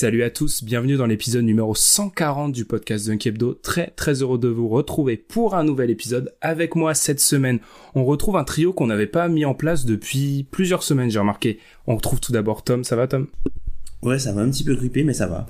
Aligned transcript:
Salut 0.00 0.22
à 0.22 0.30
tous, 0.30 0.62
bienvenue 0.62 0.96
dans 0.96 1.06
l'épisode 1.06 1.42
numéro 1.42 1.74
140 1.74 2.52
du 2.52 2.64
podcast 2.64 3.08
Dunk 3.08 3.26
Hebdo. 3.26 3.54
Très 3.54 3.88
très 3.96 4.22
heureux 4.22 4.38
de 4.38 4.46
vous 4.46 4.68
retrouver 4.68 5.16
pour 5.16 5.56
un 5.56 5.64
nouvel 5.64 5.90
épisode. 5.90 6.32
Avec 6.40 6.76
moi 6.76 6.94
cette 6.94 7.18
semaine, 7.18 7.58
on 7.96 8.04
retrouve 8.04 8.36
un 8.36 8.44
trio 8.44 8.72
qu'on 8.72 8.86
n'avait 8.86 9.08
pas 9.08 9.26
mis 9.26 9.44
en 9.44 9.54
place 9.54 9.86
depuis 9.86 10.46
plusieurs 10.52 10.84
semaines, 10.84 11.10
j'ai 11.10 11.18
remarqué. 11.18 11.58
On 11.88 11.96
retrouve 11.96 12.20
tout 12.20 12.30
d'abord 12.30 12.62
Tom, 12.62 12.84
ça 12.84 12.94
va 12.94 13.08
Tom? 13.08 13.26
Ouais, 14.02 14.20
ça 14.20 14.32
va 14.32 14.42
un 14.42 14.50
petit 14.50 14.62
peu 14.62 14.76
gripper, 14.76 15.02
mais 15.02 15.14
ça 15.14 15.26
va. 15.26 15.48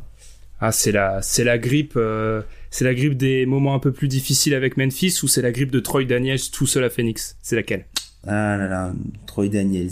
Ah, 0.61 0.73
c'est 0.73 0.93
la 0.93 1.21
c'est 1.21 1.45
la 1.45 1.59
grippe 1.59 1.93
euh, 1.97 2.41
c'est 2.71 2.87
la 2.87 2.95
grippe 2.95 3.19
des 3.19 3.45
moments 3.45 3.75
un 3.75 3.81
peu 3.81 3.93
plus 3.93 4.09
difficiles 4.09 4.55
avec 4.55 4.79
Memphis 4.79 5.21
ou 5.23 5.29
c'est 5.29 5.43
la 5.43 5.53
grippe 5.53 5.73
de 5.73 5.81
Troy 5.81 6.07
Daniels 6.07 6.51
tout 6.51 6.67
seul 6.67 6.85
à 6.85 6.89
Phoenix? 6.89 7.37
C'est 7.43 7.57
laquelle? 7.57 7.85
Ah 8.27 8.57
là 8.57 8.67
là, 8.67 8.95
Troy 9.27 9.49
Daniels. 9.49 9.91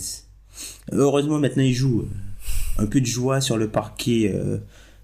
Heureusement, 0.93 1.41
maintenant, 1.41 1.63
il 1.63 1.75
joue. 1.75 2.07
Un 2.79 2.87
peu 2.87 3.01
de 3.01 3.07
joie 3.07 3.41
sur 3.41 3.57
le 3.57 3.69
parquet 3.69 4.33
euh, 4.35 4.59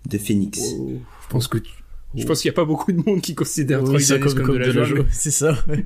de 0.09 0.19
Phoenix. 0.19 0.61
Je 0.61 1.28
pense 1.28 1.48
que 1.48 1.59
tu- 1.59 1.70
je 2.14 2.27
pense 2.27 2.42
qu'il 2.42 2.51
n'y 2.51 2.55
a 2.55 2.56
pas 2.56 2.67
beaucoup 2.67 2.92
de 2.92 3.03
monde 3.06 3.23
qui 3.23 3.34
considère 3.34 3.83
Oui, 3.83 4.03
ça, 4.03 4.19
Daniels 4.19 4.34
comme, 4.42 4.59
de 4.59 4.70
la 4.70 4.84
joie. 4.84 5.05
C'est 5.12 5.31
ça. 5.31 5.56
ouais. 5.69 5.83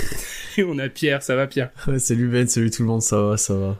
mais 0.56 0.62
on 0.64 0.78
a 0.78 0.88
Pierre, 0.88 1.20
ça 1.22 1.34
va 1.34 1.48
Pierre? 1.48 1.70
Ouais, 1.88 1.98
salut 1.98 2.28
Ben, 2.28 2.46
salut 2.46 2.70
tout 2.70 2.82
le 2.82 2.88
monde, 2.88 3.02
ça 3.02 3.20
va, 3.20 3.36
ça 3.36 3.54
va. 3.56 3.76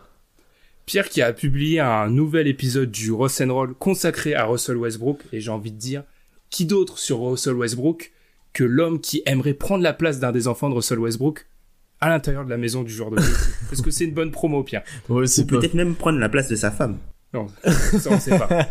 Pierre 0.87 1.09
qui 1.09 1.23
a 1.23 1.33
publié 1.33 1.79
un 1.81 2.11
nouvel 2.11 2.49
épisode 2.49 2.91
du 2.91 3.13
Ross 3.13 3.41
and 3.41 3.53
Roll 3.55 3.75
consacré 3.75 4.35
à 4.35 4.45
Russell 4.45 4.77
Westbrook 4.77 5.21
et 5.33 5.41
j'ai 5.41 5.51
envie 5.51 5.71
de 5.71 5.79
dire 5.79 6.03
qui 6.51 6.67
d'autre 6.67 6.99
sur 6.99 7.21
Russell 7.21 7.55
Westbrook 7.55 8.13
que 8.53 8.65
l'homme 8.65 9.01
qui 9.01 9.23
aimerait 9.25 9.55
prendre 9.55 9.83
la 9.83 9.93
place 9.93 10.19
d'un 10.19 10.33
des 10.33 10.47
enfants 10.49 10.69
de 10.69 10.75
Russell 10.75 10.99
Westbrook 10.99 11.47
à 12.01 12.09
l'intérieur 12.09 12.45
de 12.45 12.51
la 12.51 12.59
maison 12.59 12.83
du 12.83 12.93
joueur 12.93 13.11
de. 13.13 13.19
Est-ce 13.73 13.83
que 13.83 13.91
c'est 13.91 14.05
une 14.05 14.13
bonne 14.15 14.31
promo 14.33 14.63
Pierre? 14.65 14.83
Ouais, 15.09 15.25
Ou 15.41 15.45
peut-être 15.47 15.75
même 15.75 15.95
prendre 15.95 16.19
la 16.19 16.29
place 16.29 16.49
de 16.49 16.57
sa 16.57 16.71
femme. 16.73 16.99
Non, 17.35 17.49
ça 17.65 18.11
on 18.13 18.19
sait 18.21 18.39
pas. 18.39 18.47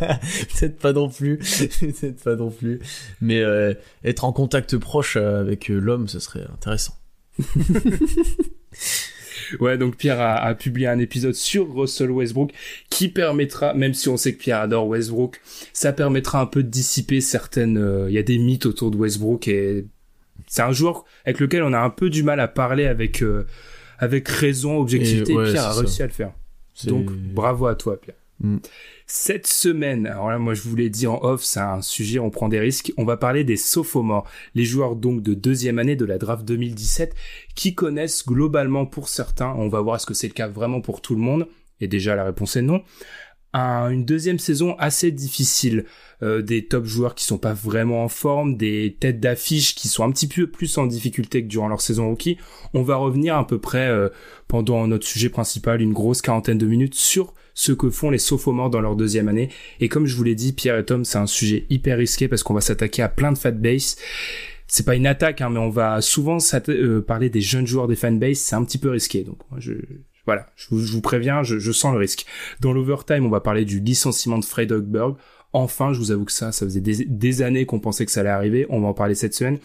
Peut-être 0.56 0.80
pas 0.80 0.94
non 0.94 1.10
plus. 1.10 1.38
Peut-être 1.80 2.24
pas 2.24 2.36
non 2.36 2.50
plus. 2.50 2.80
Mais 3.22 3.42
euh, 3.42 3.74
être 4.06 4.24
en 4.24 4.32
contact 4.32 4.78
proche 4.78 5.18
euh, 5.18 5.42
avec 5.42 5.70
euh, 5.70 5.78
l'homme, 5.80 6.08
ce 6.08 6.20
serait 6.20 6.46
intéressant. 6.52 6.96
Ouais, 9.60 9.78
donc 9.78 9.98
Pierre 9.98 10.20
a, 10.22 10.36
a 10.36 10.56
publié 10.56 10.88
un 10.88 11.00
épisode 11.00 11.34
sur 11.34 11.72
Russell 11.76 12.12
Westbrook 12.12 12.52
qui 12.90 13.10
permettra, 13.10 13.74
même 13.74 13.94
si 13.94 14.08
on 14.10 14.16
sait 14.18 14.34
que 14.34 14.40
Pierre 14.40 14.60
adore 14.60 14.88
Westbrook, 14.88 15.42
ça 15.74 15.92
permettra 15.92 16.40
un 16.40 16.46
peu 16.46 16.64
de 16.64 16.70
dissiper 16.70 17.20
certaines. 17.20 17.78
euh, 17.78 18.06
Il 18.10 18.14
y 18.14 18.18
a 18.18 18.24
des 18.24 18.38
mythes 18.38 18.66
autour 18.66 18.90
de 18.92 18.98
Westbrook 18.98 19.48
et 19.48 19.86
c'est 20.48 20.62
un 20.62 20.72
joueur 20.72 21.04
avec 21.26 21.40
lequel 21.40 21.64
on 21.64 21.74
a 21.74 21.80
un 21.80 21.90
peu 21.90 22.10
du 22.10 22.24
mal 22.24 22.40
à 22.40 22.48
parler 22.48 22.86
avec 22.86 23.22
euh, 23.22 23.46
avec 24.00 24.28
raison, 24.28 24.78
objectivité. 24.78 25.34
Et 25.34 25.36
ouais, 25.36 25.52
Pierre 25.52 25.66
a 25.66 25.74
réussi 25.74 25.98
ça. 25.98 26.04
à 26.04 26.08
le 26.08 26.14
faire. 26.14 26.32
Donc 26.86 27.12
bravo 27.12 27.68
à 27.68 27.76
toi, 27.76 28.00
Pierre. 28.00 28.16
Mm. 28.44 28.58
Cette 29.08 29.48
semaine, 29.48 30.06
alors 30.06 30.30
là, 30.30 30.38
moi 30.38 30.54
je 30.54 30.62
vous 30.62 30.76
l'ai 30.76 30.90
dit 30.90 31.08
en 31.08 31.20
off, 31.24 31.44
c'est 31.44 31.60
un 31.60 31.82
sujet, 31.82 32.20
on 32.20 32.30
prend 32.30 32.50
des 32.50 32.60
risques. 32.60 32.94
On 32.98 33.06
va 33.06 33.18
parler 33.18 33.44
des 33.44 33.58
sophomores, 33.58 34.28
les 34.54 34.66
joueurs 34.66 34.96
donc 34.96 35.22
de 35.24 35.34
deuxième 35.34 35.80
année 35.80 35.96
de 35.96 36.06
la 36.06 36.18
draft 36.18 36.46
2017, 36.46 37.16
qui 37.56 37.74
connaissent 37.74 38.26
globalement 38.26 38.86
pour 38.86 39.08
certains, 39.08 39.54
on 39.58 39.70
va 39.70 39.82
voir 39.82 39.96
est-ce 39.96 40.06
que 40.06 40.14
c'est 40.14 40.28
le 40.28 40.34
cas 40.34 40.48
vraiment 40.48 40.82
pour 40.82 41.02
tout 41.02 41.16
le 41.16 41.22
monde, 41.22 41.48
et 41.80 41.88
déjà 41.88 42.16
la 42.16 42.24
réponse 42.26 42.56
est 42.56 42.62
non, 42.62 42.84
un- 43.54 43.90
une 43.90 44.04
deuxième 44.04 44.40
saison 44.40 44.76
assez 44.80 45.12
difficile, 45.12 45.86
euh, 46.22 46.42
des 46.42 46.66
top 46.66 46.86
joueurs 46.86 47.16
qui 47.16 47.24
sont 47.24 47.38
pas 47.38 47.54
vraiment 47.54 48.04
en 48.04 48.08
forme, 48.10 48.58
des 48.58 48.98
têtes 49.00 49.20
d'affiche 49.20 49.76
qui 49.76 49.88
sont 49.88 50.04
un 50.04 50.12
petit 50.12 50.28
peu 50.28 50.48
plus 50.48 50.78
en 50.78 50.86
difficulté 50.88 51.44
que 51.44 51.48
durant 51.48 51.68
leur 51.68 51.82
saison 51.82 52.10
rookie. 52.10 52.38
On 52.74 52.82
va 52.82 52.96
revenir 52.96 53.36
à 53.38 53.46
peu 53.46 53.60
près 53.60 53.88
euh, 53.88 54.10
pendant 54.48 54.88
notre 54.88 55.06
sujet 55.06 55.30
principal, 55.30 55.82
une 55.82 55.94
grosse 55.94 56.22
quarantaine 56.22 56.58
de 56.58 56.66
minutes 56.66 56.96
sur 56.96 57.34
ce 57.54 57.72
que 57.72 57.90
font 57.90 58.10
les 58.10 58.18
sophomores 58.18 58.70
dans 58.70 58.82
leur 58.82 58.96
deuxième 58.96 59.28
année. 59.28 59.50
Et 59.80 59.90
comme 59.90 60.06
je 60.06 60.16
vous 60.16 60.24
l'ai 60.24 60.36
dit, 60.36 60.54
Pierre 60.54 60.78
et 60.78 60.86
Tom, 60.86 61.06
c'est 61.06 61.18
un 61.18 61.28
sujet 61.28 61.66
hyper 61.70 61.98
risqué 61.98 62.28
parce 62.28 62.44
qu'on 62.44 62.54
va 62.54 62.62
s'attaquer 62.62 63.02
à 63.02 63.10
plein 63.10 63.32
de 63.32 63.38
fanbase. 63.38 63.98
C'est 64.68 64.86
pas 64.86 64.96
une 64.96 65.08
attaque, 65.08 65.42
hein, 65.42 65.50
mais 65.50 65.60
on 65.60 65.70
va 65.70 66.02
souvent 66.02 66.38
euh, 66.70 67.02
parler 67.02 67.30
des 67.30 67.42
jeunes 67.42 67.68
joueurs 67.68 67.88
des 67.88 67.96
fanbase. 67.96 68.38
C'est 68.38 68.56
un 68.56 68.64
petit 68.64 68.78
peu 68.78 68.90
risqué. 68.90 69.24
Donc, 69.24 69.38
je, 69.58 69.74
voilà, 70.26 70.48
je 70.56 70.68
vous, 70.70 70.80
je 70.80 70.92
vous 70.92 71.02
préviens, 71.02 71.44
je, 71.44 71.60
je 71.60 71.72
sens 71.72 71.94
le 71.94 72.00
risque. 72.00 72.26
Dans 72.62 72.74
l'overtime, 72.74 73.26
on 73.26 73.30
va 73.30 73.42
parler 73.42 73.66
du 73.66 73.80
licenciement 73.80 74.38
de 74.40 74.46
Fred 74.46 74.72
Hoiberg. 74.72 75.16
Enfin, 75.56 75.94
je 75.94 76.00
vous 76.00 76.12
avoue 76.12 76.26
que 76.26 76.32
ça, 76.32 76.52
ça 76.52 76.66
faisait 76.66 76.82
des, 76.82 77.06
des 77.06 77.42
années 77.44 77.68
qu'on 77.68 77.80
pensait 77.80 78.06
que 78.06 78.12
ça 78.12 78.22
allait 78.22 78.30
arriver. 78.30 78.66
On 78.70 78.82
va 78.82 78.88
en 78.88 78.94
parler 78.94 79.14
cette 79.14 79.36
semaine. 79.36 79.60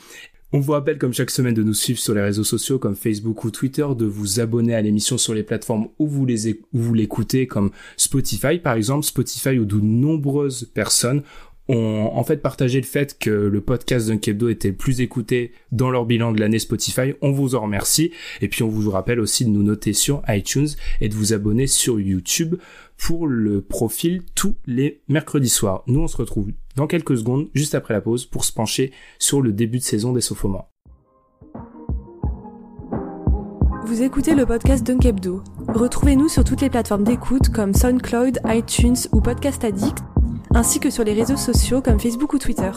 On 0.50 0.60
vous 0.60 0.72
rappelle 0.72 0.96
comme 0.96 1.12
chaque 1.12 1.30
semaine 1.30 1.52
de 1.52 1.62
nous 1.62 1.74
suivre 1.74 1.98
sur 1.98 2.14
les 2.14 2.22
réseaux 2.22 2.42
sociaux 2.42 2.78
comme 2.78 2.96
Facebook 2.96 3.44
ou 3.44 3.50
Twitter, 3.50 3.86
de 3.94 4.06
vous 4.06 4.40
abonner 4.40 4.74
à 4.74 4.80
l'émission 4.80 5.18
sur 5.18 5.34
les 5.34 5.42
plateformes 5.42 5.88
où 5.98 6.08
vous 6.08 6.24
les 6.24 6.58
l'écoutez 6.94 7.46
comme 7.46 7.70
Spotify 7.98 8.58
par 8.58 8.72
exemple, 8.72 9.04
Spotify 9.04 9.58
où 9.58 9.66
de 9.66 9.78
nombreuses 9.78 10.70
personnes 10.72 11.22
ont 11.68 12.10
en 12.14 12.24
fait 12.24 12.38
partagé 12.38 12.80
le 12.80 12.86
fait 12.86 13.18
que 13.18 13.28
le 13.28 13.60
podcast 13.60 14.08
d'un 14.08 14.18
Hebdo 14.18 14.48
était 14.48 14.68
le 14.70 14.74
plus 14.74 15.02
écouté 15.02 15.52
dans 15.70 15.90
leur 15.90 16.06
bilan 16.06 16.32
de 16.32 16.40
l'année 16.40 16.58
Spotify. 16.58 17.12
On 17.20 17.32
vous 17.32 17.54
en 17.54 17.60
remercie 17.60 18.12
et 18.40 18.48
puis 18.48 18.62
on 18.62 18.68
vous 18.68 18.90
rappelle 18.90 19.20
aussi 19.20 19.44
de 19.44 19.50
nous 19.50 19.62
noter 19.62 19.92
sur 19.92 20.22
iTunes 20.28 20.68
et 21.02 21.10
de 21.10 21.14
vous 21.14 21.34
abonner 21.34 21.66
sur 21.66 22.00
YouTube 22.00 22.56
pour 22.96 23.26
le 23.26 23.60
profil 23.60 24.22
tous 24.34 24.56
les 24.66 25.02
mercredis 25.08 25.50
soirs. 25.50 25.82
Nous 25.86 26.00
on 26.00 26.08
se 26.08 26.16
retrouve 26.16 26.48
dans 26.78 26.86
quelques 26.86 27.18
secondes 27.18 27.48
juste 27.54 27.74
après 27.74 27.92
la 27.92 28.00
pause 28.00 28.24
pour 28.24 28.44
se 28.44 28.52
pencher 28.52 28.92
sur 29.18 29.42
le 29.42 29.52
début 29.52 29.78
de 29.78 29.82
saison 29.82 30.12
des 30.12 30.20
sophomores. 30.20 30.70
Vous 33.84 34.02
écoutez 34.02 34.34
le 34.34 34.46
podcast 34.46 34.86
Dunkebdo. 34.86 35.42
Retrouvez-nous 35.68 36.28
sur 36.28 36.44
toutes 36.44 36.60
les 36.60 36.70
plateformes 36.70 37.04
d'écoute 37.04 37.48
comme 37.48 37.74
SoundCloud, 37.74 38.38
iTunes 38.46 38.96
ou 39.12 39.20
Podcast 39.20 39.64
Addict, 39.64 39.98
ainsi 40.54 40.78
que 40.78 40.90
sur 40.90 41.04
les 41.04 41.14
réseaux 41.14 41.36
sociaux 41.36 41.82
comme 41.82 41.98
Facebook 41.98 42.32
ou 42.34 42.38
Twitter. 42.38 42.70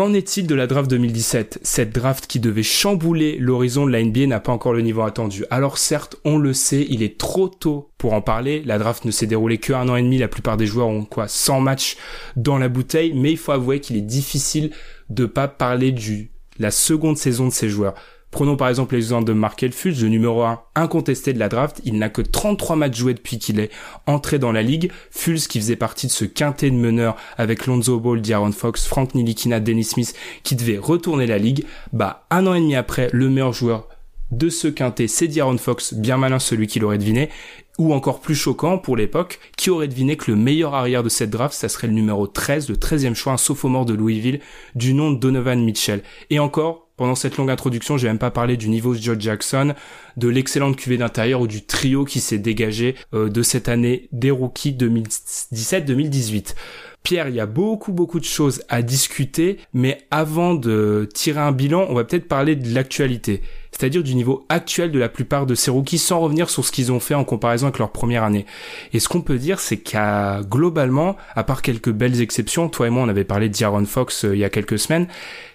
Qu'en 0.00 0.14
est-il 0.14 0.46
de 0.46 0.54
la 0.54 0.66
draft 0.66 0.88
2017 0.88 1.60
Cette 1.62 1.94
draft 1.94 2.26
qui 2.26 2.40
devait 2.40 2.62
chambouler 2.62 3.36
l'horizon 3.36 3.84
de 3.84 3.90
la 3.90 4.02
NBA 4.02 4.28
n'a 4.28 4.40
pas 4.40 4.50
encore 4.50 4.72
le 4.72 4.80
niveau 4.80 5.02
attendu. 5.02 5.44
Alors 5.50 5.76
certes, 5.76 6.16
on 6.24 6.38
le 6.38 6.54
sait, 6.54 6.86
il 6.88 7.02
est 7.02 7.18
trop 7.18 7.48
tôt 7.48 7.90
pour 7.98 8.14
en 8.14 8.22
parler. 8.22 8.62
La 8.64 8.78
draft 8.78 9.04
ne 9.04 9.10
s'est 9.10 9.26
déroulée 9.26 9.58
que 9.58 9.74
un 9.74 9.90
an 9.90 9.96
et 9.96 10.02
demi. 10.02 10.16
La 10.16 10.28
plupart 10.28 10.56
des 10.56 10.64
joueurs 10.64 10.88
ont 10.88 11.04
quoi 11.04 11.28
100 11.28 11.60
matchs 11.60 11.98
dans 12.34 12.56
la 12.56 12.70
bouteille. 12.70 13.12
Mais 13.12 13.32
il 13.32 13.36
faut 13.36 13.52
avouer 13.52 13.80
qu'il 13.80 13.98
est 13.98 14.00
difficile 14.00 14.70
de 15.10 15.26
pas 15.26 15.48
parler 15.48 15.92
du 15.92 16.30
la 16.58 16.70
seconde 16.70 17.18
saison 17.18 17.48
de 17.48 17.52
ces 17.52 17.68
joueurs. 17.68 17.92
Prenons 18.30 18.56
par 18.56 18.68
exemple 18.68 18.94
l'exemple 18.94 19.26
de 19.26 19.32
Markel 19.32 19.72
Fultz, 19.72 20.02
le 20.02 20.08
numéro 20.08 20.42
1 20.42 20.60
incontesté 20.76 21.32
de 21.32 21.38
la 21.38 21.48
draft. 21.48 21.80
Il 21.84 21.98
n'a 21.98 22.08
que 22.08 22.22
33 22.22 22.76
matchs 22.76 22.96
joués 22.96 23.14
depuis 23.14 23.38
qu'il 23.38 23.58
est 23.58 23.70
entré 24.06 24.38
dans 24.38 24.52
la 24.52 24.62
ligue. 24.62 24.92
Fultz 25.10 25.48
qui 25.48 25.58
faisait 25.58 25.76
partie 25.76 26.06
de 26.06 26.12
ce 26.12 26.24
quintet 26.24 26.70
de 26.70 26.76
meneurs 26.76 27.16
avec 27.38 27.66
Lonzo 27.66 27.98
Ball, 27.98 28.22
D'Aaron 28.22 28.52
Fox, 28.52 28.86
Frank 28.86 29.14
Nilikina, 29.14 29.58
Dennis 29.58 29.84
Smith 29.84 30.14
qui 30.44 30.54
devait 30.54 30.78
retourner 30.78 31.26
la 31.26 31.38
ligue. 31.38 31.64
Bah, 31.92 32.26
un 32.30 32.46
an 32.46 32.54
et 32.54 32.60
demi 32.60 32.76
après, 32.76 33.10
le 33.12 33.28
meilleur 33.28 33.52
joueur 33.52 33.88
de 34.30 34.48
ce 34.48 34.68
quintet, 34.68 35.08
c'est 35.08 35.26
D'Aaron 35.26 35.58
Fox, 35.58 35.94
bien 35.94 36.16
malin 36.16 36.38
celui 36.38 36.68
qui 36.68 36.78
l'aurait 36.78 36.98
deviné, 36.98 37.30
ou 37.78 37.92
encore 37.94 38.20
plus 38.20 38.34
choquant 38.34 38.78
pour 38.78 38.96
l'époque, 38.96 39.40
qui 39.56 39.70
aurait 39.70 39.88
deviné 39.88 40.16
que 40.16 40.30
le 40.30 40.36
meilleur 40.36 40.74
arrière 40.74 41.02
de 41.02 41.08
cette 41.08 41.30
draft, 41.30 41.54
ça 41.54 41.68
serait 41.68 41.88
le 41.88 41.94
numéro 41.94 42.26
13, 42.26 42.68
le 42.68 42.76
13e 42.76 43.14
choix, 43.14 43.32
un 43.32 43.38
sophomore 43.38 43.86
de 43.86 43.94
Louisville, 43.94 44.40
du 44.74 44.94
nom 44.94 45.10
de 45.10 45.18
Donovan 45.18 45.64
Mitchell. 45.64 46.02
Et 46.30 46.38
encore, 46.38 46.89
pendant 47.00 47.14
cette 47.14 47.38
longue 47.38 47.48
introduction, 47.48 47.96
j'ai 47.96 48.08
même 48.08 48.18
pas 48.18 48.30
parlé 48.30 48.58
du 48.58 48.68
niveau 48.68 48.94
de 48.94 49.00
Joe 49.00 49.16
Jackson, 49.18 49.72
de 50.18 50.28
l'excellente 50.28 50.76
cuvée 50.76 50.98
d'intérieur 50.98 51.40
ou 51.40 51.46
du 51.46 51.64
trio 51.64 52.04
qui 52.04 52.20
s'est 52.20 52.36
dégagé 52.36 52.94
euh, 53.14 53.30
de 53.30 53.42
cette 53.42 53.70
année 53.70 54.10
des 54.12 54.30
rookies 54.30 54.74
2017-2018. 54.74 56.54
Pierre, 57.02 57.30
il 57.30 57.36
y 57.36 57.40
a 57.40 57.46
beaucoup 57.46 57.92
beaucoup 57.92 58.20
de 58.20 58.26
choses 58.26 58.62
à 58.68 58.82
discuter, 58.82 59.56
mais 59.72 60.02
avant 60.10 60.52
de 60.52 61.08
tirer 61.14 61.40
un 61.40 61.52
bilan, 61.52 61.86
on 61.88 61.94
va 61.94 62.04
peut-être 62.04 62.28
parler 62.28 62.54
de 62.54 62.74
l'actualité 62.74 63.40
c'est-à-dire 63.72 64.02
du 64.02 64.14
niveau 64.14 64.44
actuel 64.48 64.90
de 64.92 64.98
la 64.98 65.08
plupart 65.08 65.46
de 65.46 65.54
ces 65.54 65.70
rookies 65.70 65.98
sans 65.98 66.20
revenir 66.20 66.50
sur 66.50 66.64
ce 66.64 66.72
qu'ils 66.72 66.92
ont 66.92 67.00
fait 67.00 67.14
en 67.14 67.24
comparaison 67.24 67.66
avec 67.66 67.78
leur 67.78 67.90
première 67.90 68.24
année. 68.24 68.46
Et 68.92 69.00
ce 69.00 69.08
qu'on 69.08 69.22
peut 69.22 69.38
dire, 69.38 69.60
c'est 69.60 69.78
qu'à 69.78 70.40
globalement, 70.42 71.16
à 71.34 71.44
part 71.44 71.62
quelques 71.62 71.90
belles 71.90 72.20
exceptions, 72.20 72.68
toi 72.68 72.86
et 72.86 72.90
moi 72.90 73.02
on 73.02 73.08
avait 73.08 73.24
parlé 73.24 73.48
d'Aaron 73.48 73.84
Fox 73.84 74.24
euh, 74.24 74.34
il 74.34 74.38
y 74.38 74.44
a 74.44 74.50
quelques 74.50 74.78
semaines, 74.78 75.06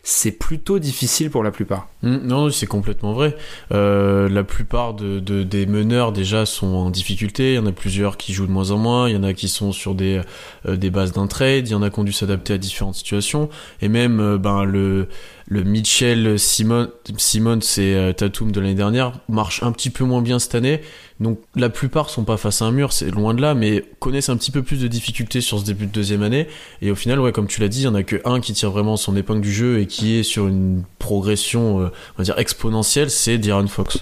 c'est 0.03 0.31
plutôt 0.31 0.77
difficile 0.79 1.29
pour 1.31 1.43
la 1.43 1.51
plupart. 1.51 1.87
Mmh, 2.03 2.17
non, 2.17 2.49
c'est 2.51 2.67
complètement 2.67 3.13
vrai. 3.13 3.35
Euh, 3.73 4.29
la 4.29 4.43
plupart 4.43 4.93
de, 4.93 5.19
des 5.19 5.65
meneurs 5.65 6.11
déjà 6.11 6.45
sont 6.45 6.67
en 6.67 6.89
difficulté. 6.91 7.53
Il 7.53 7.55
y 7.55 7.59
en 7.59 7.65
a 7.65 7.71
plusieurs 7.71 8.17
qui 8.17 8.31
jouent 8.31 8.45
de 8.45 8.51
moins 8.51 8.69
en 8.69 8.77
moins. 8.77 9.09
Il 9.09 9.15
y 9.15 9.17
en 9.17 9.23
a 9.23 9.33
qui 9.33 9.47
sont 9.47 9.71
sur 9.71 9.95
des, 9.95 10.21
euh, 10.67 10.75
des 10.75 10.91
bases 10.91 11.11
d'un 11.11 11.25
trade. 11.25 11.67
Il 11.67 11.71
y 11.71 11.75
en 11.75 11.81
a 11.81 11.89
qui 11.89 11.99
ont 11.99 12.03
dû 12.03 12.13
s'adapter 12.13 12.53
à 12.53 12.57
différentes 12.59 12.93
situations. 12.93 13.49
Et 13.81 13.87
même 13.87 14.37
ben 14.37 14.63
le 14.63 15.07
le 15.47 15.63
Mitchell 15.63 16.39
Simon 16.39 16.89
Simon 17.17 17.59
c'est 17.61 17.93
euh, 17.93 18.13
Tatum 18.13 18.51
de 18.51 18.59
l'année 18.59 18.73
dernière 18.73 19.19
marche 19.29 19.61
un 19.61 19.71
petit 19.71 19.91
peu 19.91 20.03
moins 20.03 20.21
bien 20.21 20.39
cette 20.39 20.55
année. 20.55 20.81
Donc 21.19 21.39
la 21.55 21.69
plupart 21.69 22.09
sont 22.09 22.23
pas 22.23 22.37
face 22.37 22.61
à 22.61 22.65
un 22.65 22.71
mur 22.71 22.91
c'est 22.91 23.11
loin 23.11 23.33
de 23.33 23.41
là 23.41 23.53
mais 23.53 23.85
connaissent 23.99 24.29
un 24.29 24.37
petit 24.37 24.51
peu 24.51 24.63
plus 24.63 24.81
de 24.81 24.87
difficultés 24.87 25.41
sur 25.41 25.59
ce 25.59 25.65
début 25.65 25.85
de 25.85 25.91
deuxième 25.91 26.23
année. 26.23 26.47
Et 26.81 26.89
au 26.89 26.95
final 26.95 27.19
ouais 27.19 27.31
comme 27.31 27.47
tu 27.47 27.61
l'as 27.61 27.67
dit 27.67 27.81
il 27.81 27.85
y 27.85 27.87
en 27.87 27.95
a 27.95 28.03
que 28.03 28.21
un 28.25 28.39
qui 28.39 28.53
tire 28.53 28.71
vraiment 28.71 28.97
son 28.97 29.15
épingle 29.15 29.41
du 29.41 29.53
jeu 29.53 29.79
et 29.79 29.85
qui 29.85 30.17
est 30.17 30.23
sur 30.23 30.47
une 30.47 30.83
progression 30.97 31.81
euh, 31.81 31.91
on 32.15 32.17
va 32.17 32.23
dire 32.23 32.39
exponentielle 32.39 33.11
c'est 33.11 33.37
D'Aaron 33.37 33.67
Fox. 33.67 33.99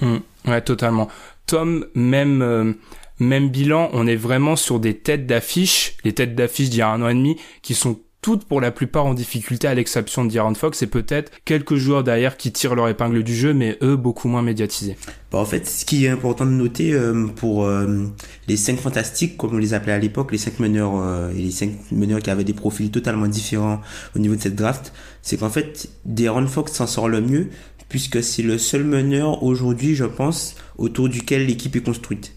Mmh. 0.00 0.16
ouais 0.46 0.62
totalement. 0.62 1.08
Tom 1.46 1.86
même 1.94 2.42
euh, 2.42 2.72
même 3.18 3.50
bilan 3.50 3.90
on 3.92 4.06
est 4.06 4.16
vraiment 4.16 4.54
sur 4.54 4.78
des 4.78 4.96
têtes 4.96 5.26
d'affiche 5.26 5.96
les 6.04 6.12
têtes 6.12 6.36
d'affiche 6.36 6.70
d'il 6.70 6.78
y 6.78 6.82
a 6.82 6.88
un 6.88 7.02
an 7.02 7.08
et 7.08 7.14
demi 7.14 7.36
qui 7.62 7.74
sont 7.74 7.98
toutes 8.22 8.44
pour 8.44 8.60
la 8.60 8.70
plupart 8.70 9.06
en 9.06 9.14
difficulté 9.14 9.66
à 9.66 9.74
l'exception 9.74 10.24
de 10.24 10.30
Fox 10.54 10.82
et 10.82 10.86
peut-être 10.86 11.32
quelques 11.44 11.76
joueurs 11.76 12.04
derrière 12.04 12.36
qui 12.36 12.52
tirent 12.52 12.74
leur 12.74 12.88
épingle 12.88 13.22
du 13.22 13.34
jeu 13.34 13.54
mais 13.54 13.78
eux 13.82 13.96
beaucoup 13.96 14.28
moins 14.28 14.42
médiatisés. 14.42 14.96
Bah, 15.30 15.38
en 15.38 15.44
fait, 15.44 15.66
ce 15.66 15.84
qui 15.84 16.04
est 16.04 16.08
important 16.08 16.44
de 16.44 16.50
noter 16.50 16.92
euh, 16.92 17.26
pour 17.26 17.64
euh, 17.64 18.04
les 18.48 18.56
cinq 18.56 18.78
fantastiques, 18.78 19.36
comme 19.36 19.54
on 19.54 19.58
les 19.58 19.74
appelait 19.74 19.92
à 19.92 19.98
l'époque, 19.98 20.32
les 20.32 20.38
cinq 20.38 20.58
meneurs 20.58 20.92
euh, 20.96 21.30
et 21.30 21.42
les 21.42 21.50
cinq 21.50 21.72
meneurs 21.92 22.20
qui 22.20 22.30
avaient 22.30 22.44
des 22.44 22.52
profils 22.52 22.90
totalement 22.90 23.26
différents 23.26 23.80
au 24.16 24.18
niveau 24.18 24.34
de 24.34 24.40
cette 24.40 24.56
draft, 24.56 24.92
c'est 25.22 25.36
qu'en 25.36 25.50
fait, 25.50 25.88
D'Aaron 26.04 26.46
Fox 26.46 26.72
s'en 26.72 26.86
sort 26.86 27.08
le 27.08 27.20
mieux 27.20 27.48
puisque 27.88 28.22
c'est 28.22 28.42
le 28.42 28.56
seul 28.56 28.84
meneur 28.84 29.42
aujourd'hui, 29.42 29.94
je 29.94 30.04
pense, 30.04 30.54
autour 30.78 31.08
duquel 31.08 31.46
l'équipe 31.46 31.74
est 31.76 31.82
construite. 31.82 32.34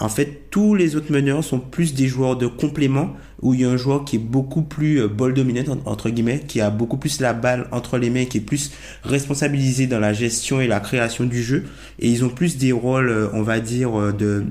En 0.00 0.08
fait, 0.08 0.44
tous 0.50 0.74
les 0.74 0.96
autres 0.96 1.12
meneurs 1.12 1.44
sont 1.44 1.58
plus 1.58 1.94
des 1.94 2.08
joueurs 2.08 2.36
de 2.36 2.46
complément 2.46 3.14
où 3.42 3.54
il 3.54 3.60
y 3.60 3.64
a 3.64 3.70
un 3.70 3.76
joueur 3.76 4.04
qui 4.04 4.16
est 4.16 4.20
beaucoup 4.20 4.62
plus 4.62 5.02
euh, 5.02 5.08
ball 5.08 5.34
dominant 5.34 5.76
entre 5.84 6.08
guillemets, 6.08 6.40
qui 6.46 6.60
a 6.60 6.70
beaucoup 6.70 6.96
plus 6.96 7.20
la 7.20 7.34
balle 7.34 7.68
entre 7.72 7.98
les 7.98 8.08
mains, 8.08 8.24
qui 8.24 8.38
est 8.38 8.42
plus 8.42 8.72
responsabilisé 9.02 9.86
dans 9.86 10.00
la 10.00 10.12
gestion 10.12 10.60
et 10.60 10.66
la 10.66 10.80
création 10.80 11.24
du 11.24 11.42
jeu 11.42 11.64
et 11.98 12.08
ils 12.08 12.24
ont 12.24 12.30
plus 12.30 12.56
des 12.56 12.72
rôles 12.72 13.10
euh, 13.10 13.28
on 13.34 13.42
va 13.42 13.60
dire 13.60 13.98
euh, 13.98 14.12
de 14.12 14.44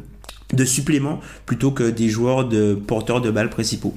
de 0.53 0.65
supplément 0.65 1.21
plutôt 1.45 1.71
que 1.71 1.89
des 1.89 2.09
joueurs 2.09 2.47
de 2.47 2.75
porteurs 2.75 3.21
de 3.21 3.31
balles 3.31 3.49
principaux. 3.49 3.95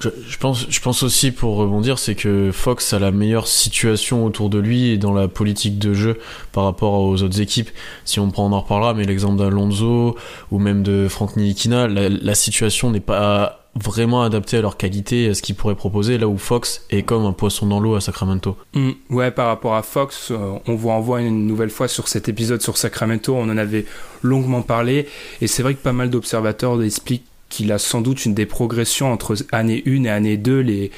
Je, 0.00 0.36
pense, 0.38 0.66
je 0.68 0.80
pense 0.80 1.02
aussi 1.02 1.30
pour 1.30 1.56
rebondir, 1.56 1.98
c'est 1.98 2.14
que 2.14 2.50
Fox 2.52 2.92
a 2.92 2.98
la 2.98 3.10
meilleure 3.10 3.46
situation 3.46 4.24
autour 4.24 4.50
de 4.50 4.58
lui 4.58 4.90
et 4.90 4.98
dans 4.98 5.12
la 5.12 5.28
politique 5.28 5.78
de 5.78 5.94
jeu 5.94 6.18
par 6.52 6.64
rapport 6.64 7.00
aux 7.00 7.22
autres 7.22 7.40
équipes. 7.40 7.70
Si 8.04 8.20
on 8.20 8.30
prend, 8.30 8.46
on 8.46 8.52
en 8.52 8.60
reparlera, 8.60 8.94
mais 8.94 9.04
l'exemple 9.04 9.38
d'Alonso 9.38 10.16
ou 10.50 10.58
même 10.58 10.82
de 10.82 11.08
Frank 11.08 11.36
Nilikina, 11.36 11.88
la, 11.88 12.08
la 12.08 12.34
situation 12.34 12.90
n'est 12.90 13.00
pas 13.00 13.66
vraiment 13.78 14.22
adaptée 14.22 14.56
à 14.56 14.62
leur 14.62 14.76
qualité 14.76 15.28
à 15.28 15.34
ce 15.34 15.42
qu'ils 15.42 15.54
pourraient 15.54 15.74
proposer, 15.74 16.18
là 16.18 16.28
où 16.28 16.38
Fox 16.38 16.82
est 16.90 17.02
comme 17.02 17.24
un 17.24 17.32
poisson 17.32 17.66
dans 17.66 17.80
l'eau 17.80 17.94
à 17.94 18.00
Sacramento. 18.00 18.56
Mm, 18.74 18.90
ouais, 19.10 19.30
par 19.30 19.48
rapport 19.48 19.74
à 19.74 19.82
Fox, 19.82 20.30
euh, 20.30 20.58
on 20.66 20.74
vous 20.74 20.88
renvoie 20.88 21.20
une 21.20 21.46
nouvelle 21.46 21.70
fois 21.70 21.88
sur 21.88 22.08
cet 22.08 22.28
épisode 22.28 22.62
sur 22.62 22.76
Sacramento, 22.76 23.34
on 23.34 23.48
en 23.48 23.56
avait 23.56 23.84
longuement 24.22 24.62
parlé, 24.62 25.08
et 25.40 25.46
c'est 25.46 25.62
vrai 25.62 25.74
que 25.74 25.82
pas 25.82 25.92
mal 25.92 26.10
d'observateurs 26.10 26.82
expliquent 26.82 27.26
qu'il 27.48 27.72
a 27.72 27.78
sans 27.78 28.00
doute 28.00 28.24
une 28.24 28.34
des 28.34 28.46
progressions 28.46 29.12
entre 29.12 29.36
année 29.52 29.82
1 29.86 30.04
et 30.04 30.08
année 30.10 30.36
2 30.36 30.60
les, 30.60 30.90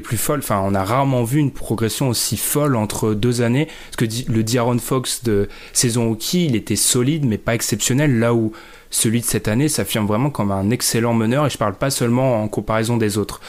plus 0.00 0.16
folles. 0.16 0.40
Enfin, 0.40 0.60
on 0.64 0.74
a 0.74 0.82
rarement 0.82 1.22
vu 1.22 1.38
une 1.38 1.52
progression 1.52 2.08
aussi 2.08 2.36
folle 2.36 2.74
entre 2.74 3.14
deux 3.14 3.42
années. 3.42 3.68
Parce 3.90 4.08
que 4.08 4.32
le 4.32 4.42
D'Aaron 4.42 4.78
Fox 4.78 5.22
de 5.22 5.48
saison 5.72 6.10
hockey, 6.10 6.46
il 6.46 6.56
était 6.56 6.74
solide, 6.74 7.24
mais 7.24 7.38
pas 7.38 7.54
exceptionnel. 7.54 8.18
Là 8.18 8.34
où 8.34 8.50
celui 8.90 9.20
de 9.20 9.24
cette 9.24 9.46
année 9.46 9.68
s'affirme 9.68 10.06
vraiment 10.06 10.30
comme 10.30 10.50
un 10.50 10.70
excellent 10.70 11.14
meneur. 11.14 11.46
Et 11.46 11.50
je 11.50 11.58
parle 11.58 11.74
pas 11.74 11.90
seulement 11.90 12.42
en 12.42 12.48
comparaison 12.48 12.96
des 12.96 13.18
autres. 13.18 13.40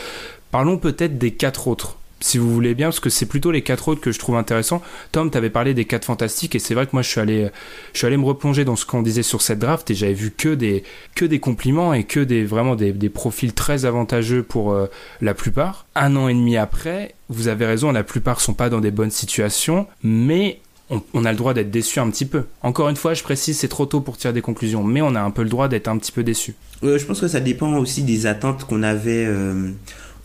Parlons 0.52 0.78
peut-être 0.78 1.18
des 1.18 1.32
quatre 1.32 1.68
autres 1.68 1.98
si 2.20 2.38
vous 2.38 2.52
voulez 2.54 2.76
bien, 2.76 2.88
parce 2.88 3.00
que 3.00 3.10
c'est 3.10 3.26
plutôt 3.26 3.52
les 3.52 3.62
quatre 3.62 3.88
autres 3.88 4.02
que 4.02 4.12
je 4.12 4.20
trouve 4.20 4.36
intéressants. 4.36 4.82
Tom, 5.12 5.30
t'avais 5.30 5.50
parlé 5.50 5.74
des 5.74 5.86
quatre 5.86 6.06
fantastiques, 6.06 6.56
et 6.56 6.60
c'est 6.60 6.74
vrai 6.74 6.86
que 6.86 6.92
moi, 6.94 7.02
je 7.02 7.10
suis 7.10 7.20
allé, 7.20 7.50
je 7.94 7.98
suis 7.98 8.08
allé 8.08 8.18
me 8.18 8.26
replonger 8.26 8.66
dans 8.66 8.76
ce 8.76 8.86
qu'on 8.86 9.02
disait 9.02 9.24
sur 9.24 9.42
cette 9.42 9.60
draft, 9.60 9.90
et 9.92 9.96
j'avais 9.96 10.14
vu 10.14 10.32
que 10.32 10.56
des, 10.56 10.84
que 11.16 11.26
des 11.26 11.40
compliments 11.40 11.94
et 11.94 12.04
que 12.04 12.20
des, 12.20 12.44
vraiment 12.44 12.76
des, 12.76 12.94
des 12.94 13.10
profils 13.10 13.54
très 13.54 13.86
avantageux 13.86 14.44
pour 14.44 14.72
euh, 14.72 14.88
la 15.22 15.34
plupart. 15.34 15.86
Un 15.96 16.16
an 16.16 16.28
et 16.28 16.34
demi 16.34 16.58
après, 16.58 17.16
vous 17.30 17.48
avez 17.48 17.66
raison, 17.66 17.92
la 17.92 18.04
plupart 18.04 18.42
sont 18.42 18.54
pas 18.54 18.70
dans 18.70 18.80
des 18.80 18.92
bonnes 18.92 19.12
situations, 19.12 19.88
mais 20.04 20.60
on, 20.90 21.26
a 21.26 21.32
le 21.32 21.38
droit 21.38 21.54
d'être 21.54 21.72
déçu 21.72 22.00
un 22.00 22.10
petit 22.10 22.26
peu. 22.26 22.44
Encore 22.62 22.90
une 22.90 22.96
fois, 22.96 23.14
je 23.14 23.24
précise, 23.24 23.58
c'est 23.58 23.68
trop 23.68 23.86
tôt 23.86 24.02
pour 24.02 24.18
tirer 24.18 24.34
des 24.34 24.42
conclusions, 24.42 24.84
mais 24.84 25.02
on 25.02 25.16
a 25.16 25.22
un 25.22 25.32
peu 25.32 25.44
le 25.44 25.50
droit 25.50 25.68
d'être 25.68 25.88
un 25.88 25.98
petit 25.98 26.12
peu 26.12 26.24
déçu. 26.24 26.54
Euh, 26.84 26.98
je 26.98 27.06
pense 27.06 27.22
que 27.22 27.28
ça 27.28 27.40
dépend 27.40 27.76
aussi 27.78 28.04
des 28.04 28.28
attentes 28.28 28.66
qu'on 28.66 28.84
avait. 28.84 29.26
Euh, 29.26 29.72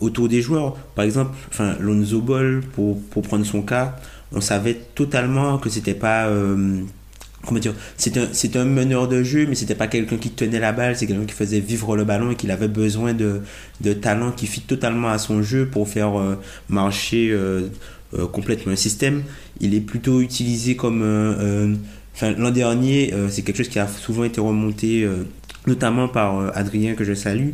autour 0.01 0.27
des 0.27 0.41
joueurs. 0.41 0.75
Par 0.95 1.05
exemple, 1.05 1.31
enfin, 1.49 1.75
Lonzo 1.79 2.19
Ball, 2.19 2.61
pour, 2.73 3.01
pour 3.03 3.21
prendre 3.21 3.45
son 3.45 3.61
cas, 3.61 3.95
on 4.33 4.41
savait 4.41 4.77
totalement 4.95 5.57
que 5.57 5.69
c'était 5.69 5.93
pas. 5.93 6.27
Euh, 6.27 6.81
comment 7.45 7.59
dire 7.59 7.73
C'est 7.97 8.17
un, 8.17 8.61
un 8.61 8.65
meneur 8.65 9.07
de 9.07 9.23
jeu, 9.23 9.45
mais 9.47 9.55
c'était 9.55 9.75
pas 9.75 9.87
quelqu'un 9.87 10.17
qui 10.17 10.31
tenait 10.31 10.59
la 10.59 10.71
balle, 10.71 10.97
c'est 10.97 11.07
quelqu'un 11.07 11.25
qui 11.25 11.33
faisait 11.33 11.59
vivre 11.59 11.95
le 11.95 12.03
ballon 12.03 12.31
et 12.31 12.35
qu'il 12.35 12.51
avait 12.51 12.67
besoin 12.67 13.13
de, 13.13 13.41
de 13.81 13.93
talent 13.93 14.31
qui 14.31 14.47
fit 14.47 14.61
totalement 14.61 15.09
à 15.09 15.17
son 15.17 15.41
jeu 15.41 15.65
pour 15.65 15.87
faire 15.87 16.19
euh, 16.19 16.35
marcher 16.69 17.29
euh, 17.31 17.67
complètement 18.31 18.73
un 18.73 18.77
système. 18.77 19.23
Il 19.59 19.73
est 19.73 19.81
plutôt 19.81 20.21
utilisé 20.21 20.75
comme. 20.75 21.77
Enfin, 22.13 22.33
l'an 22.37 22.51
dernier, 22.51 23.13
c'est 23.29 23.41
quelque 23.41 23.55
chose 23.55 23.69
qui 23.69 23.79
a 23.79 23.87
souvent 23.87 24.25
été 24.25 24.41
remonté, 24.41 25.07
notamment 25.65 26.09
par 26.09 26.51
Adrien 26.57 26.95
que 26.95 27.05
je 27.05 27.13
salue 27.13 27.51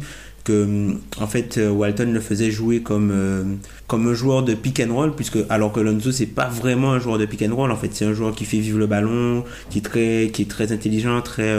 euh, 0.50 0.94
en 1.20 1.27
fait 1.27 1.58
euh, 1.58 1.70
Walton 1.70 2.12
le 2.12 2.20
faisait 2.20 2.51
jouer 2.51 2.82
comme 2.82 3.12
euh, 3.12 3.44
comme 3.88 4.08
un 4.08 4.13
joueur 4.13 4.44
de 4.44 4.54
pick 4.54 4.80
and 4.80 4.94
roll 4.94 5.16
puisque 5.16 5.38
alors 5.50 5.72
que 5.72 5.80
Lonzo 5.80 6.12
c'est 6.12 6.25
pas 6.25 6.48
vraiment 6.48 6.94
un 6.94 7.00
joueur 7.00 7.18
de 7.18 7.25
pick 7.25 7.44
and 7.44 7.56
roll 7.56 7.72
en 7.72 7.75
fait. 7.75 7.89
C'est 7.94 8.06
un 8.06 8.13
joueur 8.13 8.34
qui 8.36 8.46
fait 8.46 8.60
vivre 8.60 8.80
le 8.80 8.88
ballon 8.88 9.44
qui 9.70 9.80
est 9.80 9.82
très 9.82 10.30
qui 10.34 10.44
est 10.44 10.50
très 10.50 10.72
intelligent 10.72 11.22
très 11.22 11.56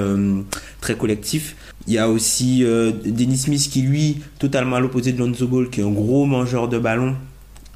très 0.80 0.97
collectif. 0.97 1.57
Il 1.87 1.95
y 1.95 1.99
a 1.99 2.09
aussi 2.09 2.64
Dennis 3.04 3.38
Smith 3.38 3.68
qui 3.71 3.83
lui 3.83 4.18
totalement 4.38 4.76
à 4.76 4.80
l'opposé 4.80 5.12
de 5.12 5.18
Lonzo 5.18 5.47
Ball 5.47 5.71
qui 5.71 5.80
est 5.80 5.85
un 5.85 5.90
gros 5.90 6.26
mangeur 6.26 6.68
de 6.68 6.78
ballon 6.78 7.16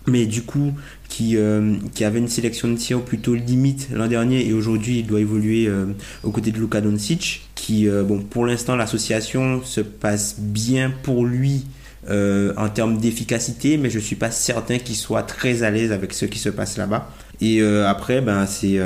mais 0.07 0.27
du 0.27 0.43
coup 0.43 0.73
qui, 1.09 1.37
euh, 1.37 1.77
avait 2.01 2.19
une 2.19 2.29
sélection 2.29 2.69
de 2.69 2.77
tir 2.77 3.03
plutôt 3.03 3.35
limite 3.35 3.89
l'an 3.93 4.09
dernier 4.09 4.47
et 4.47 4.53
aujourd'hui 4.53 5.01
il 5.01 5.07
doit 5.07 5.21
évoluer 5.21 5.67
euh, 5.69 5.87
aux 6.23 6.31
côtés 6.31 6.51
de 6.51 6.59
Luka 6.59 6.81
Doncic 6.81 7.43
qui 7.63 7.89
euh, 7.89 8.03
bon 8.03 8.19
pour 8.19 8.45
l'instant 8.45 8.75
l'association 8.75 9.63
se 9.63 9.81
passe 9.81 10.37
bien 10.39 10.93
pour 11.03 11.25
lui 11.25 11.65
en 12.09 12.69
termes 12.69 12.99
d'efficacité 12.99 13.77
mais 13.77 13.89
je 13.89 14.01
suis 14.01 14.17
pas 14.17 14.33
certain 14.33 14.79
qu'il 14.79 14.97
soit 14.97 15.23
très 15.23 15.63
à 15.63 15.71
l'aise 15.71 15.93
avec 15.93 16.15
ce 16.15 16.27
qui 16.27 16.41
se 16.41 16.49
passe 16.49 16.77
là-bas. 16.77 17.09
Et 17.41 17.63
après 17.63 18.21
ben 18.21 18.45
c'est 18.47 18.81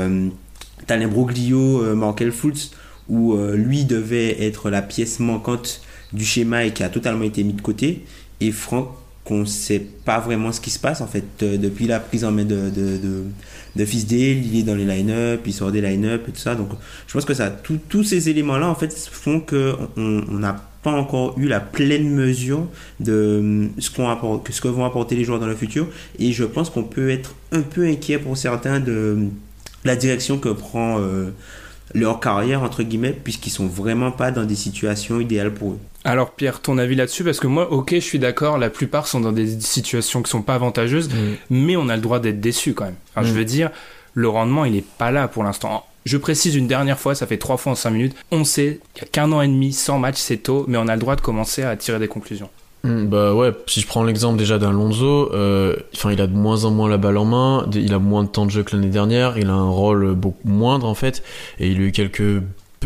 Talent 0.87 1.09
Broglio 1.09 1.97
Markel 1.97 2.30
Fultz 2.30 2.73
où 3.09 3.35
lui 3.54 3.87
devait 3.87 4.45
être 4.45 4.68
la 4.68 4.83
pièce 4.83 5.18
manquante 5.18 5.80
du 6.12 6.26
schéma 6.26 6.66
et 6.66 6.75
qui 6.75 6.83
a 6.83 6.90
totalement 6.90 7.25
été 7.25 7.42
mis 7.42 7.54
de 7.54 7.62
côté. 7.62 8.04
Et 8.40 8.52
Franck 8.52 8.90
qu'on 9.26 9.45
sait 9.45 9.80
pas 9.80 10.21
vraiment 10.21 10.52
ce 10.52 10.61
qui 10.61 10.71
se 10.71 10.78
passe 10.78 11.00
en 11.00 11.06
fait 11.06 11.25
euh, 11.42 11.59
depuis 11.59 11.87
la 11.87 11.99
prise 11.99 12.25
en 12.25 12.30
main 12.30 12.45
de 12.45 12.71
de, 12.71 12.97
de, 12.97 13.85
il 13.85 14.59
est 14.59 14.62
dans 14.62 14.75
les 14.75 14.85
line-up, 14.85 15.42
il 15.45 15.52
sort 15.52 15.71
des 15.73 15.80
line-up 15.80 16.28
et 16.28 16.33
tout 16.33 16.38
ça. 16.38 16.54
Donc 16.54 16.68
je 17.06 17.12
pense 17.12 17.25
que 17.25 17.35
ça, 17.35 17.50
tous 17.50 18.04
ces 18.04 18.28
éléments 18.28 18.56
là 18.56 18.68
en 18.68 18.75
fait 18.75 18.97
font 19.11 19.40
que 19.40 19.75
on 19.97 20.23
n'a 20.38 20.56
pas 20.83 20.92
encore 20.92 21.35
eu 21.37 21.49
la 21.49 21.59
pleine 21.59 22.09
mesure 22.09 22.66
de 23.00 23.68
ce 23.78 23.90
qu'on 23.90 24.09
apporte, 24.09 24.50
ce 24.52 24.61
que 24.61 24.68
vont 24.68 24.85
apporter 24.85 25.16
les 25.16 25.25
joueurs 25.25 25.40
dans 25.40 25.49
le 25.49 25.56
futur. 25.56 25.88
Et 26.21 26.33
je 26.33 26.45
pense 26.45 26.71
qu'on 26.71 26.85
peut 26.85 27.11
être 27.11 27.35
un 27.50 27.62
peu 27.62 27.85
inquiet 27.87 28.18
pour 28.18 28.37
certains 28.37 28.78
de 28.78 29.26
la 29.85 29.97
direction 29.97 30.38
que 30.38 30.49
prend 30.49 31.00
euh, 31.00 31.30
leur 31.95 32.21
carrière 32.21 32.62
entre 32.62 32.83
guillemets 32.85 33.12
puisqu'ils 33.12 33.50
sont 33.50 33.66
vraiment 33.66 34.12
pas 34.12 34.30
dans 34.30 34.45
des 34.45 34.54
situations 34.54 35.21
idéales 35.21 35.52
pour 35.52 35.73
eux. 35.73 35.78
Alors 36.06 36.30
Pierre, 36.30 36.60
ton 36.62 36.78
avis 36.78 36.94
là-dessus 36.94 37.25
Parce 37.25 37.40
que 37.40 37.46
moi, 37.48 37.70
ok, 37.72 37.90
je 37.94 38.00
suis 38.00 38.18
d'accord, 38.20 38.58
la 38.58 38.70
plupart 38.70 39.06
sont 39.08 39.20
dans 39.20 39.32
des 39.32 39.60
situations 39.60 40.22
qui 40.22 40.30
sont 40.30 40.42
pas 40.42 40.54
avantageuses, 40.54 41.08
Mm. 41.08 41.14
mais 41.50 41.76
on 41.76 41.88
a 41.88 41.96
le 41.96 42.02
droit 42.02 42.20
d'être 42.20 42.40
déçu 42.40 42.75
quand 42.75 42.84
même. 42.84 42.94
Enfin, 43.14 43.26
Je 43.26 43.32
Mm. 43.32 43.36
veux 43.36 43.44
dire, 43.44 43.70
le 44.14 44.28
rendement, 44.28 44.64
il 44.64 44.76
est 44.76 44.84
pas 44.98 45.10
là 45.10 45.26
pour 45.28 45.42
l'instant. 45.44 45.84
Je 46.04 46.16
précise 46.16 46.54
une 46.54 46.68
dernière 46.68 47.00
fois, 47.00 47.16
ça 47.16 47.26
fait 47.26 47.38
trois 47.38 47.56
fois 47.56 47.72
en 47.72 47.75
cinq 47.75 47.90
minutes. 47.90 48.14
On 48.30 48.44
sait 48.44 48.78
qu'il 48.94 49.02
y 49.02 49.06
a 49.06 49.08
qu'un 49.10 49.32
an 49.32 49.42
et 49.42 49.48
demi 49.48 49.72
sans 49.72 49.98
match, 49.98 50.16
c'est 50.18 50.36
tôt, 50.36 50.64
mais 50.68 50.78
on 50.78 50.86
a 50.86 50.94
le 50.94 51.00
droit 51.00 51.16
de 51.16 51.20
commencer 51.20 51.64
à 51.64 51.75
tirer 51.76 51.98
des 51.98 52.06
conclusions. 52.08 52.48
Hmm, 52.84 53.06
Bah 53.06 53.34
ouais, 53.34 53.50
si 53.66 53.80
je 53.80 53.86
prends 53.88 54.04
l'exemple 54.04 54.38
déjà 54.38 54.58
d'un 54.58 54.70
Lonzo, 54.70 55.32
euh, 55.34 55.75
il 56.08 56.20
a 56.20 56.28
de 56.28 56.34
moins 56.36 56.64
en 56.64 56.70
moins 56.70 56.88
la 56.88 56.98
balle 56.98 57.16
en 57.16 57.25
main, 57.25 57.66
il 57.75 57.92
a 57.92 57.98
moins 57.98 58.22
de 58.22 58.28
temps 58.28 58.46
de 58.46 58.50
jeu 58.52 58.62
que 58.62 58.76
l'année 58.76 58.90
dernière, 58.90 59.38
il 59.38 59.48
a 59.48 59.54
un 59.54 59.68
rôle 59.68 60.14
beaucoup 60.14 60.46
moindre 60.46 60.86
en 60.86 60.94
fait, 60.94 61.25
et 61.58 61.68
il 61.68 61.78
a 61.78 61.84
eu 61.86 61.90
quelques 61.90 62.40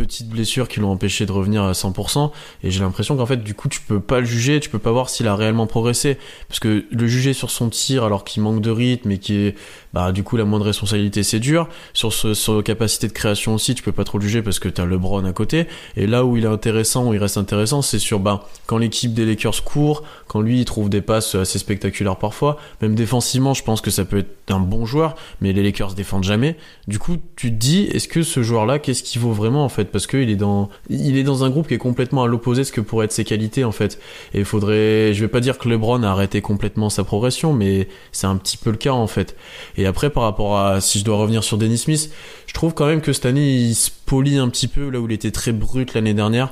petites 0.05 0.29
blessures 0.29 0.69
qui 0.69 0.81
l'ont 0.81 0.91
empêché 0.91 1.27
de 1.27 1.33
revenir 1.33 1.63
à 1.63 1.73
100%, 1.73 2.31
et 2.63 2.71
j'ai 2.71 2.81
l'impression 2.81 3.17
qu'en 3.17 3.27
fait 3.27 3.43
du 3.43 3.55
coup 3.55 3.69
tu 3.69 3.81
peux 3.81 4.01
pas 4.01 4.21
le 4.21 4.27
juger, 4.27 4.61
tu 4.61 4.71
peux 4.71 4.79
pas 4.79 4.93
voir 4.93 5.09
s'il 5.09 5.29
a 5.29 5.37
réellement 5.37 5.67
progressé, 5.67 6.19
parce 6.49 6.61
que 6.61 6.85
le 6.91 7.07
juger 7.07 7.33
sur 7.33 7.51
son 7.51 7.69
tir 7.69 8.05
alors 8.05 8.25
qu'il 8.25 8.43
manque 8.43 8.61
de 8.61 8.71
rythme 8.71 9.11
et 9.11 9.19
qui 9.19 9.35
est, 9.35 9.55
bah 9.93 10.13
du 10.13 10.23
coup 10.23 10.37
la 10.37 10.45
moindre 10.45 10.65
responsabilité 10.65 11.23
c'est 11.23 11.41
dur, 11.41 11.69
sur 11.93 12.13
ce, 12.13 12.35
sur 12.35 12.63
de 12.63 13.07
création 13.09 13.55
aussi 13.55 13.75
tu 13.75 13.83
peux 13.83 13.93
pas 13.93 14.05
trop 14.05 14.19
le 14.19 14.25
juger 14.25 14.43
parce 14.43 14.59
que 14.59 14.69
t'as 14.69 14.85
LeBron 14.85 15.25
à 15.25 15.33
côté, 15.33 15.67
et 15.97 16.07
là 16.07 16.25
où 16.25 16.37
il 16.37 16.45
est 16.45 16.49
intéressant, 16.49 17.09
où 17.09 17.15
il 17.15 17.19
reste 17.19 17.37
intéressant, 17.37 17.83
c'est 17.83 17.99
sur 17.99 18.21
bah 18.21 18.49
quand 18.67 18.79
l'équipe 18.79 19.13
des 19.15 19.27
Lakers 19.27 19.65
court, 19.65 20.03
quand 20.27 20.41
lui 20.41 20.61
il 20.61 20.65
trouve 20.65 20.89
des 20.89 21.03
passes 21.03 21.35
assez 21.35 21.59
spectaculaires 21.59 22.17
parfois, 22.17 22.57
même 22.81 22.95
défensivement 22.95 23.55
je 23.55 23.63
pense 23.63 23.81
que 23.81 23.91
ça 23.91 24.05
peut 24.05 24.19
être 24.19 24.51
un 24.51 24.61
bon 24.61 24.87
joueur, 24.87 25.15
mais 25.41 25.53
les 25.53 25.63
Lakers 25.63 25.95
défendent 25.95 26.25
jamais. 26.25 26.57
Du 26.89 26.99
coup 26.99 27.17
tu 27.37 27.51
te 27.51 27.57
dis 27.57 27.83
est-ce 27.85 28.09
que 28.09 28.23
ce 28.23 28.43
joueur-là 28.43 28.79
qu'est-ce 28.79 29.03
qu'il 29.03 29.21
vaut 29.21 29.33
vraiment 29.33 29.65
en 29.65 29.69
fait? 29.69 29.90
Parce 29.91 30.07
qu'il 30.07 30.31
est 30.31 30.37
dans 30.37 30.69
il 30.89 31.17
est 31.17 31.23
dans 31.23 31.45
un 31.45 31.51
groupe 31.51 31.69
qui 31.69 31.75
est 31.75 31.79
complètement 31.79 32.23
à 32.23 32.27
l'opposé 32.27 32.63
de 32.63 32.67
ce 32.67 32.73
que 32.73 32.81
pourraient 32.81 33.07
être 33.07 33.13
ses 33.13 33.25
qualités 33.25 33.65
en 33.65 33.73
fait. 33.73 33.99
Et 34.35 34.41
il 34.41 34.45
faudrait 34.45 35.13
je 35.15 35.21
vais 35.21 35.29
pas 35.29 35.41
dire 35.41 35.59
que 35.59 35.69
LeBron 35.69 36.03
a 36.03 36.11
arrêté 36.11 36.41
complètement 36.41 36.91
sa 36.91 37.05
progression, 37.05 37.53
mais 37.53 37.89
c'est 38.13 38.27
un 38.27 38.37
petit 38.37 38.57
peu 38.57 38.71
le 38.71 38.77
cas 38.77 38.93
en 38.93 39.07
fait. 39.07 39.37
Et 39.77 39.87
après 39.87 40.11
par 40.11 40.23
rapport 40.25 40.59
à 40.59 40.81
si 40.81 40.99
je 40.99 41.05
dois 41.05 41.17
revenir 41.17 41.45
sur 41.45 41.59
Dennis 41.59 41.79
Smith, 41.79 42.11
je 42.47 42.55
trouve 42.55 42.75
quand 42.75 42.87
même 42.87 43.01
que 43.01 43.13
cette 43.13 43.27
année 43.27 43.57
il 43.57 43.75
se 43.75 43.91
polie 44.07 44.39
un 44.39 44.49
petit 44.49 44.69
peu 44.69 44.89
là 44.91 45.01
où 45.01 45.07
il 45.07 45.13
était 45.13 45.31
très 45.31 45.53
brut 45.53 45.95
l'année 45.95 46.15
dernière 46.15 46.51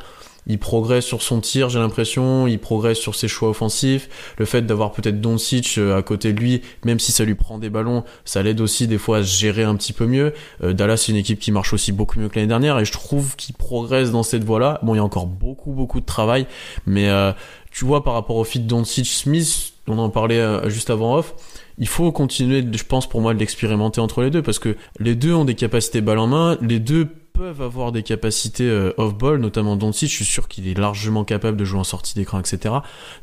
il 0.49 0.59
progresse 0.59 1.05
sur 1.05 1.23
son 1.23 1.41
tir, 1.41 1.69
j'ai 1.69 1.79
l'impression, 1.79 2.47
il 2.47 2.59
progresse 2.59 2.99
sur 2.99 3.15
ses 3.15 3.29
choix 3.29 3.51
offensifs. 3.51 4.09
Le 4.39 4.45
fait 4.45 4.63
d'avoir 4.63 4.93
peut-être 4.93 5.21
Doncic 5.21 5.77
euh, 5.79 5.97
à 5.97 6.03
côté 6.03 6.33
de 6.33 6.41
lui, 6.41 6.63
même 6.85 6.99
si 6.99 7.13
ça 7.13 7.25
lui 7.25 7.35
prend 7.35 7.59
des 7.59 7.71
ballons, 7.71 8.05
ça 8.25 8.43
l'aide 8.43 8.61
aussi 8.61 8.89
des 8.89 8.99
fois 8.99 9.19
à 9.19 9.23
se 9.23 9.39
gérer 9.39 9.63
un 9.63 9.77
petit 9.77 9.93
peu 9.93 10.07
mieux. 10.07 10.33
Euh, 10.63 10.73
Dallas, 10.73 10.97
c'est 10.99 11.13
une 11.13 11.19
équipe 11.19 11.39
qui 11.39 11.53
marche 11.53 11.73
aussi 11.73 11.93
beaucoup 11.93 12.19
mieux 12.19 12.29
que 12.29 12.37
l'année 12.37 12.49
dernière 12.49 12.79
et 12.79 12.85
je 12.85 12.93
trouve 12.93 13.37
qu'il 13.37 13.55
progresse 13.55 14.11
dans 14.11 14.23
cette 14.23 14.45
voie-là. 14.45 14.81
Bon, 14.83 14.95
il 14.95 14.99
y 14.99 15.01
a 15.01 15.05
encore 15.05 15.27
beaucoup, 15.27 15.73
beaucoup 15.73 16.01
de 16.01 16.07
travail, 16.07 16.47
mais 16.87 17.09
euh, 17.09 17.33
tu 17.71 17.85
vois, 17.85 18.03
par 18.03 18.15
rapport 18.15 18.37
au 18.37 18.45
fit 18.45 18.61
Doncic-Smith, 18.61 19.75
on 19.87 19.99
en 19.99 20.11
parlait 20.11 20.69
juste 20.69 20.91
avant 20.91 21.17
off, 21.17 21.35
il 21.79 21.87
faut 21.89 22.11
continuer, 22.13 22.65
je 22.73 22.85
pense 22.85 23.09
pour 23.09 23.21
moi, 23.21 23.35
de 23.35 23.39
l'expérimenter 23.39 24.01
entre 24.01 24.23
les 24.23 24.31
deux 24.31 24.43
parce 24.43 24.59
que 24.59 24.77
les 24.99 25.15
deux 25.15 25.33
ont 25.33 25.45
des 25.45 25.55
capacités 25.55 26.01
balle 26.01 26.19
en 26.19 26.27
main, 26.27 26.59
les 26.61 26.81
deux 26.81 27.09
peuvent 27.39 27.63
avoir 27.63 27.93
des 27.93 28.03
capacités 28.03 28.69
euh, 28.69 28.93
off-ball, 28.97 29.39
notamment 29.39 29.77
Doncic, 29.77 30.11
je 30.11 30.17
suis 30.17 30.25
sûr 30.25 30.49
qu'il 30.49 30.67
est 30.67 30.77
largement 30.77 31.23
capable 31.25 31.57
de 31.57 31.65
jouer 31.65 31.79
en 31.79 31.85
sortie 31.85 32.15
d'écran, 32.15 32.41
etc. 32.41 32.75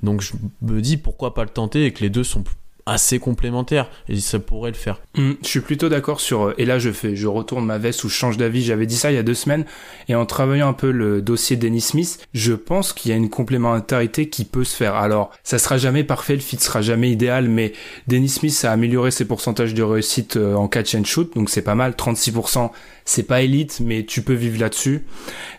Donc 0.04 0.22
je 0.22 0.34
me 0.62 0.82
dis 0.82 0.96
pourquoi 0.96 1.34
pas 1.34 1.44
le 1.44 1.50
tenter 1.50 1.84
et 1.86 1.92
que 1.92 2.00
les 2.02 2.10
deux 2.10 2.24
sont 2.24 2.46
assez 2.88 3.18
complémentaires 3.18 3.90
et 4.08 4.16
ça 4.20 4.38
pourrait 4.38 4.70
le 4.70 4.78
faire. 4.78 5.02
Hmm, 5.16 5.32
je 5.42 5.48
suis 5.48 5.60
plutôt 5.60 5.90
d'accord 5.90 6.22
sur. 6.22 6.44
euh, 6.44 6.54
Et 6.60 6.66
là, 6.66 6.78
je 6.78 6.92
fais, 6.92 7.16
je 7.16 7.26
retourne 7.28 7.66
ma 7.66 7.80
veste 7.80 8.04
ou 8.04 8.10
je 8.10 8.14
change 8.14 8.38
d'avis. 8.38 8.64
J'avais 8.64 8.86
dit 8.86 8.96
ça 8.96 9.12
il 9.12 9.16
y 9.16 9.18
a 9.18 9.24
deux 9.24 9.34
semaines. 9.34 9.66
Et 10.08 10.14
en 10.14 10.26
travaillant 10.28 10.70
un 10.70 10.74
peu 10.74 10.92
le 10.92 11.22
dossier 11.22 11.58
Dennis 11.58 11.82
Smith, 11.82 12.26
je 12.36 12.54
pense 12.54 12.94
qu'il 12.94 13.10
y 13.10 13.14
a 13.14 13.18
une 13.18 13.32
complémentarité 13.32 14.30
qui 14.30 14.46
peut 14.46 14.64
se 14.64 14.76
faire. 14.76 14.94
Alors, 14.94 15.32
ça 15.44 15.58
sera 15.58 15.78
jamais 15.80 16.04
parfait, 16.04 16.36
le 16.36 16.42
fit 16.42 16.58
sera 16.58 16.82
jamais 16.84 17.10
idéal, 17.12 17.50
mais 17.50 17.74
Dennis 18.08 18.30
Smith 18.30 18.64
a 18.64 18.72
amélioré 18.72 19.10
ses 19.10 19.26
pourcentages 19.26 19.74
de 19.74 19.82
réussite 19.82 20.38
euh, 20.38 20.54
en 20.54 20.68
catch 20.68 20.94
and 20.94 21.06
shoot, 21.06 21.34
donc 21.36 21.50
c'est 21.50 21.64
pas 21.64 21.76
mal. 21.76 21.94
36%, 21.94 22.70
c'est 23.06 23.24
pas 23.24 23.42
élite, 23.42 23.80
mais 23.84 24.04
tu 24.04 24.24
peux 24.24 24.34
vivre 24.34 24.60
là-dessus. 24.60 25.06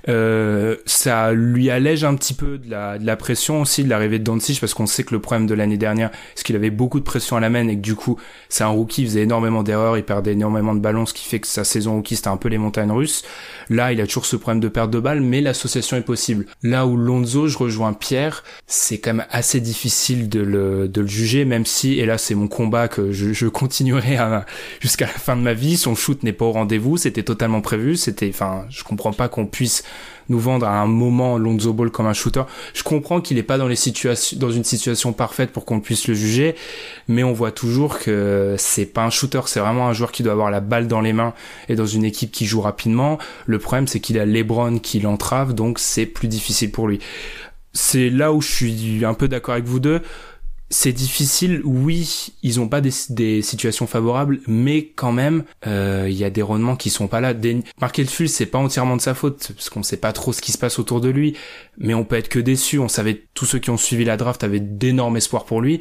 Euh, 0.09 0.77
ça 0.85 1.33
lui 1.33 1.71
allège 1.71 2.05
un 2.05 2.15
petit 2.17 2.35
peu 2.35 2.59
de 2.59 2.69
la, 2.69 2.99
de 2.99 3.07
la 3.07 3.17
pression 3.17 3.61
aussi 3.63 3.85
de 3.85 3.89
l'arrivée 3.89 4.19
de 4.19 4.25
Doncic 4.25 4.61
parce 4.61 4.75
qu'on 4.75 4.87
sait 4.87 5.05
que 5.05 5.15
le 5.15 5.21
problème 5.21 5.47
de 5.47 5.55
l'année 5.55 5.79
dernière, 5.79 6.11
c'est 6.35 6.45
qu'il 6.45 6.57
avait 6.57 6.71
beaucoup 6.71 6.99
de 6.99 7.05
pression 7.05 7.37
à 7.37 7.41
la 7.41 7.49
main 7.49 7.69
et 7.69 7.77
que 7.77 7.81
du 7.81 7.95
coup, 7.95 8.19
c'est 8.49 8.65
un 8.65 8.69
rookie, 8.69 9.03
il 9.03 9.09
faisait 9.09 9.23
énormément 9.23 9.63
d'erreurs, 9.63 9.97
il 9.97 10.03
perdait 10.03 10.33
énormément 10.33 10.75
de 10.75 10.81
ballons, 10.81 11.07
ce 11.07 11.15
qui 11.15 11.25
fait 11.25 11.39
que 11.39 11.47
sa 11.47 11.63
saison 11.65 11.95
rookie, 11.95 12.17
c'était 12.17 12.29
un 12.29 12.37
peu 12.37 12.49
les 12.49 12.59
montagnes 12.59 12.91
russes. 12.91 13.23
Là, 13.71 13.93
il 13.93 14.01
a 14.01 14.07
toujours 14.07 14.27
ce 14.27 14.37
problème 14.37 14.61
de 14.61 14.69
perte 14.69 14.91
de 14.91 14.99
balles, 14.99 15.21
mais 15.21 15.41
l'association 15.41 15.97
est 15.97 16.03
possible. 16.03 16.47
Là 16.65 16.87
où 16.87 16.97
Lonzo, 16.97 17.47
je 17.47 17.59
rejoins 17.59 17.93
Pierre, 17.93 18.43
c'est 18.67 18.99
quand 18.99 19.15
même 19.15 19.27
assez 19.31 19.61
difficile 19.61 20.29
de 20.29 20.41
le, 20.41 20.89
de 20.89 21.01
le 21.01 21.07
juger, 21.07 21.45
même 21.45 21.65
si, 21.65 22.01
et 22.01 22.07
là 22.07 22.19
c'est 22.19 22.35
mon 22.35 22.49
combat 22.49 22.89
que 22.89 23.13
je, 23.13 23.33
je 23.33 23.47
continuerai 23.57 24.19
jusqu'à 24.81 25.07
la 25.07 25.13
fin 25.13 25.37
de 25.37 25.43
ma 25.43 25.55
vie, 25.55 25.77
son 25.77 25.95
shoot 25.95 26.23
n'est 26.23 26.33
pas 26.33 26.45
au 26.45 26.53
rendez-vous, 26.53 26.97
c'était 26.97 27.23
totalement 27.37 27.61
prévu, 27.61 27.97
c'était, 27.97 28.31
enfin, 28.31 28.65
je 28.71 28.83
comprends 28.83 29.13
pas 29.13 29.29
qu'on 29.29 29.45
puisse 29.45 29.85
nous 30.31 30.39
vendre 30.39 30.67
à 30.67 30.81
un 30.81 30.87
moment 30.87 31.37
Lonzo 31.37 31.75
Ball 31.75 31.91
comme 31.91 32.07
un 32.07 32.15
shooter. 32.15 32.43
Je 32.73 32.83
comprends 32.83 33.21
qu'il 33.21 33.37
est 33.37 33.43
pas 33.43 33.59
dans 33.59 33.69
les 33.69 33.77
situations, 33.77 34.39
dans 34.39 34.51
une 34.51 34.65
situation 34.65 35.13
parfaite 35.13 35.53
pour 35.53 35.67
qu'on 35.67 35.81
puisse 35.81 36.09
le 36.09 36.15
juger, 36.15 36.55
mais 37.09 37.23
on 37.25 37.35
voit 37.35 37.53
toujours 37.53 37.99
que 37.99 38.55
c'est 38.59 38.87
pas 38.87 39.05
un 39.05 39.11
shooter, 39.11 39.43
c'est 39.45 39.61
vraiment 39.61 39.87
un 39.87 39.93
joueur 39.93 40.13
qui 40.13 40.23
doit 40.23 40.33
avoir 40.33 40.51
la 40.51 40.61
balle 40.61 40.89
dans 40.89 41.03
les 41.03 41.13
mains 41.13 41.35
et 41.69 41.77
dans 41.77 41.85
une 41.85 42.07
équipe 42.07 42.33
qui 42.33 42.47
joue 42.47 42.63
rapidement. 42.63 43.19
Le 43.45 43.59
problème, 43.59 43.87
c'est 43.87 44.01
qu'il 44.01 44.19
a 44.19 44.25
LeBron 44.25 44.79
qui 44.79 44.99
l'entrave, 44.99 45.53
donc 45.53 45.79
c'est 45.79 46.07
plus 46.07 46.29
difficile 46.29 46.71
pour 46.71 46.89
lui. 46.89 47.01
C'est 47.75 48.09
là 48.09 48.33
où 48.33 48.41
je 48.41 48.51
suis 48.51 49.05
un 49.05 49.13
peu 49.13 49.29
d'accord 49.29 49.53
avec 49.53 49.67
vous 49.67 49.81
deux. 49.81 50.01
C'est 50.69 50.93
difficile, 50.93 51.61
oui, 51.65 52.33
ils 52.43 52.59
ont 52.59 52.69
pas 52.69 52.81
des, 52.81 52.91
des 53.11 53.41
situations 53.41 53.87
favorables, 53.87 54.41
mais 54.49 54.89
quand 54.89 55.13
même, 55.13 55.45
euh, 55.67 56.07
il 56.09 56.17
y 56.17 56.25
a 56.25 56.31
des 56.31 56.43
rendements 56.43 56.75
qui 56.75 56.91
sont 56.91 57.07
pas 57.07 57.21
là. 57.21 57.35
Des... 57.35 57.63
Markel 57.81 58.09
Fultz, 58.09 58.33
c'est 58.33 58.47
pas 58.47 58.59
entièrement 58.59 58.97
de 58.97 59.01
sa 59.01 59.15
faute, 59.15 59.53
parce 59.55 59.71
qu'on 59.71 59.85
sait 59.85 59.97
pas 59.97 60.13
trop 60.13 60.33
ce 60.33 60.43
qui 60.43 60.51
se 60.51 60.59
passe 60.59 60.81
autour 60.81 61.01
de 61.01 61.09
lui, 61.09 61.37
mais 61.79 61.95
on 61.95 62.05
peut 62.05 62.17
être 62.17 62.29
que 62.29 62.41
déçu. 62.41 62.81
On 62.81 62.89
savait, 62.89 63.27
tous 63.35 63.47
ceux 63.47 63.61
qui 63.61 63.71
ont 63.71 63.77
suivi 63.77 64.05
la 64.05 64.17
draft 64.17 64.43
avaient 64.43 64.59
d'énormes 64.59 65.17
espoirs 65.17 65.45
pour 65.45 65.61
lui. 65.61 65.81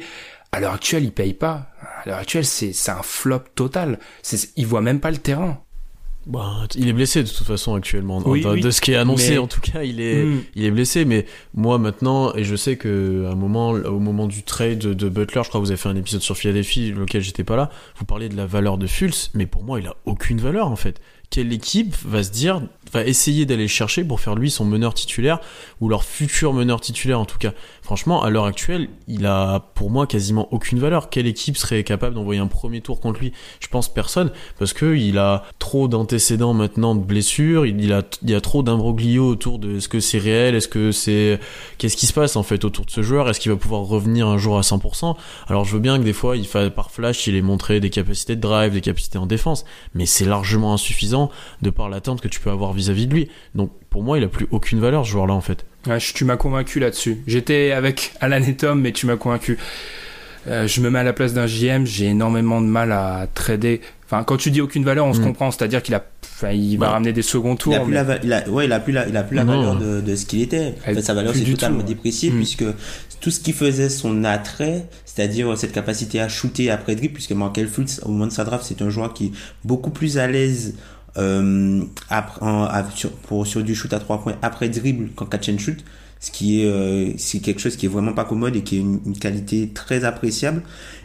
À 0.52 0.60
l'heure 0.60 0.74
actuelle, 0.74 1.02
il 1.02 1.12
paye 1.12 1.34
pas. 1.34 1.66
À 2.04 2.08
l'heure 2.08 2.18
actuelle, 2.18 2.46
c'est 2.46 2.72
un 2.88 3.02
flop 3.02 3.40
total. 3.56 3.98
Il 4.54 4.66
voit 4.68 4.82
même 4.82 5.00
pas 5.00 5.10
le 5.10 5.18
terrain. 5.18 5.60
Bah, 6.26 6.66
il 6.74 6.88
est 6.88 6.92
blessé 6.92 7.22
de 7.22 7.28
toute 7.28 7.46
façon 7.46 7.74
actuellement. 7.76 8.20
Oui, 8.26 8.42
de, 8.42 8.48
oui. 8.48 8.60
de 8.60 8.70
ce 8.72 8.80
qui 8.80 8.90
est 8.92 8.96
annoncé 8.96 9.30
Mais- 9.32 9.38
en 9.38 9.46
tout 9.46 9.60
cas, 9.60 9.84
il 9.84 10.00
est, 10.00 10.24
Mm. 10.24 10.42
il 10.56 10.64
est 10.64 10.70
blessé. 10.72 11.04
Mais 11.04 11.24
moi 11.54 11.78
maintenant, 11.78 12.34
et 12.34 12.42
je 12.42 12.56
sais 12.56 12.76
que 12.76 13.26
à 13.28 13.30
un 13.32 13.34
moment, 13.36 13.70
au 13.70 14.00
moment 14.00 14.26
du 14.26 14.42
trade 14.42 14.78
de 14.78 15.08
Butler, 15.08 15.42
je 15.44 15.48
crois 15.48 15.60
que 15.60 15.64
vous 15.64 15.70
avez 15.70 15.78
fait 15.78 15.88
un 15.88 15.94
épisode 15.96 16.22
sur 16.22 16.36
Philadelphie, 16.36 16.90
lequel 16.90 17.22
j'étais 17.22 17.44
pas 17.44 17.54
là. 17.56 17.70
Vous 17.98 18.04
parliez 18.04 18.28
de 18.28 18.36
la 18.36 18.46
valeur 18.46 18.76
de 18.76 18.86
Fultz, 18.88 19.30
mais 19.34 19.46
pour 19.46 19.62
moi, 19.62 19.78
il 19.78 19.86
a 19.86 19.94
aucune 20.04 20.40
valeur 20.40 20.66
en 20.68 20.76
fait. 20.76 21.00
Quelle 21.28 21.52
équipe 21.52 21.94
va 22.04 22.22
se 22.22 22.30
dire, 22.30 22.62
va 22.92 23.04
essayer 23.04 23.46
d'aller 23.46 23.62
le 23.62 23.68
chercher 23.68 24.04
pour 24.04 24.20
faire 24.20 24.36
lui 24.36 24.48
son 24.48 24.64
meneur 24.64 24.94
titulaire 24.94 25.40
ou 25.80 25.88
leur 25.88 26.04
futur 26.04 26.52
meneur 26.52 26.80
titulaire 26.80 27.18
en 27.18 27.24
tout 27.24 27.38
cas? 27.38 27.52
Franchement, 27.86 28.20
à 28.24 28.30
l'heure 28.30 28.46
actuelle, 28.46 28.88
il 29.06 29.26
a 29.26 29.60
pour 29.76 29.92
moi 29.92 30.08
quasiment 30.08 30.52
aucune 30.52 30.80
valeur. 30.80 31.08
Quelle 31.08 31.28
équipe 31.28 31.56
serait 31.56 31.84
capable 31.84 32.16
d'envoyer 32.16 32.40
un 32.40 32.48
premier 32.48 32.80
tour 32.80 32.98
contre 32.98 33.20
lui? 33.20 33.32
Je 33.60 33.68
pense 33.68 33.88
personne 33.88 34.32
parce 34.58 34.72
que 34.72 34.96
il 34.96 35.18
a 35.18 35.44
trop 35.60 35.86
d'antécédents 35.86 36.52
maintenant 36.52 36.96
de 36.96 37.04
blessures. 37.04 37.64
Il, 37.64 37.84
y 37.84 37.92
a 38.34 38.40
trop 38.40 38.64
d'imbroglio 38.64 39.28
autour 39.28 39.60
de 39.60 39.76
est-ce 39.76 39.88
que 39.88 40.00
c'est 40.00 40.18
réel, 40.18 40.56
est-ce 40.56 40.66
que 40.66 40.90
c'est, 40.90 41.38
qu'est-ce 41.78 41.96
qui 41.96 42.06
se 42.06 42.12
passe 42.12 42.34
en 42.34 42.42
fait 42.42 42.64
autour 42.64 42.86
de 42.86 42.90
ce 42.90 43.02
joueur? 43.02 43.28
Est-ce 43.28 43.38
qu'il 43.38 43.52
va 43.52 43.56
pouvoir 43.56 43.82
revenir 43.82 44.26
un 44.26 44.36
jour 44.36 44.58
à 44.58 44.62
100% 44.62 45.14
Alors 45.46 45.64
je 45.64 45.72
veux 45.72 45.80
bien 45.80 45.96
que 46.00 46.02
des 46.02 46.12
fois, 46.12 46.34
par 46.74 46.90
flash, 46.90 47.28
il 47.28 47.36
ait 47.36 47.40
montré 47.40 47.78
des 47.78 47.90
capacités 47.90 48.34
de 48.34 48.40
drive, 48.40 48.72
des 48.72 48.80
capacités 48.80 49.18
en 49.18 49.26
défense, 49.26 49.64
mais 49.94 50.06
c'est 50.06 50.24
largement 50.24 50.72
insuffisant 50.72 51.30
de 51.62 51.70
par 51.70 51.88
l'attente 51.88 52.20
que 52.20 52.26
tu 52.26 52.40
peux 52.40 52.50
avoir 52.50 52.72
vis-à-vis 52.72 53.06
de 53.06 53.14
lui. 53.14 53.28
Donc 53.54 53.70
pour 53.90 54.02
moi, 54.02 54.18
il 54.18 54.24
a 54.24 54.28
plus 54.28 54.48
aucune 54.50 54.80
valeur 54.80 55.04
ce 55.04 55.10
joueur-là 55.12 55.34
en 55.34 55.40
fait. 55.40 55.64
Ouais, 55.86 56.00
je- 56.00 56.12
tu 56.14 56.24
m'as 56.24 56.36
convaincu 56.36 56.80
là-dessus. 56.80 57.18
J'étais 57.26 57.72
avec 57.72 58.12
Alan 58.20 58.42
et 58.42 58.54
Tom, 58.56 58.80
mais 58.80 58.92
tu 58.92 59.06
m'as 59.06 59.16
convaincu. 59.16 59.58
Euh, 60.48 60.66
je 60.68 60.80
me 60.80 60.90
mets 60.90 61.00
à 61.00 61.02
la 61.04 61.12
place 61.12 61.32
d'un 61.34 61.46
JM, 61.46 61.86
j'ai 61.86 62.06
énormément 62.06 62.60
de 62.60 62.66
mal 62.66 62.92
à 62.92 63.26
trader. 63.34 63.80
Enfin, 64.04 64.22
quand 64.22 64.36
tu 64.36 64.52
dis 64.52 64.60
aucune 64.60 64.84
valeur, 64.84 65.04
on 65.06 65.12
se 65.12 65.20
Mm. 65.20 65.24
comprend, 65.24 65.50
c'est-à-dire 65.50 65.82
qu'il 65.82 65.94
a 65.94 66.04
Enfin, 66.38 66.50
il 66.50 66.76
va 66.76 66.86
Bah, 66.88 66.92
ramener 66.92 67.14
des 67.14 67.22
seconds 67.22 67.56
tours. 67.56 67.72
Il 67.72 67.76
a 67.76 67.80
plus 67.80 67.88
mais- 67.92 67.94
la, 67.94 68.04
va- 68.04 68.18
il 68.22 68.30
a, 68.30 68.46
ouais, 68.50 68.66
il 68.66 68.72
a 68.72 68.78
plus 68.78 68.92
la, 68.92 69.08
il 69.08 69.16
a 69.16 69.22
plus 69.22 69.36
la 69.36 69.44
Non. 69.44 69.56
valeur 69.58 69.76
de, 69.78 70.02
de 70.02 70.16
ce 70.16 70.26
qu'il 70.26 70.42
était. 70.42 70.74
En 70.86 70.92
fait, 70.94 71.00
sa 71.00 71.14
valeur 71.14 71.32
du 71.32 71.44
totalement 71.54 71.78
tout, 71.78 71.84
ouais. 71.84 71.94
dépréciée 71.94 72.30
Mm. 72.30 72.36
puisque 72.36 72.64
tout 73.22 73.30
ce 73.30 73.40
qui 73.40 73.54
faisait 73.54 73.88
son 73.88 74.22
attrait, 74.22 74.84
c'est-à-dire 75.06 75.56
cette 75.56 75.72
capacité 75.72 76.20
à 76.20 76.28
shooter 76.28 76.70
après 76.70 76.94
dribble, 76.94 77.14
puisque 77.14 77.32
Markel 77.32 77.66
Fultz, 77.68 78.02
au 78.04 78.10
moment 78.10 78.26
de 78.26 78.32
sa 78.32 78.44
draft, 78.44 78.66
c'est 78.68 78.82
un 78.82 78.90
joueur 78.90 79.14
qui 79.14 79.26
est 79.28 79.32
beaucoup 79.64 79.88
plus 79.88 80.18
à 80.18 80.26
l'aise 80.26 80.74
euh, 81.18 81.82
après, 82.10 82.44
en- 82.44 82.68
sur, 82.94 83.10
pour, 83.12 83.46
sur 83.46 83.62
du 83.62 83.74
shoot 83.74 83.92
à 83.92 83.98
trois 84.00 84.22
points 84.22 84.36
après 84.42 84.68
dribble 84.68 85.10
qu'en 85.14 85.26
catch 85.26 85.48
and 85.48 85.58
shoot. 85.58 85.78
Ce 86.18 86.30
qui 86.30 86.62
est, 86.62 86.66
euh, 86.66 87.10
c'est 87.18 87.40
quelque 87.40 87.60
chose 87.60 87.76
qui 87.76 87.84
est 87.86 87.88
vraiment 87.90 88.14
pas 88.14 88.24
commode 88.24 88.56
et 88.56 88.62
qui 88.62 88.76
est 88.76 88.80
une, 88.80 89.00
une 89.04 89.18
qualité 89.18 89.68
très 89.74 90.04
appréciable. 90.04 90.62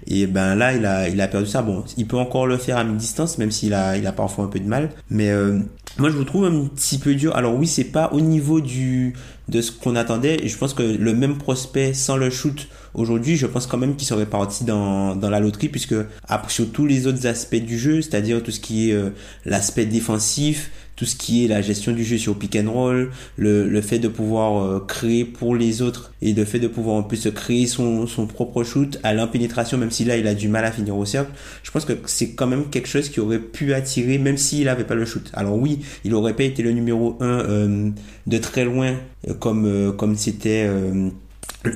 Et 0.08 0.26
ben 0.26 0.56
là, 0.56 0.74
il 0.74 0.86
a, 0.86 1.10
il 1.10 1.20
a 1.20 1.28
perdu 1.28 1.48
ça. 1.48 1.62
Bon, 1.62 1.84
il 1.98 2.08
peut 2.08 2.16
encore 2.18 2.48
le 2.48 2.58
faire 2.58 2.78
à 2.78 2.84
mi-distance, 2.86 3.38
même 3.38 3.52
s'il 3.52 3.74
a, 3.74 3.98
il 3.98 4.08
a 4.08 4.14
parfois 4.14 4.46
un 4.46 4.48
peu 4.48 4.60
de 4.60 4.68
mal. 4.68 4.90
Mais 5.10 5.30
euh, 5.30 5.60
moi, 5.98 6.10
je 6.10 6.16
vous 6.16 6.24
trouve 6.24 6.46
un 6.46 6.66
petit 6.68 6.98
peu 6.98 7.14
dur. 7.14 7.36
Alors 7.36 7.56
oui, 7.56 7.68
c'est 7.68 7.84
pas 7.84 8.10
au 8.14 8.22
niveau 8.22 8.62
du 8.62 9.14
de 9.50 9.60
ce 9.62 9.74
qu'on 9.74 9.98
attendait. 9.98 10.48
Je 10.48 10.58
pense 10.58 10.74
que 10.74 10.82
le 10.82 11.14
même 11.14 11.38
prospect 11.38 11.94
sans 11.94 12.16
le 12.16 12.30
shoot 12.30 12.70
aujourd'hui, 12.94 13.36
je 13.38 13.48
pense 13.48 13.68
quand 13.68 13.78
même 13.78 13.96
qu'il 13.96 14.08
serait 14.08 14.26
parti 14.26 14.64
dans, 14.64 15.16
dans 15.16 15.30
la 15.30 15.40
loterie, 15.40 15.70
puisque 15.70 15.96
après, 16.28 16.52
sur 16.52 16.72
tous 16.72 16.86
les 16.86 17.08
autres 17.08 17.28
aspects 17.28 17.56
du 17.56 17.78
jeu, 17.78 18.02
c'est-à-dire 18.02 18.42
tout 18.44 18.52
ce 18.52 18.60
qui 18.60 18.90
est 18.90 18.94
euh, 18.94 19.10
l'aspect 19.46 19.86
défensif, 19.86 20.72
tout 20.96 21.06
ce 21.06 21.16
qui 21.16 21.44
est 21.44 21.48
la 21.48 21.62
gestion 21.62 21.94
du 21.94 22.04
jeu 22.04 22.18
sur 22.20 22.38
pick 22.38 22.56
and 22.56 22.72
roll, 22.72 23.10
le, 23.36 23.68
le 23.68 23.82
fait 23.82 23.98
de 23.98 24.08
pouvoir 24.08 24.64
euh, 24.64 24.80
créer 24.88 25.26
pour 25.26 25.56
les 25.56 25.82
autres 25.82 26.14
et 26.22 26.34
le 26.34 26.46
fait 26.46 26.60
de 26.60 26.68
pouvoir 26.68 26.98
en 26.98 27.04
plus 27.04 27.28
créer 27.32 27.66
son, 27.66 28.06
son 28.06 28.28
propre 28.28 28.64
shoot 28.64 29.00
à 29.02 29.14
l'impénétration, 29.14 29.80
même 29.80 29.90
si 29.90 30.06
là 30.06 30.18
il 30.18 30.28
a 30.28 30.36
du 30.36 30.48
mal 30.48 30.64
à 30.64 30.72
finir 30.72 30.96
au 30.96 31.06
cercle, 31.06 31.32
je 31.64 31.72
pense 31.72 31.86
que 31.86 31.94
c'est 32.06 32.34
quand 32.34 32.46
même 32.46 32.70
quelque 32.70 32.88
chose 32.88 33.10
qui 33.10 33.20
aurait 33.20 33.40
pu 33.40 33.74
attirer, 33.74 34.20
même 34.20 34.38
s'il 34.38 34.70
avait 34.70 34.84
pas 34.84 34.94
le 34.94 35.06
shoot. 35.06 35.32
Alors 35.34 35.58
oui, 35.58 35.80
il 36.04 36.14
aurait 36.14 36.36
pas 36.36 36.44
été 36.44 36.62
le 36.62 36.72
numéro 36.72 37.18
1 37.20 37.94
de 38.28 38.38
très 38.38 38.66
loin, 38.66 38.96
euh, 39.28 39.34
comme 39.34 39.66
euh, 39.66 39.92
comme 39.92 40.16
c'était 40.16 40.66
euh, 40.68 41.10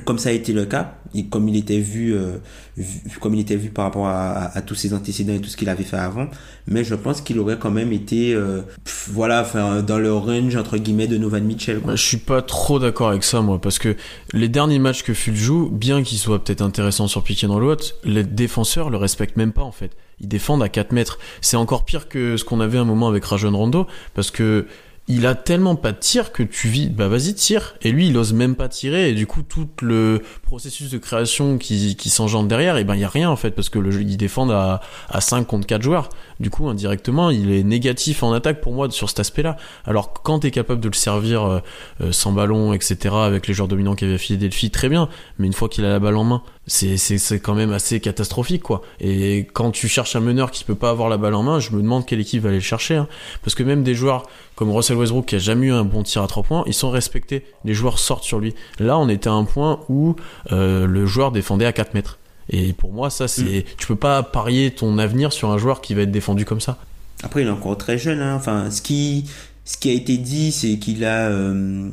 comme 0.04 0.18
ça 0.18 0.30
a 0.30 0.32
été 0.32 0.52
le 0.52 0.64
cas 0.64 0.94
et 1.14 1.26
comme 1.26 1.48
il 1.48 1.56
était 1.56 1.78
vu, 1.78 2.12
euh, 2.14 2.38
vu- 2.76 3.18
comme 3.20 3.34
il 3.34 3.40
était 3.40 3.54
vu 3.56 3.70
par 3.70 3.84
rapport 3.84 4.08
à, 4.08 4.46
à- 4.56 4.60
tous 4.62 4.74
ses 4.74 4.92
antécédents 4.92 5.32
et 5.34 5.40
tout 5.40 5.48
ce 5.48 5.56
qu'il 5.56 5.68
avait 5.68 5.84
fait 5.84 5.96
avant 5.96 6.26
mais 6.66 6.82
je 6.82 6.94
pense 6.96 7.20
qu'il 7.20 7.38
aurait 7.38 7.58
quand 7.58 7.70
même 7.70 7.92
été 7.92 8.34
euh, 8.34 8.62
voilà 9.08 9.42
enfin 9.42 9.82
dans 9.82 9.98
le 9.98 10.12
range 10.12 10.56
entre 10.56 10.76
guillemets 10.78 11.06
de 11.06 11.16
Novan 11.16 11.40
Mitchell 11.42 11.78
quoi. 11.78 11.92
Bah, 11.92 11.96
je 11.96 12.02
suis 12.04 12.16
pas 12.16 12.42
trop 12.42 12.78
d'accord 12.80 13.10
avec 13.10 13.22
ça, 13.22 13.40
moi, 13.42 13.60
parce 13.60 13.78
que 13.78 13.94
les 14.32 14.48
derniers 14.48 14.80
matchs 14.80 15.04
que 15.04 15.14
Ful 15.14 15.36
joue, 15.36 15.68
bien 15.70 16.02
qu'ils 16.02 16.18
soient 16.18 16.42
peut-être 16.42 16.62
intéressants 16.62 17.06
sur 17.06 17.22
pick 17.22 17.44
and 17.44 17.52
roll 17.52 17.62
ou 17.64 17.68
autre, 17.68 17.94
les 18.02 18.24
défenseurs 18.24 18.90
le 18.90 18.96
respectent 18.96 19.36
même 19.36 19.52
pas, 19.52 19.62
en 19.62 19.70
fait. 19.72 19.92
Ils 20.20 20.28
défendent 20.28 20.62
à 20.62 20.68
4 20.68 20.92
mètres. 20.92 21.18
C'est 21.42 21.56
encore 21.56 21.84
pire 21.84 22.08
que 22.08 22.36
ce 22.36 22.44
qu'on 22.44 22.58
avait 22.60 22.78
un 22.78 22.84
moment 22.84 23.06
avec 23.08 23.24
Rajon 23.24 23.56
Rondo, 23.56 23.86
parce 24.14 24.30
que 24.32 24.66
il 25.08 25.24
a 25.26 25.36
tellement 25.36 25.76
pas 25.76 25.92
de 25.92 25.98
tir 25.98 26.32
que 26.32 26.42
tu 26.42 26.66
vis, 26.68 26.88
bah 26.88 27.06
vas-y 27.06 27.34
tire. 27.34 27.76
Et 27.82 27.92
lui, 27.92 28.08
il 28.08 28.16
ose 28.18 28.32
même 28.32 28.56
pas 28.56 28.68
tirer, 28.68 29.10
et 29.10 29.14
du 29.14 29.26
coup, 29.26 29.42
tout 29.42 29.68
le 29.80 30.20
processus 30.42 30.90
de 30.90 30.98
création 30.98 31.58
qui, 31.58 31.94
qui 31.94 32.10
s'engendre 32.10 32.48
derrière, 32.48 32.76
et 32.76 32.82
ben, 32.82 32.96
il 32.96 33.00
y 33.00 33.04
a 33.04 33.08
rien, 33.08 33.30
en 33.30 33.36
fait, 33.36 33.52
parce 33.52 33.68
que 33.68 33.78
le 33.78 33.92
jeu, 33.92 34.02
ils 34.02 34.16
défendent 34.16 34.50
à, 34.50 34.80
à 35.08 35.20
5 35.20 35.46
contre 35.46 35.66
4 35.66 35.82
joueurs. 35.82 36.08
Du 36.40 36.50
coup, 36.50 36.68
indirectement, 36.68 37.30
il 37.30 37.52
est 37.52 37.62
négatif 37.62 38.22
en 38.24 38.32
attaque 38.32 38.60
pour 38.60 38.72
moi 38.72 38.90
sur 38.90 39.08
cet 39.08 39.20
aspect-là. 39.20 39.56
Alors, 39.84 40.12
quand 40.12 40.40
t'es 40.40 40.50
capable 40.50 40.80
de 40.80 40.88
le 40.88 40.94
servir 40.94 41.44
euh, 41.44 41.60
euh, 42.00 42.10
sans 42.10 42.32
ballon, 42.32 42.72
etc., 42.72 43.14
avec 43.14 43.46
les 43.46 43.54
joueurs 43.54 43.68
dominants 43.68 43.94
qu'avait 43.94 44.18
Philadelphie, 44.18 44.70
très 44.70 44.88
bien. 44.88 45.08
Mais 45.38 45.46
une 45.46 45.52
fois 45.52 45.68
qu'il 45.68 45.84
a 45.84 45.88
la 45.88 46.00
balle 46.00 46.16
en 46.16 46.24
main, 46.24 46.42
c'est, 46.66 46.96
c'est, 46.96 47.18
c'est 47.18 47.38
quand 47.38 47.54
même 47.54 47.72
assez 47.72 48.00
catastrophique, 48.00 48.62
quoi. 48.62 48.82
Et 48.98 49.46
quand 49.52 49.70
tu 49.70 49.86
cherches 49.86 50.16
un 50.16 50.20
meneur 50.20 50.50
qui 50.50 50.64
peut 50.64 50.74
pas 50.74 50.90
avoir 50.90 51.08
la 51.08 51.16
balle 51.16 51.34
en 51.34 51.44
main, 51.44 51.60
je 51.60 51.70
me 51.70 51.80
demande 51.80 52.04
quelle 52.06 52.20
équipe 52.20 52.42
va 52.42 52.48
aller 52.48 52.58
le 52.58 52.62
chercher. 52.64 52.96
hein. 52.96 53.06
Parce 53.42 53.54
que 53.54 53.62
même 53.62 53.84
des 53.84 53.94
joueurs 53.94 54.26
comme 54.56 54.70
Russell 54.72 54.96
Westbrook, 54.96 55.26
qui 55.26 55.36
a 55.36 55.38
jamais 55.38 55.66
eu 55.66 55.72
un 55.72 55.84
bon 55.84 56.02
tir 56.02 56.22
à 56.22 56.26
trois 56.26 56.42
points, 56.42 56.64
ils 56.66 56.74
sont 56.74 56.90
respectés. 56.90 57.44
Les 57.64 57.74
joueurs 57.74 57.98
sortent 57.98 58.24
sur 58.24 58.40
lui. 58.40 58.54
Là, 58.80 58.98
on 58.98 59.08
était 59.08 59.28
à 59.28 59.32
un 59.32 59.44
point 59.44 59.80
où 59.88 60.16
euh, 60.50 60.86
le 60.86 61.06
joueur 61.06 61.30
défendait 61.30 61.66
à 61.66 61.72
4 61.72 61.94
mètres. 61.94 62.18
Et 62.50 62.72
pour 62.72 62.92
moi, 62.92 63.10
ça, 63.10 63.28
c'est, 63.28 63.64
tu 63.76 63.86
peux 63.86 63.96
pas 63.96 64.22
parier 64.22 64.70
ton 64.70 64.98
avenir 64.98 65.32
sur 65.32 65.50
un 65.50 65.58
joueur 65.58 65.80
qui 65.80 65.94
va 65.94 66.02
être 66.02 66.10
défendu 66.10 66.44
comme 66.44 66.60
ça. 66.60 66.78
Après, 67.22 67.42
il 67.42 67.48
est 67.48 67.50
encore 67.50 67.76
très 67.76 67.98
jeune. 67.98 68.20
Hein. 68.20 68.34
Enfin, 68.36 68.70
ce 68.70 68.82
qui, 68.82 69.28
ce 69.64 69.76
qui 69.76 69.90
a 69.90 69.92
été 69.92 70.16
dit, 70.16 70.52
c'est 70.52 70.78
qu'il 70.78 71.04
a 71.04 71.26
euh, 71.28 71.90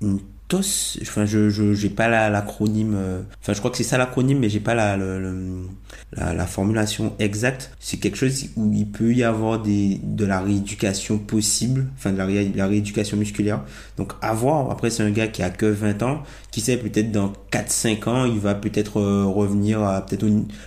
une 0.00 0.20
TOS. 0.48 0.98
Enfin, 1.02 1.24
je, 1.26 1.50
je, 1.50 1.74
j'ai 1.74 1.88
pas 1.88 2.08
la, 2.08 2.30
l'acronyme. 2.30 2.94
euh, 2.96 3.22
Enfin, 3.42 3.52
je 3.54 3.58
crois 3.58 3.70
que 3.72 3.76
c'est 3.76 3.82
ça 3.82 3.98
l'acronyme, 3.98 4.38
mais 4.38 4.48
j'ai 4.48 4.60
pas 4.60 4.74
la, 4.74 4.96
le- 4.96 5.18
le- 5.20 5.66
la, 6.12 6.32
la 6.32 6.46
formulation 6.46 7.14
exacte. 7.18 7.72
C'est 7.80 7.96
quelque 7.98 8.16
chose 8.16 8.46
où 8.56 8.72
il 8.72 8.86
peut 8.86 9.12
y 9.12 9.24
avoir 9.24 9.60
de 9.62 10.24
la 10.24 10.40
rééducation 10.40 11.18
possible. 11.18 11.88
Enfin, 11.96 12.12
de 12.12 12.18
la, 12.18 12.26
ré- 12.26 12.52
la 12.54 12.66
rééducation 12.68 13.16
musculaire. 13.16 13.62
Donc, 13.98 14.12
à 14.22 14.32
voir. 14.32 14.70
Après, 14.70 14.88
c'est 14.90 15.02
un 15.02 15.10
gars 15.10 15.26
qui 15.26 15.42
a 15.42 15.50
que 15.50 15.66
20 15.66 16.02
ans. 16.04 16.22
Qui 16.52 16.60
sait, 16.60 16.76
peut-être 16.76 17.10
dans 17.12 17.32
4-5 17.52 18.08
ans, 18.08 18.24
il 18.24 18.38
va 18.38 18.54
peut-être 18.54 19.00
euh, 19.00 19.24
revenir 19.26 19.82
à 19.82 20.00
peut-être 20.06 20.26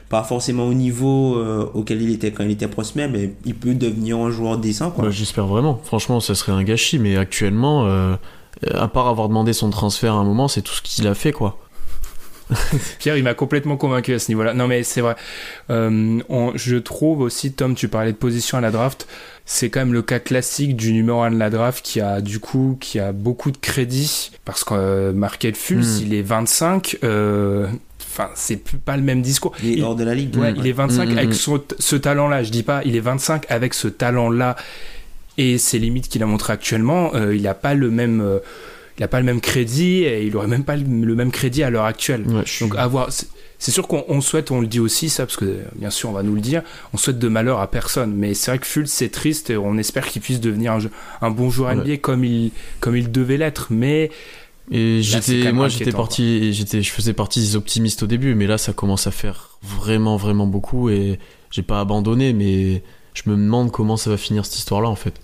pas 0.09 0.23
forcément 0.23 0.65
au 0.67 0.73
niveau 0.73 1.37
euh, 1.37 1.67
auquel 1.73 2.01
il 2.01 2.11
était 2.11 2.31
quand 2.31 2.43
il 2.43 2.51
était 2.51 2.67
prospect, 2.67 3.07
mais 3.07 3.33
il 3.45 3.55
peut 3.55 3.73
devenir 3.73 4.17
un 4.17 4.29
joueur 4.29 4.57
décent, 4.57 4.91
quoi. 4.91 5.05
Bah, 5.05 5.09
J'espère 5.11 5.47
vraiment. 5.47 5.79
Franchement, 5.83 6.19
ça 6.19 6.35
serait 6.35 6.51
un 6.51 6.63
gâchis. 6.63 6.99
Mais 6.99 7.15
actuellement, 7.17 7.85
euh, 7.87 8.15
à 8.73 8.87
part 8.89 9.07
avoir 9.07 9.29
demandé 9.29 9.53
son 9.53 9.69
transfert 9.69 10.13
à 10.13 10.17
un 10.17 10.25
moment, 10.25 10.47
c'est 10.47 10.61
tout 10.61 10.73
ce 10.73 10.81
qu'il 10.81 11.07
a 11.07 11.15
fait, 11.15 11.31
quoi. 11.31 11.57
Pierre, 12.99 13.17
il 13.17 13.23
m'a 13.23 13.33
complètement 13.33 13.77
convaincu 13.77 14.13
à 14.13 14.19
ce 14.19 14.29
niveau-là. 14.29 14.53
Non, 14.53 14.67
mais 14.67 14.83
c'est 14.83 15.01
vrai. 15.01 15.15
Euh, 15.69 16.19
on- 16.29 16.51
je 16.55 16.77
trouve 16.77 17.21
aussi, 17.21 17.51
Tom, 17.53 17.75
tu 17.75 17.87
parlais 17.87 18.11
de 18.11 18.17
position 18.17 18.57
à 18.57 18.61
la 18.61 18.71
draft. 18.71 19.07
C'est 19.45 19.69
quand 19.69 19.79
même 19.79 19.93
le 19.93 20.01
cas 20.01 20.19
classique 20.19 20.75
du 20.75 20.93
numéro 20.93 21.21
1 21.21 21.31
de 21.31 21.37
la 21.39 21.49
draft 21.49 21.83
qui 21.85 22.01
a, 22.01 22.21
du 22.21 22.39
coup, 22.39 22.77
qui 22.79 22.99
a 22.99 23.11
beaucoup 23.11 23.51
de 23.51 23.57
crédit. 23.57 24.31
Parce 24.45 24.63
que 24.63 24.73
euh, 24.73 25.13
Markel 25.13 25.55
Fultz, 25.55 25.99
Mm. 26.01 26.03
il 26.05 26.13
est 26.13 26.21
25. 26.21 26.97
euh, 27.03 27.67
Enfin, 28.11 28.29
c'est 28.35 28.57
plus- 28.57 28.79
pas 28.79 28.97
le 28.97 29.03
même 29.03 29.21
discours. 29.21 29.53
Il 29.63 29.69
est 29.69 29.73
Il- 29.75 29.83
hors 29.83 29.95
de 29.95 30.03
la 30.03 30.15
ligue. 30.15 30.35
Ouais, 30.35 30.51
Mm. 30.51 30.55
il 30.57 30.67
est 30.67 30.71
25 30.71 31.05
Mm, 31.09 31.13
mm, 31.13 31.17
avec 31.19 31.33
ce, 31.35 31.51
ce 31.77 31.95
talent-là. 31.95 32.41
Je 32.43 32.49
dis 32.49 32.63
pas, 32.63 32.81
il 32.83 32.95
est 32.95 32.99
25 33.01 33.45
avec 33.49 33.73
ce 33.75 33.87
talent-là 33.87 34.55
et 35.37 35.57
ses 35.57 35.77
limites 35.79 36.09
qu'il 36.09 36.21
a 36.23 36.25
montré 36.25 36.51
actuellement. 36.53 37.11
euh, 37.15 37.35
il 37.35 37.47
a 37.47 37.53
pas 37.53 37.75
le 37.75 37.89
même, 37.91 38.19
euh, 38.21 38.39
il 38.99 39.03
a 39.03 39.07
pas 39.07 39.19
le 39.19 39.25
même 39.25 39.41
crédit 39.41 40.03
et 40.03 40.25
il 40.25 40.35
aurait 40.35 40.47
même 40.47 40.63
pas 40.65 40.75
le, 40.75 40.83
le 40.83 41.15
même 41.15 41.31
crédit 41.31 41.63
à 41.63 41.69
l'heure 41.69 41.85
actuelle. 41.85 42.27
Ouais, 42.27 42.43
je 42.45 42.51
suis- 42.51 42.65
Donc 42.65 42.77
avoir, 42.77 43.11
c'est- 43.11 43.27
sûr 43.71 43.87
qu'on 43.87 44.03
on 44.07 44.21
souhaite, 44.21 44.51
on 44.51 44.61
le 44.61 44.67
dit 44.67 44.79
aussi 44.79 45.09
ça 45.09 45.25
parce 45.25 45.35
que 45.37 45.59
bien 45.75 45.89
sûr 45.89 46.09
on 46.09 46.13
va 46.13 46.23
nous 46.23 46.35
le 46.35 46.41
dire, 46.41 46.61
on 46.93 46.97
souhaite 46.97 47.17
de 47.19 47.27
malheur 47.27 47.59
à 47.59 47.69
personne. 47.71 48.13
Mais 48.13 48.33
c'est 48.33 48.51
vrai 48.51 48.59
que 48.59 48.65
Fultz 48.67 48.91
c'est 48.91 49.09
triste 49.09 49.49
et 49.49 49.57
on 49.57 49.77
espère 49.77 50.07
qu'il 50.07 50.21
puisse 50.21 50.39
devenir 50.41 50.77
un, 51.21 51.31
bon 51.31 51.49
joueur 51.49 51.69
Ouais. 51.69 51.75
NBA 51.75 51.97
comme 51.97 52.23
il, 52.25 52.51
comme 52.81 52.95
il 52.95 53.11
devait 53.11 53.37
l'être. 53.37 53.67
Mais 53.71 54.11
Et 54.71 55.01
j'étais, 55.01 55.51
moi, 55.51 55.67
j'étais 55.67 55.91
parti, 55.91 56.53
j'étais, 56.53 56.81
je 56.83 56.91
faisais 56.91 57.13
partie 57.13 57.39
des 57.39 57.55
optimistes 57.55 58.03
au 58.03 58.07
début, 58.07 58.35
mais 58.35 58.47
là, 58.47 58.57
ça 58.57 58.71
commence 58.73 59.07
à 59.07 59.11
faire 59.11 59.57
vraiment, 59.63 60.15
vraiment 60.17 60.45
beaucoup 60.47 60.89
et 60.89 61.19
j'ai 61.51 61.63
pas 61.63 61.79
abandonné, 61.79 62.33
mais 62.33 62.83
je 63.15 63.23
me 63.29 63.35
demande 63.35 63.71
comment 63.71 63.97
ça 63.97 64.09
va 64.11 64.17
finir 64.17 64.45
cette 64.45 64.57
histoire-là, 64.57 64.87
en 64.89 64.95
fait. 64.95 65.15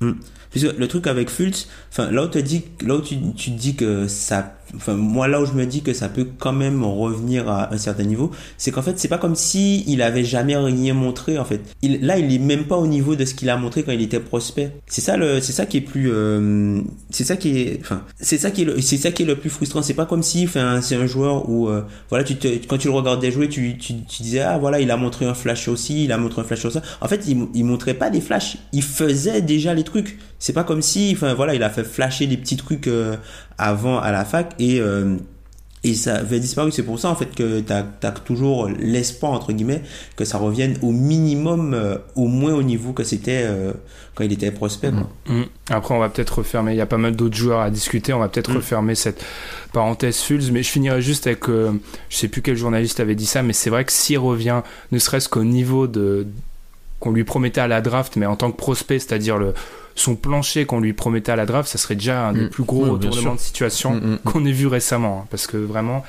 Parce 0.00 0.12
que 0.52 0.58
le 0.66 0.88
truc 0.88 1.06
avec 1.06 1.30
Fultz, 1.30 1.68
enfin 1.90 2.10
là 2.10 2.24
où, 2.24 2.26
te 2.28 2.38
dis, 2.38 2.64
là 2.84 2.96
où 2.96 3.00
tu, 3.00 3.16
tu 3.36 3.50
dis 3.50 3.74
que 3.74 4.08
ça, 4.08 4.54
enfin 4.74 4.94
moi 4.94 5.28
là 5.28 5.40
où 5.40 5.46
je 5.46 5.52
me 5.52 5.66
dis 5.66 5.82
que 5.82 5.92
ça 5.92 6.08
peut 6.08 6.26
quand 6.38 6.52
même 6.52 6.84
revenir 6.84 7.48
à 7.48 7.72
un 7.72 7.78
certain 7.78 8.04
niveau, 8.04 8.30
c'est 8.56 8.70
qu'en 8.70 8.82
fait 8.82 8.98
c'est 8.98 9.08
pas 9.08 9.18
comme 9.18 9.34
si 9.36 9.84
il 9.86 10.02
avait 10.02 10.24
jamais 10.24 10.56
rien 10.56 10.94
montré 10.94 11.38
en 11.38 11.44
fait. 11.44 11.60
Il, 11.82 12.04
là 12.04 12.18
il 12.18 12.32
est 12.32 12.38
même 12.38 12.64
pas 12.64 12.76
au 12.76 12.86
niveau 12.86 13.14
de 13.16 13.24
ce 13.24 13.34
qu'il 13.34 13.48
a 13.50 13.56
montré 13.56 13.82
quand 13.82 13.92
il 13.92 14.02
était 14.02 14.20
prospect. 14.20 14.72
C'est 14.86 15.00
ça 15.00 15.16
le, 15.16 15.40
c'est 15.40 15.52
ça 15.52 15.66
qui 15.66 15.78
est 15.78 15.80
plus, 15.82 16.10
euh, 16.12 16.80
c'est 17.10 17.24
ça 17.24 17.36
qui 17.36 17.58
est, 17.58 17.78
enfin 17.80 18.02
c'est 18.20 18.38
ça 18.38 18.50
qui 18.50 18.62
est, 18.62 18.64
le, 18.64 18.80
c'est 18.80 18.96
ça 18.96 19.10
qui 19.12 19.22
est 19.22 19.26
le 19.26 19.36
plus 19.36 19.50
frustrant. 19.50 19.82
C'est 19.82 19.94
pas 19.94 20.06
comme 20.06 20.22
si, 20.22 20.44
enfin 20.44 20.80
c'est 20.82 20.96
un 20.96 21.06
joueur 21.06 21.48
où 21.48 21.68
euh, 21.68 21.82
voilà 22.08 22.24
tu 22.24 22.36
te, 22.36 22.48
quand 22.66 22.78
tu 22.78 22.88
le 22.88 22.94
regardais 22.94 23.30
jouer, 23.30 23.48
tu, 23.48 23.76
tu, 23.78 23.94
tu 24.04 24.22
disais 24.22 24.40
ah 24.40 24.58
voilà 24.58 24.80
il 24.80 24.90
a 24.90 24.96
montré 24.96 25.26
un 25.26 25.34
flash 25.34 25.68
aussi, 25.68 26.04
il 26.04 26.12
a 26.12 26.18
montré 26.18 26.40
un 26.42 26.44
flash 26.44 26.60
sur 26.60 26.72
ça. 26.72 26.82
En 27.00 27.08
fait 27.08 27.24
il, 27.28 27.46
il 27.54 27.64
montrait 27.64 27.94
pas 27.94 28.10
des 28.10 28.20
flashs, 28.20 28.56
il 28.72 28.82
faisait 28.82 29.42
déjà 29.42 29.74
les 29.74 29.84
trucs. 29.84 30.18
C'est 30.40 30.52
pas 30.54 30.64
comme 30.64 30.82
si, 30.82 31.12
enfin 31.14 31.34
voilà, 31.34 31.54
il 31.54 31.62
a 31.62 31.70
fait 31.70 31.84
flasher 31.84 32.26
des 32.26 32.36
petits 32.38 32.56
trucs 32.56 32.88
euh, 32.88 33.16
avant 33.58 33.98
à 34.00 34.10
la 34.10 34.24
fac 34.24 34.54
et 34.58 34.80
euh, 34.80 35.16
et 35.82 35.94
ça 35.94 36.16
avait 36.16 36.40
disparu. 36.40 36.72
C'est 36.72 36.82
pour 36.82 36.98
ça 36.98 37.08
en 37.08 37.14
fait 37.14 37.34
que 37.34 37.60
t'as 37.60 37.84
as 38.02 38.10
toujours 38.12 38.68
l'espoir 38.68 39.32
entre 39.32 39.52
guillemets 39.52 39.82
que 40.16 40.24
ça 40.26 40.36
revienne 40.36 40.76
au 40.82 40.92
minimum, 40.92 41.72
euh, 41.72 41.96
au 42.16 42.26
moins 42.26 42.52
au 42.52 42.62
niveau 42.62 42.92
que 42.92 43.02
c'était 43.04 43.44
euh, 43.46 43.72
quand 44.14 44.24
il 44.24 44.32
était 44.32 44.50
prospect. 44.50 44.90
quoi. 44.90 45.08
Mm. 45.34 45.44
Après, 45.70 45.94
on 45.94 45.98
va 45.98 46.08
peut-être 46.10 46.38
refermer. 46.38 46.72
Il 46.72 46.76
y 46.76 46.82
a 46.82 46.86
pas 46.86 46.98
mal 46.98 47.16
d'autres 47.16 47.36
joueurs 47.36 47.60
à 47.60 47.70
discuter. 47.70 48.12
On 48.12 48.18
va 48.18 48.28
peut-être 48.28 48.50
Mm. 48.50 48.56
refermer 48.56 48.94
cette 48.94 49.24
parenthèse 49.72 50.18
Fulz. 50.20 50.50
Mais 50.50 50.62
je 50.62 50.68
finirai 50.70 51.00
juste 51.00 51.26
avec. 51.26 51.48
euh, 51.48 51.72
je 52.10 52.16
sais 52.16 52.28
plus 52.28 52.42
quel 52.42 52.56
journaliste 52.56 53.00
avait 53.00 53.14
dit 53.14 53.24
ça, 53.26 53.42
mais 53.42 53.54
c'est 53.54 53.70
vrai 53.70 53.84
que 53.86 53.92
s'il 53.92 54.18
revient, 54.18 54.60
ne 54.92 54.98
serait-ce 54.98 55.28
qu'au 55.30 55.44
niveau 55.44 55.86
de 55.86 56.26
qu'on 56.98 57.12
lui 57.12 57.24
promettait 57.24 57.62
à 57.62 57.68
la 57.68 57.80
draft, 57.80 58.16
mais 58.16 58.26
en 58.26 58.36
tant 58.36 58.50
que 58.52 58.58
prospect, 58.58 58.98
c'est-à-dire 58.98 59.38
le 59.38 59.54
son 60.00 60.16
plancher 60.16 60.64
qu'on 60.66 60.80
lui 60.80 60.92
promettait 60.92 61.32
à 61.32 61.36
la 61.36 61.46
draft, 61.46 61.68
ça 61.68 61.78
serait 61.78 61.94
déjà 61.94 62.26
un 62.26 62.32
des 62.32 62.40
Mm. 62.40 62.50
plus 62.50 62.64
gros 62.64 62.84
retournements 62.92 63.34
de 63.34 63.40
situation 63.40 63.94
mm, 63.94 63.98
mm. 63.98 64.18
qu'on 64.24 64.44
ait 64.44 64.52
vu 64.52 64.66
récemment, 64.66 65.22
hein, 65.22 65.26
parce 65.30 65.46
que 65.46 65.56
vraiment, 65.56 66.02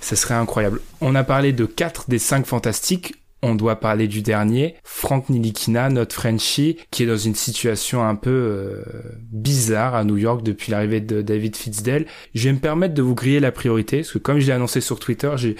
ça 0.00 0.16
serait 0.16 0.34
incroyable. 0.34 0.80
On 1.00 1.14
a 1.14 1.24
parlé 1.24 1.52
de 1.52 1.64
4 1.64 2.06
des 2.08 2.18
5 2.18 2.46
fantastiques. 2.46 3.14
on 3.40 3.54
doit 3.54 3.76
parler 3.78 4.08
du 4.08 4.20
dernier, 4.20 4.74
Frank 4.82 5.28
Nilikina, 5.28 5.90
notre 5.90 6.12
Frenchie, 6.12 6.76
qui 6.90 7.04
est 7.04 7.06
dans 7.06 7.16
une 7.16 7.36
situation 7.36 8.04
un 8.04 8.16
peu 8.16 8.30
euh, 8.30 8.82
bizarre 9.30 9.94
à 9.94 10.02
New 10.02 10.16
York 10.16 10.42
depuis 10.42 10.72
l'arrivée 10.72 11.00
de 11.00 11.22
David 11.22 11.54
Fitzdale. 11.54 12.06
Je 12.34 12.48
vais 12.48 12.54
me 12.54 12.58
permettre 12.58 12.94
de 12.94 13.02
vous 13.02 13.14
griller 13.14 13.38
la 13.38 13.52
priorité, 13.52 13.98
parce 13.98 14.10
que 14.10 14.18
comme 14.18 14.40
je 14.40 14.46
l'ai 14.46 14.52
annoncé 14.52 14.80
sur 14.80 14.98
Twitter, 14.98 15.30
j'ai 15.36 15.54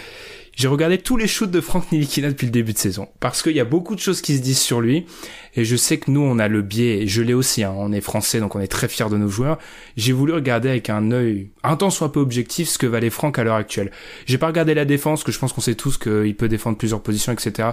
j'ai 0.58 0.66
regardé 0.66 0.98
tous 0.98 1.16
les 1.16 1.28
shoots 1.28 1.52
de 1.52 1.60
Frank 1.60 1.92
Nilikina 1.92 2.30
depuis 2.30 2.46
le 2.46 2.50
début 2.50 2.72
de 2.72 2.78
saison 2.78 3.08
parce 3.20 3.42
qu'il 3.42 3.52
y 3.52 3.60
a 3.60 3.64
beaucoup 3.64 3.94
de 3.94 4.00
choses 4.00 4.20
qui 4.20 4.36
se 4.36 4.42
disent 4.42 4.58
sur 4.58 4.80
lui 4.80 5.06
et 5.54 5.64
je 5.64 5.76
sais 5.76 5.98
que 5.98 6.10
nous 6.10 6.20
on 6.20 6.40
a 6.40 6.48
le 6.48 6.62
biais 6.62 7.02
et 7.02 7.06
je 7.06 7.22
l'ai 7.22 7.32
aussi 7.32 7.62
hein, 7.62 7.72
on 7.76 7.92
est 7.92 8.00
français 8.00 8.40
donc 8.40 8.56
on 8.56 8.60
est 8.60 8.66
très 8.66 8.88
fiers 8.88 9.08
de 9.08 9.16
nos 9.16 9.28
joueurs. 9.28 9.58
J'ai 9.96 10.12
voulu 10.12 10.32
regarder 10.32 10.68
avec 10.68 10.90
un 10.90 11.12
œil 11.12 11.50
un 11.62 11.76
temps 11.76 11.90
soit 11.90 12.10
peu 12.10 12.18
objectif 12.18 12.68
ce 12.68 12.76
que 12.76 12.88
valait 12.88 13.08
Frank 13.08 13.38
à 13.38 13.44
l'heure 13.44 13.54
actuelle. 13.54 13.92
J'ai 14.26 14.36
pas 14.36 14.48
regardé 14.48 14.74
la 14.74 14.84
défense 14.84 15.22
que 15.22 15.30
je 15.30 15.38
pense 15.38 15.52
qu'on 15.52 15.60
sait 15.60 15.76
tous 15.76 15.96
qu'il 15.96 16.34
peut 16.34 16.48
défendre 16.48 16.76
plusieurs 16.76 17.02
positions 17.02 17.32
etc 17.32 17.70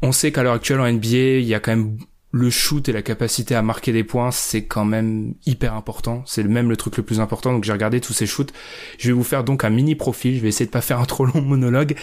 on 0.00 0.12
sait 0.12 0.30
qu'à 0.30 0.44
l'heure 0.44 0.54
actuelle 0.54 0.78
en 0.78 0.90
NBA 0.90 1.40
il 1.40 1.46
y 1.46 1.54
a 1.54 1.58
quand 1.58 1.72
même 1.72 1.98
le 2.34 2.50
shoot 2.50 2.88
et 2.88 2.92
la 2.92 3.02
capacité 3.02 3.54
à 3.54 3.62
marquer 3.62 3.92
des 3.92 4.02
points, 4.02 4.32
c'est 4.32 4.64
quand 4.64 4.84
même 4.84 5.34
hyper 5.46 5.74
important. 5.74 6.24
C'est 6.26 6.42
même 6.42 6.68
le 6.68 6.76
truc 6.76 6.96
le 6.96 7.04
plus 7.04 7.20
important. 7.20 7.52
Donc 7.52 7.62
j'ai 7.62 7.70
regardé 7.70 8.00
tous 8.00 8.12
ces 8.12 8.26
shoots. 8.26 8.52
Je 8.98 9.06
vais 9.06 9.12
vous 9.12 9.22
faire 9.22 9.44
donc 9.44 9.62
un 9.62 9.70
mini 9.70 9.94
profil. 9.94 10.34
Je 10.34 10.40
vais 10.40 10.48
essayer 10.48 10.66
de 10.66 10.72
pas 10.72 10.80
faire 10.80 10.98
un 10.98 11.04
trop 11.04 11.26
long 11.26 11.40
monologue, 11.40 11.94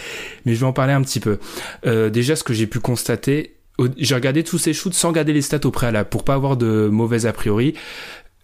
mais 0.46 0.54
je 0.54 0.60
vais 0.60 0.66
en 0.66 0.72
parler 0.72 0.94
un 0.94 1.02
petit 1.02 1.20
peu. 1.20 1.38
Euh, 1.84 2.08
déjà, 2.08 2.34
ce 2.34 2.44
que 2.44 2.54
j'ai 2.54 2.66
pu 2.66 2.80
constater, 2.80 3.56
j'ai 3.98 4.14
regardé 4.14 4.42
tous 4.42 4.56
ces 4.56 4.72
shoots 4.72 4.94
sans 4.94 5.08
regarder 5.08 5.34
les 5.34 5.42
stats 5.42 5.66
au 5.66 5.70
préalable 5.70 6.08
pour 6.08 6.24
pas 6.24 6.32
avoir 6.32 6.56
de 6.56 6.88
mauvaises 6.90 7.26
a 7.26 7.34
priori. 7.34 7.74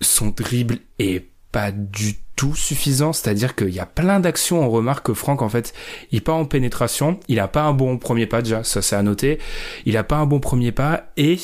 Son 0.03 0.29
dribble 0.29 0.81
est 0.99 1.25
pas 1.53 1.73
du 1.73 2.17
tout 2.39 2.55
suffisant, 2.55 3.13
c'est-à-dire 3.13 3.57
qu'il 3.57 3.71
y 3.71 3.81
a 3.81 3.87
plein 3.87 4.21
d'actions, 4.21 4.63
on 4.63 4.71
remarque 4.71 5.07
que 5.07 5.15
Franck 5.15 5.43
en 5.43 5.49
fait, 5.49 5.75
il 6.13 6.23
part 6.23 6.37
en 6.37 6.45
pénétration, 6.45 7.19
il 7.27 7.41
a 7.41 7.49
pas 7.49 7.63
un 7.63 7.73
bon 7.73 7.99
premier 7.99 8.27
pas 8.27 8.43
déjà, 8.43 8.63
ça 8.63 8.81
c'est 8.81 8.95
à 8.95 9.03
noter, 9.03 9.41
il 9.87 9.97
a 9.97 10.05
pas 10.05 10.17
un 10.17 10.27
bon 10.27 10.39
premier 10.39 10.71
pas 10.71 11.11
et 11.17 11.37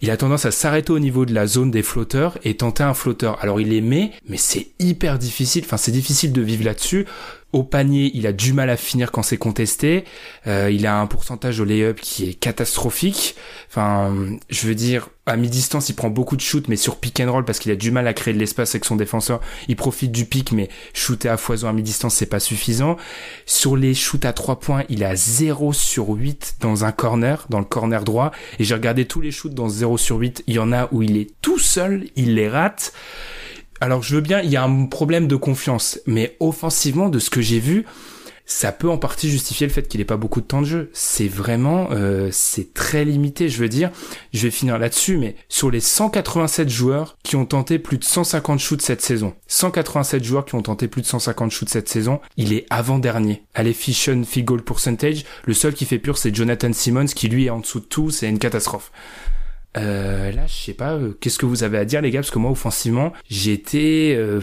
il 0.00 0.10
a 0.10 0.16
tendance 0.16 0.46
à 0.46 0.50
s'arrêter 0.50 0.92
au 0.92 0.98
niveau 0.98 1.26
de 1.26 1.34
la 1.34 1.46
zone 1.46 1.70
des 1.70 1.82
flotteurs 1.82 2.38
et 2.42 2.56
tenter 2.56 2.84
un 2.84 2.94
flotteur. 2.94 3.38
Alors 3.42 3.60
il 3.60 3.68
les 3.68 3.82
mais 3.82 4.12
c'est 4.36 4.68
hyper 4.78 5.18
difficile, 5.18 5.64
enfin 5.66 5.76
c'est 5.76 5.92
difficile 5.92 6.32
de 6.32 6.40
vivre 6.40 6.64
là-dessus 6.64 7.04
au 7.54 7.62
panier, 7.62 8.10
il 8.14 8.26
a 8.26 8.32
du 8.32 8.52
mal 8.52 8.68
à 8.68 8.76
finir 8.76 9.12
quand 9.12 9.22
c'est 9.22 9.36
contesté. 9.36 10.04
Euh, 10.48 10.70
il 10.72 10.86
a 10.86 10.98
un 10.98 11.06
pourcentage 11.06 11.60
au 11.60 11.64
lay-up 11.64 12.00
qui 12.00 12.28
est 12.28 12.34
catastrophique. 12.34 13.36
Enfin, 13.70 14.12
je 14.50 14.66
veux 14.66 14.74
dire, 14.74 15.08
à 15.24 15.36
mi-distance, 15.36 15.88
il 15.88 15.94
prend 15.94 16.10
beaucoup 16.10 16.34
de 16.34 16.40
shoots, 16.40 16.66
mais 16.66 16.74
sur 16.74 16.96
pick 16.96 17.20
and 17.20 17.30
roll, 17.30 17.44
parce 17.44 17.60
qu'il 17.60 17.70
a 17.70 17.76
du 17.76 17.92
mal 17.92 18.08
à 18.08 18.12
créer 18.12 18.34
de 18.34 18.40
l'espace 18.40 18.74
avec 18.74 18.84
son 18.84 18.96
défenseur, 18.96 19.40
il 19.68 19.76
profite 19.76 20.10
du 20.10 20.24
pic, 20.24 20.50
mais 20.50 20.68
shooter 20.92 21.28
à 21.28 21.36
foison 21.36 21.68
à 21.68 21.72
mi-distance, 21.72 22.14
c'est 22.14 22.26
pas 22.26 22.40
suffisant. 22.40 22.96
Sur 23.46 23.76
les 23.76 23.94
shoots 23.94 24.24
à 24.24 24.32
3 24.32 24.58
points, 24.58 24.82
il 24.88 25.04
a 25.04 25.14
0 25.14 25.72
sur 25.72 26.08
8 26.08 26.56
dans 26.60 26.84
un 26.84 26.90
corner, 26.90 27.46
dans 27.50 27.60
le 27.60 27.64
corner 27.64 28.02
droit. 28.02 28.32
Et 28.58 28.64
j'ai 28.64 28.74
regardé 28.74 29.04
tous 29.04 29.20
les 29.20 29.30
shoots 29.30 29.54
dans 29.54 29.68
0 29.68 29.96
sur 29.96 30.16
8. 30.16 30.42
Il 30.48 30.54
y 30.54 30.58
en 30.58 30.72
a 30.72 30.88
où 30.90 31.02
il 31.02 31.16
est 31.16 31.30
tout 31.40 31.60
seul, 31.60 32.08
il 32.16 32.34
les 32.34 32.48
rate. 32.48 32.92
Alors 33.84 34.02
je 34.02 34.14
veux 34.14 34.22
bien, 34.22 34.40
il 34.40 34.48
y 34.48 34.56
a 34.56 34.64
un 34.64 34.86
problème 34.86 35.28
de 35.28 35.36
confiance, 35.36 36.00
mais 36.06 36.38
offensivement, 36.40 37.10
de 37.10 37.18
ce 37.18 37.28
que 37.28 37.42
j'ai 37.42 37.58
vu, 37.58 37.84
ça 38.46 38.72
peut 38.72 38.88
en 38.88 38.96
partie 38.96 39.28
justifier 39.28 39.66
le 39.66 39.72
fait 39.74 39.86
qu'il 39.86 40.00
ait 40.00 40.06
pas 40.06 40.16
beaucoup 40.16 40.40
de 40.40 40.46
temps 40.46 40.62
de 40.62 40.66
jeu. 40.66 40.90
C'est 40.94 41.28
vraiment, 41.28 41.88
euh, 41.90 42.30
c'est 42.32 42.72
très 42.72 43.04
limité. 43.04 43.50
Je 43.50 43.58
veux 43.58 43.68
dire, 43.68 43.90
je 44.32 44.40
vais 44.40 44.50
finir 44.50 44.78
là-dessus, 44.78 45.18
mais 45.18 45.36
sur 45.50 45.70
les 45.70 45.80
187 45.80 46.70
joueurs 46.70 47.18
qui 47.24 47.36
ont 47.36 47.44
tenté 47.44 47.78
plus 47.78 47.98
de 47.98 48.04
150 48.04 48.58
shoots 48.58 48.80
cette 48.80 49.02
saison, 49.02 49.34
187 49.48 50.24
joueurs 50.24 50.46
qui 50.46 50.54
ont 50.54 50.62
tenté 50.62 50.88
plus 50.88 51.02
de 51.02 51.06
150 51.06 51.50
shoots 51.50 51.68
cette 51.68 51.90
saison, 51.90 52.22
il 52.38 52.54
est 52.54 52.64
avant-dernier. 52.70 53.44
À 53.52 53.64
l'efficient 53.64 54.24
field 54.24 54.46
goal 54.46 54.62
percentage, 54.62 55.26
le 55.44 55.52
seul 55.52 55.74
qui 55.74 55.84
fait 55.84 55.98
pur, 55.98 56.16
c'est 56.16 56.34
Jonathan 56.34 56.72
Simmons, 56.72 57.04
qui 57.04 57.28
lui 57.28 57.44
est 57.44 57.50
en 57.50 57.60
dessous 57.60 57.80
de 57.80 57.84
tout, 57.84 58.08
c'est 58.08 58.30
une 58.30 58.38
catastrophe. 58.38 58.90
Euh, 59.76 60.32
là, 60.32 60.46
je 60.46 60.54
sais 60.54 60.74
pas, 60.74 60.92
euh, 60.92 61.16
qu'est-ce 61.20 61.38
que 61.38 61.46
vous 61.46 61.64
avez 61.64 61.78
à 61.78 61.84
dire 61.84 62.00
les 62.00 62.10
gars 62.10 62.20
Parce 62.20 62.30
que 62.30 62.38
moi, 62.38 62.50
offensivement, 62.50 63.12
été... 63.30 64.14
Euh, 64.16 64.40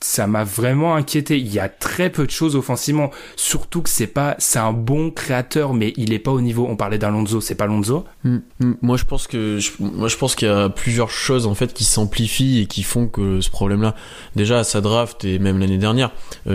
ça 0.00 0.28
m'a 0.28 0.44
vraiment 0.44 0.94
inquiété. 0.94 1.38
Il 1.38 1.52
y 1.52 1.58
a 1.58 1.68
très 1.68 2.08
peu 2.08 2.24
de 2.24 2.30
choses 2.30 2.54
offensivement. 2.54 3.10
Surtout 3.34 3.82
que 3.82 3.88
c'est 3.88 4.06
pas, 4.06 4.36
c'est 4.38 4.60
un 4.60 4.72
bon 4.72 5.10
créateur, 5.10 5.74
mais 5.74 5.92
il 5.96 6.12
est 6.12 6.20
pas 6.20 6.30
au 6.30 6.40
niveau. 6.40 6.68
On 6.70 6.76
parlait 6.76 6.98
d'Alonso, 6.98 7.40
c'est 7.40 7.56
pas 7.56 7.64
Alonso. 7.64 8.04
Mm, 8.22 8.36
mm. 8.60 8.74
Moi, 8.80 8.96
je 8.96 9.04
pense 9.04 9.26
que, 9.26 9.58
moi, 9.80 10.06
je 10.06 10.16
pense 10.16 10.36
qu'il 10.36 10.46
y 10.46 10.50
a 10.52 10.68
plusieurs 10.68 11.10
choses 11.10 11.48
en 11.48 11.56
fait 11.56 11.74
qui 11.74 11.82
s'amplifient 11.82 12.60
et 12.60 12.66
qui 12.66 12.84
font 12.84 13.08
que 13.08 13.40
ce 13.40 13.50
problème-là, 13.50 13.96
déjà 14.36 14.60
à 14.60 14.64
sa 14.64 14.80
draft 14.80 15.24
et 15.24 15.40
même 15.40 15.58
l'année 15.58 15.78
dernière, 15.78 16.12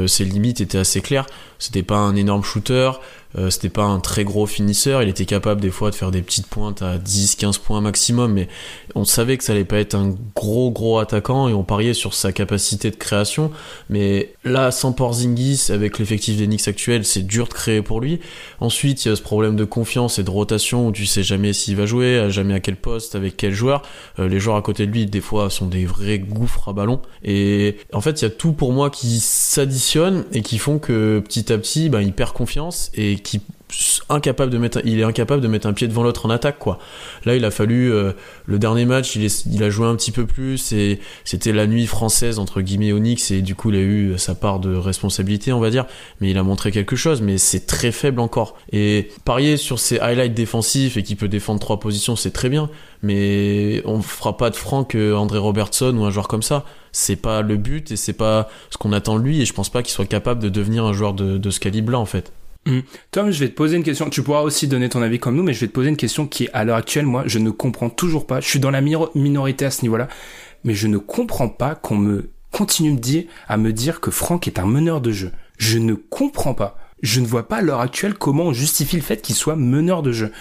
ses 0.07 0.23
limites 0.23 0.61
étaient 0.61 0.77
assez 0.77 1.01
claires. 1.01 1.25
C'était 1.59 1.83
pas 1.83 1.97
un 1.97 2.15
énorme 2.15 2.43
shooter. 2.43 2.91
Euh, 3.37 3.49
c'était 3.49 3.69
pas 3.69 3.83
un 3.83 3.99
très 3.99 4.23
gros 4.23 4.45
finisseur, 4.45 5.01
il 5.01 5.09
était 5.09 5.25
capable 5.25 5.61
des 5.61 5.71
fois 5.71 5.89
de 5.89 5.95
faire 5.95 6.11
des 6.11 6.21
petites 6.21 6.47
pointes 6.47 6.81
à 6.81 6.97
10, 6.97 7.35
15 7.35 7.57
points 7.57 7.81
maximum, 7.81 8.33
mais 8.33 8.47
on 8.95 9.05
savait 9.05 9.37
que 9.37 9.43
ça 9.43 9.53
allait 9.53 9.65
pas 9.65 9.77
être 9.77 9.95
un 9.95 10.15
gros 10.35 10.71
gros 10.71 10.99
attaquant 10.99 11.47
et 11.49 11.53
on 11.53 11.63
pariait 11.63 11.93
sur 11.93 12.13
sa 12.13 12.31
capacité 12.31 12.91
de 12.91 12.95
création. 12.95 13.51
Mais 13.89 14.33
là, 14.43 14.71
sans 14.71 14.93
Porzingis, 14.93 15.67
avec 15.69 15.99
l'effectif 15.99 16.37
des 16.37 16.45
Knicks 16.45 16.67
actuel, 16.67 17.05
c'est 17.05 17.23
dur 17.23 17.47
de 17.47 17.53
créer 17.53 17.81
pour 17.81 18.01
lui. 18.01 18.19
Ensuite, 18.59 19.05
il 19.05 19.09
y 19.09 19.11
a 19.11 19.15
ce 19.15 19.21
problème 19.21 19.55
de 19.55 19.65
confiance 19.65 20.19
et 20.19 20.23
de 20.23 20.29
rotation 20.29 20.87
où 20.87 20.91
tu 20.91 21.05
sais 21.05 21.23
jamais 21.23 21.53
s'il 21.53 21.75
va 21.75 21.85
jouer, 21.85 22.29
jamais 22.29 22.53
à 22.53 22.59
quel 22.59 22.75
poste, 22.75 23.15
avec 23.15 23.37
quel 23.37 23.53
joueur. 23.53 23.81
Euh, 24.19 24.27
les 24.27 24.39
joueurs 24.39 24.57
à 24.57 24.61
côté 24.61 24.85
de 24.85 24.91
lui, 24.91 25.05
des 25.05 25.21
fois, 25.21 25.49
sont 25.49 25.65
des 25.65 25.85
vrais 25.85 26.19
gouffres 26.19 26.69
à 26.69 26.73
ballon. 26.73 27.01
Et 27.23 27.77
en 27.93 28.01
fait, 28.01 28.21
il 28.21 28.25
y 28.25 28.27
a 28.27 28.31
tout 28.31 28.53
pour 28.53 28.73
moi 28.73 28.89
qui 28.89 29.19
s'additionne 29.19 30.25
et 30.31 30.41
qui 30.41 30.57
font 30.59 30.77
que 30.77 31.19
petit 31.19 31.51
à 31.51 31.57
petit, 31.57 31.89
ben, 31.89 32.01
il 32.01 32.13
perd 32.13 32.33
confiance 32.33 32.91
et 32.93 33.17
qui 33.23 33.41
incapable 34.09 34.51
de 34.51 34.57
mettre 34.57 34.81
il 34.85 34.99
est 34.99 35.03
incapable 35.03 35.41
de 35.41 35.47
mettre 35.47 35.67
un 35.67 35.73
pied 35.73 35.87
devant 35.87 36.03
l'autre 36.03 36.25
en 36.25 36.29
attaque 36.29 36.59
quoi. 36.59 36.79
Là 37.25 37.35
il 37.35 37.45
a 37.45 37.51
fallu 37.51 37.91
euh, 37.91 38.13
le 38.45 38.59
dernier 38.59 38.85
match 38.85 39.15
il, 39.15 39.63
a 39.63 39.69
joué 39.69 39.87
un 39.87 39.95
petit 39.95 40.11
peu 40.11 40.25
plus 40.25 40.71
et 40.71 40.99
c'était 41.23 41.51
la 41.51 41.67
nuit 41.67 41.87
française 41.87 42.39
entre 42.39 42.61
guillemets 42.61 42.93
Onyx 42.93 43.31
et 43.31 43.41
du 43.41 43.55
coup 43.55 43.71
il 43.71 43.75
a 43.75 43.81
eu 43.81 44.13
sa 44.17 44.35
part 44.35 44.59
de 44.59 44.75
responsabilité 44.75 45.53
on 45.53 45.59
va 45.59 45.69
dire. 45.69 45.85
Mais 46.21 46.31
il 46.31 46.37
a 46.37 46.43
montré 46.43 46.71
quelque 46.71 46.95
chose 46.95 47.21
mais 47.21 47.37
c'est 47.37 47.65
très 47.65 47.91
faible 47.91 48.19
encore. 48.19 48.55
Et 48.71 49.09
parier 49.25 49.57
sur 49.57 49.79
ses 49.79 49.99
highlights 49.99 50.33
défensifs 50.33 50.97
et 50.97 51.03
qu'il 51.03 51.17
peut 51.17 51.27
défendre 51.27 51.59
trois 51.59 51.79
positions 51.79 52.15
c'est 52.15 52.31
très 52.31 52.49
bien. 52.49 52.69
Mais 53.01 53.81
on 53.85 54.01
fera 54.01 54.37
pas 54.37 54.49
de 54.49 54.55
Franck 54.55 54.95
euh, 54.95 55.15
André 55.15 55.39
Robertson 55.39 55.95
ou 55.97 56.05
un 56.05 56.11
joueur 56.11 56.27
comme 56.27 56.43
ça. 56.43 56.63
C'est 56.91 57.15
pas 57.15 57.41
le 57.41 57.57
but 57.57 57.91
et 57.91 57.95
c'est 57.95 58.13
pas 58.13 58.49
ce 58.69 58.77
qu'on 58.77 58.93
attend 58.93 59.17
de 59.17 59.23
lui 59.23 59.41
et 59.41 59.45
je 59.45 59.53
pense 59.53 59.69
pas 59.69 59.81
qu'il 59.81 59.91
soit 59.91 60.05
capable 60.05 60.41
de 60.41 60.49
devenir 60.49 60.85
un 60.85 60.93
joueur 60.93 61.13
de, 61.13 61.37
de 61.37 61.49
ce 61.49 61.59
calibre 61.59 61.91
là 61.91 61.99
en 61.99 62.05
fait 62.05 62.31
Hum. 62.65 62.81
Tom, 63.11 63.31
je 63.31 63.39
vais 63.39 63.49
te 63.49 63.55
poser 63.55 63.75
une 63.75 63.83
question. 63.83 64.09
Tu 64.09 64.23
pourras 64.23 64.41
aussi 64.41 64.67
donner 64.67 64.89
ton 64.89 65.01
avis 65.01 65.19
comme 65.19 65.35
nous, 65.35 65.43
mais 65.43 65.53
je 65.53 65.59
vais 65.59 65.67
te 65.67 65.73
poser 65.73 65.89
une 65.89 65.97
question 65.97 66.27
qui, 66.27 66.49
à 66.53 66.63
l'heure 66.63 66.77
actuelle, 66.77 67.05
moi, 67.05 67.23
je 67.25 67.39
ne 67.39 67.49
comprends 67.49 67.89
toujours 67.89 68.25
pas. 68.25 68.39
Je 68.39 68.47
suis 68.47 68.59
dans 68.59 68.71
la 68.71 68.81
minorité 68.81 69.65
à 69.65 69.71
ce 69.71 69.81
niveau-là, 69.81 70.07
mais 70.63 70.73
je 70.73 70.87
ne 70.87 70.97
comprends 70.97 71.49
pas 71.49 71.75
qu'on 71.75 71.97
me 71.97 72.29
continue 72.51 73.27
à 73.47 73.57
me 73.57 73.73
dire 73.73 73.99
que 73.99 74.11
Franck 74.11 74.47
est 74.47 74.59
un 74.59 74.65
meneur 74.65 75.01
de 75.01 75.11
jeu. 75.11 75.31
Je 75.57 75.77
ne 75.77 75.93
comprends 75.93 76.53
pas. 76.53 76.77
Je 77.01 77.19
ne 77.19 77.25
vois 77.25 77.47
pas 77.47 77.57
à 77.57 77.61
l'heure 77.61 77.81
actuelle 77.81 78.13
comment 78.13 78.45
on 78.45 78.53
justifie 78.53 78.95
le 78.95 79.01
fait 79.01 79.21
qu'il 79.21 79.35
soit 79.35 79.57
meneur 79.57 80.03
de 80.03 80.13
jeu. 80.13 80.31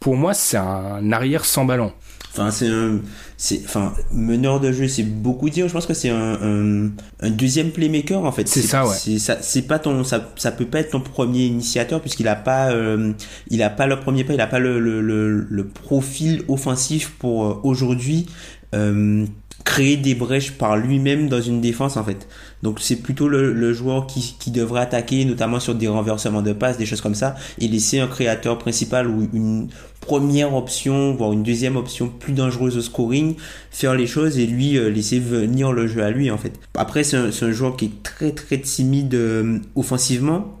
Pour 0.00 0.16
moi, 0.16 0.34
c'est 0.34 0.56
un 0.56 1.12
arrière 1.12 1.44
sans 1.44 1.64
ballon. 1.64 1.92
Enfin, 2.32 2.50
c'est 2.50 2.68
un, 2.68 3.00
c'est, 3.36 3.62
enfin, 3.64 3.94
meneur 4.12 4.60
de 4.60 4.70
jeu, 4.70 4.86
c'est 4.86 5.02
beaucoup 5.02 5.50
dire. 5.50 5.66
Je 5.66 5.72
pense 5.72 5.86
que 5.86 5.94
c'est 5.94 6.10
un, 6.10 6.90
un, 7.20 7.30
deuxième 7.30 7.70
playmaker 7.70 8.24
en 8.24 8.32
fait. 8.32 8.46
C'est 8.46 8.62
ça, 8.62 8.86
ouais. 8.86 8.94
C'est 8.94 9.18
ça, 9.18 9.38
c'est 9.40 9.62
pas 9.62 9.78
ton, 9.78 10.04
ça, 10.04 10.32
ça 10.36 10.52
peut 10.52 10.66
pas 10.66 10.80
être 10.80 10.90
ton 10.90 11.00
premier 11.00 11.46
initiateur 11.46 12.00
puisqu'il 12.00 12.28
a 12.28 12.36
pas, 12.36 12.70
euh, 12.70 13.12
il 13.48 13.62
a 13.62 13.70
pas 13.70 13.86
le 13.86 13.98
premier 13.98 14.24
pas, 14.24 14.34
il 14.34 14.40
a 14.40 14.46
pas 14.46 14.58
le, 14.58 14.78
le, 14.78 15.00
le, 15.00 15.46
le 15.48 15.66
profil 15.66 16.42
offensif 16.48 17.14
pour 17.18 17.44
euh, 17.44 17.60
aujourd'hui. 17.62 18.26
Euh, 18.74 19.24
créer 19.64 19.96
des 19.96 20.14
brèches 20.14 20.52
par 20.52 20.76
lui-même 20.76 21.28
dans 21.28 21.40
une 21.40 21.60
défense 21.60 21.96
en 21.96 22.04
fait. 22.04 22.28
Donc 22.62 22.80
c'est 22.80 22.96
plutôt 22.96 23.28
le, 23.28 23.52
le, 23.52 23.72
joueur 23.72 24.06
qui, 24.06 24.36
qui 24.38 24.50
devrait 24.50 24.80
attaquer, 24.80 25.24
notamment 25.24 25.60
sur 25.60 25.74
des 25.74 25.88
renversements 25.88 26.42
de 26.42 26.52
passes, 26.52 26.78
des 26.78 26.86
choses 26.86 27.00
comme 27.00 27.14
ça, 27.14 27.34
et 27.60 27.68
laisser 27.68 28.00
un 28.00 28.06
créateur 28.06 28.58
principal 28.58 29.08
ou 29.08 29.28
une 29.32 29.68
première 30.00 30.54
option, 30.54 31.12
voire 31.14 31.32
une 31.32 31.42
deuxième 31.42 31.76
option 31.76 32.08
plus 32.08 32.32
dangereuse 32.32 32.76
au 32.76 32.80
scoring, 32.80 33.36
faire 33.70 33.94
les 33.94 34.06
choses 34.06 34.38
et 34.38 34.46
lui 34.46 34.78
euh, 34.78 34.90
laisser 34.90 35.18
venir 35.18 35.72
le 35.72 35.86
jeu 35.86 36.02
à 36.02 36.10
lui 36.10 36.30
en 36.30 36.38
fait. 36.38 36.58
Après 36.74 37.04
c'est 37.04 37.16
un, 37.16 37.28
un, 37.28 37.52
joueur 37.52 37.76
qui 37.76 37.86
est 37.86 38.02
très 38.02 38.32
très 38.32 38.58
timide 38.58 39.14
euh, 39.14 39.58
offensivement. 39.74 40.54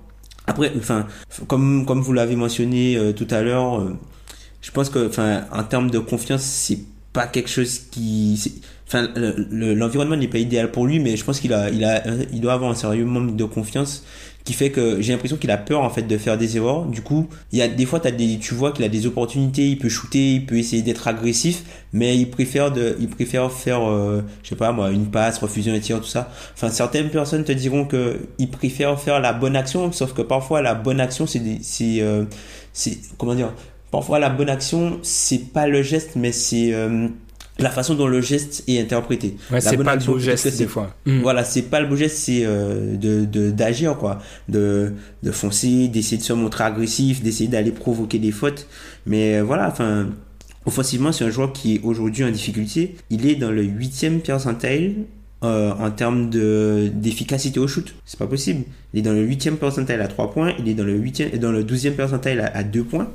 Après, 0.46 0.72
enfin, 0.78 1.06
comme 1.46 1.84
comme 1.84 2.00
vous 2.00 2.12
l'avez 2.14 2.36
mentionné 2.36 2.96
euh, 2.96 3.12
tout 3.12 3.26
à 3.30 3.42
l'heure, 3.42 3.86
je 4.62 4.70
pense 4.70 4.90
que, 4.90 5.06
enfin, 5.06 5.44
en 5.52 5.62
termes 5.62 5.90
de 5.90 5.98
confiance, 5.98 6.42
c'est 6.42 6.80
pas 7.12 7.26
quelque 7.26 7.50
chose 7.50 7.80
qui 7.90 8.62
enfin 8.88 9.08
le- 9.14 9.46
le- 9.50 9.74
l'environnement 9.74 10.16
n'est 10.16 10.28
pas 10.28 10.38
idéal 10.38 10.70
pour 10.72 10.86
lui 10.86 10.98
mais 10.98 11.16
je 11.16 11.24
pense 11.24 11.40
qu'il 11.40 11.52
a 11.52 11.70
il 11.70 11.84
a 11.84 12.02
il 12.32 12.40
doit 12.40 12.54
avoir 12.54 12.70
un 12.70 12.74
sérieux 12.74 13.04
manque 13.04 13.36
de 13.36 13.44
confiance 13.44 14.04
qui 14.44 14.54
fait 14.54 14.70
que 14.70 15.02
j'ai 15.02 15.12
l'impression 15.12 15.36
qu'il 15.36 15.50
a 15.50 15.58
peur 15.58 15.82
en 15.82 15.90
fait 15.90 16.04
de 16.04 16.16
faire 16.16 16.38
des 16.38 16.56
erreurs. 16.56 16.86
Du 16.86 17.02
coup 17.02 17.28
il 17.52 17.58
y 17.58 17.62
a 17.62 17.68
des 17.68 17.84
fois 17.84 18.00
t'as 18.00 18.10
des 18.12 18.38
tu 18.38 18.54
vois 18.54 18.72
qu'il 18.72 18.82
a 18.84 18.88
des 18.88 19.06
opportunités 19.06 19.68
il 19.68 19.76
peut 19.78 19.90
shooter 19.90 20.34
il 20.36 20.46
peut 20.46 20.56
essayer 20.56 20.80
d'être 20.82 21.06
agressif 21.06 21.64
mais 21.92 22.16
il 22.16 22.30
préfère 22.30 22.72
de 22.72 22.96
il 22.98 23.08
préfère 23.08 23.52
faire 23.52 23.82
euh, 23.86 24.22
je 24.42 24.48
sais 24.48 24.56
pas 24.56 24.72
moi 24.72 24.90
une 24.90 25.10
passe 25.10 25.38
refuser 25.38 25.70
un 25.70 25.78
tir 25.80 26.00
tout 26.00 26.06
ça. 26.06 26.30
Enfin 26.54 26.70
certaines 26.70 27.10
personnes 27.10 27.44
te 27.44 27.52
diront 27.52 27.84
que 27.84 28.20
il 28.38 28.48
préfère 28.48 28.98
faire 28.98 29.20
la 29.20 29.34
bonne 29.34 29.54
action 29.56 29.92
sauf 29.92 30.14
que 30.14 30.22
parfois 30.22 30.62
la 30.62 30.74
bonne 30.74 31.00
action 31.00 31.26
c'est 31.26 31.42
c'est 31.60 32.00
euh, 32.00 32.24
c'est 32.72 32.96
comment 33.18 33.34
dire 33.34 33.52
parfois 33.90 34.18
la 34.18 34.30
bonne 34.30 34.48
action 34.50 34.98
c'est 35.02 35.52
pas 35.52 35.66
le 35.66 35.82
geste 35.82 36.12
mais 36.16 36.32
c'est 36.32 36.72
euh, 36.72 37.08
la 37.60 37.70
façon 37.70 37.94
dont 37.94 38.06
le 38.06 38.20
geste 38.20 38.62
est 38.68 38.78
interprété. 38.80 39.36
Ouais, 39.50 39.60
c'est 39.60 39.76
pas 39.78 39.96
le 39.96 40.04
beau 40.04 40.18
geste 40.18 40.56
des 40.58 40.66
fois. 40.68 40.94
Mm. 41.06 41.20
voilà 41.22 41.42
c'est 41.44 41.62
pas 41.62 41.80
le 41.80 41.86
beau 41.88 41.96
geste 41.96 42.16
c'est 42.16 42.42
euh, 42.44 42.96
de 42.96 43.24
de- 43.24 43.50
d'agir 43.50 43.96
quoi. 43.96 44.20
De 44.48 44.92
de 45.22 45.30
foncer 45.32 45.88
d'essayer 45.88 46.18
de 46.18 46.22
se 46.22 46.32
montrer 46.32 46.64
agressif 46.64 47.22
d'essayer 47.22 47.48
d'aller 47.48 47.72
provoquer 47.72 48.18
des 48.18 48.30
fautes. 48.32 48.66
Mais 49.06 49.36
euh, 49.38 49.42
voilà 49.42 49.68
enfin 49.68 50.06
offensivement 50.66 51.12
c'est 51.12 51.24
un 51.24 51.30
joueur 51.30 51.52
qui 51.52 51.76
est 51.76 51.80
aujourd'hui 51.82 52.24
en 52.24 52.30
difficulté. 52.30 52.94
Il 53.10 53.26
est 53.26 53.34
dans 53.36 53.50
le 53.50 53.62
huitième 53.62 54.20
percentile 54.20 54.94
euh, 55.44 55.72
en 55.78 55.90
termes 55.90 56.30
de 56.30 56.90
d'efficacité 56.92 57.58
au 57.60 57.66
shoot. 57.68 57.94
C'est 58.04 58.18
pas 58.18 58.26
possible. 58.26 58.64
Il 58.92 59.00
est 59.00 59.02
dans 59.02 59.12
le 59.12 59.22
huitième 59.22 59.56
percentile 59.56 60.00
à 60.00 60.08
3 60.08 60.32
points 60.32 60.52
il 60.58 60.68
est 60.68 60.74
dans 60.74 60.84
le 60.84 60.94
huitième 60.94 61.30
dans 61.38 61.52
le 61.52 61.64
douzième 61.64 61.94
percentile 61.94 62.40
à, 62.40 62.56
à 62.56 62.62
2 62.62 62.82
points 62.84 63.08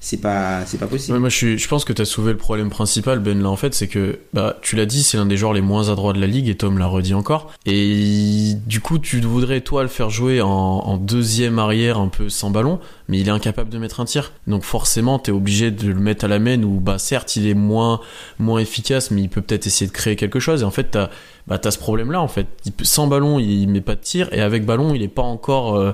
c'est 0.00 0.20
pas 0.20 0.64
c'est 0.66 0.78
pas 0.78 0.86
possible 0.86 1.18
moi, 1.18 1.28
je, 1.28 1.56
je 1.56 1.68
pense 1.68 1.84
que 1.84 1.92
tu 1.92 2.02
as 2.02 2.04
soulevé 2.04 2.32
le 2.32 2.38
problème 2.38 2.70
principal, 2.70 3.18
Ben, 3.18 3.42
là, 3.42 3.48
en 3.48 3.56
fait, 3.56 3.74
c'est 3.74 3.88
que, 3.88 4.18
bah, 4.32 4.56
tu 4.62 4.76
l'as 4.76 4.86
dit, 4.86 5.02
c'est 5.02 5.16
l'un 5.16 5.26
des 5.26 5.36
joueurs 5.36 5.52
les 5.52 5.60
moins 5.60 5.88
adroits 5.88 6.12
de 6.12 6.20
la 6.20 6.26
ligue, 6.26 6.48
et 6.48 6.54
Tom 6.56 6.78
l'a 6.78 6.86
redit 6.86 7.14
encore. 7.14 7.50
Et 7.64 8.54
du 8.66 8.80
coup, 8.80 8.98
tu 8.98 9.20
voudrais, 9.20 9.60
toi, 9.60 9.82
le 9.82 9.88
faire 9.88 10.10
jouer 10.10 10.40
en, 10.40 10.96
deuxième 10.96 11.58
arrière, 11.58 11.98
un 11.98 12.08
peu 12.08 12.28
sans 12.28 12.50
ballon, 12.50 12.80
mais 13.08 13.18
il 13.18 13.28
est 13.28 13.32
incapable 13.32 13.70
de 13.70 13.78
mettre 13.78 14.00
un 14.00 14.04
tir. 14.04 14.32
Donc, 14.46 14.62
forcément, 14.62 15.18
t'es 15.18 15.32
obligé 15.32 15.70
de 15.70 15.88
le 15.88 16.00
mettre 16.00 16.24
à 16.24 16.28
la 16.28 16.38
main, 16.38 16.62
où, 16.62 16.80
bah, 16.80 16.98
certes, 16.98 17.36
il 17.36 17.46
est 17.46 17.54
moins, 17.54 18.00
moins 18.38 18.60
efficace, 18.60 19.10
mais 19.10 19.22
il 19.22 19.28
peut 19.28 19.42
peut-être 19.42 19.66
essayer 19.66 19.86
de 19.86 19.92
créer 19.92 20.16
quelque 20.16 20.40
chose. 20.40 20.62
Et 20.62 20.64
en 20.64 20.70
fait, 20.70 20.90
t'as, 20.92 21.10
bah, 21.46 21.58
t'as 21.58 21.70
ce 21.70 21.78
problème-là, 21.78 22.20
en 22.20 22.28
fait. 22.28 22.46
Il 22.64 22.72
sans 22.86 23.06
ballon, 23.06 23.38
il, 23.38 23.62
il 23.62 23.68
met 23.68 23.80
pas 23.80 23.94
de 23.94 24.00
tir, 24.00 24.28
et 24.32 24.40
avec 24.40 24.64
ballon, 24.64 24.94
il 24.94 25.02
est 25.02 25.08
pas 25.08 25.22
encore, 25.22 25.76
euh, 25.76 25.92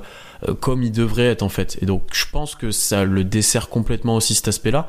comme 0.60 0.82
il 0.82 0.92
devrait 0.92 1.26
être 1.26 1.42
en 1.42 1.48
fait. 1.48 1.78
Et 1.82 1.86
donc 1.86 2.02
je 2.12 2.24
pense 2.30 2.54
que 2.54 2.70
ça 2.70 3.04
le 3.04 3.24
dessert 3.24 3.68
complètement 3.68 4.16
aussi 4.16 4.34
cet 4.34 4.48
aspect-là. 4.48 4.88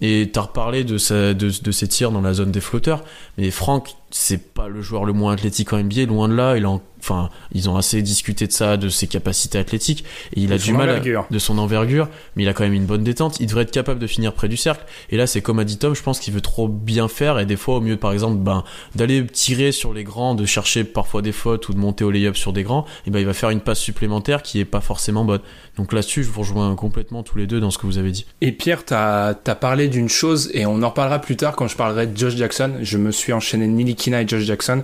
Et 0.00 0.30
t'as 0.32 0.42
reparlé 0.42 0.84
de, 0.84 0.98
sa, 0.98 1.34
de, 1.34 1.50
de 1.62 1.70
ses 1.70 1.88
tirs 1.88 2.10
dans 2.10 2.20
la 2.20 2.34
zone 2.34 2.50
des 2.50 2.60
flotteurs, 2.60 3.04
mais 3.38 3.50
Franck 3.50 3.96
c'est 4.16 4.54
pas 4.54 4.68
le 4.68 4.80
joueur 4.80 5.04
le 5.04 5.12
moins 5.12 5.32
athlétique 5.32 5.72
en 5.72 5.78
NBA, 5.82 6.04
loin 6.06 6.28
de 6.28 6.34
là. 6.34 6.56
Il 6.56 6.66
en, 6.66 6.80
enfin 7.00 7.30
ils 7.52 7.68
ont 7.68 7.76
assez 7.76 8.00
discuté 8.00 8.46
de 8.46 8.52
ça, 8.52 8.76
de 8.76 8.88
ses 8.88 9.08
capacités 9.08 9.58
athlétiques, 9.58 10.04
et 10.36 10.40
il 10.40 10.50
De 10.50 10.54
a 10.54 10.58
du 10.58 10.72
mal 10.72 10.88
à- 10.88 11.00
de 11.00 11.38
son 11.40 11.58
envergure, 11.58 12.08
mais 12.36 12.44
il 12.44 12.48
a 12.48 12.52
quand 12.54 12.62
même 12.62 12.74
une 12.74 12.86
bonne 12.86 13.02
détente. 13.02 13.40
Il 13.40 13.46
devrait 13.48 13.64
être 13.64 13.72
capable 13.72 13.98
de 13.98 14.06
finir 14.06 14.32
près 14.32 14.46
du 14.48 14.56
cercle. 14.56 14.84
Et 15.10 15.16
là 15.16 15.26
c'est 15.26 15.42
comme 15.42 15.58
a 15.58 15.64
dit 15.64 15.78
Tom, 15.78 15.96
je 15.96 16.02
pense 16.04 16.20
qu'il 16.20 16.32
veut 16.32 16.40
trop 16.40 16.68
bien 16.68 17.08
faire 17.08 17.40
et 17.40 17.44
des 17.44 17.56
fois 17.56 17.78
au 17.78 17.80
mieux 17.80 17.96
par 17.96 18.12
exemple 18.12 18.36
ben 18.36 18.62
d'aller 18.94 19.26
tirer 19.26 19.72
sur 19.72 19.92
les 19.92 20.04
grands, 20.04 20.36
de 20.36 20.46
chercher 20.46 20.84
parfois 20.84 21.20
des 21.20 21.32
fautes 21.32 21.68
ou 21.68 21.74
de 21.74 21.78
monter 21.78 22.04
au 22.04 22.12
lay-up 22.12 22.36
sur 22.36 22.52
des 22.52 22.62
grands, 22.62 22.86
et 23.08 23.10
ben 23.10 23.18
il 23.18 23.26
va 23.26 23.34
faire 23.34 23.50
une 23.50 23.60
passe 23.60 23.80
supplémentaire 23.80 24.42
qui 24.42 24.60
est 24.60 24.64
pas 24.64 24.80
forcément 24.80 25.24
bonne. 25.24 25.40
Donc 25.76 25.92
là-dessus, 25.92 26.22
je 26.22 26.30
vous 26.30 26.42
rejoins 26.42 26.76
complètement 26.76 27.24
tous 27.24 27.36
les 27.36 27.48
deux 27.48 27.58
dans 27.58 27.72
ce 27.72 27.78
que 27.78 27.86
vous 27.86 27.98
avez 27.98 28.12
dit. 28.12 28.26
Et 28.42 28.52
Pierre, 28.52 28.84
t'as 28.84 29.30
as 29.44 29.54
parlé 29.56 29.88
d'une 29.88 30.08
chose, 30.08 30.50
et 30.54 30.66
on 30.66 30.80
en 30.84 30.90
reparlera 30.90 31.18
plus 31.18 31.34
tard 31.36 31.56
quand 31.56 31.66
je 31.66 31.76
parlerai 31.76 32.06
de 32.06 32.16
Josh 32.16 32.36
Jackson. 32.36 32.74
Je 32.80 32.96
me 32.96 33.10
suis 33.10 33.32
enchaîné 33.32 33.66
Nilikina 34.10 34.22
et 34.22 34.28
Josh 34.28 34.44
Jackson. 34.44 34.82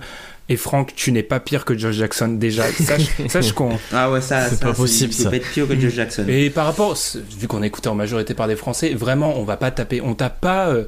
Et 0.49 0.57
Franck, 0.57 0.93
tu 0.95 1.11
n'es 1.13 1.23
pas 1.23 1.39
pire 1.39 1.63
que 1.63 1.77
Josh 1.77 1.95
Jackson 1.95 2.27
déjà. 2.29 2.63
Sache, 2.71 3.07
sache 3.29 3.51
qu'on. 3.53 3.77
ah 3.93 4.11
ouais 4.11 4.19
ça 4.21 4.49
C'est 4.49 4.55
ça, 4.55 4.65
pas 4.65 4.73
possible, 4.73 5.13
ça. 5.13 5.29
pas 5.29 5.37
être 5.37 5.49
pire 5.51 5.67
que 5.67 5.79
Josh 5.79 5.93
Jackson 5.93 6.25
Et 6.27 6.49
par 6.49 6.65
rapport, 6.65 6.97
vu 7.39 7.47
qu'on 7.47 7.63
est 7.63 7.67
écouté 7.67 7.87
en 7.89 7.95
majorité 7.95 8.33
par 8.33 8.47
des 8.47 8.55
Français, 8.57 8.93
vraiment, 8.93 9.37
on 9.39 9.43
va 9.43 9.55
pas 9.57 9.71
taper. 9.71 10.01
On 10.01 10.13
tape 10.13 10.41
pas. 10.41 10.67
euh, 10.69 10.83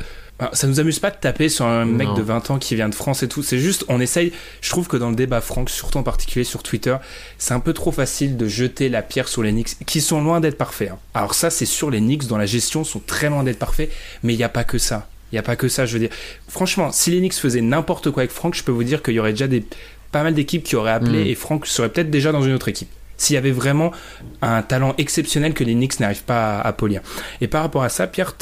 ça 0.51 0.67
nous 0.67 0.81
amuse 0.81 0.99
pas 0.99 1.11
de 1.11 1.15
taper 1.15 1.47
sur 1.47 1.65
un 1.65 1.85
mec 1.85 2.07
Non. 2.07 2.13
de 2.15 2.21
20 2.21 2.51
ans 2.51 2.57
qui 2.59 2.75
vient 2.75 2.89
de 2.89 2.95
France 2.95 3.23
et 3.23 3.29
tout. 3.29 3.43
C'est 3.43 3.59
juste, 3.59 3.85
on 3.87 4.01
essaye. 4.01 4.33
Je 4.59 4.69
trouve 4.71 4.87
que 4.87 4.97
dans 4.97 5.09
le 5.11 5.15
débat 5.15 5.39
Franck, 5.39 5.69
surtout 5.69 5.99
en 5.99 6.03
particulier 6.03 6.43
sur 6.43 6.61
Twitter, 6.63 6.97
c'est 7.37 7.53
un 7.53 7.61
peu 7.61 7.71
trop 7.71 7.93
facile 7.93 8.35
de 8.35 8.47
jeter 8.47 8.89
la 8.89 9.01
pierre 9.03 9.29
sur 9.29 9.43
les 9.43 9.51
Knicks, 9.51 9.77
qui 9.85 10.01
sont 10.01 10.21
loin 10.21 10.41
d'être 10.41 10.57
parfaits. 10.57 10.89
hein. 10.91 10.97
Alors 11.13 11.35
ça, 11.35 11.49
c'est 11.49 11.65
sûr, 11.67 11.89
les 11.89 11.99
Knicks 11.99 12.27
dans 12.27 12.37
la 12.37 12.47
gestion 12.47 12.83
sont 12.83 12.99
très 13.05 13.29
loin 13.29 13.43
d'être 13.43 13.59
parfaits, 13.59 13.89
mais 14.23 14.33
il 14.33 14.37
n'y 14.37 14.43
a 14.43 14.49
pas 14.49 14.65
que 14.65 14.79
ça. 14.79 15.07
Il 15.33 15.37
n'y 15.37 15.39
a 15.39 15.43
pas 15.43 15.55
que 15.55 15.67
ça, 15.67 15.87
je 15.87 15.93
veux 15.93 15.99
dire. 15.99 16.11
Franchement, 16.47 16.91
si 16.91 17.09
les 17.09 17.17
Knicks 17.17 17.33
faisaient 17.33 17.61
n'importe 17.61 18.11
quoi 18.11 18.21
avec 18.21 18.31
Franck, 18.31 18.53
je 18.53 18.63
peux 18.63 18.71
vous 18.71 18.83
dire 18.83 19.01
qu'il 19.01 19.15
y 19.15 19.19
aurait 19.19 19.31
déjà 19.31 19.47
des, 19.47 19.65
pas 20.11 20.21
mal 20.21 20.35
d'équipes 20.35 20.63
qui 20.63 20.75
auraient 20.75 20.91
appelé 20.91 21.23
Mm. 21.23 21.27
et 21.27 21.33
Franck 21.33 21.65
serait 21.65 21.89
peut-être 21.89 22.11
déjà 22.11 22.31
dans 22.31 22.43
une 22.43 22.53
autre 22.53 22.69
équipe. 22.69 22.89
S'il 23.17 23.33
y 23.33 23.37
avait 23.37 23.51
vraiment 23.51 23.91
un 24.43 24.61
talent 24.61 24.93
exceptionnel 24.99 25.55
que 25.55 25.63
les 25.63 25.73
Knicks 25.73 25.99
n'arrivent 25.99 26.23
pas 26.23 26.59
à, 26.59 26.67
à 26.67 26.71
polir. 26.73 27.01
Et 27.41 27.47
par 27.47 27.63
rapport 27.63 27.81
à 27.81 27.89
ça, 27.89 28.05
Pierre, 28.05 28.35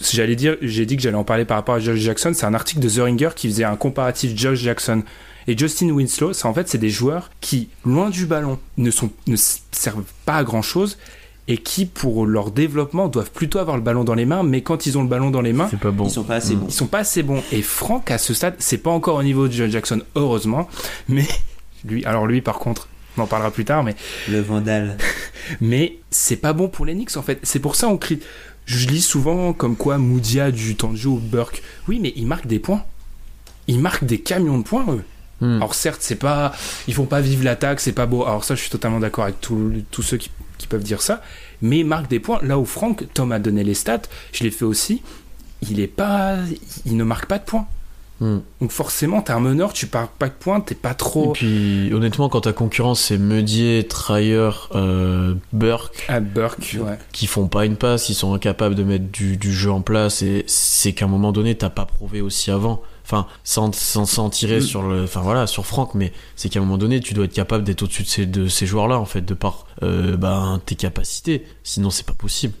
j'allais 0.00 0.36
dire, 0.36 0.56
j'ai 0.62 0.86
dit 0.86 0.96
que 0.96 1.02
j'allais 1.02 1.16
en 1.16 1.24
parler 1.24 1.44
par 1.44 1.56
rapport 1.56 1.74
à 1.74 1.80
Josh 1.80 1.98
Jackson. 1.98 2.30
C'est 2.34 2.46
un 2.46 2.54
article 2.54 2.78
de 2.80 2.88
The 2.88 2.98
Ringer 2.98 3.30
qui 3.34 3.48
faisait 3.48 3.64
un 3.64 3.74
comparatif 3.74 4.32
Josh 4.36 4.60
Jackson 4.60 5.02
et 5.48 5.58
Justin 5.58 5.90
Winslow. 5.90 6.34
Ça, 6.34 6.46
en 6.46 6.54
fait, 6.54 6.68
c'est 6.68 6.78
des 6.78 6.90
joueurs 6.90 7.30
qui, 7.40 7.68
loin 7.84 8.10
du 8.10 8.26
ballon, 8.26 8.60
ne 8.76 8.92
sont, 8.92 9.10
ne 9.26 9.36
servent 9.36 10.04
pas 10.24 10.36
à 10.36 10.44
grand 10.44 10.62
chose 10.62 10.98
et 11.48 11.58
qui, 11.58 11.86
pour 11.86 12.24
leur 12.26 12.50
développement, 12.52 13.08
doivent 13.08 13.30
plutôt 13.32 13.58
avoir 13.58 13.76
le 13.76 13.82
ballon 13.82 14.04
dans 14.04 14.14
les 14.14 14.24
mains. 14.26 14.42
Mais 14.42 14.62
quand 14.62 14.86
ils 14.86 14.96
ont 14.96 15.02
le 15.02 15.08
ballon 15.08 15.30
dans 15.30 15.40
les 15.40 15.52
mains, 15.52 15.68
C'est 15.70 15.80
pas 15.80 15.90
bon. 15.90 16.06
ils 16.06 16.10
sont 16.10 16.22
pas 16.24 16.36
assez 16.36 16.54
Mm. 16.54 16.58
bons 16.60 16.66
ils 16.68 16.72
sont 16.72 16.86
pas 16.86 16.98
assez 17.00 17.22
bons. 17.22 17.42
Et 17.52 17.62
Franck, 17.62 18.10
à 18.10 18.18
ce 18.18 18.32
stade, 18.34 18.54
c'est 18.58 18.78
pas 18.78 18.90
encore 18.90 19.16
au 19.16 19.22
niveau 19.22 19.48
de 19.48 19.52
Josh 19.52 19.70
Jackson, 19.70 20.02
heureusement. 20.14 20.68
Mais 21.08 21.26
lui, 21.84 22.04
alors 22.04 22.26
lui, 22.26 22.40
par 22.42 22.58
contre, 22.58 22.88
on 23.18 23.22
en 23.22 23.26
parlera 23.26 23.50
plus 23.50 23.64
tard, 23.64 23.82
mais, 23.82 23.96
le 24.30 24.40
Vandal 24.40 24.96
mais 25.60 25.98
c'est 26.10 26.36
pas 26.36 26.52
bon 26.52 26.68
pour 26.68 26.86
les 26.86 26.94
Knicks, 26.94 27.16
en 27.16 27.22
fait. 27.22 27.38
C'est 27.42 27.58
pour 27.58 27.74
ça 27.76 27.88
on 27.88 27.96
crie. 27.98 28.20
Je 28.64 28.86
lis 28.86 29.02
souvent 29.02 29.52
comme 29.52 29.74
quoi 29.76 29.98
Moudia 29.98 30.52
du 30.52 30.76
temps 30.76 30.92
de 30.92 30.96
jeu 30.96 31.08
au 31.10 31.16
Burke. 31.18 31.62
Oui, 31.88 31.98
mais 32.00 32.12
ils 32.14 32.26
marquent 32.26 32.46
des 32.46 32.60
points. 32.60 32.84
Ils 33.66 33.80
marquent 33.80 34.04
des 34.04 34.20
camions 34.20 34.58
de 34.58 34.62
points, 34.62 34.86
eux. 34.88 35.02
Hmm. 35.40 35.56
Alors 35.56 35.74
certes, 35.74 35.98
c'est 36.02 36.14
pas, 36.14 36.52
ils 36.86 36.94
font 36.94 37.04
pas 37.06 37.20
vivre 37.20 37.42
l'attaque, 37.44 37.80
c'est 37.80 37.92
pas 37.92 38.06
beau. 38.06 38.24
Alors 38.24 38.44
ça, 38.44 38.54
je 38.54 38.60
suis 38.60 38.70
totalement 38.70 39.00
d'accord 39.00 39.24
avec 39.24 39.40
tous 39.40 40.02
ceux 40.02 40.16
qui, 40.16 40.30
qui 40.62 40.68
peuvent 40.68 40.82
dire 40.82 41.02
ça. 41.02 41.20
Mais 41.60 41.80
ils 41.80 41.86
marquent 41.86 42.08
des 42.08 42.20
points. 42.20 42.40
Là 42.42 42.58
où 42.58 42.64
Franck, 42.64 43.04
Tom 43.12 43.32
a 43.32 43.38
donné 43.38 43.64
les 43.64 43.74
stats, 43.74 44.02
je 44.32 44.44
l'ai 44.44 44.50
fait 44.50 44.64
aussi. 44.64 45.02
Il 45.68 45.80
est 45.80 45.86
pas, 45.86 46.36
il 46.86 46.96
ne 46.96 47.04
marque 47.04 47.26
pas 47.26 47.38
de 47.38 47.44
points. 47.44 47.66
Hmm. 48.20 48.38
Donc 48.60 48.70
forcément, 48.70 49.20
t'es 49.20 49.32
un 49.32 49.40
meneur, 49.40 49.72
tu 49.72 49.88
marques 49.92 50.14
pas 50.16 50.28
de 50.28 50.34
points, 50.38 50.60
t'es 50.60 50.76
pas 50.76 50.92
Et 50.92 50.96
trop 50.96 51.32
puis, 51.32 51.92
honnêtement, 51.92 52.28
quand 52.28 52.42
ta 52.42 52.52
concurrence 52.52 53.00
c'est 53.00 53.18
Meudier, 53.18 53.84
Trier, 53.88 54.50
euh, 54.76 55.34
Burke, 55.52 56.04
à 56.06 56.20
Burke. 56.20 56.76
Ouais. 56.80 56.98
qui 57.10 57.26
font 57.26 57.48
pas 57.48 57.64
une 57.64 57.76
passe, 57.76 58.04
qui 58.04 58.14
sont 58.14 58.32
incapables 58.32 58.76
de 58.76 58.84
mettre 58.84 59.06
du, 59.06 59.36
du 59.36 59.52
jeu 59.52 59.72
en 59.72 59.80
place, 59.80 60.22
et 60.22 60.44
c'est 60.46 60.92
qu'à 60.92 61.06
un 61.06 61.08
moment 61.08 61.32
donné, 61.32 61.56
t'as 61.56 61.70
pas 61.70 61.84
prouvé 61.84 62.20
aussi 62.20 62.52
avant. 62.52 62.82
Enfin, 63.12 63.26
sans, 63.44 63.74
sans, 63.74 64.06
sans 64.06 64.30
tirer 64.30 64.58
Mm. 64.58 64.62
sur 64.62 64.82
le, 64.82 65.04
enfin 65.04 65.20
voilà, 65.20 65.46
sur 65.46 65.66
Franck, 65.66 65.94
mais 65.94 66.14
c'est 66.34 66.48
qu'à 66.48 66.60
un 66.60 66.62
moment 66.62 66.78
donné, 66.78 67.00
tu 67.00 67.12
dois 67.12 67.26
être 67.26 67.34
capable 67.34 67.62
d'être 67.62 67.82
au-dessus 67.82 68.04
de 68.04 68.08
ces, 68.08 68.24
de 68.26 68.48
ces 68.48 68.64
joueurs-là, 68.64 68.98
en 68.98 69.04
fait, 69.04 69.20
de 69.20 69.34
par 69.34 69.66
euh, 69.82 70.16
ben, 70.16 70.60
tes 70.64 70.76
capacités. 70.76 71.44
Sinon, 71.62 71.90
c'est 71.90 72.06
pas 72.06 72.14
possible. 72.14 72.54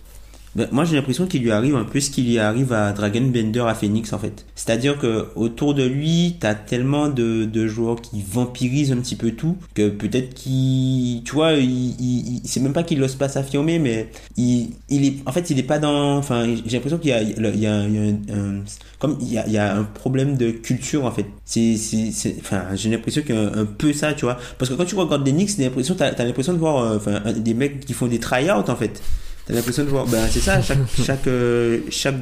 Ben, 0.54 0.68
moi 0.70 0.84
j'ai 0.84 0.96
l'impression 0.96 1.26
qu'il 1.26 1.42
lui 1.42 1.50
arrive 1.50 1.74
un 1.76 1.84
peu 1.84 1.98
ce 1.98 2.10
qu'il 2.10 2.26
lui 2.26 2.38
arrive 2.38 2.74
à 2.74 2.92
Dragon 2.92 3.22
Bender 3.22 3.60
à 3.66 3.74
Phoenix 3.74 4.12
en 4.12 4.18
fait. 4.18 4.44
C'est-à-dire 4.54 4.98
que 4.98 5.28
autour 5.34 5.72
de 5.74 5.82
lui, 5.82 6.36
t'as 6.40 6.54
tellement 6.54 7.08
de, 7.08 7.46
de 7.46 7.66
joueurs 7.66 8.02
qui 8.02 8.22
vampirisent 8.22 8.92
un 8.92 8.98
petit 8.98 9.16
peu 9.16 9.30
tout 9.30 9.56
que 9.74 9.88
peut-être 9.88 10.34
qu'il, 10.34 11.22
tu 11.24 11.32
vois, 11.32 11.52
il, 11.54 11.70
il, 11.98 12.36
il- 12.36 12.40
c'est 12.44 12.60
même 12.60 12.74
pas 12.74 12.82
qu'il 12.82 12.98
n'ose 13.00 13.14
pas 13.14 13.28
s'affirmer, 13.30 13.78
mais 13.78 14.10
il, 14.36 14.70
il 14.90 15.06
est, 15.06 15.14
en 15.26 15.32
fait, 15.32 15.48
il 15.48 15.58
est 15.58 15.62
pas 15.62 15.78
dans, 15.78 16.18
enfin, 16.18 16.44
j'ai 16.66 16.76
l'impression 16.76 16.98
qu'il 16.98 17.10
y 17.10 17.14
a, 17.14 17.22
il 17.22 17.30
y 17.60 17.66
a, 17.66 17.86
il 17.86 17.96
un, 17.96 18.12
un- 18.60 18.62
comme 18.98 19.16
il 19.22 19.32
y 19.32 19.38
a, 19.38 19.46
il 19.46 19.52
y 19.54 19.58
a 19.58 19.74
un 19.74 19.84
problème 19.84 20.36
de 20.36 20.50
culture 20.50 21.06
en 21.06 21.10
fait. 21.12 21.26
C'est, 21.46 21.76
c'est, 21.76 22.36
enfin, 22.40 22.64
j'ai 22.74 22.90
l'impression 22.90 23.22
a 23.22 23.32
un, 23.32 23.64
peu 23.64 23.92
ça, 23.94 24.12
tu 24.12 24.26
vois, 24.26 24.36
parce 24.58 24.70
que 24.70 24.74
quand 24.76 24.84
tu 24.84 24.94
regardes 24.96 25.24
des 25.24 25.32
Knicks, 25.32 25.56
t'as 25.56 25.62
l'impression, 25.64 25.94
t'as, 25.94 26.12
l'impression 26.24 26.52
de 26.52 26.58
voir, 26.58 26.84
euh, 26.84 26.96
enfin, 26.96 27.20
des 27.32 27.54
mecs 27.54 27.80
qui 27.86 27.94
font 27.94 28.06
des 28.06 28.18
try-out 28.18 28.68
en 28.68 28.76
fait. 28.76 29.02
T'as 29.46 29.54
l'impression 29.54 29.82
de 29.84 29.88
voir, 29.88 30.06
ben 30.06 30.26
c'est 30.30 30.40
ça, 30.40 30.62
chaque, 30.62 30.78
chaque, 31.04 31.26
euh, 31.26 31.80
chaque, 31.90 32.14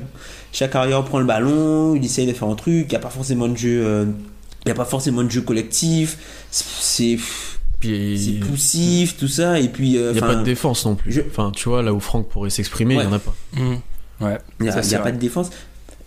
chaque 0.52 0.74
arrière 0.74 1.04
prend 1.04 1.18
le 1.20 1.26
ballon, 1.26 1.94
il 1.94 2.04
essaye 2.04 2.26
de 2.26 2.32
faire 2.32 2.48
un 2.48 2.54
truc, 2.54 2.86
il 2.86 2.90
n'y 2.90 2.96
a 2.96 3.00
pas 3.00 3.10
forcément 3.10 3.46
de 3.48 3.56
jeu, 3.56 3.82
euh, 3.84 4.06
y 4.66 4.70
a 4.70 4.74
pas 4.74 4.84
forcément 4.86 5.22
de 5.22 5.30
jeu 5.30 5.42
collectif, 5.42 6.16
c'est, 6.50 7.18
poussif, 8.46 9.16
tout 9.16 9.28
ça, 9.28 9.58
et 9.60 9.68
puis, 9.68 9.96
euh, 9.96 10.10
il 10.12 10.16
y 10.20 10.22
a 10.22 10.26
pas 10.26 10.34
de 10.34 10.42
défense 10.44 10.84
non 10.86 10.94
plus. 10.96 11.12
je- 11.12 11.20
Enfin, 11.28 11.50
tu 11.54 11.68
vois, 11.68 11.82
là 11.82 11.92
où 11.92 12.00
Franck 12.00 12.28
pourrait 12.28 12.50
s'exprimer, 12.50 12.94
il 12.94 12.98
Ouais. 12.98 13.04
y 13.04 13.06
en 13.08 13.12
a 13.12 13.18
pas. 13.18 13.34
Mhm. 13.56 13.78
Ouais. 14.20 14.38
il 14.60 14.64
n'y 14.64 14.70
a, 14.70 14.80
y 14.86 14.94
a 14.94 14.98
pas 14.98 15.12
de 15.12 15.18
défense. 15.18 15.50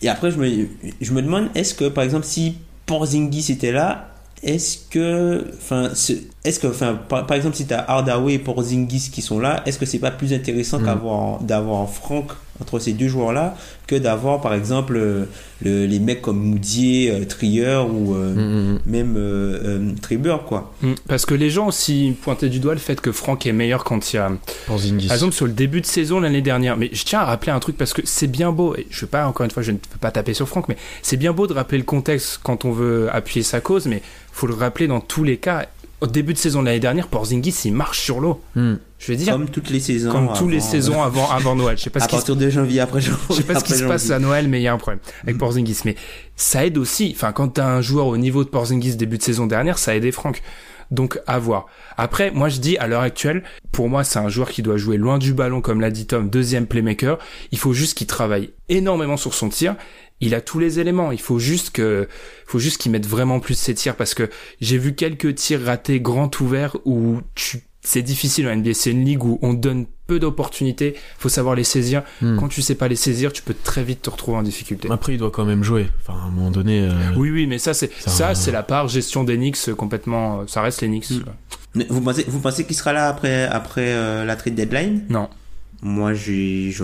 Et 0.02 0.08
après, 0.08 0.30
je 0.30 0.36
me, 0.38 0.68
je 1.00 1.12
me 1.12 1.22
demande, 1.22 1.48
est-ce 1.54 1.74
que, 1.74 1.86
par 1.88 2.04
exemple, 2.04 2.26
si 2.26 2.56
Porzingis 2.86 3.50
était 3.50 3.72
là, 3.72 4.10
est-ce 4.42 4.78
que, 4.90 5.46
enfin, 5.56 5.90
est-ce 6.44 6.60
que, 6.60 6.66
enfin, 6.66 6.98
par, 7.08 7.26
par 7.26 7.36
exemple, 7.36 7.56
si 7.56 7.66
t'as 7.66 7.84
Hardaway 7.88 8.34
et 8.34 8.38
Porzingis 8.38 9.10
qui 9.12 9.22
sont 9.22 9.38
là, 9.40 9.62
est-ce 9.66 9.78
que 9.78 9.86
c'est 9.86 9.98
pas 9.98 10.10
plus 10.10 10.32
intéressant 10.32 10.78
Mm. 10.78 10.84
qu'avoir, 10.84 11.40
d'avoir 11.40 11.88
Franck 11.90 12.32
entre 12.60 12.78
ces 12.78 12.92
deux 12.92 13.08
joueurs-là 13.08 13.56
que 13.88 13.96
d'avoir 13.96 14.40
par 14.40 14.54
exemple 14.54 14.94
euh, 14.96 15.24
le- 15.64 15.86
les 15.86 15.98
mecs 15.98 16.22
comme 16.22 16.38
Moudier, 16.38 17.10
euh, 17.10 17.24
Trier 17.24 17.78
ou 17.90 18.14
euh, 18.14 18.32
Mm, 18.34 18.74
mm, 18.74 18.78
même 18.86 19.14
euh, 19.16 19.60
euh, 19.64 19.92
Triber 20.00 20.36
quoi. 20.46 20.72
Parce 21.08 21.26
que 21.26 21.34
les 21.34 21.50
gens 21.50 21.66
aussi 21.66 22.14
pointaient 22.22 22.48
du 22.48 22.60
doigt 22.60 22.74
le 22.74 22.78
fait 22.80 23.00
que 23.00 23.10
Franck 23.10 23.44
est 23.46 23.52
meilleur 23.52 23.82
quand 23.82 24.12
il 24.12 24.16
y 24.16 24.18
a 24.20 24.30
Porzingis. 24.68 25.08
Par 25.08 25.16
exemple, 25.16 25.32
sur 25.32 25.46
le 25.46 25.52
début 25.52 25.80
de 25.80 25.86
saison 25.86 26.20
l'année 26.20 26.42
dernière, 26.42 26.76
mais 26.76 26.90
je 26.92 27.04
tiens 27.04 27.20
à 27.20 27.24
rappeler 27.24 27.50
un 27.50 27.58
truc 27.58 27.76
parce 27.76 27.92
que 27.92 28.02
c'est 28.04 28.28
bien 28.28 28.52
beau, 28.52 28.76
et 28.76 28.86
je 28.88 29.00
veux 29.00 29.08
pas, 29.08 29.26
encore 29.26 29.42
une 29.44 29.50
fois, 29.50 29.64
je 29.64 29.72
ne 29.72 29.78
peux 29.78 29.98
pas 30.00 30.12
taper 30.12 30.32
sur 30.34 30.48
Franck, 30.48 30.68
mais 30.68 30.76
c'est 31.02 31.16
bien 31.16 31.32
beau 31.32 31.48
de 31.48 31.54
rappeler 31.54 31.78
le 31.78 31.84
contexte 31.84 32.38
quand 32.44 32.64
on 32.64 32.70
veut 32.70 33.08
appuyer 33.12 33.42
sa 33.42 33.60
cause, 33.60 33.86
mais 33.86 34.00
faut 34.30 34.46
le 34.46 34.54
rappeler 34.54 34.86
dans 34.86 35.00
tous 35.00 35.24
les 35.24 35.38
cas. 35.38 35.66
Au 36.04 36.06
début 36.06 36.34
de 36.34 36.38
saison 36.38 36.60
de 36.60 36.66
l'année 36.66 36.80
dernière, 36.80 37.08
Porzingis, 37.08 37.54
il 37.64 37.72
marche 37.72 38.00
sur 38.00 38.20
l'eau. 38.20 38.42
Mm. 38.56 38.74
Je 38.98 39.12
veux 39.12 39.16
dire, 39.16 39.32
comme, 39.32 39.44
Comme 39.46 39.50
toutes 39.52 39.70
les 39.70 39.80
saisons. 39.80 40.28
tous 40.36 40.48
les 40.48 40.58
avant- 40.58 40.66
saisons 40.66 41.02
avant, 41.02 41.30
avant 41.30 41.56
Noël. 41.56 41.78
Je 41.78 41.82
sais 41.84 41.90
pas 41.90 42.00
à 42.00 42.02
ce 42.02 42.08
qui 42.08 42.14
se 42.16 42.20
partir 42.20 42.36
de 42.36 42.50
janvier 42.50 42.80
après 42.80 43.00
janvier. 43.00 43.18
je 43.30 43.34
sais 43.34 43.42
pas 43.42 43.58
ce 43.58 43.64
qui 43.64 43.72
se 43.72 43.84
passe 43.84 44.10
à 44.10 44.18
Noël, 44.18 44.46
mais 44.48 44.60
il 44.60 44.64
y 44.64 44.68
a 44.68 44.72
un 44.74 44.78
problème 44.78 45.00
avec 45.22 45.38
Porzingis. 45.38 45.78
Mais 45.86 45.94
ça 46.36 46.66
aide 46.66 46.76
aussi. 46.76 47.12
Enfin, 47.16 47.32
quand 47.32 47.48
t'as 47.48 47.66
un 47.66 47.80
joueur 47.80 48.06
au 48.06 48.18
niveau 48.18 48.44
de 48.44 48.50
Porzingis 48.50 48.96
début 48.96 49.16
de 49.16 49.22
saison 49.22 49.46
dernière, 49.46 49.78
ça 49.78 49.92
a 49.92 49.94
aidé 49.94 50.12
Franck. 50.12 50.42
Donc 50.90 51.18
à 51.26 51.38
voir. 51.38 51.64
Après, 51.96 52.30
moi 52.30 52.50
je 52.50 52.60
dis 52.60 52.76
à 52.76 52.86
l'heure 52.86 53.00
actuelle, 53.00 53.42
pour 53.72 53.88
moi 53.88 54.04
c'est 54.04 54.18
un 54.18 54.28
joueur 54.28 54.50
qui 54.50 54.60
doit 54.62 54.76
jouer 54.76 54.98
loin 54.98 55.16
du 55.16 55.32
ballon, 55.32 55.62
comme 55.62 55.80
l'a 55.80 55.90
dit 55.90 56.06
Tom, 56.06 56.28
deuxième 56.28 56.66
playmaker. 56.66 57.18
Il 57.52 57.58
faut 57.58 57.72
juste 57.72 57.96
qu'il 57.96 58.06
travaille 58.06 58.50
énormément 58.68 59.16
sur 59.16 59.32
son 59.32 59.48
tir. 59.48 59.76
Il 60.20 60.34
a 60.34 60.40
tous 60.40 60.58
les 60.58 60.80
éléments. 60.80 61.12
Il 61.12 61.20
faut 61.20 61.38
juste 61.38 61.70
que, 61.70 62.08
faut 62.46 62.58
juste 62.58 62.78
qu'il 62.78 62.92
mette 62.92 63.06
vraiment 63.06 63.40
plus 63.40 63.54
ses 63.58 63.74
tirs 63.74 63.96
parce 63.96 64.14
que 64.14 64.30
j'ai 64.60 64.78
vu 64.78 64.94
quelques 64.94 65.34
tirs 65.34 65.62
ratés 65.64 66.00
grand 66.00 66.40
ouverts 66.40 66.76
où 66.84 67.20
tu, 67.34 67.62
c'est 67.82 68.02
difficile 68.02 68.48
en 68.48 68.56
NBA. 68.56 68.74
C'est 68.74 68.92
une 68.92 69.04
ligue 69.04 69.24
où 69.24 69.38
on 69.42 69.52
donne 69.52 69.86
peu 70.06 70.18
d'opportunités. 70.18 70.94
Faut 71.18 71.28
savoir 71.28 71.54
les 71.54 71.64
saisir. 71.64 72.02
Hmm. 72.22 72.38
Quand 72.38 72.48
tu 72.48 72.62
sais 72.62 72.74
pas 72.74 72.88
les 72.88 72.96
saisir, 72.96 73.32
tu 73.32 73.42
peux 73.42 73.54
très 73.54 73.82
vite 73.82 74.02
te 74.02 74.10
retrouver 74.10 74.38
en 74.38 74.42
difficulté. 74.42 74.88
Après, 74.90 75.14
il 75.14 75.18
doit 75.18 75.30
quand 75.30 75.44
même 75.44 75.62
jouer. 75.64 75.88
Enfin, 76.00 76.18
à 76.18 76.26
un 76.26 76.30
moment 76.30 76.50
donné. 76.50 76.80
euh, 76.82 76.92
Oui, 77.16 77.30
oui, 77.30 77.46
mais 77.46 77.58
ça, 77.58 77.74
c'est 77.74 77.90
Ça- 77.98 78.10
ça, 78.10 78.34
c'est 78.34 78.52
la 78.52 78.62
part 78.62 78.88
gestion 78.88 79.24
des 79.24 79.36
Knicks 79.36 79.58
euh, 79.68 79.74
complètement. 79.74 80.40
euh, 80.40 80.44
Ça 80.46 80.62
reste 80.62 80.80
les 80.82 80.88
Knicks. 80.88 81.10
Mm. 81.10 81.24
Mais 81.74 81.86
Vous 81.90 82.00
pensez, 82.00 82.24
vous 82.28 82.38
pensez 82.40 82.64
qu'il 82.64 82.76
sera 82.76 82.92
là 82.92 83.08
après, 83.08 83.44
après 83.44 83.88
euh, 83.88 84.24
la 84.24 84.36
trade 84.36 84.54
deadline? 84.54 85.04
Non. 85.08 85.28
Moi, 85.86 86.14
j'y 86.14 86.74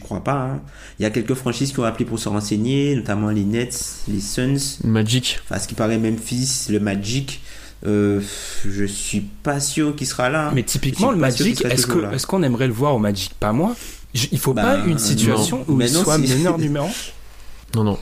crois 0.00 0.22
pas. 0.22 0.32
hein. 0.52 0.60
Il 0.98 1.02
y 1.02 1.06
a 1.06 1.10
quelques 1.10 1.34
franchises 1.34 1.72
qui 1.72 1.80
ont 1.80 1.84
appelé 1.84 2.04
pour 2.04 2.18
se 2.20 2.28
renseigner, 2.28 2.94
notamment 2.94 3.30
les 3.30 3.44
Nets, 3.44 4.04
les 4.08 4.20
Suns, 4.20 4.78
Magic. 4.84 5.40
enfin 5.44 5.58
ce 5.58 5.66
qui 5.68 5.74
paraît 5.74 5.98
Memphis, 5.98 6.66
le 6.70 6.78
Magic. 6.80 7.40
Euh, 7.86 8.20
je 8.68 8.84
suis 8.84 9.20
pas 9.20 9.60
sûr 9.60 9.94
qu'il 9.94 10.06
sera 10.06 10.30
là. 10.30 10.50
Mais 10.54 10.62
typiquement, 10.62 11.10
le 11.10 11.16
Magic, 11.18 11.64
est-ce 11.64 12.26
qu'on 12.26 12.42
aimerait 12.42 12.66
le 12.68 12.72
voir 12.72 12.94
au 12.94 12.98
Magic? 12.98 13.32
Pas 13.38 13.52
moi. 13.52 13.74
Je- 14.14 14.26
il 14.32 14.38
faut 14.38 14.54
Bah, 14.54 14.62
pas 14.62 14.76
une 14.84 14.92
non. 14.92 14.98
situation 14.98 15.64
où 15.68 15.74
Mais 15.74 15.88
il 15.88 15.94
non, 15.94 16.02
soit 16.02 16.18
meneur 16.18 16.58
numéro. 16.58 16.88
Non, 17.74 17.84
non. 17.84 17.98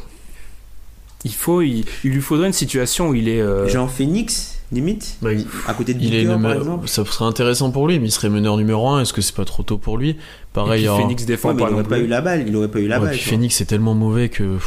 Il 1.25 1.33
faut, 1.35 1.63
il, 1.63 1.85
il 2.05 2.11
lui 2.13 2.21
faudrait 2.21 2.47
une 2.47 2.53
situation 2.53 3.09
où 3.09 3.15
il 3.15 3.29
est. 3.29 3.41
euh, 3.41 3.67
Genre 3.69 3.91
Phoenix, 3.91 4.59
limite, 4.71 5.17
Bah, 5.23 5.33
il- 5.33 5.47
à 5.67 5.75
côté 5.75 5.95
de 5.95 5.99
Il 6.01 6.11
Booker, 6.11 6.21
est 6.39 6.43
par 6.43 6.53
exemple. 6.53 6.89
ça 6.89 7.05
serait 7.05 7.25
intéressant 7.25 7.71
pour 7.71 7.89
lui, 7.89 7.99
mais 7.99 8.07
il 8.09 8.13
serait 8.13 8.29
meneur 8.29 8.57
numéro 8.57 8.89
1. 8.91 9.01
Est-ce 9.03 9.13
que 9.13 9.21
c'est 9.23 9.35
pas 9.35 9.45
trop 9.45 9.63
tôt 9.63 9.79
pour 9.79 9.99
lui? 9.99 10.11
Et 10.11 10.17
Pareil, 10.53 10.81
puis 10.81 10.87
alors- 10.89 11.01
Phoenix 11.01 11.25
défend 11.25 11.49
Ouais, 11.51 11.57
pas 11.57 11.65
il 11.69 11.73
non 11.73 11.75
aurait 11.81 11.89
pas 11.89 11.99
eu 11.99 12.07
la 12.07 12.21
balle. 12.21 12.45
Il 12.47 12.55
aurait 12.57 12.69
pas 12.69 12.79
eu 12.81 12.87
la 12.87 13.01
Ouais, 13.01 13.07
balle. 13.09 13.17
Phoenix 13.19 13.57
c'est 13.57 13.65
tellement 13.65 13.95
mauvais 13.95 14.29
que 14.29 14.59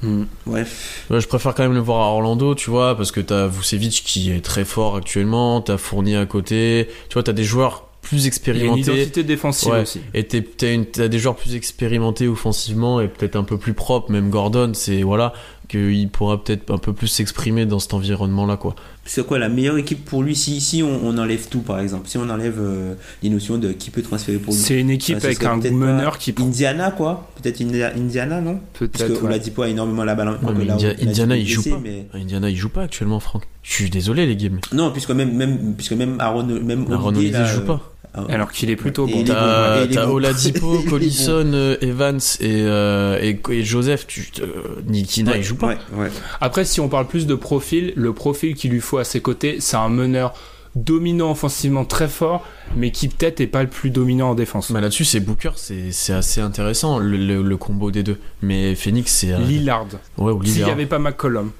Hmm. 0.00 0.24
Bref. 0.46 1.06
ouais, 1.10 1.20
je 1.20 1.26
préfère 1.26 1.54
quand 1.56 1.64
même 1.64 1.74
le 1.74 1.80
voir 1.80 2.02
à 2.06 2.10
Orlando, 2.12 2.54
tu 2.54 2.70
vois, 2.70 2.96
parce 2.96 3.10
que 3.10 3.18
t'as 3.20 3.48
Vucevic 3.48 4.04
qui 4.06 4.30
est 4.30 4.44
très 4.44 4.64
fort 4.64 4.94
actuellement, 4.94 5.60
t'as 5.60 5.76
Fournier 5.76 6.16
à 6.16 6.24
côté, 6.24 6.88
tu 7.08 7.14
vois, 7.14 7.24
t'as 7.24 7.32
des 7.32 7.42
joueurs 7.42 7.87
plus 8.02 8.26
Il 8.26 8.26
y 8.26 8.60
a 8.62 8.64
une 8.64 8.78
identité 8.78 9.22
défensive 9.22 9.72
Ouais. 9.72 9.82
aussi. 9.82 10.00
Et 10.14 10.24
t'as 10.24 11.08
des 11.08 11.18
joueurs 11.18 11.36
plus 11.36 11.54
expérimentés 11.54 12.26
offensivement 12.28 13.00
et 13.00 13.08
peut-être 13.08 13.36
un 13.36 13.44
peu 13.44 13.58
plus 13.58 13.74
propres, 13.74 14.10
même 14.10 14.30
Gordon, 14.30 14.72
c'est 14.74 15.02
voilà, 15.02 15.32
qu'il 15.68 16.08
pourra 16.08 16.42
peut-être 16.42 16.70
un 16.72 16.78
peu 16.78 16.92
plus 16.92 17.06
s'exprimer 17.08 17.66
dans 17.66 17.78
cet 17.78 17.94
environnement-là, 17.94 18.56
quoi. 18.56 18.74
C'est 19.04 19.24
quoi 19.26 19.38
la 19.38 19.48
meilleure 19.48 19.78
équipe 19.78 20.04
pour 20.04 20.22
lui 20.22 20.34
si, 20.36 20.60
si 20.60 20.82
on, 20.82 21.06
on 21.06 21.16
enlève 21.16 21.48
tout, 21.48 21.60
par 21.60 21.80
exemple? 21.80 22.08
Si 22.08 22.18
on 22.18 22.28
enlève 22.28 22.56
euh, 22.58 22.94
les 23.22 23.30
notions 23.30 23.56
de 23.56 23.72
qui 23.72 23.90
peut 23.90 24.02
transférer 24.02 24.38
pour 24.38 24.52
lui? 24.52 24.60
C'est 24.60 24.78
une 24.80 24.90
équipe 24.90 25.16
Ah, 25.22 25.24
avec 25.26 25.42
un 25.44 25.56
meneur 25.56 26.18
qui 26.18 26.34
Indiana, 26.38 26.90
quoi 26.90 27.30
Peut-être 27.42 27.60
Indi- 27.62 27.82
Indiana, 27.82 28.40
non? 28.40 28.60
Parce 28.78 28.90
peut-être. 28.90 29.06
que 29.08 29.12
ouais. 29.20 29.24
Oladipo 29.26 29.62
a 29.62 29.68
énormément 29.68 30.04
la 30.04 30.14
balle. 30.14 30.38
mais 30.56 30.64
là, 30.64 30.74
India- 30.74 30.94
Indiana, 31.00 31.36
il 31.36 31.48
joue 31.48 31.62
pas. 31.62 31.80
mais- 31.82 32.06
Indiana, 32.12 32.50
il 32.50 32.56
joue 32.56 32.68
pas 32.68 32.82
actuellement, 32.82 33.20
Franck. 33.20 33.44
Je 33.62 33.72
suis 33.72 33.90
désolé, 33.90 34.26
les 34.26 34.36
gars, 34.36 34.48
mais 34.52 34.60
Non, 34.76 34.90
puisque 34.90 35.10
même, 35.10 35.34
même, 35.34 35.74
puisque 35.74 35.92
même 35.92 36.16
Aaron, 36.18 36.44
même 36.44 36.86
Aaron 36.90 37.10
là, 37.10 37.44
joue 37.46 37.60
euh, 37.60 37.66
pas. 37.66 37.92
Ah, 38.28 38.32
Alors 38.32 38.52
qu'il 38.52 38.70
est 38.70 38.76
plutôt 38.76 39.06
bon. 39.06 39.24
T'as 39.24 39.86
bon. 40.06 40.12
Oladipo, 40.14 40.78
bon. 40.84 40.90
Collison, 40.90 41.52
euh, 41.52 41.76
Evans 41.80 42.18
et, 42.40 42.62
euh, 42.62 43.18
et, 43.20 43.40
et 43.50 43.64
Joseph. 43.64 44.06
Tu, 44.06 44.28
euh, 44.40 44.46
Nikina, 44.86 45.36
il 45.36 45.42
joue 45.42 45.56
pas. 45.56 45.68
Ouais, 45.68 45.78
ouais. 45.96 46.10
Après, 46.40 46.64
si 46.64 46.80
on 46.80 46.88
parle 46.88 47.06
plus 47.06 47.26
de 47.26 47.34
profil, 47.34 47.92
le 47.96 48.12
profil 48.12 48.54
qu'il 48.54 48.70
lui 48.70 48.80
faut 48.80 48.98
à 48.98 49.04
ses 49.04 49.20
côtés, 49.20 49.56
c'est 49.60 49.76
un 49.76 49.88
meneur 49.88 50.34
dominant 50.76 51.30
offensivement 51.32 51.84
très 51.84 52.06
fort, 52.08 52.46
mais 52.76 52.92
qui 52.92 53.08
peut-être 53.08 53.40
est 53.40 53.46
pas 53.48 53.62
le 53.62 53.68
plus 53.68 53.90
dominant 53.90 54.30
en 54.30 54.34
défense. 54.34 54.70
Bah, 54.70 54.80
Là-dessus, 54.80 55.04
c'est 55.04 55.18
Booker, 55.20 55.50
c'est 55.56 56.12
assez 56.12 56.40
intéressant 56.40 56.98
le, 56.98 57.16
le- 57.16 57.42
le 57.42 57.56
combo 57.56 57.90
des 57.90 58.02
deux. 58.04 58.18
Mais 58.42 58.74
Phoenix, 58.76 59.10
c'est. 59.12 59.32
euh, 59.32 59.38
Lillard. 59.38 59.86
Ouais, 60.18 60.30
ou 60.32 60.42
S'il 60.42 60.52
n'y 60.52 60.58
Lillard. 60.58 60.70
avait 60.72 60.86
pas 60.86 60.98
McCollum. 60.98 61.50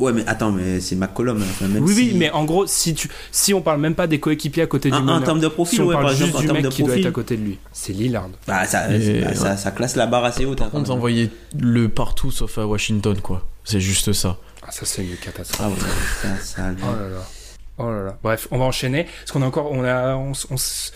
Ouais, 0.00 0.12
mais 0.12 0.22
attends, 0.28 0.52
mais 0.52 0.78
c'est 0.80 0.94
McCollum. 0.94 1.42
enfin, 1.42 1.66
même 1.66 1.82
Oui, 1.84 1.92
oui, 1.96 2.12
mais 2.14 2.30
en 2.30 2.44
gros, 2.44 2.66
si 2.66 2.94
tu, 2.94 3.08
si 3.32 3.52
on 3.52 3.60
parle 3.60 3.80
même 3.80 3.94
pas 3.96 4.06
des 4.06 4.20
coéquipiers 4.20 4.62
à 4.62 4.66
côté 4.66 4.90
du 4.90 4.96
En, 4.96 5.00
en 5.00 5.02
meneur, 5.02 5.24
termes 5.24 5.40
de 5.40 5.48
profil, 5.48 5.76
si 5.76 5.82
on 5.82 5.86
ouais, 5.86 5.94
parle 5.94 6.04
par 6.06 6.14
juste 6.14 6.28
exemple, 6.28 6.44
en 6.44 6.46
du 6.46 6.52
mec 6.52 6.62
de 6.64 6.68
qui 6.68 6.82
doit 6.82 6.88
profil. 6.90 7.04
être 7.06 7.08
à 7.10 7.12
côté 7.12 7.36
de 7.36 7.42
lui, 7.42 7.58
c'est 7.72 7.92
Lillard. 7.92 8.28
Bah, 8.46 8.64
ça, 8.66 8.94
Et- 8.94 9.20
bah, 9.22 9.34
ça, 9.34 9.56
ça 9.56 9.70
classe 9.72 9.96
la 9.96 10.06
barre 10.06 10.24
assez 10.24 10.44
haute. 10.44 10.60
hein, 10.60 10.64
Par 10.64 10.70
contre, 10.70 10.84
quand 10.84 10.90
même. 10.92 10.98
envoyer 10.98 11.30
le 11.58 11.88
partout 11.88 12.30
sauf 12.30 12.58
à 12.58 12.66
Washington, 12.66 13.20
quoi. 13.20 13.46
C'est 13.64 13.80
juste 13.80 14.12
ça. 14.12 14.36
Ah, 14.62 14.70
ça 14.70 14.86
c'est 14.86 15.02
une 15.02 15.16
catastrophe. 15.16 15.60
Ah 15.66 15.68
ouais, 15.70 16.36
ça, 16.38 16.44
ça, 16.44 16.62
Oh 16.82 16.86
là 17.02 17.08
là. 17.10 17.22
Oh 17.78 17.90
là 17.90 18.04
là. 18.04 18.18
Bref, 18.22 18.46
on 18.50 18.58
va 18.58 18.64
enchaîner. 18.66 19.04
Parce 19.20 19.32
qu'on 19.32 19.42
a 19.42 19.46
encore, 19.46 19.70
on 19.72 19.82
a, 19.84 20.14
on, 20.14 20.30
s- 20.32 20.46
on 20.50 20.54
s- 20.54 20.92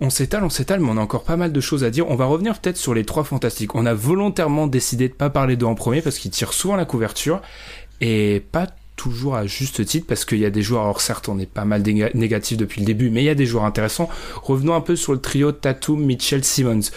on 0.00 0.10
s'étale, 0.10 0.42
on 0.42 0.50
s'étale, 0.50 0.80
mais 0.80 0.88
on 0.90 0.96
a 0.96 1.00
encore 1.00 1.22
pas 1.22 1.36
mal 1.36 1.52
de 1.52 1.60
choses 1.60 1.84
à 1.84 1.90
dire. 1.90 2.08
On 2.10 2.16
va 2.16 2.24
revenir 2.26 2.58
peut-être 2.58 2.76
sur 2.76 2.92
les 2.92 3.04
trois 3.04 3.22
fantastiques. 3.24 3.74
On 3.76 3.86
a 3.86 3.94
volontairement 3.94 4.66
décidé 4.66 5.08
de 5.08 5.14
pas 5.14 5.30
parler 5.30 5.56
d'eux 5.56 5.66
en 5.66 5.74
premier 5.76 6.02
parce 6.02 6.18
qu'ils 6.18 6.30
tirent 6.32 6.52
souvent 6.52 6.74
la 6.76 6.84
couverture 6.84 7.40
et 8.02 8.40
pas 8.52 8.66
toujours 8.96 9.36
à 9.36 9.46
juste 9.46 9.84
titre 9.86 10.06
parce 10.06 10.24
qu'il 10.24 10.38
y 10.38 10.44
a 10.44 10.50
des 10.50 10.60
joueurs, 10.62 10.82
alors 10.82 11.00
certes 11.00 11.28
on 11.28 11.38
est 11.38 11.46
pas 11.46 11.64
mal 11.64 11.82
négatif 11.82 12.58
depuis 12.58 12.80
le 12.80 12.86
début, 12.86 13.10
mais 13.10 13.22
il 13.22 13.26
y 13.26 13.30
a 13.30 13.34
des 13.34 13.46
joueurs 13.46 13.64
intéressants. 13.64 14.10
Revenons 14.42 14.74
un 14.74 14.80
peu 14.80 14.96
sur 14.96 15.12
le 15.12 15.20
trio 15.20 15.52
Tatum, 15.52 16.04
Mitchell, 16.04 16.44
Simmons. 16.44 16.90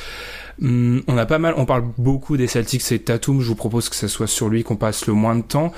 Hum, 0.61 1.03
on 1.07 1.17
a 1.17 1.25
pas 1.25 1.37
mal, 1.37 1.53
on 1.57 1.65
parle 1.65 1.85
beaucoup 1.97 2.37
des 2.37 2.47
Celtics 2.47 2.91
et 2.91 2.99
Tatum, 2.99 3.39
je 3.39 3.47
vous 3.47 3.55
propose 3.55 3.87
que 3.87 3.95
ce 3.95 4.07
soit 4.07 4.27
sur 4.27 4.49
lui 4.49 4.63
qu'on 4.63 4.75
passe 4.75 5.05
le 5.05 5.13
moins 5.13 5.35
de 5.35 5.43
temps. 5.43 5.71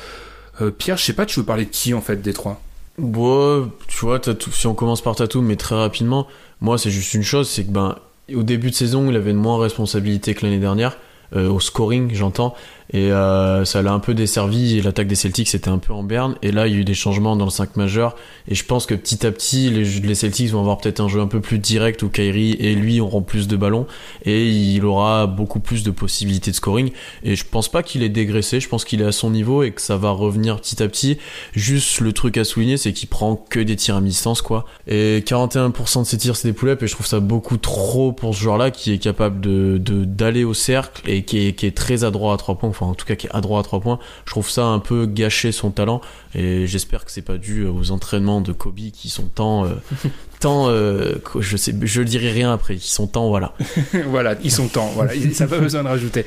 Euh, 0.61 0.71
Pierre, 0.71 0.97
je 0.97 1.03
sais 1.03 1.13
pas, 1.13 1.25
tu 1.25 1.39
veux 1.39 1.45
parler 1.45 1.65
de 1.65 1.71
qui 1.71 1.93
en 1.93 2.01
fait 2.01 2.21
des 2.21 2.33
trois? 2.33 2.61
Bon, 2.97 3.69
tu 3.87 4.05
vois, 4.05 4.19
si 4.51 4.65
on 4.65 4.73
commence 4.73 5.01
par 5.01 5.15
Tatum, 5.15 5.45
mais 5.45 5.55
très 5.55 5.75
rapidement, 5.75 6.27
moi, 6.61 6.77
c'est 6.77 6.89
juste 6.89 7.13
une 7.13 7.23
chose, 7.23 7.49
c'est 7.49 7.65
que 7.65 7.71
ben, 7.71 7.97
au 8.33 8.43
début 8.43 8.71
de 8.71 8.75
saison, 8.75 9.09
il 9.09 9.15
avait 9.15 9.33
moins 9.33 9.61
responsabilité 9.61 10.33
que 10.33 10.45
l'année 10.45 10.57
dernière, 10.59 10.97
euh, 11.35 11.49
au 11.49 11.59
scoring, 11.59 12.13
j'entends, 12.13 12.55
et 12.91 13.11
euh, 13.11 13.65
ça 13.65 13.81
l'a 13.81 13.91
un 13.91 13.99
peu 13.99 14.13
desservi, 14.13 14.81
l'attaque 14.81 15.07
des 15.07 15.15
Celtics 15.15 15.53
était 15.53 15.69
un 15.69 15.77
peu 15.77 15.93
en 15.93 16.03
berne, 16.03 16.35
et 16.41 16.51
là, 16.51 16.67
il 16.67 16.73
y 16.73 16.77
a 16.77 16.79
eu 16.79 16.85
des 16.85 16.93
changements 16.93 17.35
dans 17.35 17.45
le 17.45 17.51
5 17.51 17.75
majeur, 17.75 18.15
et 18.47 18.55
je 18.55 18.65
pense 18.65 18.85
que 18.85 18.95
petit 18.95 19.25
à 19.25 19.31
petit, 19.31 19.69
les, 19.69 19.83
les 19.83 20.15
Celtics 20.15 20.49
vont 20.51 20.59
avoir 20.59 20.77
peut-être 20.77 20.99
un 20.99 21.07
jeu 21.07 21.19
un 21.19 21.27
peu 21.27 21.41
plus 21.41 21.59
direct, 21.59 22.03
où 22.03 22.09
Kyrie 22.09 22.53
et 22.59 22.75
lui 22.75 22.99
auront 22.99 23.21
plus 23.21 23.47
de 23.47 23.57
ballons, 23.57 23.87
et 24.25 24.49
il 24.49 24.85
aura 24.85 25.27
beaucoup 25.27 25.59
plus 25.59 25.83
de 25.83 25.91
possibilités 25.91 26.51
de 26.51 26.55
scoring, 26.55 26.91
et 27.23 27.35
je 27.35 27.45
pense 27.45 27.69
pas 27.69 27.83
qu'il 27.83 28.03
est 28.03 28.09
dégraissé, 28.09 28.59
je 28.59 28.69
pense 28.69 28.85
qu'il 28.85 29.01
est 29.01 29.05
à 29.05 29.11
son 29.11 29.31
niveau, 29.31 29.63
et 29.63 29.71
que 29.71 29.81
ça 29.81 29.97
va 29.97 30.11
revenir 30.11 30.59
petit 30.59 30.81
à 30.81 30.87
petit, 30.87 31.17
Juste 31.53 32.01
le 32.01 32.13
truc 32.13 32.37
à 32.37 32.43
souligner, 32.43 32.77
c'est 32.77 32.93
qu'il 32.93 33.09
prend 33.09 33.35
que 33.35 33.59
des 33.59 33.75
tirs 33.75 33.95
à 33.95 34.01
mi-distance, 34.01 34.41
quoi. 34.41 34.65
Et 34.87 35.23
41% 35.25 36.01
de 36.01 36.03
ses 36.05 36.17
tirs, 36.17 36.35
c'est 36.35 36.47
des 36.47 36.53
pull-ups, 36.53 36.81
et 36.83 36.87
je 36.87 36.93
trouve 36.93 37.05
ça 37.05 37.19
beaucoup 37.19 37.57
trop 37.57 38.11
pour 38.11 38.35
ce 38.35 38.41
joueur-là, 38.41 38.71
qui 38.71 38.93
est 38.93 38.97
capable 38.97 39.41
de, 39.41 39.77
d'aller 40.05 40.43
au 40.43 40.53
cercle 40.53 41.09
et 41.09 41.23
qui 41.23 41.47
est, 41.47 41.53
qui 41.53 41.65
est 41.65 41.75
très 41.75 42.03
adroit 42.03 42.33
à 42.33 42.37
3 42.37 42.57
points, 42.57 42.71
enfin, 42.79 42.91
en 42.91 42.95
tout 42.95 43.05
cas, 43.05 43.15
qui 43.15 43.27
est 43.27 43.35
adroit 43.35 43.59
à 43.59 43.63
3 43.63 43.79
points. 43.79 43.99
Je 44.25 44.31
trouve 44.31 44.49
ça 44.49 44.65
un 44.65 44.79
peu 44.79 45.05
gâcher 45.05 45.51
son 45.51 45.71
talent, 45.71 46.01
et 46.35 46.67
j'espère 46.67 47.05
que 47.05 47.11
c'est 47.11 47.21
pas 47.21 47.37
dû 47.37 47.65
aux 47.65 47.91
entraînements 47.91 48.41
de 48.41 48.51
Kobe 48.51 48.77
qui 48.93 49.09
sont 49.09 49.27
tant, 49.27 49.65
euh, 49.65 49.69
tant, 50.39 50.69
euh, 50.69 51.15
je 51.39 51.57
sais, 51.57 51.73
je 51.81 52.01
dirai 52.01 52.31
rien 52.31 52.53
après, 52.53 52.75
qui 52.75 52.89
sont 52.91 53.07
tant, 53.07 53.29
voilà. 53.29 53.53
voilà, 54.07 54.35
ils 54.43 54.51
sont 54.51 54.67
temps, 54.67 54.91
voilà, 54.95 55.13
ça 55.33 55.45
n'a 55.45 55.49
pas 55.49 55.59
besoin 55.59 55.83
de 55.83 55.87
rajouter. 55.87 56.25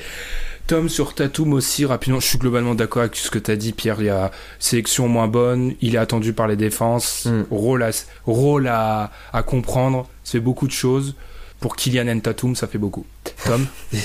Tom 0.67 0.89
sur 0.89 1.15
Tatum 1.15 1.53
aussi, 1.55 1.85
rapidement, 1.85 2.21
je 2.21 2.27
suis 2.27 2.39
globalement 2.39 2.77
d'accord 2.77 3.03
avec 3.03 3.17
ce 3.17 3.29
que 3.29 3.41
tu 3.41 3.51
as 3.51 3.57
dit, 3.57 3.73
Pierre. 3.73 3.97
Il 3.99 4.07
y 4.07 4.09
a 4.11 4.31
sélection 4.61 5.09
moins 5.09 5.27
bonne, 5.27 5.75
il 5.81 5.97
est 5.97 5.99
attendu 5.99 6.33
par 6.33 6.47
les 6.47 6.55
défenses, 6.55 7.27
Mm. 7.27 7.43
rôle, 7.51 7.83
à, 7.83 7.91
rôle 8.25 8.69
à, 8.69 9.11
à 9.33 9.43
comprendre, 9.43 10.09
c'est 10.23 10.39
beaucoup 10.39 10.69
de 10.69 10.73
choses. 10.73 11.17
Pour 11.59 11.75
Kylian 11.77 12.07
et 12.07 12.21
Tatum, 12.21 12.55
ça 12.55 12.69
fait 12.69 12.79
beaucoup. 12.79 13.05
Tom? 13.45 13.67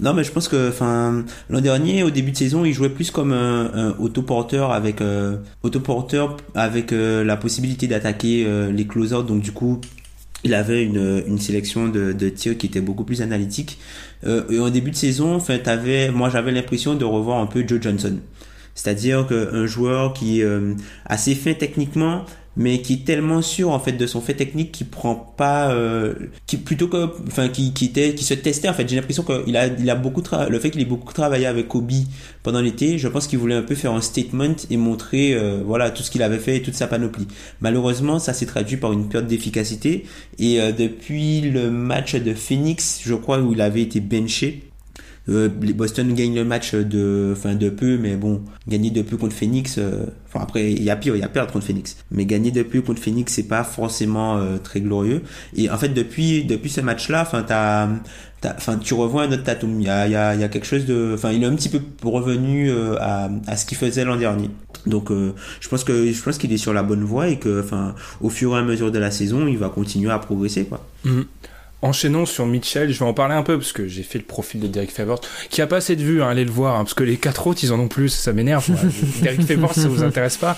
Non, 0.00 0.12
mais 0.12 0.24
je 0.24 0.32
pense 0.32 0.48
que, 0.48 0.72
l'an 1.48 1.60
dernier, 1.60 2.02
au 2.02 2.10
début 2.10 2.32
de 2.32 2.36
saison, 2.36 2.64
il 2.64 2.72
jouait 2.72 2.88
plus 2.88 3.10
comme 3.12 3.32
un, 3.32 3.70
un 3.74 3.96
autoporteur 3.98 4.72
avec 4.72 5.00
euh, 5.00 5.36
autoporteur 5.62 6.36
avec 6.54 6.92
euh, 6.92 7.22
la 7.24 7.36
possibilité 7.36 7.86
d'attaquer 7.86 8.44
euh, 8.44 8.72
les 8.72 8.86
closers. 8.86 9.22
Donc 9.22 9.40
du 9.40 9.52
coup, 9.52 9.80
il 10.42 10.52
avait 10.52 10.84
une, 10.84 11.22
une 11.26 11.38
sélection 11.38 11.88
de, 11.88 12.12
de 12.12 12.28
tirs 12.28 12.58
qui 12.58 12.66
était 12.66 12.80
beaucoup 12.80 13.04
plus 13.04 13.22
analytique. 13.22 13.78
Euh, 14.26 14.42
et 14.50 14.58
en 14.58 14.68
début 14.68 14.90
de 14.90 14.96
saison, 14.96 15.36
enfin, 15.36 15.58
t'avais, 15.58 16.10
moi 16.10 16.28
j'avais 16.28 16.50
l'impression 16.50 16.94
de 16.94 17.04
revoir 17.04 17.40
un 17.40 17.46
peu 17.46 17.64
Joe 17.66 17.80
Johnson. 17.80 18.18
C'est-à-dire 18.74 19.26
qu'un 19.28 19.66
joueur 19.66 20.12
qui 20.12 20.42
euh, 20.42 20.74
assez 21.06 21.36
fin 21.36 21.54
techniquement, 21.54 22.24
mais 22.56 22.80
qui 22.80 22.94
est 22.94 23.04
tellement 23.04 23.42
sûr 23.42 23.70
en 23.70 23.80
fait 23.80 23.92
de 23.92 24.06
son 24.06 24.20
fait 24.20 24.34
technique 24.34 24.72
qui 24.72 24.84
prend 24.84 25.14
pas 25.14 25.70
euh, 25.72 26.14
qui 26.46 26.56
plutôt 26.56 26.88
que 26.88 27.10
enfin 27.26 27.48
qui 27.48 27.72
qui 27.72 27.86
était 27.86 28.14
qui 28.14 28.24
se 28.24 28.34
testait 28.34 28.68
en 28.68 28.74
fait. 28.74 28.88
J'ai 28.88 28.96
l'impression 28.96 29.24
qu'il 29.24 29.56
a 29.56 29.66
il 29.66 29.90
a 29.90 29.94
beaucoup 29.94 30.22
le 30.48 30.58
fait 30.58 30.70
qu'il 30.70 30.80
ait 30.80 30.86
beaucoup 30.86 31.12
travaillé 31.12 31.46
avec 31.46 31.68
Kobe 31.68 31.90
pendant 32.42 32.60
l'été 32.60 32.98
je 32.98 33.08
pense 33.08 33.26
qu'il 33.26 33.38
voulait 33.38 33.54
un 33.54 33.62
peu 33.62 33.74
faire 33.74 33.92
un 33.92 34.00
statement 34.00 34.54
et 34.70 34.76
montrer 34.76 35.34
euh, 35.34 35.62
voilà 35.64 35.90
tout 35.90 36.02
ce 36.02 36.10
qu'il 36.10 36.22
avait 36.22 36.38
fait 36.38 36.56
et 36.56 36.62
toute 36.62 36.74
sa 36.74 36.86
panoplie. 36.86 37.28
Malheureusement 37.60 38.18
ça 38.18 38.32
s'est 38.32 38.46
traduit 38.46 38.76
par 38.76 38.92
une 38.92 39.08
perte 39.08 39.26
d'efficacité. 39.26 40.04
Et 40.38 40.60
euh, 40.60 40.72
depuis 40.72 41.40
le 41.40 41.70
match 41.70 42.14
de 42.14 42.34
Phoenix 42.34 43.00
je 43.04 43.14
crois 43.14 43.40
où 43.40 43.52
il 43.52 43.60
avait 43.60 43.82
été 43.82 44.00
benché 44.00 44.62
euh, 45.28 45.48
Boston 45.48 46.12
gagne 46.14 46.34
le 46.34 46.44
match 46.44 46.74
de, 46.74 47.32
enfin 47.36 47.54
de 47.54 47.70
peu, 47.70 47.96
mais 47.98 48.16
bon, 48.16 48.42
gagner 48.68 48.90
de 48.90 49.02
peu 49.02 49.16
contre 49.16 49.34
Phoenix. 49.34 49.76
euh, 49.78 50.04
Enfin 50.28 50.42
après, 50.42 50.72
il 50.72 50.82
y 50.82 50.90
a 50.90 50.96
pire, 50.96 51.14
il 51.14 51.20
y 51.20 51.24
a 51.24 51.28
perdre 51.28 51.52
contre 51.52 51.66
Phoenix. 51.66 51.96
Mais 52.10 52.26
gagner 52.26 52.50
de 52.50 52.62
peu 52.64 52.80
contre 52.82 53.00
Phoenix, 53.00 53.32
c'est 53.32 53.44
pas 53.48 53.62
forcément 53.62 54.36
euh, 54.38 54.58
très 54.58 54.80
glorieux. 54.80 55.22
Et 55.56 55.70
en 55.70 55.78
fait, 55.78 55.90
depuis 55.90 56.44
depuis 56.44 56.70
ce 56.70 56.80
match-là, 56.80 57.22
enfin 57.22 57.44
t'as, 57.46 57.88
enfin 58.44 58.76
tu 58.78 58.94
revois 58.94 59.22
un 59.22 59.32
autre 59.32 59.44
Tatum. 59.44 59.80
Il 59.80 59.86
y 59.86 59.88
a 59.88 60.06
il 60.06 60.10
y 60.10 60.40
y 60.40 60.44
a 60.44 60.48
quelque 60.48 60.66
chose 60.66 60.86
de, 60.86 61.12
enfin 61.14 61.30
il 61.32 61.42
est 61.42 61.46
un 61.46 61.54
petit 61.54 61.68
peu 61.68 61.80
revenu 62.02 62.68
euh, 62.70 62.96
à 63.00 63.30
à 63.46 63.56
ce 63.56 63.64
qu'il 63.64 63.78
faisait 63.78 64.04
l'an 64.04 64.16
dernier. 64.16 64.50
Donc 64.86 65.10
euh, 65.10 65.32
je 65.60 65.68
pense 65.68 65.84
que 65.84 66.12
je 66.12 66.22
pense 66.22 66.36
qu'il 66.36 66.52
est 66.52 66.58
sur 66.58 66.72
la 66.74 66.82
bonne 66.82 67.04
voie 67.04 67.28
et 67.28 67.38
que, 67.38 67.60
enfin 67.60 67.94
au 68.20 68.28
fur 68.28 68.54
et 68.56 68.58
à 68.58 68.62
mesure 68.62 68.90
de 68.92 68.98
la 68.98 69.10
saison, 69.12 69.46
il 69.46 69.56
va 69.58 69.68
continuer 69.68 70.10
à 70.10 70.18
progresser 70.18 70.64
quoi. 70.64 70.84
Mhm. 71.04 71.24
Enchaînons 71.82 72.24
sur 72.24 72.46
Mitchell, 72.46 72.90
je 72.90 72.98
vais 72.98 73.04
en 73.04 73.12
parler 73.12 73.34
un 73.34 73.42
peu 73.42 73.58
parce 73.58 73.72
que 73.72 73.86
j'ai 73.86 74.02
fait 74.02 74.18
le 74.18 74.24
profil 74.24 74.60
de 74.60 74.66
Derek 74.66 74.90
Favors, 74.90 75.20
qui 75.50 75.60
a 75.60 75.66
pas 75.66 75.76
assez 75.76 75.96
de 75.96 76.02
vues, 76.02 76.22
hein, 76.22 76.28
allez 76.28 76.44
le 76.44 76.50
voir, 76.50 76.76
hein, 76.76 76.84
parce 76.84 76.94
que 76.94 77.04
les 77.04 77.16
quatre 77.16 77.46
autres 77.46 77.60
ils 77.62 77.72
en 77.72 77.78
ont 77.78 77.88
plus, 77.88 78.08
ça 78.08 78.32
m'énerve. 78.32 78.66
Derek 79.22 79.42
Favors, 79.42 79.74
ça 79.74 79.88
vous 79.88 80.02
intéresse 80.02 80.38
pas. 80.38 80.56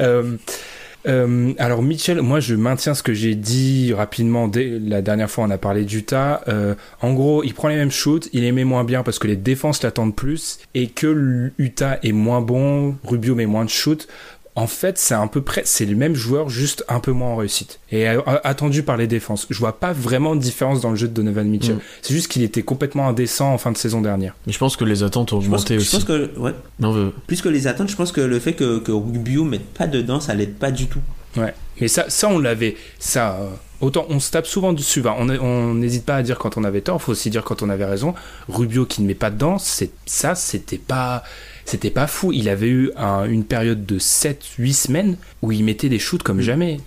Euh, 0.00 0.36
euh, 1.06 1.52
alors 1.58 1.82
Mitchell, 1.82 2.20
moi 2.20 2.40
je 2.40 2.54
maintiens 2.54 2.94
ce 2.94 3.02
que 3.02 3.14
j'ai 3.14 3.34
dit 3.34 3.92
rapidement 3.94 4.48
dès 4.48 4.78
la 4.80 5.02
dernière 5.02 5.30
fois 5.30 5.44
on 5.44 5.50
a 5.50 5.58
parlé 5.58 5.84
d'Utah. 5.84 6.42
Euh, 6.48 6.74
en 7.00 7.12
gros, 7.12 7.44
il 7.44 7.54
prend 7.54 7.68
les 7.68 7.76
mêmes 7.76 7.92
shoots, 7.92 8.28
il 8.32 8.42
les 8.42 8.52
met 8.52 8.64
moins 8.64 8.84
bien 8.84 9.02
parce 9.02 9.18
que 9.18 9.28
les 9.28 9.36
défenses 9.36 9.82
l'attendent 9.82 10.16
plus 10.16 10.58
et 10.74 10.88
que 10.88 11.06
l'Utah 11.58 11.98
est 12.02 12.12
moins 12.12 12.40
bon, 12.40 12.96
Rubio 13.04 13.34
met 13.34 13.46
moins 13.46 13.64
de 13.64 13.70
shoots. 13.70 14.08
En 14.56 14.66
fait, 14.66 14.96
c'est 14.96 15.14
un 15.14 15.26
peu 15.26 15.42
près, 15.42 15.62
c'est 15.66 15.84
le 15.84 15.94
même 15.94 16.14
joueur, 16.14 16.48
juste 16.48 16.82
un 16.88 16.98
peu 16.98 17.12
moins 17.12 17.28
en 17.28 17.36
réussite. 17.36 17.78
Et 17.92 18.08
euh, 18.08 18.20
attendu 18.42 18.82
par 18.82 18.96
les 18.96 19.06
défenses. 19.06 19.46
Je 19.50 19.58
vois 19.58 19.78
pas 19.78 19.92
vraiment 19.92 20.34
de 20.34 20.40
différence 20.40 20.80
dans 20.80 20.88
le 20.90 20.96
jeu 20.96 21.08
de 21.08 21.12
Donovan 21.12 21.46
Mitchell. 21.46 21.76
Mm. 21.76 21.80
C'est 22.00 22.14
juste 22.14 22.28
qu'il 22.28 22.42
était 22.42 22.62
complètement 22.62 23.06
indécent 23.06 23.52
en 23.52 23.58
fin 23.58 23.70
de 23.70 23.76
saison 23.76 24.00
dernière. 24.00 24.34
Mais 24.46 24.54
je 24.54 24.58
pense 24.58 24.76
que 24.76 24.84
les 24.84 25.02
attentes 25.02 25.34
ont 25.34 25.42
Je 25.42 25.50
pense, 25.50 25.60
augmenté 25.60 25.74
je 25.74 25.80
aussi. 25.80 25.96
pense 25.96 26.04
que 26.04 26.38
ouais, 26.38 26.54
Non, 26.80 27.12
plus 27.26 27.42
que 27.42 27.50
les 27.50 27.66
attentes, 27.66 27.90
je 27.90 27.96
pense 27.96 28.12
que 28.12 28.22
le 28.22 28.40
fait 28.40 28.54
que, 28.54 28.78
que 28.78 28.92
Rubio 28.92 29.44
mette 29.44 29.66
pas 29.74 29.86
dedans, 29.86 30.20
ça 30.20 30.32
l'aide 30.34 30.54
pas 30.54 30.70
du 30.70 30.86
tout. 30.86 31.00
Ouais. 31.36 31.52
Mais 31.80 31.88
ça, 31.88 32.06
ça 32.08 32.28
on 32.28 32.38
l'avait. 32.38 32.76
Ça, 32.98 33.34
euh, 33.34 33.50
autant 33.82 34.06
on 34.08 34.20
se 34.20 34.30
tape 34.30 34.46
souvent 34.46 34.72
dessus. 34.72 35.02
va. 35.02 35.14
On 35.18 35.28
on 35.28 35.74
n'hésite 35.74 36.06
pas 36.06 36.16
à 36.16 36.22
dire 36.22 36.38
quand 36.38 36.56
on 36.56 36.64
avait 36.64 36.80
tort. 36.80 37.02
Faut 37.02 37.12
aussi 37.12 37.28
dire 37.28 37.44
quand 37.44 37.62
on 37.62 37.68
avait 37.68 37.84
raison. 37.84 38.14
Rubio 38.48 38.86
qui 38.86 39.02
ne 39.02 39.06
met 39.06 39.14
pas 39.14 39.28
dedans, 39.30 39.58
c'est 39.58 39.90
ça, 40.06 40.34
c'était 40.34 40.78
pas, 40.78 41.22
c'était 41.66 41.90
pas 41.90 42.06
fou. 42.06 42.32
Il 42.32 42.48
avait 42.48 42.68
eu 42.68 42.90
un- 42.96 43.24
une 43.24 43.44
période 43.44 43.84
de 43.84 43.98
7-8 43.98 44.72
semaines 44.72 45.16
où 45.42 45.52
il 45.52 45.62
mettait 45.64 45.88
des 45.90 45.98
shoots 45.98 46.22
comme 46.22 46.40
jamais. 46.40 46.78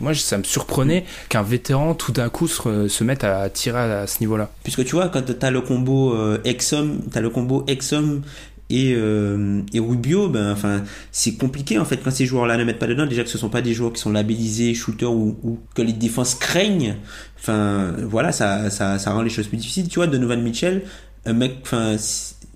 Moi, 0.00 0.14
ça 0.14 0.36
me 0.36 0.42
surprenait 0.42 1.04
qu'un 1.28 1.42
vétéran 1.42 1.94
tout 1.94 2.10
d'un 2.10 2.28
coup 2.28 2.48
se, 2.48 2.88
se 2.88 3.04
mette 3.04 3.22
à 3.22 3.48
tirer 3.50 3.78
à, 3.78 4.06
ce 4.08 4.18
niveau-là. 4.20 4.50
Puisque 4.64 4.84
tu 4.84 4.96
vois, 4.96 5.08
quand 5.08 5.22
t'as 5.38 5.50
le 5.52 5.60
combo 5.60 6.12
euh, 6.14 6.40
Exum, 6.44 7.02
t'as 7.12 7.20
le 7.20 7.30
combo 7.30 7.64
Exum 7.68 8.22
et, 8.68 8.94
euh, 8.96 9.60
et 9.74 9.78
Rubio, 9.78 10.28
ben, 10.28 10.50
enfin, 10.50 10.82
c'est 11.12 11.34
compliqué 11.34 11.78
en 11.78 11.84
fait 11.84 11.98
quand 11.98 12.10
ces 12.10 12.26
joueurs-là 12.26 12.56
ne 12.56 12.64
mettent 12.64 12.78
pas 12.80 12.86
dedans. 12.88 13.06
Déjà 13.06 13.22
que 13.22 13.28
ce 13.28 13.38
sont 13.38 13.50
pas 13.50 13.60
des 13.62 13.74
joueurs 13.74 13.92
qui 13.92 14.00
sont 14.00 14.10
labellisés 14.10 14.74
shooters 14.74 15.12
ou, 15.12 15.36
ou 15.44 15.60
que 15.74 15.82
les 15.82 15.92
défenses 15.92 16.34
craignent. 16.34 16.96
Enfin, 17.38 17.92
voilà, 18.02 18.32
ça, 18.32 18.70
ça, 18.70 18.98
ça 18.98 19.12
rend 19.12 19.22
les 19.22 19.30
choses 19.30 19.46
plus 19.46 19.58
difficiles. 19.58 19.88
Tu 19.88 19.96
vois, 19.96 20.06
Donovan 20.08 20.40
Mitchell, 20.42 20.82
un 21.26 21.32
mec, 21.34 21.58
enfin, 21.62 21.96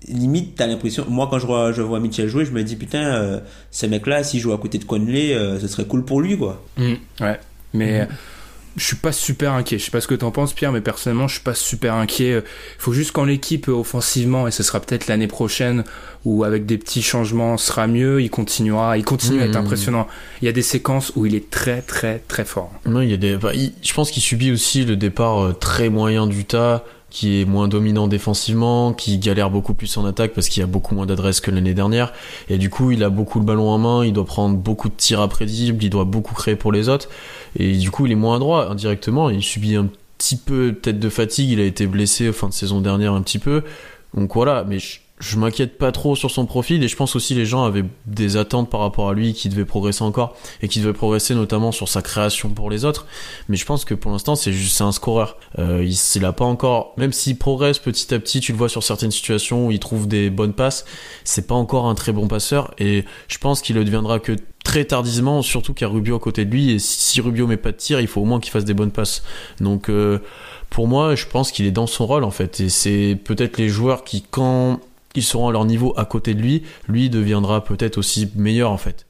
limite, 0.07 0.55
t'as 0.55 0.67
l'impression. 0.67 1.05
Moi, 1.09 1.27
quand 1.29 1.39
je 1.39 1.45
vois, 1.45 1.71
je 1.71 1.81
vois 1.81 1.99
Mitchell 1.99 2.27
jouer, 2.27 2.45
je 2.45 2.51
me 2.51 2.63
dis 2.63 2.75
putain, 2.75 3.03
euh, 3.15 3.39
ce 3.71 3.85
mec-là, 3.85 4.23
s'il 4.23 4.39
joue 4.39 4.53
à 4.53 4.57
côté 4.57 4.77
de 4.77 4.83
Conley, 4.85 5.33
euh, 5.33 5.59
ce 5.59 5.67
serait 5.67 5.85
cool 5.85 6.05
pour 6.05 6.21
lui, 6.21 6.37
quoi. 6.37 6.63
Ouais. 6.77 7.39
Mais 7.73 8.01
euh, 8.01 8.05
je 8.77 8.85
suis 8.85 8.95
pas 8.95 9.11
super 9.11 9.53
inquiet. 9.53 9.79
Je 9.79 9.85
sais 9.85 9.91
pas 9.91 9.99
ce 10.01 10.07
que 10.07 10.15
t'en 10.15 10.31
penses, 10.31 10.53
Pierre, 10.53 10.71
mais 10.71 10.81
personnellement, 10.81 11.27
je 11.27 11.33
suis 11.33 11.43
pas 11.43 11.55
super 11.55 11.95
inquiet. 11.95 12.37
Il 12.37 12.43
faut 12.81 12.93
juste 12.93 13.11
quand 13.11 13.25
l'équipe 13.25 13.67
euh, 13.69 13.73
offensivement, 13.73 14.47
et 14.47 14.51
ce 14.51 14.61
sera 14.63 14.79
peut-être 14.79 15.07
l'année 15.07 15.27
prochaine, 15.27 15.83
où 16.25 16.43
avec 16.43 16.65
des 16.65 16.77
petits 16.77 17.01
changements 17.01 17.57
sera 17.57 17.87
mieux, 17.87 18.21
il 18.21 18.29
continuera, 18.29 18.97
il 18.97 19.03
continue 19.03 19.41
à 19.41 19.45
être 19.45 19.55
Mhm. 19.57 19.65
impressionnant. 19.65 20.07
Il 20.41 20.45
y 20.45 20.47
a 20.49 20.51
des 20.53 20.61
séquences 20.61 21.11
où 21.15 21.25
il 21.25 21.33
est 21.35 21.49
très 21.49 21.81
très 21.81 22.19
très 22.27 22.45
fort. 22.45 22.71
non, 22.85 23.01
il 23.01 23.09
y 23.09 23.13
a 23.13 23.17
des. 23.17 23.35
enfin, 23.35 23.51
il- 23.53 23.73
je 23.81 23.93
pense 23.93 24.11
qu'il 24.11 24.21
subit 24.23 24.51
aussi 24.51 24.85
le 24.85 24.95
départ 24.95 25.57
très 25.59 25.89
moyen 25.89 26.27
d'Utah, 26.27 26.83
qui 27.09 27.41
est 27.41 27.45
moins 27.45 27.67
dominant 27.67 28.07
défensivement, 28.07 28.93
qui 28.93 29.17
galère 29.17 29.49
beaucoup 29.49 29.73
plus 29.73 29.95
en 29.97 30.05
attaque 30.05 30.33
parce 30.33 30.49
qu'il 30.49 30.61
y 30.61 30.63
a 30.63 30.67
beaucoup 30.67 30.93
moins 30.93 31.05
d'adresses 31.05 31.39
que 31.39 31.51
l'année 31.51 31.73
dernière. 31.73 32.13
Et 32.49 32.57
du 32.57 32.69
coup, 32.69 32.91
il 32.91 33.03
a 33.03 33.09
beaucoup 33.09 33.39
le 33.39 33.45
ballon 33.45 33.69
en 33.69 33.77
main, 33.77 34.05
il 34.05 34.13
doit 34.13 34.25
prendre 34.25 34.57
beaucoup 34.57 34.89
de 34.89 34.95
tirs 34.95 35.21
imprévisibles, 35.21 35.83
il 35.83 35.89
doit 35.89 36.05
beaucoup 36.05 36.35
créer 36.35 36.55
pour 36.55 36.71
les 36.71 36.89
autres. 36.89 37.09
Et 37.57 37.77
du 37.77 37.91
coup, 37.91 38.05
il 38.05 38.11
est 38.11 38.15
moins 38.15 38.35
adroit 38.35 38.69
indirectement. 38.69 39.29
Il 39.29 39.41
subit 39.41 39.75
un 39.75 39.87
petit 40.17 40.35
peu 40.35 40.73
peut-être 40.73 40.99
de 40.99 41.09
fatigue. 41.09 41.49
Il 41.49 41.59
a 41.59 41.65
été 41.65 41.87
blessé 41.87 42.31
fin 42.33 42.49
de 42.49 42.53
saison 42.53 42.81
dernière 42.81 43.13
un 43.13 43.21
petit 43.21 43.39
peu. 43.39 43.63
Donc 44.13 44.33
voilà, 44.33 44.65
mais 44.67 44.79
je, 44.79 44.99
je 45.19 45.37
m'inquiète 45.37 45.79
pas 45.79 45.91
trop 45.91 46.15
sur 46.15 46.29
son 46.29 46.45
profil 46.45 46.83
et 46.83 46.87
je 46.87 46.95
pense 46.95 47.15
aussi 47.15 47.33
les 47.33 47.45
gens 47.45 47.63
avaient 47.63 47.85
des 48.05 48.37
attentes 48.37 48.69
par 48.69 48.81
rapport 48.81 49.09
à 49.09 49.13
lui 49.13 49.33
qui 49.33 49.49
devait 49.49 49.65
progresser 49.65 50.03
encore 50.03 50.35
et 50.61 50.67
qui 50.67 50.79
devait 50.79 50.93
progresser 50.93 51.33
notamment 51.33 51.71
sur 51.71 51.89
sa 51.89 52.03
création 52.03 52.49
pour 52.49 52.69
les 52.69 52.85
autres. 52.85 53.07
Mais 53.49 53.57
je 53.57 53.65
pense 53.65 53.83
que 53.83 53.95
pour 53.95 54.11
l'instant 54.11 54.35
c'est 54.35 54.53
juste 54.53 54.79
un 54.81 54.91
scoreur. 54.91 55.37
Euh, 55.57 55.83
il, 55.83 55.97
il 56.15 56.25
a 56.25 56.33
pas 56.33 56.45
encore, 56.45 56.93
même 56.97 57.13
s'il 57.13 57.37
progresse 57.37 57.79
petit 57.79 58.13
à 58.13 58.19
petit, 58.19 58.41
tu 58.41 58.51
le 58.51 58.59
vois 58.59 58.69
sur 58.69 58.83
certaines 58.83 59.11
situations 59.11 59.67
où 59.67 59.71
il 59.71 59.79
trouve 59.79 60.07
des 60.07 60.29
bonnes 60.29 60.53
passes, 60.53 60.85
c'est 61.23 61.47
pas 61.47 61.55
encore 61.55 61.87
un 61.87 61.95
très 61.95 62.11
bon 62.11 62.27
passeur 62.27 62.73
et 62.77 63.03
je 63.27 63.37
pense 63.39 63.61
qu'il 63.61 63.75
le 63.75 63.83
deviendra 63.83 64.19
que 64.19 64.35
très 64.63 64.85
tardivement, 64.85 65.41
surtout 65.41 65.73
qu'il 65.73 65.87
y 65.87 65.89
a 65.89 65.93
Rubio 65.93 66.17
à 66.17 66.19
côté 66.19 66.45
de 66.45 66.51
lui 66.51 66.71
et 66.71 66.79
si 66.79 67.21
Rubio 67.21 67.47
met 67.47 67.57
pas 67.57 67.71
de 67.71 67.77
tir, 67.77 67.99
il 68.01 68.07
faut 68.07 68.21
au 68.21 68.25
moins 68.25 68.39
qu'il 68.39 68.51
fasse 68.51 68.65
des 68.65 68.75
bonnes 68.75 68.91
passes. 68.91 69.23
Donc 69.61 69.89
euh, 69.89 70.19
pour 70.69 70.87
moi, 70.87 71.15
je 71.15 71.25
pense 71.25 71.51
qu'il 71.51 71.65
est 71.65 71.71
dans 71.71 71.87
son 71.87 72.05
rôle 72.05 72.23
en 72.23 72.31
fait. 72.31 72.59
Et 72.59 72.69
c'est 72.69 73.17
peut-être 73.23 73.57
les 73.57 73.69
joueurs 73.69 74.03
qui, 74.03 74.23
quand 74.29 74.79
ils 75.15 75.23
seront 75.23 75.47
à 75.47 75.51
leur 75.51 75.65
niveau 75.65 75.93
à 75.97 76.05
côté 76.05 76.33
de 76.33 76.41
lui, 76.41 76.63
lui 76.87 77.09
deviendra 77.09 77.63
peut-être 77.63 77.97
aussi 77.97 78.29
meilleur 78.35 78.71
en 78.71 78.77
fait. 78.77 79.06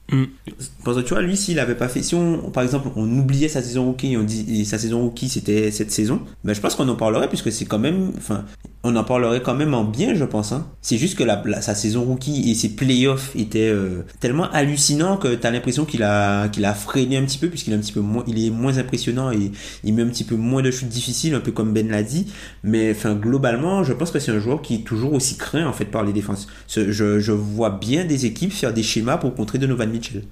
Parce 0.83 0.97
que 0.97 1.01
tu 1.01 1.13
vois, 1.13 1.21
lui, 1.21 1.35
s'il 1.35 1.59
avait 1.59 1.75
pas 1.75 1.89
fait, 1.89 2.01
si 2.01 2.15
on, 2.15 2.49
par 2.51 2.63
exemple, 2.63 2.89
on 2.95 3.09
oubliait 3.17 3.49
sa 3.49 3.61
saison 3.61 3.85
rookie 3.85 4.15
on 4.17 4.23
dit, 4.23 4.65
sa 4.65 4.77
saison 4.77 5.01
rookie 5.01 5.27
c'était 5.27 5.69
cette 5.71 5.91
saison, 5.91 6.21
ben, 6.43 6.53
je 6.53 6.61
pense 6.61 6.75
qu'on 6.75 6.87
en 6.87 6.95
parlerait 6.95 7.27
puisque 7.27 7.51
c'est 7.51 7.65
quand 7.65 7.79
même, 7.79 8.13
enfin, 8.17 8.45
on 8.83 8.95
en 8.95 9.03
parlerait 9.03 9.41
quand 9.41 9.55
même 9.55 9.73
en 9.73 9.83
bien, 9.83 10.15
je 10.15 10.23
pense, 10.23 10.53
hein. 10.53 10.67
C'est 10.81 10.97
juste 10.97 11.17
que 11.17 11.23
la, 11.23 11.61
sa 11.61 11.75
saison 11.75 12.03
rookie 12.03 12.49
et 12.49 12.55
ses 12.55 12.69
playoffs 12.69 13.35
étaient 13.35 13.69
euh, 13.69 14.05
tellement 14.21 14.49
hallucinants 14.51 15.17
que 15.17 15.35
t'as 15.35 15.51
l'impression 15.51 15.83
qu'il 15.83 16.03
a, 16.03 16.47
qu'il 16.47 16.63
a 16.63 16.73
freiné 16.73 17.17
un 17.17 17.23
petit 17.23 17.37
peu 17.37 17.49
puisqu'il 17.49 17.73
est 17.73 17.75
un 17.75 17.79
petit 17.79 17.91
peu 17.91 17.99
moins, 17.99 18.23
il 18.27 18.45
est 18.45 18.49
moins 18.49 18.77
impressionnant 18.77 19.31
et 19.31 19.51
il 19.83 19.93
met 19.93 20.03
un 20.03 20.07
petit 20.07 20.23
peu 20.23 20.35
moins 20.35 20.61
de 20.61 20.71
shoots 20.71 20.87
difficiles, 20.87 21.33
un 21.33 21.41
peu 21.41 21.51
comme 21.51 21.73
Ben 21.73 21.89
l'a 21.89 22.03
dit. 22.03 22.27
Mais, 22.63 22.91
enfin, 22.91 23.15
globalement, 23.15 23.83
je 23.83 23.91
pense 23.91 24.11
que 24.11 24.19
c'est 24.19 24.31
un 24.31 24.39
joueur 24.39 24.61
qui 24.61 24.75
est 24.75 24.85
toujours 24.85 25.13
aussi 25.13 25.37
craint, 25.37 25.67
en 25.67 25.73
fait, 25.73 25.85
par 25.85 26.03
les 26.03 26.13
défenses. 26.13 26.47
Je, 26.67 27.31
vois 27.31 27.69
bien 27.69 28.05
des 28.05 28.25
équipes 28.25 28.51
faire 28.51 28.73
des 28.73 28.83
schémas 28.83 29.17
pour 29.17 29.35
contrer 29.35 29.57
Donovan 29.57 29.91
Mitchell. 29.97 30.23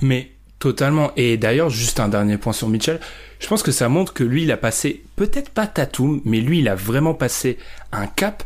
Mais 0.00 0.30
totalement. 0.58 1.12
Et 1.16 1.36
d'ailleurs, 1.36 1.70
juste 1.70 2.00
un 2.00 2.08
dernier 2.08 2.38
point 2.38 2.52
sur 2.52 2.68
Mitchell. 2.68 3.00
Je 3.40 3.46
pense 3.48 3.62
que 3.62 3.72
ça 3.72 3.88
montre 3.88 4.14
que 4.14 4.24
lui, 4.24 4.44
il 4.44 4.52
a 4.52 4.56
passé, 4.56 5.02
peut-être 5.16 5.50
pas 5.50 5.66
Tatum, 5.66 6.20
mais 6.24 6.40
lui, 6.40 6.60
il 6.60 6.68
a 6.68 6.74
vraiment 6.74 7.14
passé 7.14 7.58
un 7.92 8.06
cap. 8.06 8.42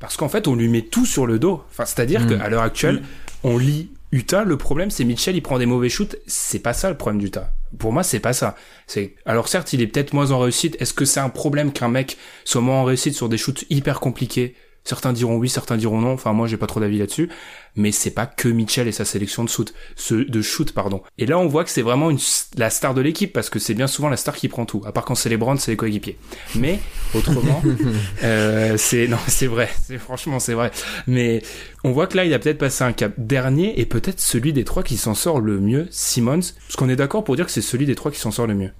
Parce 0.00 0.16
qu'en 0.16 0.28
fait, 0.28 0.48
on 0.48 0.56
lui 0.56 0.68
met 0.68 0.82
tout 0.82 1.06
sur 1.06 1.26
le 1.26 1.38
dos. 1.38 1.62
Enfin, 1.70 1.84
c'est-à-dire 1.84 2.22
Mm. 2.22 2.38
qu'à 2.38 2.48
l'heure 2.48 2.62
actuelle, 2.62 3.02
on 3.44 3.56
lit 3.56 3.90
Utah. 4.10 4.42
Le 4.44 4.56
problème, 4.56 4.90
c'est 4.90 5.04
Mitchell, 5.04 5.36
il 5.36 5.42
prend 5.42 5.58
des 5.58 5.66
mauvais 5.66 5.88
shoots. 5.88 6.16
C'est 6.26 6.58
pas 6.58 6.72
ça 6.72 6.90
le 6.90 6.96
problème 6.96 7.20
d'Utah. 7.20 7.52
Pour 7.78 7.92
moi, 7.92 8.02
c'est 8.02 8.18
pas 8.20 8.32
ça. 8.32 8.56
C'est 8.86 9.14
alors 9.24 9.48
certes, 9.48 9.72
il 9.72 9.80
est 9.80 9.86
peut-être 9.86 10.12
moins 10.12 10.32
en 10.32 10.40
réussite. 10.40 10.76
Est-ce 10.80 10.92
que 10.92 11.04
c'est 11.04 11.20
un 11.20 11.28
problème 11.30 11.72
qu'un 11.72 11.88
mec 11.88 12.18
soit 12.44 12.60
moins 12.60 12.80
en 12.80 12.84
réussite 12.84 13.14
sur 13.14 13.28
des 13.28 13.38
shoots 13.38 13.64
hyper 13.70 14.00
compliqués? 14.00 14.54
Certains 14.84 15.12
diront 15.12 15.36
oui, 15.36 15.48
certains 15.48 15.76
diront 15.76 16.00
non. 16.00 16.12
Enfin, 16.12 16.32
moi, 16.32 16.48
j'ai 16.48 16.56
pas 16.56 16.66
trop 16.66 16.80
d'avis 16.80 16.98
là-dessus. 16.98 17.28
Mais 17.76 17.92
c'est 17.92 18.10
pas 18.10 18.26
que 18.26 18.48
Mitchell 18.48 18.88
et 18.88 18.92
sa 18.92 19.04
sélection 19.04 19.44
de 19.44 19.48
shoot, 19.48 19.72
de 20.10 20.42
shoot, 20.42 20.72
pardon. 20.72 21.02
Et 21.18 21.24
là, 21.24 21.38
on 21.38 21.46
voit 21.46 21.64
que 21.64 21.70
c'est 21.70 21.82
vraiment 21.82 22.10
une, 22.10 22.18
la 22.56 22.68
star 22.68 22.92
de 22.92 23.00
l'équipe 23.00 23.32
parce 23.32 23.48
que 23.48 23.58
c'est 23.58 23.74
bien 23.74 23.86
souvent 23.86 24.08
la 24.08 24.16
star 24.16 24.34
qui 24.36 24.48
prend 24.48 24.66
tout. 24.66 24.82
À 24.84 24.92
part 24.92 25.04
quand 25.04 25.14
c'est 25.14 25.28
les 25.28 25.36
Browns, 25.36 25.58
c'est 25.58 25.70
les 25.70 25.76
coéquipiers. 25.76 26.18
Mais 26.56 26.80
autrement, 27.14 27.62
euh, 28.24 28.76
c'est 28.76 29.06
non, 29.08 29.18
c'est 29.26 29.46
vrai. 29.46 29.70
C'est 29.86 29.98
franchement, 29.98 30.38
c'est 30.38 30.54
vrai. 30.54 30.70
Mais 31.06 31.42
on 31.84 31.92
voit 31.92 32.06
que 32.06 32.16
là, 32.16 32.24
il 32.24 32.34
a 32.34 32.38
peut-être 32.38 32.58
passé 32.58 32.84
un 32.84 32.92
cap 32.92 33.12
dernier 33.16 33.80
et 33.80 33.86
peut-être 33.86 34.20
celui 34.20 34.52
des 34.52 34.64
trois 34.64 34.82
qui 34.82 34.96
s'en 34.96 35.14
sort 35.14 35.40
le 35.40 35.58
mieux, 35.58 35.86
Simmons. 35.90 36.40
Parce 36.66 36.76
qu'on 36.76 36.88
est 36.88 36.96
d'accord 36.96 37.24
pour 37.24 37.36
dire 37.36 37.46
que 37.46 37.52
c'est 37.52 37.62
celui 37.62 37.86
des 37.86 37.94
trois 37.94 38.10
qui 38.10 38.18
s'en 38.18 38.30
sort 38.30 38.46
le 38.46 38.54
mieux. 38.54 38.70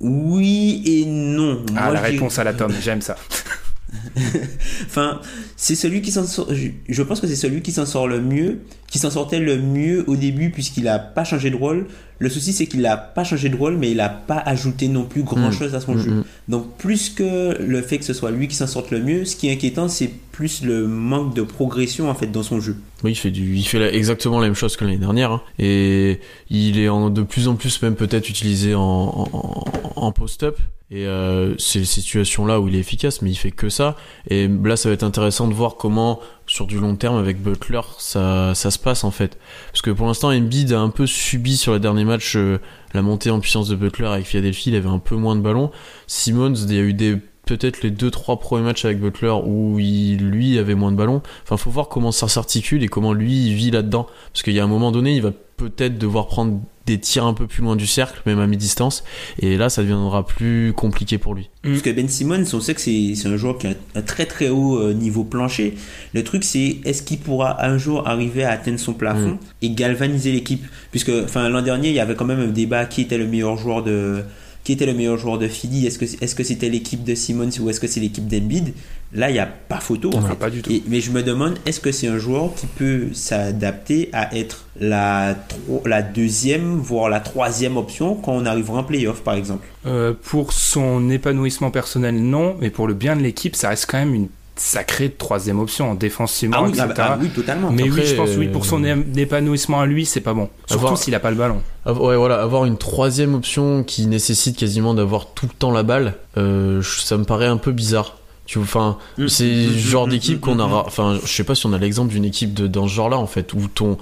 Oui 0.00 0.82
et 0.86 1.04
non. 1.06 1.62
Ah, 1.76 1.84
Moi, 1.84 1.94
la 1.94 2.00
réponse 2.00 2.38
à 2.38 2.44
la 2.44 2.52
tome, 2.54 2.74
j'aime 2.80 3.00
ça. 3.00 3.16
Enfin, 4.86 5.20
c'est 5.56 5.74
celui 5.74 6.02
qui 6.02 6.12
s'en 6.12 6.24
sort. 6.24 6.52
Je, 6.54 6.68
je 6.88 7.02
pense 7.02 7.20
que 7.20 7.26
c'est 7.26 7.36
celui 7.36 7.62
qui 7.62 7.72
s'en 7.72 7.86
sort 7.86 8.06
le 8.08 8.20
mieux, 8.20 8.60
qui 8.88 8.98
s'en 8.98 9.10
sortait 9.10 9.40
le 9.40 9.58
mieux 9.58 10.04
au 10.08 10.16
début 10.16 10.50
puisqu'il 10.50 10.88
a 10.88 10.98
pas 10.98 11.24
changé 11.24 11.50
de 11.50 11.56
rôle. 11.56 11.86
Le 12.18 12.28
souci 12.28 12.52
c'est 12.52 12.66
qu'il 12.66 12.84
a 12.86 12.96
pas 12.98 13.24
changé 13.24 13.48
de 13.48 13.56
rôle, 13.56 13.76
mais 13.78 13.90
il 13.90 14.00
a 14.00 14.08
pas 14.10 14.36
ajouté 14.38 14.88
non 14.88 15.04
plus 15.04 15.22
grand 15.22 15.50
chose 15.52 15.74
à 15.74 15.80
son 15.80 15.94
Mm, 15.94 15.98
jeu. 15.98 16.10
mm. 16.10 16.24
Donc 16.48 16.76
plus 16.76 17.08
que 17.10 17.56
le 17.62 17.80
fait 17.82 17.98
que 17.98 18.04
ce 18.04 18.12
soit 18.12 18.30
lui 18.30 18.46
qui 18.46 18.54
s'en 18.56 18.66
sorte 18.66 18.90
le 18.90 19.00
mieux, 19.00 19.24
ce 19.24 19.36
qui 19.36 19.48
est 19.48 19.52
inquiétant 19.52 19.88
c'est 19.88 20.10
plus 20.30 20.62
le 20.62 20.86
manque 20.86 21.34
de 21.34 21.42
progression 21.42 22.10
en 22.10 22.14
fait 22.14 22.26
dans 22.26 22.42
son 22.42 22.60
jeu. 22.60 22.76
Oui, 23.04 23.12
il 23.12 23.14
fait 23.16 23.30
du, 23.30 23.56
il 23.56 23.64
fait 23.64 23.78
la- 23.78 23.92
exactement 23.92 24.38
la 24.38 24.46
même 24.46 24.54
chose 24.54 24.76
que 24.76 24.84
l'année 24.84 24.98
dernière, 24.98 25.32
hein. 25.32 25.42
et 25.58 26.20
il 26.50 26.78
est 26.78 26.88
en, 26.90 27.08
de 27.10 27.22
plus 27.22 27.48
en 27.48 27.54
plus 27.56 27.80
même 27.82 27.94
peut-être 27.94 28.28
utilisé 28.28 28.74
en, 28.74 28.80
en, 28.82 29.64
en 29.96 30.12
post-up. 30.12 30.58
Et 30.92 31.06
euh, 31.06 31.56
c'est 31.56 31.84
situations-là 31.84 32.60
où 32.60 32.66
il 32.66 32.74
est 32.74 32.80
efficace, 32.80 33.22
mais 33.22 33.30
il 33.30 33.36
fait 33.36 33.52
que 33.52 33.68
ça. 33.68 33.96
Et 34.28 34.48
là, 34.48 34.76
ça 34.76 34.88
va 34.88 34.94
être 34.94 35.04
intéressant 35.04 35.46
de 35.46 35.54
voir 35.54 35.76
comment, 35.76 36.18
sur 36.48 36.66
du 36.66 36.80
long 36.80 36.96
terme, 36.96 37.16
avec 37.16 37.40
Butler, 37.40 37.82
ça, 37.98 38.56
ça 38.56 38.72
se 38.72 38.78
passe 38.78 39.04
en 39.04 39.12
fait. 39.12 39.38
Parce 39.70 39.82
que 39.82 39.90
pour 39.92 40.08
l'instant, 40.08 40.30
Embiid 40.30 40.72
a 40.72 40.80
un 40.80 40.90
peu 40.90 41.06
subi 41.06 41.56
sur 41.56 41.74
les 41.74 41.78
derniers 41.78 42.04
matchs 42.04 42.34
euh, 42.36 42.58
la 42.92 43.02
montée 43.02 43.30
en 43.30 43.38
puissance 43.38 43.68
de 43.68 43.76
Butler 43.76 44.08
avec 44.08 44.26
Philadelphie. 44.26 44.70
Il 44.70 44.76
avait 44.76 44.88
un 44.88 44.98
peu 44.98 45.14
moins 45.14 45.36
de 45.36 45.40
ballons. 45.40 45.70
Simmons, 46.08 46.54
il 46.54 46.74
y 46.74 46.78
a 46.78 46.82
eu 46.82 46.92
des 46.92 47.18
peut-être 47.56 47.82
les 47.82 47.90
deux 47.90 48.10
trois 48.10 48.38
premiers 48.38 48.62
matchs 48.64 48.84
avec 48.84 49.00
Butler 49.00 49.34
où 49.44 49.78
il 49.78 50.18
lui 50.18 50.58
avait 50.58 50.74
moins 50.74 50.92
de 50.92 50.96
ballons. 50.96 51.22
Enfin, 51.42 51.56
faut 51.56 51.70
voir 51.70 51.88
comment 51.88 52.12
ça 52.12 52.28
s'articule 52.28 52.82
et 52.84 52.88
comment 52.88 53.12
lui 53.12 53.46
il 53.48 53.54
vit 53.54 53.70
là-dedans. 53.70 54.06
Parce 54.32 54.42
qu'il 54.42 54.54
y 54.54 54.60
a 54.60 54.64
un 54.64 54.68
moment 54.68 54.92
donné, 54.92 55.14
il 55.16 55.22
va 55.22 55.32
peut-être 55.56 55.98
devoir 55.98 56.26
prendre 56.26 56.60
des 56.86 56.98
tirs 56.98 57.26
un 57.26 57.34
peu 57.34 57.46
plus 57.46 57.62
loin 57.62 57.76
du 57.76 57.86
cercle, 57.86 58.20
même 58.24 58.38
à 58.40 58.46
mi-distance. 58.46 59.04
Et 59.40 59.56
là, 59.56 59.68
ça 59.68 59.82
deviendra 59.82 60.24
plus 60.26 60.72
compliqué 60.74 61.18
pour 61.18 61.34
lui. 61.34 61.50
Parce 61.62 61.82
que 61.82 61.90
Ben 61.90 62.08
Simmons, 62.08 62.44
on 62.52 62.60
sait 62.60 62.74
que 62.74 62.80
c'est 62.80 63.14
un 63.26 63.36
joueur 63.36 63.58
qui 63.58 63.66
a 63.66 63.74
un 63.94 64.02
très 64.02 64.26
très 64.26 64.48
haut 64.48 64.78
euh, 64.78 64.94
niveau 64.94 65.22
plancher. 65.24 65.74
Le 66.14 66.24
truc, 66.24 66.42
c'est 66.44 66.78
est-ce 66.84 67.02
qu'il 67.02 67.18
pourra 67.18 67.64
un 67.64 67.78
jour 67.78 68.08
arriver 68.08 68.44
à 68.44 68.50
atteindre 68.52 68.78
son 68.78 68.94
plafond 68.94 69.32
Mm. 69.32 69.38
et 69.62 69.70
galvaniser 69.70 70.32
l'équipe? 70.32 70.64
Puisque 70.90 71.10
enfin, 71.24 71.48
l'an 71.48 71.62
dernier, 71.62 71.88
il 71.88 71.94
y 71.94 72.00
avait 72.00 72.14
quand 72.14 72.24
même 72.24 72.40
un 72.40 72.46
débat 72.46 72.86
qui 72.86 73.02
était 73.02 73.18
le 73.18 73.26
meilleur 73.26 73.56
joueur 73.58 73.82
de 73.82 74.22
qui 74.64 74.72
était 74.72 74.86
le 74.86 74.94
meilleur 74.94 75.16
joueur 75.16 75.38
de 75.38 75.48
Philly 75.48 75.86
Est-ce 75.86 75.98
que 75.98 76.04
est-ce 76.04 76.34
que 76.34 76.44
c'était 76.44 76.68
l'équipe 76.68 77.02
de 77.04 77.14
Simmons 77.14 77.50
ou 77.60 77.70
est-ce 77.70 77.80
que 77.80 77.86
c'est 77.86 78.00
l'équipe 78.00 78.26
d'Embiid? 78.26 78.74
Là, 79.12 79.28
il 79.28 79.32
n'y 79.32 79.38
a 79.40 79.46
pas 79.46 79.80
photo 79.80 80.10
en 80.14 80.20
fait. 80.22 80.36
pas 80.36 80.50
du 80.50 80.62
tout. 80.62 80.70
Et- 80.70 80.82
mais 80.86 81.00
je 81.00 81.10
me 81.10 81.22
demande, 81.24 81.58
est-ce 81.66 81.80
que 81.80 81.90
c'est 81.90 82.06
un 82.06 82.18
joueur 82.18 82.54
qui 82.54 82.66
peut 82.66 83.08
s'adapter 83.12 84.08
à 84.12 84.36
être 84.36 84.66
la 84.80 86.02
deuxième, 86.02 86.76
voire 86.76 87.08
la 87.08 87.20
troisième 87.20 87.76
option 87.76 88.14
quand 88.14 88.32
on 88.32 88.46
arrivera 88.46 88.78
en 88.80 88.84
playoff, 88.84 89.22
par 89.22 89.34
exemple? 89.34 89.66
Euh, 89.86 90.12
pour 90.22 90.52
son 90.52 91.10
épanouissement 91.10 91.70
personnel, 91.70 92.16
non, 92.22 92.56
mais 92.60 92.70
pour 92.70 92.86
le 92.86 92.94
bien 92.94 93.16
de 93.16 93.22
l'équipe, 93.22 93.56
ça 93.56 93.70
reste 93.70 93.86
quand 93.90 93.98
même 93.98 94.14
une 94.14 94.28
sacrée 94.60 95.10
troisième 95.10 95.58
option, 95.58 95.94
défensivement, 95.94 96.58
ah 96.60 96.62
oui, 96.64 96.68
etc. 96.70 96.84
ah, 96.90 96.92
bah, 96.94 97.08
ah 97.12 97.18
oui, 97.20 97.30
totalement. 97.30 97.70
mais 97.70 97.88
Après, 97.88 98.02
oui, 98.02 98.06
je 98.06 98.14
pense, 98.14 98.28
oui, 98.36 98.46
euh, 98.48 98.52
pour 98.52 98.66
son 98.66 98.84
é- 98.84 98.94
épanouissement 99.16 99.80
à 99.80 99.86
lui, 99.86 100.04
c'est 100.04 100.20
pas 100.20 100.34
bon. 100.34 100.50
Surtout 100.66 100.96
s'il 100.96 101.14
a 101.14 101.20
pas 101.20 101.30
le 101.30 101.36
ballon. 101.36 101.62
Ouais, 101.86 102.16
voilà, 102.16 102.42
avoir 102.42 102.66
une 102.66 102.76
troisième 102.76 103.34
option 103.34 103.82
qui 103.84 104.06
nécessite 104.06 104.58
quasiment 104.58 104.92
d'avoir 104.92 105.28
tout 105.32 105.46
le 105.46 105.52
temps 105.58 105.72
la 105.72 105.82
balle, 105.82 106.14
euh, 106.36 106.82
ça 106.82 107.16
me 107.16 107.24
paraît 107.24 107.46
un 107.46 107.56
peu 107.56 107.72
bizarre. 107.72 108.18
Tu 108.50 108.58
vois, 108.58 108.64
enfin, 108.64 108.98
Mm. 109.16 109.28
c'est 109.28 109.44
le 109.44 109.70
Mm, 109.70 109.78
genre 109.78 110.06
mm, 110.08 110.10
d'équipe 110.10 110.40
qu'on 110.40 110.58
aura. 110.58 110.84
Enfin, 110.84 111.20
je 111.24 111.32
sais 111.32 111.44
pas 111.44 111.54
si 111.54 111.66
on 111.66 111.72
a 111.72 111.78
l'exemple 111.78 112.10
d'une 112.10 112.24
équipe 112.24 112.52
de, 112.52 112.66
dans 112.66 112.88
ce 112.88 112.92
genre-là, 112.94 113.16
en 113.16 113.28
fait, 113.28 113.54
où 113.54 113.68
ton, 113.72 113.96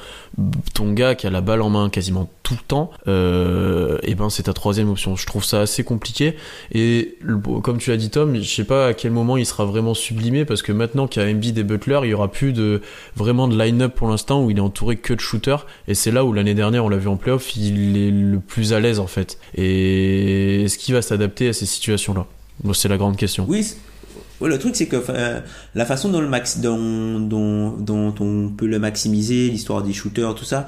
ton 0.73 0.91
gars 0.95 1.15
qui 1.15 1.27
a 1.27 1.31
la 1.31 1.43
balle 1.43 1.61
en 1.61 1.69
main 1.69 1.91
quasiment 1.91 2.31
tout 2.43 2.55
le 2.55 2.65
temps, 2.67 2.91
euh, 3.09 3.99
et 4.05 4.15
ben 4.15 4.31
c'est 4.31 4.45
ta 4.45 4.55
troisième 4.55 4.89
option. 4.89 5.17
Je 5.17 5.27
trouve 5.27 5.45
ça 5.45 5.61
assez 5.61 5.85
compliqué. 5.85 6.35
Et 6.73 7.19
comme 7.63 7.77
tu 7.77 7.91
l'as 7.91 7.99
dit, 7.99 8.09
Tom, 8.09 8.37
je 8.37 8.43
sais 8.49 8.65
pas 8.65 8.87
à 8.87 8.95
quel 8.95 9.11
moment 9.11 9.37
il 9.37 9.45
sera 9.45 9.67
vraiment 9.67 9.93
sublimé, 9.93 10.47
parce 10.47 10.63
que 10.63 10.73
maintenant 10.73 11.07
qu'il 11.09 11.21
y 11.21 11.27
a 11.27 11.29
Embiid 11.29 11.59
et 11.59 11.63
Butler, 11.63 12.01
il 12.05 12.09
y 12.09 12.15
aura 12.15 12.29
plus 12.33 12.55
de 12.55 12.81
vraiment 13.17 13.49
de 13.49 13.59
line-up 13.63 13.95
pour 13.95 14.09
l'instant 14.09 14.43
où 14.43 14.51
il 14.51 14.57
est 14.57 14.61
entouré 14.63 14.97
que 14.97 15.13
de 15.13 15.21
shooters. 15.21 15.67
Et 15.89 15.95
c'est 15.95 16.11
là 16.11 16.25
où 16.25 16.33
l'année 16.33 16.55
dernière, 16.55 16.87
on 16.87 16.89
l'a 16.89 16.97
vu 16.97 17.09
en 17.09 17.17
playoff, 17.17 17.55
il 17.55 17.99
est 17.99 18.11
le 18.11 18.39
plus 18.41 18.73
à 18.73 18.81
l'aise 18.81 18.99
en 18.99 19.09
fait. 19.09 19.37
Et 19.57 20.63
est-ce 20.65 20.79
qu'il 20.79 20.95
va 20.95 21.03
s'adapter 21.03 21.49
à 21.49 21.53
ces 21.53 21.67
situations-là? 21.67 22.25
Bon, 22.65 22.73
C'est 22.73 22.89
la 22.89 22.97
grande 22.97 23.17
question. 23.19 23.45
Oui, 23.47 23.75
ouais, 24.41 24.49
le 24.49 24.59
truc 24.59 24.77
c'est 24.77 24.87
que 24.87 25.03
la 25.75 25.85
façon 25.85 26.09
dont, 26.09 26.21
le 26.21 26.29
max, 26.29 26.59
dont, 26.59 27.21
dont, 27.21 27.71
dont 27.71 28.15
on 28.21 28.49
peut 28.49 28.67
le 28.67 28.79
maximiser, 28.79 29.49
l'histoire 29.49 29.83
des 29.83 29.93
shooters, 29.93 30.35
tout 30.35 30.45
ça, 30.45 30.67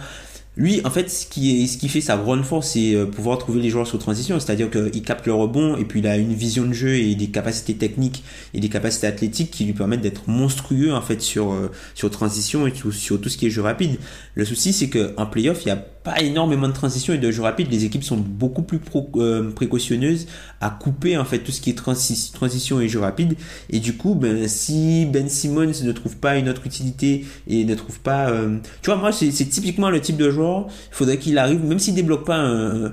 lui 0.61 0.83
en 0.85 0.91
fait 0.91 1.09
ce 1.09 1.27
qui, 1.27 1.63
est, 1.63 1.67
ce 1.67 1.79
qui 1.79 1.89
fait 1.89 2.03
sa 2.03 2.19
grande 2.19 2.45
force 2.45 2.73
c'est 2.73 2.95
euh, 2.95 3.07
pouvoir 3.07 3.39
trouver 3.39 3.63
les 3.63 3.71
joueurs 3.71 3.87
sur 3.87 3.99
transition, 3.99 4.39
c'est-à-dire 4.39 4.71
qu'il 4.71 5.03
capte 5.03 5.27
le 5.27 5.33
rebond 5.33 5.77
et 5.77 5.87
puis 5.87 6.01
il 6.01 6.07
a 6.07 6.19
une 6.19 6.35
vision 6.35 6.67
de 6.67 6.75
jeu 6.75 6.97
et 6.97 7.15
des 7.15 7.29
capacités 7.29 7.75
techniques 7.75 8.23
et 8.53 8.61
des 8.61 8.69
capacités 8.69 9.07
athlétiques 9.07 9.51
qui 9.51 9.65
lui 9.65 9.73
permettent 9.73 10.03
d'être 10.03 10.29
monstrueux 10.29 10.93
en 10.93 11.01
fait 11.01 11.23
sur, 11.23 11.53
euh, 11.53 11.71
sur 11.95 12.11
transition 12.11 12.67
et 12.67 12.75
sur, 12.93 13.19
tout 13.21 13.29
ce 13.31 13.39
qui 13.39 13.47
est 13.47 13.51
jeu 13.51 13.63
rapide. 13.63 13.99
Le 14.35 14.45
souci 14.45 14.75
c'est 14.75 14.91
que 14.91 15.15
en 15.17 15.25
playoff 15.25 15.63
il 15.65 15.69
n'y 15.69 15.73
a 15.73 15.77
pas 16.03 16.21
énormément 16.21 16.69
de 16.69 16.73
transition 16.73 17.13
et 17.13 17.19
de 17.19 17.31
jeu 17.31 17.43
rapide, 17.43 17.69
les 17.71 17.85
équipes 17.85 18.05
sont 18.05 18.17
beaucoup 18.17 18.63
plus 18.63 18.81
euh, 19.17 19.51
précautionneuses 19.51 20.27
à 20.61 20.71
couper 20.71 21.17
en 21.17 21.25
fait 21.25 21.41
tout 21.41 21.53
ce 21.53 21.61
qui 21.61 21.71
est 21.71 21.79
transi- 21.79 22.33
transition 22.33 22.81
et 22.81 22.89
jeu 22.89 23.01
rapide. 23.01 23.35
Et 23.71 23.81
du 23.81 23.97
coup 23.97 24.15
ben 24.15 24.47
si 24.47 25.07
Ben 25.07 25.29
Simmons 25.31 25.73
ne 25.83 25.93
trouve 25.93 26.17
pas 26.17 26.37
une 26.37 26.51
autre 26.51 26.67
utilité 26.67 27.25
et 27.47 27.65
ne 27.65 27.75
trouve 27.75 28.01
pas 28.01 28.29
euh, 28.29 28.59
tu 28.83 28.91
vois 28.91 28.99
moi 28.99 29.11
c'est 29.13 29.31
typiquement 29.31 29.89
le 29.89 30.01
type 30.03 30.19
de 30.19 30.31
joueur 30.31 30.50
il 30.69 30.95
faudrait 30.95 31.19
qu'il 31.19 31.39
arrive 31.39 31.65
même 31.65 31.79
s'il 31.79 31.95
débloque 31.95 32.25
pas 32.25 32.39
un, 32.39 32.93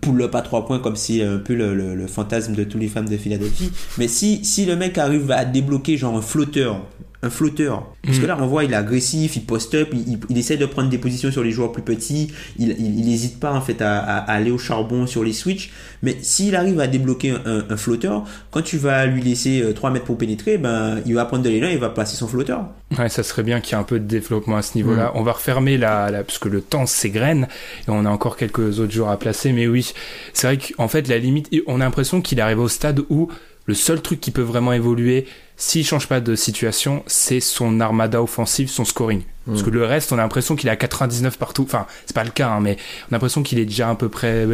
pull-up 0.00 0.34
à 0.34 0.42
trois 0.42 0.66
points 0.66 0.78
comme 0.78 0.96
c'est 0.96 1.22
un 1.22 1.38
peu 1.38 1.54
le, 1.54 2.06
fantasme 2.06 2.54
de 2.54 2.64
tous 2.64 2.78
les 2.78 2.88
fans 2.88 3.02
de 3.02 3.16
Philadelphie 3.16 3.70
mais 3.98 4.08
si 4.08 4.44
si 4.44 4.66
le 4.66 4.76
mec 4.76 4.98
arrive 4.98 5.30
à 5.30 5.44
débloquer 5.44 5.96
genre 5.96 6.16
un 6.16 6.22
flotteur 6.22 6.80
un 7.24 7.30
flotteur. 7.30 7.86
Parce 8.04 8.18
que 8.18 8.26
là, 8.26 8.36
on 8.38 8.46
voit, 8.46 8.64
il 8.64 8.72
est 8.72 8.76
agressif, 8.76 9.36
il 9.36 9.44
post-up, 9.44 9.88
il, 9.92 10.00
il, 10.06 10.18
il 10.28 10.38
essaie 10.38 10.56
de 10.56 10.66
prendre 10.66 10.90
des 10.90 10.98
positions 10.98 11.30
sur 11.32 11.42
les 11.42 11.50
joueurs 11.50 11.72
plus 11.72 11.82
petits, 11.82 12.32
il 12.58 12.68
n'hésite 13.06 13.40
pas 13.40 13.52
en 13.52 13.60
fait 13.60 13.80
à, 13.80 13.98
à, 13.98 14.18
à 14.18 14.32
aller 14.34 14.50
au 14.50 14.58
charbon 14.58 15.06
sur 15.06 15.24
les 15.24 15.32
switches. 15.32 15.72
Mais 16.02 16.16
s'il 16.20 16.54
arrive 16.54 16.80
à 16.80 16.86
débloquer 16.86 17.34
un, 17.46 17.76
flotteur, 17.76 18.24
quand 18.50 18.62
tu 18.62 18.76
vas 18.76 19.06
lui 19.06 19.22
laisser 19.22 19.62
euh, 19.62 19.72
3 19.72 19.90
mètres 19.90 20.04
pour 20.04 20.18
pénétrer, 20.18 20.58
ben, 20.58 21.00
il 21.06 21.14
va 21.14 21.24
prendre 21.24 21.42
de 21.42 21.48
l'élan 21.48 21.68
et 21.68 21.72
il 21.72 21.78
va 21.78 21.88
placer 21.88 22.16
son 22.16 22.28
flotteur. 22.28 22.68
Ouais, 22.98 23.08
ça 23.08 23.22
serait 23.22 23.42
bien 23.42 23.60
qu'il 23.60 23.72
y 23.72 23.78
ait 23.78 23.80
un 23.80 23.84
peu 23.84 23.98
de 23.98 24.04
développement 24.04 24.56
à 24.56 24.62
ce 24.62 24.76
niveau-là. 24.76 25.12
On 25.14 25.22
va 25.22 25.32
refermer 25.32 25.78
la, 25.78 26.10
la, 26.10 26.22
parce 26.22 26.38
que 26.38 26.48
le 26.48 26.60
temps 26.60 26.86
s'égrène 26.86 27.48
et 27.88 27.90
on 27.90 28.04
a 28.04 28.10
encore 28.10 28.36
quelques 28.36 28.80
autres 28.80 28.92
jours 28.92 29.08
à 29.08 29.18
placer. 29.18 29.52
Mais 29.52 29.66
oui, 29.66 29.92
c'est 30.34 30.46
vrai 30.46 30.58
qu'en 30.58 30.88
fait, 30.88 31.08
la 31.08 31.18
limite, 31.18 31.50
on 31.66 31.80
a 31.80 31.84
l'impression 31.84 32.20
qu'il 32.20 32.40
arrive 32.40 32.60
au 32.60 32.68
stade 32.68 33.00
où 33.08 33.28
le 33.66 33.74
seul 33.74 34.02
truc 34.02 34.20
qui 34.20 34.30
peut 34.30 34.42
vraiment 34.42 34.72
évoluer, 34.72 35.26
s'il 35.56 35.84
change 35.86 36.08
pas 36.08 36.20
de 36.20 36.34
situation, 36.34 37.02
c'est 37.06 37.40
son 37.40 37.80
armada 37.80 38.22
offensive, 38.22 38.68
son 38.68 38.84
scoring. 38.84 39.20
Mm. 39.20 39.50
Parce 39.52 39.62
que 39.62 39.70
le 39.70 39.84
reste, 39.84 40.12
on 40.12 40.18
a 40.18 40.22
l'impression 40.22 40.56
qu'il 40.56 40.68
est 40.68 40.72
à 40.72 40.76
99 40.76 41.38
partout. 41.38 41.62
Enfin, 41.64 41.86
c'est 42.06 42.14
pas 42.14 42.24
le 42.24 42.30
cas, 42.30 42.48
hein, 42.48 42.60
mais 42.60 42.76
on 43.04 43.12
a 43.12 43.12
l'impression 43.12 43.42
qu'il 43.42 43.58
est 43.58 43.64
déjà 43.64 43.90
à 43.90 43.94
peu 43.94 44.08
près 44.08 44.46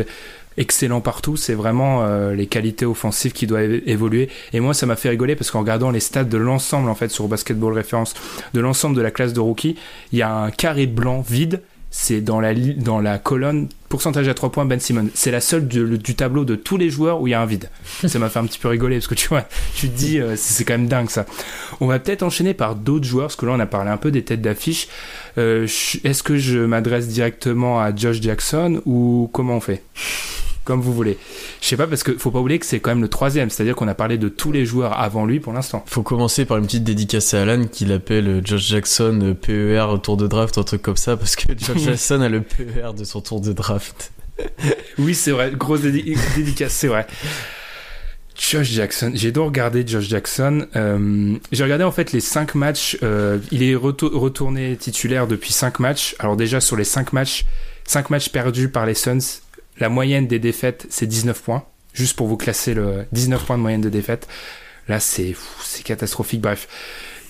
excellent 0.59 1.01
partout. 1.01 1.36
C'est 1.36 1.55
vraiment 1.55 2.03
euh, 2.03 2.34
les 2.34 2.46
qualités 2.46 2.84
offensives 2.84 3.32
qui 3.32 3.46
doivent 3.46 3.80
évoluer. 3.86 4.28
Et 4.53 4.61
moi, 4.61 4.74
ça 4.74 4.84
m'a 4.86 4.96
fait 4.96 5.09
rigoler 5.09 5.36
parce 5.36 5.51
qu'en 5.51 5.61
regardant 5.61 5.90
les 5.90 6.01
stats 6.01 6.24
de 6.24 6.36
l'ensemble, 6.36 6.90
en 6.90 6.94
fait, 6.94 7.09
sur 7.09 7.28
Basketball 7.28 7.72
Référence, 7.72 8.14
de 8.53 8.61
l'ensemble 8.61 8.96
de 8.96 9.03
la 9.03 9.11
classe 9.11 9.32
de 9.32 9.40
rookie, 9.40 9.76
il 10.12 10.18
y 10.18 10.22
a 10.22 10.34
un 10.34 10.51
carré 10.51 10.86
blanc 10.86 11.24
vide. 11.26 11.62
C'est 11.90 12.20
dans 12.20 12.40
la, 12.40 12.53
li- 12.53 12.74
dans 12.74 13.01
la 13.01 13.18
colonne 13.18 13.68
pourcentage 13.91 14.28
à 14.28 14.34
3 14.34 14.53
points 14.53 14.64
Ben 14.64 14.80
Simon. 14.80 15.09
C'est 15.14 15.32
la 15.32 15.41
seule 15.41 15.66
du, 15.66 16.14
tableau 16.14 16.47
de 16.47 16.55
tous 16.55 16.78
les 16.78 16.88
joueurs 16.88 17.20
où 17.20 17.26
il 17.26 17.32
y 17.32 17.34
a 17.34 17.43
un 17.43 17.45
vide. 17.45 17.68
Ça 18.07 18.18
m'a 18.18 18.30
fait 18.30 18.38
un 18.38 18.47
petit 18.47 18.59
peu 18.59 18.68
rigoler 18.68 18.97
parce 18.97 19.09
que 19.09 19.14
tu 19.14 19.28
vois, 19.28 19.45
tu 19.74 19.91
te 19.91 19.97
dis, 19.97 20.18
euh, 20.18 20.36
c'est 20.36 20.64
quand 20.64 20.74
même 20.74 20.86
dingue 20.86 21.11
ça. 21.11 21.26
On 21.80 21.86
va 21.86 21.99
peut-être 21.99 22.22
enchaîner 22.22 22.55
par 22.55 22.76
d'autres 22.76 23.05
joueurs 23.05 23.26
parce 23.26 23.36
que 23.36 23.45
là 23.45 23.53
on 23.53 23.61
a 23.61 23.66
parlé 23.66 23.91
un 23.91 23.97
peu 23.99 24.11
des 24.11 24.22
têtes 24.22 24.41
d'affiche. 24.41 24.88
Euh, 25.38 25.66
Est-ce 26.05 26.22
que 26.22 26.36
je 26.36 26.61
m'adresse 26.61 27.09
directement 27.09 27.80
à 27.80 27.95
Josh 27.95 28.22
Jackson 28.22 28.80
ou 28.86 29.28
comment 29.32 29.57
on 29.57 29.61
fait? 29.61 29.82
Comme 30.65 30.81
vous 30.81 30.93
voulez. 30.93 31.19
Je 31.61 31.67
sais 31.67 31.77
pas 31.77 31.87
parce 31.87 32.03
que 32.03 32.17
faut 32.17 32.31
pas 32.31 32.39
oublier 32.41 32.59
que 32.59 32.67
c'est 32.67 32.81
quand 32.81 32.91
même 32.91 33.03
le 33.03 33.09
troisième, 33.09 33.51
c'est-à-dire 33.51 33.75
qu'on 33.77 33.89
a 33.89 33.95
parlé 33.95 34.19
de 34.19 34.29
tous 34.29 34.53
les 34.53 34.65
joueurs 34.67 34.99
avant 35.01 35.25
lui 35.27 35.41
pour 35.41 35.53
l'instant. 35.53 35.85
Faut 35.87 36.03
commencer 36.03 36.45
par 36.45 36.59
une 36.59 36.67
petite 36.67 36.85
dédicace 36.85 37.35
à 37.35 37.43
Alan 37.43 37.65
qui 37.67 37.85
l'appelle 37.85 38.29
euh, 38.29 38.41
Josh 38.45 38.67
Jackson 38.69 39.19
euh, 39.23 39.35
PER 39.35 40.01
tour 40.03 40.17
de 40.17 40.27
draft, 40.27 40.59
un 40.59 40.63
truc 40.63 40.83
comme 40.83 40.97
ça, 40.97 41.17
parce 41.17 41.37
que 41.37 41.47
Josh 41.59 41.83
Jackson 41.83 42.21
a 42.21 42.29
le 42.29 42.43
PER 42.43 42.93
de 42.97 43.05
son 43.05 43.21
tour 43.21 43.41
de 43.41 43.53
draft. 43.53 44.13
Oui, 44.99 45.15
c'est 45.15 45.31
vrai, 45.33 45.51
grosse 45.55 45.81
dédi- 45.83 46.17
dédicace, 46.37 46.73
c'est 46.73 46.89
vrai. 46.89 47.07
Josh 48.39 48.71
Jackson, 48.71 49.13
j'ai 49.15 49.33
donc 49.33 49.49
regardé 49.49 49.85
Josh 49.87 50.09
Jackson. 50.09 50.67
Euh, 50.75 51.37
j'ai 51.53 51.63
regardé 51.63 51.85
en 51.85 51.93
fait 51.93 52.13
les 52.13 52.21
5 52.21 52.55
matchs. 52.55 52.97
euh, 53.03 53.39
il 53.51 53.63
est 53.63 53.75
retou- 53.75 54.09
retourné 54.17 54.77
titulaire 54.77 55.27
depuis 55.27 55.53
5 55.53 55.79
matchs. 55.79 56.15
Alors 56.19 56.37
déjà 56.37 56.61
sur 56.61 56.77
les 56.77 56.85
5 56.85 57.13
matchs, 57.13 57.45
5 57.85 58.09
matchs 58.09 58.31
perdus 58.31 58.71
par 58.71 58.87
les 58.87 58.95
Suns, 58.95 59.19
la 59.81 59.89
moyenne 59.89 60.26
des 60.26 60.39
défaites 60.39 60.87
c'est 60.91 61.07
19 61.07 61.41
points. 61.43 61.64
Juste 61.93 62.16
pour 62.16 62.28
vous 62.28 62.37
classer 62.37 62.74
le 62.74 63.07
19 63.12 63.45
points 63.45 63.57
de 63.57 63.62
moyenne 63.62 63.81
de 63.81 63.89
défaite. 63.89 64.28
Là 64.89 65.01
c'est 65.01 65.35
c'est 65.62 65.83
catastrophique. 65.83 66.41
Bref, 66.41 66.68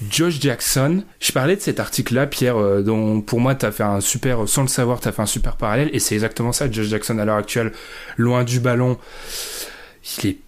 Josh 0.09 0.41
Jackson, 0.41 1.05
je 1.21 1.33
parlais 1.33 1.57
de 1.57 1.61
cet 1.61 1.79
article-là, 1.79 2.27
Pierre, 2.27 2.57
euh, 2.57 2.83
dont 2.83 3.21
pour 3.21 3.41
moi 3.41 3.55
t'as 3.55 3.71
fait 3.71 3.83
un 3.83 4.01
super, 4.01 4.49
sans 4.49 4.63
le 4.63 4.69
savoir, 4.69 5.01
t'as 5.01 5.13
fait 5.13 5.23
un 5.23 5.27
super 5.27 5.57
parallèle, 5.57 5.91
et 5.93 5.99
c'est 5.99 6.15
exactement 6.15 6.53
ça. 6.53 6.71
Josh 6.71 6.87
Jackson 6.87 7.19
à 7.19 7.25
l'heure 7.25 7.37
actuelle, 7.37 7.73
loin 8.17 8.45
du 8.45 8.61
ballon, 8.61 8.99
il 10.23 10.31
est 10.31 10.39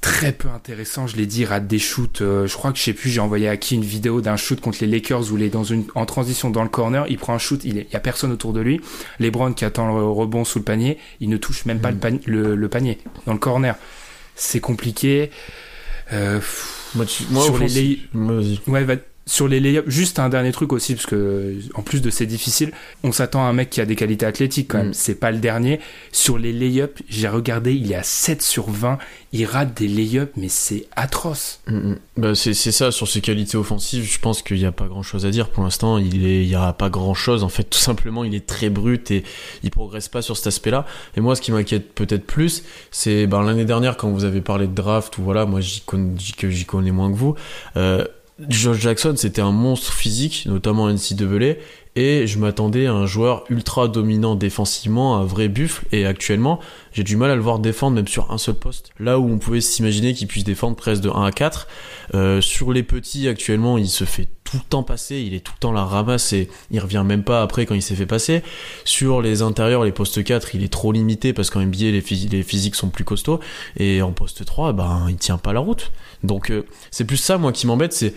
très 0.00 0.32
peu 0.32 0.48
intéressant, 0.48 1.06
je 1.06 1.16
l'ai 1.16 1.26
dit, 1.26 1.44
rate 1.44 1.66
des 1.66 1.78
shoots. 1.78 2.20
euh, 2.22 2.46
je 2.46 2.54
crois 2.54 2.72
que 2.72 2.78
je 2.78 2.82
sais 2.82 2.92
plus, 2.92 3.10
j'ai 3.10 3.20
envoyé 3.20 3.48
à 3.48 3.56
qui 3.56 3.74
une 3.74 3.84
vidéo 3.84 4.20
d'un 4.20 4.36
shoot 4.36 4.60
contre 4.60 4.78
les 4.80 4.86
Lakers 4.86 5.32
où 5.32 5.36
il 5.38 5.42
est 5.42 5.48
dans 5.50 5.64
une 5.64 5.84
en 5.94 6.06
transition 6.06 6.50
dans 6.50 6.62
le 6.62 6.68
corner, 6.68 7.06
il 7.08 7.18
prend 7.18 7.34
un 7.34 7.38
shoot, 7.38 7.60
il, 7.64 7.78
est, 7.78 7.86
il 7.88 7.92
y 7.92 7.96
a 7.96 8.00
personne 8.00 8.32
autour 8.32 8.52
de 8.52 8.60
lui. 8.60 8.80
LeBron 9.18 9.52
qui 9.52 9.64
attend 9.64 9.86
le 9.96 10.04
rebond 10.04 10.44
sous 10.44 10.58
le 10.58 10.64
panier, 10.64 10.98
il 11.20 11.28
ne 11.28 11.36
touche 11.36 11.64
même 11.64 11.80
pas 11.80 11.90
le, 11.90 11.96
panier, 11.98 12.20
le, 12.26 12.54
le 12.56 12.68
panier 12.68 12.98
dans 13.26 13.32
le 13.32 13.38
corner. 13.38 13.76
C'est 14.34 14.60
compliqué. 14.60 15.30
Euh, 16.12 16.40
Moi, 16.94 17.06
tu- 17.06 17.22
moi, 17.30 17.44
Sur 17.44 17.58
les. 17.58 18.00
Ouais, 18.66 18.84
va- 18.84 18.96
sur 19.30 19.46
les 19.46 19.60
layups, 19.60 19.88
juste 19.88 20.18
un 20.18 20.28
dernier 20.28 20.50
truc 20.50 20.72
aussi, 20.72 20.96
parce 20.96 21.06
que 21.06 21.54
en 21.74 21.82
plus 21.82 22.02
de 22.02 22.10
c'est 22.10 22.26
difficile, 22.26 22.72
on 23.04 23.12
s'attend 23.12 23.44
à 23.44 23.48
un 23.48 23.52
mec 23.52 23.70
qui 23.70 23.80
a 23.80 23.86
des 23.86 23.94
qualités 23.94 24.26
athlétiques 24.26 24.66
quand 24.66 24.78
même. 24.78 24.88
Mm. 24.88 24.94
C'est 24.94 25.14
pas 25.14 25.30
le 25.30 25.38
dernier. 25.38 25.78
Sur 26.10 26.36
les 26.36 26.52
layups, 26.52 27.00
j'ai 27.08 27.28
regardé, 27.28 27.72
il 27.72 27.92
est 27.92 27.94
à 27.94 28.02
7 28.02 28.42
sur 28.42 28.68
20. 28.68 28.98
Il 29.32 29.44
rate 29.44 29.72
des 29.78 29.86
layups, 29.86 30.32
mais 30.36 30.48
c'est 30.48 30.88
atroce. 30.96 31.60
Mm, 31.68 31.76
mm. 31.76 31.98
Bah, 32.16 32.34
c'est 32.34 32.54
c'est 32.54 32.72
ça, 32.72 32.90
sur 32.90 33.06
ses 33.06 33.20
qualités 33.20 33.56
offensives, 33.56 34.02
je 34.02 34.18
pense 34.18 34.42
qu'il 34.42 34.56
n'y 34.56 34.64
a 34.64 34.72
pas 34.72 34.88
grand 34.88 35.04
chose 35.04 35.24
à 35.24 35.30
dire. 35.30 35.48
Pour 35.48 35.62
l'instant, 35.62 35.98
il 35.98 36.18
n'y 36.18 36.54
a 36.56 36.72
pas 36.72 36.90
grand 36.90 37.14
chose. 37.14 37.44
En 37.44 37.48
fait, 37.48 37.62
tout 37.62 37.78
simplement, 37.78 38.24
il 38.24 38.34
est 38.34 38.48
très 38.48 38.68
brut 38.68 39.12
et 39.12 39.22
il 39.62 39.70
progresse 39.70 40.08
pas 40.08 40.22
sur 40.22 40.36
cet 40.36 40.48
aspect-là. 40.48 40.86
Et 41.16 41.20
moi, 41.20 41.36
ce 41.36 41.40
qui 41.40 41.52
m'inquiète 41.52 41.94
peut-être 41.94 42.26
plus, 42.26 42.64
c'est 42.90 43.28
ben, 43.28 43.44
l'année 43.44 43.64
dernière, 43.64 43.96
quand 43.96 44.10
vous 44.10 44.24
avez 44.24 44.40
parlé 44.40 44.66
de 44.66 44.74
draft, 44.74 45.18
ou 45.18 45.22
voilà, 45.22 45.46
moi, 45.46 45.60
connais, 45.86 46.14
j'y 46.18 46.64
connais 46.64 46.90
moins 46.90 47.12
que 47.12 47.16
vous. 47.16 47.36
Euh, 47.76 48.04
Josh 48.48 48.78
Jackson, 48.78 49.14
c'était 49.16 49.42
un 49.42 49.52
monstre 49.52 49.92
physique, 49.92 50.44
notamment 50.46 50.84
en 50.84 50.92
NCAA, 50.92 51.56
et 51.96 52.26
je 52.26 52.38
m'attendais 52.38 52.86
à 52.86 52.92
un 52.92 53.06
joueur 53.06 53.44
ultra 53.50 53.88
dominant 53.88 54.36
défensivement, 54.36 55.16
un 55.16 55.24
vrai 55.24 55.48
buffle, 55.48 55.84
et 55.92 56.06
actuellement, 56.06 56.60
j'ai 56.92 57.02
du 57.02 57.16
mal 57.16 57.30
à 57.30 57.34
le 57.34 57.42
voir 57.42 57.58
défendre 57.58 57.96
même 57.96 58.08
sur 58.08 58.30
un 58.30 58.38
seul 58.38 58.54
poste. 58.54 58.90
Là 58.98 59.18
où 59.18 59.28
on 59.28 59.38
pouvait 59.38 59.60
s'imaginer 59.60 60.14
qu'il 60.14 60.28
puisse 60.28 60.44
défendre 60.44 60.76
presque 60.76 61.02
de 61.02 61.10
1 61.10 61.24
à 61.24 61.32
4, 61.32 61.68
euh, 62.14 62.40
sur 62.40 62.72
les 62.72 62.82
petits 62.82 63.28
actuellement, 63.28 63.76
il 63.76 63.88
se 63.88 64.04
fait 64.04 64.28
tout 64.50 64.56
le 64.56 64.62
temps 64.68 64.82
passer, 64.82 65.16
il 65.20 65.34
est 65.34 65.40
tout 65.40 65.52
le 65.56 65.60
temps 65.60 65.72
la 65.72 65.84
ramasse 65.84 66.32
et 66.32 66.48
il 66.70 66.80
revient 66.80 67.02
même 67.06 67.22
pas 67.24 67.42
après 67.42 67.66
quand 67.66 67.74
il 67.74 67.82
s'est 67.82 67.94
fait 67.94 68.06
passer. 68.06 68.42
Sur 68.84 69.22
les 69.22 69.42
intérieurs, 69.42 69.84
les 69.84 69.92
postes 69.92 70.22
4, 70.24 70.54
il 70.54 70.64
est 70.64 70.72
trop 70.72 70.92
limité 70.92 71.32
parce 71.32 71.50
qu'en 71.50 71.60
NBA, 71.60 71.90
les, 71.92 72.00
phys- 72.00 72.30
les 72.30 72.42
physiques 72.42 72.74
sont 72.74 72.88
plus 72.88 73.04
costauds, 73.04 73.40
et 73.76 74.02
en 74.02 74.12
poste 74.12 74.44
3, 74.44 74.72
ben, 74.72 75.06
il 75.08 75.16
tient 75.16 75.38
pas 75.38 75.52
la 75.52 75.60
route. 75.60 75.92
Donc 76.24 76.50
euh, 76.50 76.66
c'est 76.90 77.04
plus 77.04 77.16
ça, 77.16 77.38
moi, 77.38 77.52
qui 77.52 77.66
m'embête, 77.66 77.92
c'est 77.92 78.14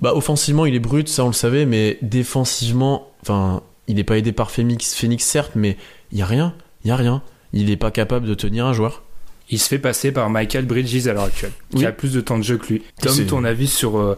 bah 0.00 0.14
offensivement 0.14 0.64
il 0.64 0.74
est 0.74 0.78
brut, 0.80 1.08
ça 1.08 1.24
on 1.24 1.28
le 1.28 1.32
savait, 1.34 1.66
mais 1.66 1.98
défensivement, 2.00 3.10
enfin, 3.22 3.62
il 3.88 3.96
n'est 3.96 4.04
pas 4.04 4.16
aidé 4.18 4.32
par 4.32 4.50
Phoenix, 4.50 4.94
Phoenix 4.94 5.24
certes, 5.24 5.52
mais 5.56 5.76
il 6.12 6.18
y 6.18 6.22
a 6.22 6.26
rien, 6.26 6.54
il 6.84 6.88
y 6.88 6.90
a 6.90 6.96
rien. 6.96 7.22
Il 7.52 7.66
n'est 7.66 7.76
pas 7.76 7.90
capable 7.90 8.26
de 8.26 8.34
tenir 8.34 8.64
un 8.66 8.72
joueur. 8.72 9.02
Il 9.50 9.58
se 9.58 9.66
fait 9.68 9.80
passer 9.80 10.12
par 10.12 10.30
Michael 10.30 10.64
Bridges 10.64 11.08
à 11.08 11.12
l'heure 11.12 11.24
actuelle, 11.24 11.50
qui 11.70 11.78
Oui. 11.78 11.84
a 11.86 11.90
plus 11.90 12.12
de 12.12 12.20
temps 12.20 12.38
de 12.38 12.44
jeu 12.44 12.56
que 12.56 12.66
lui. 12.72 12.82
Tom, 13.02 13.26
ton 13.26 13.42
avis 13.42 13.66
sur, 13.66 13.98
euh, 13.98 14.16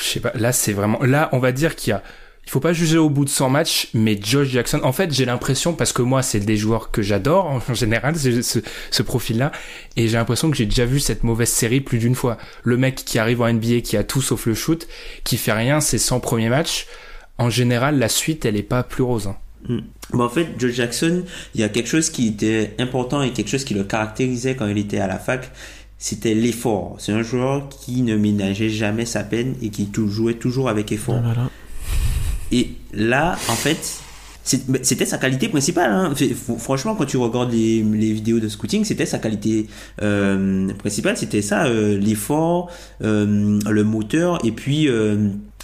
je 0.00 0.04
sais 0.04 0.20
pas, 0.20 0.32
là 0.34 0.52
c'est 0.52 0.72
vraiment, 0.72 1.02
là 1.02 1.28
on 1.32 1.38
va 1.38 1.52
dire 1.52 1.76
qu'il 1.76 1.90
y 1.90 1.94
a, 1.94 2.02
il 2.46 2.50
faut 2.50 2.60
pas 2.60 2.72
juger 2.72 2.98
au 2.98 3.08
bout 3.08 3.24
de 3.24 3.30
100 3.30 3.48
matchs, 3.48 3.88
mais 3.94 4.18
Josh 4.22 4.48
Jackson, 4.48 4.80
en 4.82 4.92
fait 4.92 5.12
j'ai 5.12 5.24
l'impression, 5.24 5.72
parce 5.72 5.92
que 5.92 6.02
moi 6.02 6.22
c'est 6.22 6.40
des 6.40 6.56
joueurs 6.56 6.90
que 6.90 7.02
j'adore 7.02 7.46
en 7.46 7.60
général, 7.74 8.16
ce, 8.16 9.02
profil-là, 9.02 9.50
et 9.96 10.08
j'ai 10.08 10.16
l'impression 10.16 10.50
que 10.50 10.56
j'ai 10.56 10.66
déjà 10.66 10.84
vu 10.84 11.00
cette 11.00 11.24
mauvaise 11.24 11.48
série 11.48 11.80
plus 11.80 11.98
d'une 11.98 12.14
fois. 12.14 12.36
Le 12.62 12.76
mec 12.76 12.96
qui 12.96 13.18
arrive 13.18 13.40
en 13.40 13.52
NBA, 13.52 13.80
qui 13.80 13.96
a 13.96 14.04
tout 14.04 14.22
sauf 14.22 14.46
le 14.46 14.54
shoot, 14.54 14.86
qui 15.24 15.36
fait 15.36 15.52
rien 15.52 15.80
ses 15.80 15.98
100 15.98 16.20
premiers 16.20 16.50
matchs, 16.50 16.86
en 17.38 17.50
général 17.50 17.98
la 17.98 18.08
suite 18.08 18.44
elle 18.44 18.56
est 18.56 18.62
pas 18.62 18.82
plus 18.82 19.02
rose. 19.02 19.28
hein. 19.28 19.36
Mm. 19.68 19.78
Bon, 20.10 20.24
en 20.24 20.28
fait, 20.28 20.48
Joe 20.58 20.70
Jackson, 20.70 21.24
il 21.54 21.60
y 21.60 21.64
a 21.64 21.68
quelque 21.68 21.88
chose 21.88 22.10
qui 22.10 22.28
était 22.28 22.74
important 22.78 23.22
et 23.22 23.32
quelque 23.32 23.48
chose 23.48 23.64
qui 23.64 23.74
le 23.74 23.84
caractérisait 23.84 24.54
quand 24.54 24.66
il 24.66 24.78
était 24.78 24.98
à 24.98 25.06
la 25.06 25.18
fac, 25.18 25.50
c'était 25.98 26.34
l'effort. 26.34 26.96
C'est 26.98 27.12
un 27.12 27.22
joueur 27.22 27.68
qui 27.68 28.02
ne 28.02 28.16
ménageait 28.16 28.68
jamais 28.68 29.06
sa 29.06 29.24
peine 29.24 29.54
et 29.62 29.70
qui 29.70 29.88
jouait 30.08 30.34
toujours 30.34 30.68
avec 30.68 30.92
effort. 30.92 31.20
Voilà. 31.22 31.50
Et 32.52 32.72
là, 32.92 33.36
en 33.48 33.54
fait, 33.54 34.00
c'était 34.44 35.06
sa 35.06 35.16
qualité 35.16 35.48
principale. 35.48 35.90
hein. 35.90 36.12
Franchement, 36.58 36.94
quand 36.94 37.06
tu 37.06 37.16
regardes 37.16 37.50
les, 37.52 37.82
les 37.82 38.12
vidéos 38.12 38.40
de 38.40 38.48
scouting, 38.48 38.84
c'était 38.84 39.06
sa 39.06 39.18
qualité 39.18 39.66
euh, 40.02 40.68
principale. 40.74 41.16
C'était 41.16 41.40
ça, 41.40 41.64
euh, 41.64 41.98
l'effort, 41.98 42.70
euh, 43.02 43.58
le 43.68 43.84
moteur, 43.84 44.44
et 44.44 44.52
puis 44.52 44.86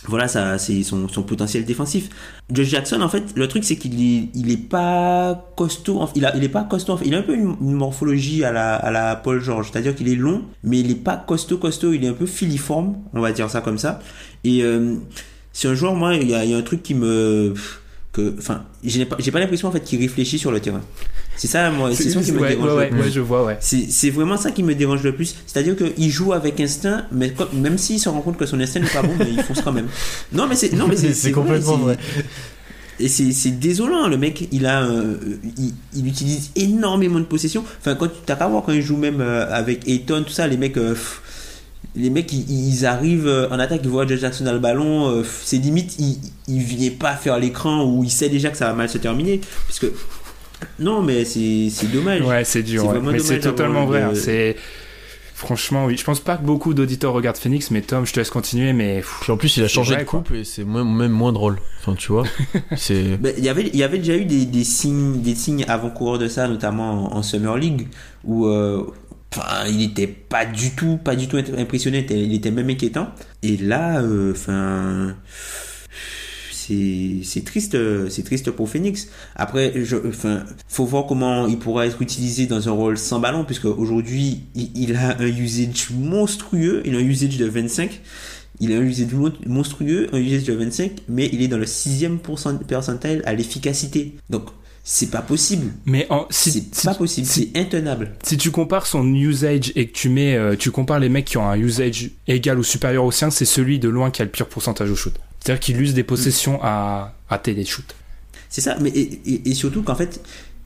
voilà, 0.06 0.28
ça, 0.28 0.56
c'est 0.56 0.82
son, 0.82 1.08
son 1.08 1.22
potentiel 1.22 1.64
défensif. 1.64 2.08
Josh 2.50 2.68
Jackson, 2.68 3.00
en 3.02 3.08
fait, 3.08 3.36
le 3.36 3.46
truc 3.48 3.64
c'est 3.64 3.76
qu'il 3.76 4.00
est, 4.00 4.30
il 4.34 4.50
est 4.50 4.56
pas 4.56 5.52
costaud. 5.56 6.08
Il 6.14 6.24
a, 6.24 6.34
il 6.36 6.42
est 6.42 6.48
pas 6.48 6.64
costaud. 6.64 6.98
Il 7.04 7.14
a 7.14 7.18
un 7.18 7.22
peu 7.22 7.34
une, 7.34 7.56
morphologie 7.60 8.42
à 8.44 8.50
la, 8.50 8.76
à 8.76 8.90
la 8.90 9.16
Paul 9.16 9.40
George, 9.40 9.70
c'est-à-dire 9.70 9.94
qu'il 9.94 10.08
est 10.08 10.16
long, 10.16 10.44
mais 10.64 10.80
il 10.80 10.90
est 10.90 10.94
pas 10.94 11.16
costaud, 11.16 11.58
costaud. 11.58 11.92
Il 11.92 12.04
est 12.04 12.08
un 12.08 12.14
peu 12.14 12.26
filiforme, 12.26 12.96
on 13.12 13.20
va 13.20 13.32
dire 13.32 13.50
ça 13.50 13.60
comme 13.60 13.78
ça. 13.78 14.00
Et 14.42 14.62
euh, 14.62 14.96
c'est 15.52 15.68
un 15.68 15.74
joueur, 15.74 15.94
moi, 15.94 16.14
il 16.14 16.28
y 16.28 16.34
a 16.34 16.56
un 16.56 16.62
truc 16.62 16.82
qui 16.82 16.94
me, 16.94 17.52
que, 18.12 18.34
enfin, 18.38 18.64
j'ai 18.82 19.04
pas, 19.04 19.16
j'ai 19.20 19.30
pas 19.30 19.38
l'impression 19.38 19.68
en 19.68 19.72
fait 19.72 19.80
qu'il 19.84 20.00
réfléchit 20.00 20.38
sur 20.38 20.50
le 20.50 20.58
terrain. 20.60 20.80
C'est 21.36 21.46
ça, 21.46 21.70
moi, 21.70 21.90
c'est 21.94 22.10
ça 22.10 22.20
qui 22.20 22.32
me 22.32 22.40
ouais, 22.40 22.48
dérange. 22.50 22.66
ouais, 22.66 22.72
le 22.72 22.76
ouais, 22.78 22.88
plus. 22.88 23.00
ouais, 23.02 23.10
je 23.10 23.20
vois, 23.20 23.44
ouais. 23.44 23.56
C'est 23.60 23.86
c'est 23.90 24.10
vraiment 24.10 24.36
ça 24.36 24.50
qui 24.50 24.62
me 24.62 24.74
dérange 24.74 25.02
le 25.04 25.14
plus. 25.14 25.36
C'est-à-dire 25.46 25.76
qu'il 25.76 26.10
joue 26.10 26.32
avec 26.32 26.58
instinct, 26.60 27.06
mais 27.12 27.30
comme- 27.30 27.48
même 27.54 27.78
s'il 27.78 28.00
se 28.00 28.08
rend 28.08 28.20
compte 28.20 28.36
que 28.36 28.46
son 28.46 28.58
instinct 28.60 28.80
n'est 28.80 28.88
pas 28.88 29.02
bon, 29.02 29.14
mais 29.18 29.30
il 29.30 29.42
fonce 29.42 29.60
quand 29.62 29.72
même. 29.72 29.86
Non, 30.32 30.46
mais 30.48 30.56
c'est 30.56 30.72
non, 30.72 30.86
mais 30.88 30.96
c'est 30.96 31.14
C'est 31.14 31.30
complètement 31.32 31.76
c'est- 31.76 31.82
vrai. 31.84 31.98
Et 32.98 33.08
c'est 33.08 33.32
c'est 33.32 33.52
désolant, 33.58 34.08
le 34.08 34.18
mec, 34.18 34.46
il 34.52 34.66
a, 34.66 34.82
euh, 34.82 35.16
il, 35.56 35.72
il 35.94 36.06
utilise 36.06 36.50
énormément 36.56 37.18
de 37.18 37.24
possession. 37.24 37.64
Enfin, 37.80 37.94
quand 37.94 38.08
tu 38.08 38.14
t'as 38.26 38.36
qu'à 38.36 38.46
voir 38.48 38.62
quand 38.62 38.72
il 38.72 38.82
joue 38.82 38.98
même 38.98 39.20
euh, 39.22 39.46
avec 39.50 39.88
Ayton, 39.88 40.22
tout 40.26 40.32
ça, 40.32 40.46
les 40.46 40.58
mecs, 40.58 40.76
euh, 40.76 40.90
pff, 40.92 41.22
les 41.96 42.10
mecs, 42.10 42.32
ils, 42.32 42.68
ils 42.68 42.86
arrivent 42.86 43.26
euh, 43.26 43.48
en 43.50 43.58
attaque, 43.58 43.80
ils 43.84 43.90
voient 43.90 44.06
Josh 44.06 44.20
Jackson 44.20 44.44
dans 44.44 44.52
le 44.52 44.58
ballon, 44.58 45.08
euh, 45.08 45.22
c'est 45.42 45.56
limite, 45.58 45.96
il, 45.98 46.18
il 46.48 46.60
vient 46.62 46.90
pas 46.98 47.14
faire 47.16 47.38
l'écran 47.38 47.84
où 47.84 48.04
il 48.04 48.10
sait 48.10 48.28
déjà 48.28 48.50
que 48.50 48.56
ça 48.56 48.66
va 48.66 48.74
mal 48.74 48.88
se 48.88 48.98
terminer, 48.98 49.40
non, 50.78 51.02
mais 51.02 51.24
c'est 51.24 51.70
dommage. 51.92 52.20
Ouais, 52.22 52.44
c'est 52.44 52.62
dur. 52.62 52.86
Ouais. 52.86 53.00
Mais 53.00 53.18
c'est 53.18 53.40
totalement 53.40 53.86
vrai. 53.86 54.00
de- 54.02 54.06
hein. 54.06 54.10
C'est 54.14 54.56
franchement 55.34 55.86
oui. 55.86 55.96
Je 55.96 56.04
pense 56.04 56.20
pas 56.20 56.36
que 56.36 56.42
beaucoup 56.44 56.74
d'auditeurs 56.74 57.14
regardent 57.14 57.38
Phoenix, 57.38 57.70
mais 57.70 57.80
Tom, 57.80 58.04
je 58.04 58.12
te 58.12 58.20
laisse 58.20 58.28
continuer. 58.30 58.74
Mais 58.74 59.02
Puis 59.22 59.32
en 59.32 59.38
plus, 59.38 59.56
il 59.56 59.64
a 59.64 59.68
changé 59.68 59.94
vrai, 59.94 60.04
de 60.04 60.08
coupe 60.08 60.30
et 60.32 60.44
c'est 60.44 60.64
même, 60.64 60.94
même 60.94 61.12
moins 61.12 61.32
drôle. 61.32 61.58
Enfin, 61.80 61.94
tu 61.94 62.12
vois. 62.12 62.24
c'est. 62.76 63.16
Ben, 63.16 63.32
il 63.38 63.44
y 63.44 63.48
avait 63.48 63.68
il 63.72 63.76
y 63.76 63.82
avait 63.82 63.98
déjà 63.98 64.16
eu 64.16 64.26
des, 64.26 64.44
des 64.44 64.64
signes 64.64 65.22
des 65.22 65.34
signes 65.34 65.64
avant-coureurs 65.66 66.18
de 66.18 66.28
ça 66.28 66.46
notamment 66.46 67.14
en, 67.14 67.16
en 67.18 67.22
Summer 67.22 67.56
League 67.56 67.88
où 68.24 68.46
euh, 68.46 68.84
enfin 69.34 69.66
il 69.68 69.82
était 69.82 70.06
pas 70.06 70.44
du 70.46 70.70
tout 70.70 70.96
pas 70.96 71.14
du 71.16 71.28
tout 71.28 71.36
impressionné 71.36 72.06
il 72.10 72.34
était- 72.34 72.50
même 72.50 72.68
inquiétant. 72.70 73.08
Et 73.42 73.56
là 73.56 74.00
euh, 74.02 74.32
enfin 74.32 75.16
c'est 76.72 77.44
triste 77.44 77.76
c'est 78.10 78.22
triste 78.24 78.50
pour 78.52 78.68
Phoenix. 78.68 79.08
Après 79.34 79.72
je 79.84 79.96
enfin 80.08 80.44
faut 80.68 80.84
voir 80.84 81.06
comment 81.06 81.46
il 81.48 81.58
pourra 81.58 81.86
être 81.86 82.00
utilisé 82.00 82.46
dans 82.46 82.68
un 82.68 82.72
rôle 82.72 82.96
sans 82.98 83.18
ballon 83.18 83.44
puisque 83.44 83.64
aujourd'hui 83.64 84.42
il, 84.54 84.94
a 84.94 85.16
un 85.20 85.26
usage 85.26 85.90
monstrueux. 85.92 86.82
Il 86.84 86.94
a 86.94 86.98
un 86.98 87.02
usage 87.02 87.36
de 87.38 87.46
25 87.46 88.00
il 88.62 88.72
a 88.74 88.76
un 88.76 88.82
usage 88.82 89.12
mon- 89.14 89.32
monstrueux, 89.46 90.08
un 90.12 90.18
usage 90.18 90.44
de 90.44 90.52
25, 90.52 90.92
mais 91.08 91.30
il 91.32 91.40
est 91.40 91.48
dans 91.48 91.56
le 91.56 91.64
sixième 91.64 92.18
pourcent- 92.18 92.58
percentile 92.58 93.22
à 93.24 93.32
l'efficacité. 93.32 94.16
Donc, 94.28 94.50
c'est 94.82 95.10
pas 95.10 95.22
possible. 95.22 95.72
mais 95.86 96.06
en, 96.10 96.26
si, 96.30 96.50
C'est 96.52 96.74
si- 96.74 96.86
pas 96.86 96.94
possible. 96.94 97.26
si- 97.26 97.50
C'est 97.54 97.60
intenable. 97.60 98.12
si 98.22 98.36
tu 98.36 98.50
compares 98.50 98.86
son 98.86 99.06
usage 99.14 99.72
et 99.76 99.86
que 99.88 99.92
tu 99.92 100.08
mets, 100.08 100.34
euh, 100.36 100.56
tu 100.56 100.70
compares 100.70 100.98
les 101.00 101.08
mecs 101.08 101.26
qui 101.26 101.36
ont 101.38 101.48
un 101.48 101.56
usage 101.58 102.10
égal 102.26 102.58
ou 102.58 102.62
supérieur 102.64 103.04
au 103.04 103.12
sien, 103.12 103.30
c'est 103.30 103.44
celui 103.44 103.78
de 103.78 103.88
loin 103.88 104.10
qui 104.10 104.22
a 104.22 104.24
le 104.24 104.30
pire 104.30 104.46
pourcentage 104.48 104.90
au 104.90 104.96
shoot. 104.96 105.14
C'est-à-dire 105.40 105.60
qu'il 105.60 105.80
use 105.80 105.94
des 105.94 106.04
possessions 106.04 106.58
à 106.62 107.14
rater 107.28 107.54
des 107.54 107.64
shoots. 107.64 107.94
C'est 108.48 108.60
ça. 108.60 108.76
Mais 108.80 108.90
et, 108.90 109.20
et- 109.26 109.50
et 109.50 109.54
surtout 109.54 109.82
qu'en 109.82 109.94
fait, 109.94 110.20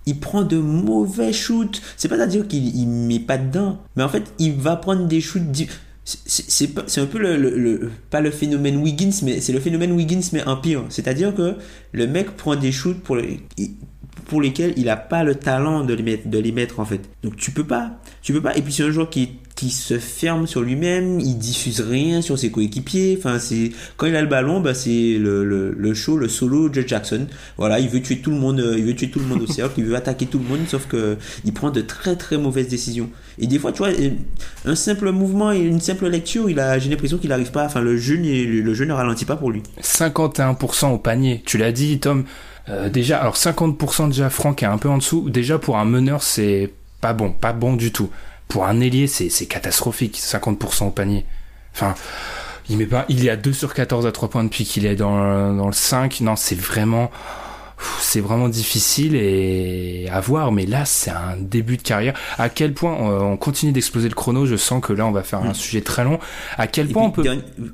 il 0.06 0.18
prend 0.18 0.42
de 0.42 0.58
mauvais 0.58 1.32
shoots. 1.32 1.80
C'est 1.96 2.08
pas 2.08 2.20
à 2.20 2.26
dire 2.26 2.46
qu'il 2.48 2.74
il 2.76 2.86
met 2.86 3.20
pas 3.20 3.36
dedans, 3.38 3.78
mais 3.96 4.02
en 4.02 4.08
fait, 4.08 4.24
il 4.38 4.52
va 4.54 4.76
prendre 4.76 5.06
des 5.06 5.20
shoots. 5.20 5.50
di- 5.50 5.68
c'est- 6.04 6.18
C'est 6.26 6.44
c'est 6.50 6.70
c'est 6.86 7.00
un 7.00 7.06
peu 7.06 7.18
le, 7.18 7.36
le- 7.36 7.56
le- 7.58 7.90
pas 8.10 8.20
le 8.20 8.30
phénomène 8.30 8.76
Wiggins, 8.78 9.12
mais 9.22 9.40
c'est 9.40 9.52
le 9.52 9.60
phénomène 9.60 9.92
Wiggins 9.92 10.20
mais 10.32 10.42
en 10.46 10.56
pire. 10.56 10.84
C'est-à-dire 10.88 11.34
que 11.34 11.56
le 11.92 12.06
mec 12.06 12.30
prend 12.36 12.56
des 12.56 12.72
shoots 12.72 13.00
pour 13.02 13.16
les, 13.16 13.40
pour 14.26 14.40
lesquels 14.40 14.72
il 14.76 14.88
a 14.88 14.96
pas 14.96 15.24
le 15.24 15.34
talent 15.34 15.84
de 15.84 15.94
les 15.94 16.02
mettre, 16.02 16.28
de 16.28 16.38
les 16.38 16.52
mettre 16.52 16.80
en 16.80 16.84
fait. 16.84 17.00
Donc 17.22 17.36
tu 17.36 17.50
peux 17.50 17.66
pas, 17.66 17.98
tu 18.22 18.32
peux 18.32 18.40
pas. 18.40 18.56
Et 18.56 18.62
puis 18.62 18.72
c'est 18.72 18.84
un 18.84 18.90
joueur 18.90 19.10
qui 19.10 19.38
qui 19.54 19.70
se 19.70 19.98
ferme 19.98 20.46
sur 20.46 20.62
lui-même, 20.62 21.20
il 21.20 21.38
diffuse 21.38 21.80
rien 21.80 22.22
sur 22.22 22.38
ses 22.38 22.50
coéquipiers. 22.50 23.16
Enfin, 23.18 23.38
c'est 23.38 23.70
quand 23.96 24.06
il 24.06 24.16
a 24.16 24.20
le 24.20 24.26
ballon, 24.26 24.60
bah 24.60 24.74
c'est 24.74 25.16
le, 25.16 25.44
le, 25.44 25.70
le, 25.70 25.94
show, 25.94 26.16
le 26.16 26.28
solo 26.28 26.68
de 26.68 26.82
Jackson. 26.86 27.26
Voilà, 27.56 27.78
il 27.78 27.88
veut 27.88 28.02
tuer 28.02 28.18
tout 28.18 28.30
le 28.30 28.36
monde, 28.36 28.58
euh, 28.58 28.74
il 28.76 28.84
veut 28.84 28.94
tuer 28.94 29.10
tout 29.10 29.20
le 29.20 29.26
monde 29.26 29.42
au 29.42 29.46
cercle, 29.46 29.74
il 29.78 29.84
veut 29.84 29.94
attaquer 29.94 30.26
tout 30.26 30.38
le 30.38 30.44
monde, 30.44 30.66
sauf 30.66 30.86
que 30.86 31.16
il 31.44 31.52
prend 31.52 31.70
de 31.70 31.80
très 31.80 32.16
très 32.16 32.36
mauvaises 32.36 32.68
décisions. 32.68 33.10
Et 33.38 33.46
des 33.46 33.58
fois, 33.58 33.70
tu 33.72 33.78
vois, 33.78 33.90
un 34.64 34.74
simple 34.74 35.12
mouvement 35.12 35.52
et 35.52 35.60
une 35.60 35.80
simple 35.80 36.08
lecture, 36.08 36.50
il 36.50 36.58
a, 36.58 36.78
j'ai 36.78 36.90
l'impression 36.90 37.18
qu'il 37.18 37.30
n'arrive 37.30 37.52
pas. 37.52 37.64
Enfin, 37.64 37.80
le 37.80 37.96
jeu, 37.96 38.16
le 38.16 38.74
jeu 38.74 38.84
ne 38.84 38.92
ralentit 38.92 39.24
pas 39.24 39.36
pour 39.36 39.50
lui. 39.50 39.62
51% 39.80 40.92
au 40.92 40.98
panier. 40.98 41.42
Tu 41.46 41.58
l'as 41.58 41.72
dit, 41.72 42.00
Tom. 42.00 42.24
Euh, 42.68 42.88
déjà, 42.88 43.20
alors 43.20 43.36
50% 43.36 44.08
déjà, 44.08 44.30
Franck 44.30 44.62
est 44.62 44.66
un 44.66 44.78
peu 44.78 44.88
en 44.88 44.98
dessous. 44.98 45.28
Déjà 45.28 45.58
pour 45.58 45.78
un 45.78 45.84
meneur, 45.84 46.22
c'est 46.22 46.72
pas 47.00 47.12
bon, 47.12 47.30
pas 47.32 47.52
bon 47.52 47.74
du 47.74 47.92
tout. 47.92 48.10
Pour 48.48 48.66
un 48.66 48.80
ailier, 48.80 49.06
c'est 49.06 49.46
catastrophique, 49.46 50.16
50% 50.16 50.86
au 50.86 50.90
panier. 50.90 51.24
Enfin, 51.74 51.94
il 52.68 52.78
met 52.78 52.86
pas, 52.86 53.04
il 53.08 53.26
est 53.26 53.30
à 53.30 53.36
2 53.36 53.52
sur 53.52 53.74
14 53.74 54.06
à 54.06 54.12
3 54.12 54.30
points 54.30 54.44
depuis 54.44 54.64
qu'il 54.64 54.86
est 54.86 54.96
dans, 54.96 55.54
dans 55.54 55.66
le 55.66 55.72
5. 55.72 56.20
Non, 56.20 56.36
c'est 56.36 56.58
vraiment, 56.58 57.10
c'est 58.00 58.20
vraiment 58.20 58.48
difficile 58.48 59.16
et 59.16 60.08
à 60.10 60.20
voir, 60.20 60.52
mais 60.52 60.66
là 60.66 60.84
c'est 60.84 61.10
un 61.10 61.36
début 61.36 61.76
de 61.76 61.82
carrière. 61.82 62.14
À 62.38 62.48
quel 62.48 62.72
point 62.72 62.96
on 62.96 63.36
continue 63.36 63.72
d'exploser 63.72 64.08
le 64.08 64.14
chrono 64.14 64.46
Je 64.46 64.56
sens 64.56 64.82
que 64.82 64.92
là 64.92 65.06
on 65.06 65.10
va 65.12 65.22
faire 65.22 65.42
un 65.42 65.54
sujet 65.54 65.80
très 65.80 66.04
long. 66.04 66.18
À 66.56 66.66
quel 66.66 66.88
point 66.88 67.04
on 67.04 67.10
peut 67.10 67.24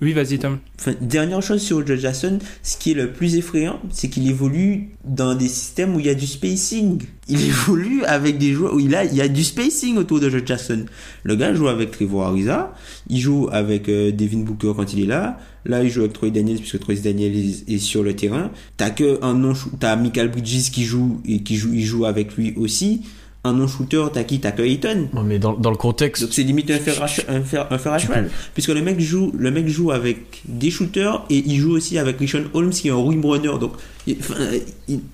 Oui, 0.01 0.13
vas-y 0.13 0.39
Tom. 0.39 0.59
dernière 1.01 1.43
chose 1.43 1.63
sur 1.63 1.87
Joe 1.87 1.99
Jackson, 1.99 2.39
ce 2.63 2.77
qui 2.77 2.93
est 2.93 2.95
le 2.95 3.13
plus 3.13 3.37
effrayant, 3.37 3.81
c'est 3.91 4.09
qu'il 4.09 4.29
évolue 4.29 4.91
dans 5.05 5.35
des 5.35 5.49
systèmes 5.49 5.95
où 5.95 6.01
il 6.01 6.07
y 6.07 6.11
a 6.11 6.15
du 6.15 6.27
spacing. 6.27 7.03
Il 7.29 7.45
évolue 7.47 8.03
avec 8.05 8.39
des 8.39 8.53
joueurs 8.53 8.75
où 8.75 8.81
il 8.81 8.95
a, 8.95 9.05
il 9.05 9.15
y 9.15 9.21
a 9.21 9.29
du 9.29 9.45
spacing 9.45 9.97
autour 9.99 10.21
de 10.21 10.29
Joe 10.31 10.43
Jackson. 10.45 10.87
Le 11.23 11.37
gars 11.37 11.55
joue 11.55 11.69
avec 11.69 11.91
Trevor 11.91 12.27
Ariza, 12.27 12.75
il 13.09 13.21
joue 13.21 13.49
avec 13.53 13.89
euh, 13.89 14.11
Devin 14.11 14.39
Booker 14.39 14.73
quand 14.75 14.93
il 14.93 15.05
est 15.05 15.07
là, 15.07 15.39
Là, 15.65 15.83
il 15.83 15.91
joue 15.91 16.01
avec 16.01 16.13
Troy 16.13 16.31
Daniels 16.31 16.59
puisque 16.59 16.79
Troy 16.79 16.95
Daniels 16.95 17.35
est, 17.69 17.79
sur 17.79 18.03
le 18.03 18.15
terrain. 18.15 18.51
T'as 18.77 18.91
que 18.91 19.23
un 19.23 19.35
non, 19.35 19.53
t'as 19.79 19.97
Michael 19.97 20.31
Bridges 20.31 20.71
qui 20.71 20.85
joue 20.85 21.21
et 21.27 21.43
qui 21.43 21.57
joue, 21.57 21.73
il 21.73 21.85
joue 21.85 22.05
avec 22.07 22.37
lui 22.37 22.55
aussi 22.57 23.03
un 23.43 23.55
non-shooter, 23.55 24.07
t'as 24.13 24.25
qui 24.25 24.39
T'as 24.41 24.53
que 24.53 24.63
Ayton. 24.63 25.09
mais 25.25 25.39
dans, 25.39 25.55
dans, 25.55 25.71
le 25.71 25.77
contexte. 25.77 26.23
Donc 26.23 26.33
c'est 26.33 26.43
limite 26.43 26.71
un 26.71 26.79
fer 26.79 27.03
à, 27.03 27.07
un 27.33 27.41
fer, 27.41 27.67
un 27.71 27.79
fer 27.79 27.93
à 27.93 27.99
cheval. 27.99 28.31
Puisque 28.53 28.69
le 28.69 28.83
mec, 28.83 29.01
joue, 29.01 29.33
le 29.37 29.51
mec 29.51 29.67
joue 29.69 29.91
avec 29.91 30.43
des 30.47 30.71
shooters 30.71 31.25
et 31.31 31.43
il 31.47 31.59
joue 31.59 31.73
aussi 31.73 31.99
avec 31.99 32.19
Richon 32.19 32.45
Holmes 32.53 32.71
qui 32.71 32.89
est 32.89 32.91
un 32.91 32.97
rim 32.97 33.23
runner. 33.25 33.59
Donc 33.59 33.73
il, 34.07 34.17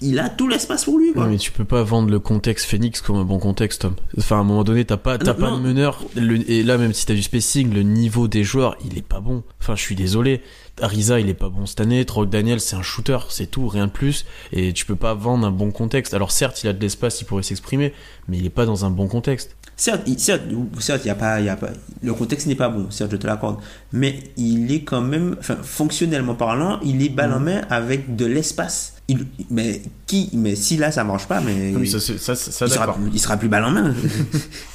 il, 0.01 0.19
a 0.19 0.29
tout 0.29 0.49
l'espace 0.49 0.85
pour 0.85 0.99
lui. 0.99 1.13
Quoi. 1.13 1.27
mais 1.27 1.39
tu 1.39 1.53
peux 1.53 1.65
pas 1.65 1.83
vendre 1.83 2.11
le 2.11 2.19
contexte 2.19 2.67
Phoenix 2.67 3.01
comme 3.01 3.17
un 3.17 3.25
bon 3.25 3.39
contexte, 3.39 3.83
Tom. 3.83 3.95
Enfin, 4.19 4.37
à 4.37 4.41
un 4.41 4.45
moment 4.45 4.65
donné, 4.65 4.85
t'as 4.85 4.97
pas, 4.97 5.19
t'as 5.19 5.35
pas 5.35 5.51
de 5.51 5.61
meneur. 5.61 6.01
et 6.49 6.63
là, 6.63 6.79
même 6.79 6.93
si 6.93 7.07
t'as 7.07 7.15
du 7.15 7.23
spacing, 7.23 7.73
le 7.73 7.83
niveau 7.83 8.29
des 8.29 8.45
joueurs, 8.45 8.77
il 8.85 8.99
est 8.99 9.07
pas 9.07 9.21
bon. 9.21 9.45
Enfin, 9.61 9.77
je 9.77 9.83
suis 9.83 9.97
désolé. 9.97 10.41
Ariza, 10.81 11.21
il 11.21 11.29
est 11.29 11.35
pas 11.35 11.49
bon 11.49 11.67
cette 11.67 11.81
année. 11.81 12.05
Troy 12.05 12.27
Daniel, 12.27 12.61
c'est 12.61 12.77
un 12.77 12.83
shooter, 12.83 13.19
c'est 13.31 13.51
tout, 13.51 13.69
rien 13.69 13.87
de 13.87 13.93
plus. 13.93 14.27
Et 14.53 14.73
tu 14.73 14.85
peux 14.85 14.97
pas 14.97 15.15
vendre 15.15 15.47
un 15.47 15.51
bon 15.51 15.71
contexte. 15.71 16.15
Alors 16.15 16.31
certes, 16.31 16.63
il 16.63 16.69
a 16.69 16.73
de 16.73 16.81
l'espace, 16.81 17.21
il 17.21 17.25
pourrait 17.25 17.43
s'exprimer, 17.43 17.93
mais 18.29 18.39
il 18.39 18.47
est 18.47 18.51
pas 18.51 18.67
dans 18.67 18.85
un 18.85 18.91
bon 18.91 19.09
contexte. 19.09 19.57
Certes, 19.79 20.03
il, 20.07 20.19
certes, 20.19 20.45
certes, 20.79 21.05
y 21.05 21.11
a 21.11 21.15
pas, 21.15 21.41
y 21.41 21.51
a 21.51 21.57
pas, 21.57 21.69
le 22.03 22.15
contexte 22.15 22.47
n'est 22.47 22.55
pas 22.55 22.71
bon, 22.71 22.91
certes, 22.91 23.13
je 23.13 23.17
te 23.17 23.27
l'accorde. 23.27 23.59
Mais 23.93 24.21
il 24.39 24.73
est 24.73 24.85
quand 24.85 25.03
même, 25.03 25.37
enfin, 25.39 25.59
fonctionnellement 25.63 26.35
parlant, 26.35 26.81
il 26.83 27.03
est 27.03 27.11
balle 27.11 27.35
en 27.35 27.41
mm. 27.41 27.45
main 27.45 27.61
avec 27.69 28.17
de 28.17 28.25
l'espace. 28.25 28.95
Il, 29.09 29.27
mais 29.51 29.83
qui, 30.07 30.31
mais 30.33 30.57
si 30.57 30.79
là 30.79 30.91
ça 30.91 31.05
marche 31.05 31.27
pas, 31.27 31.41
mais 31.41 31.75
oui, 31.77 31.89
ça, 31.89 32.01
ça, 32.01 32.35
ça, 32.35 32.67
il, 32.67 32.73
sera, 32.73 32.97
il, 33.13 33.21
sera, 33.21 33.37
plus 33.37 33.49
balle 33.49 33.65
en 33.65 33.71
main. 33.71 33.95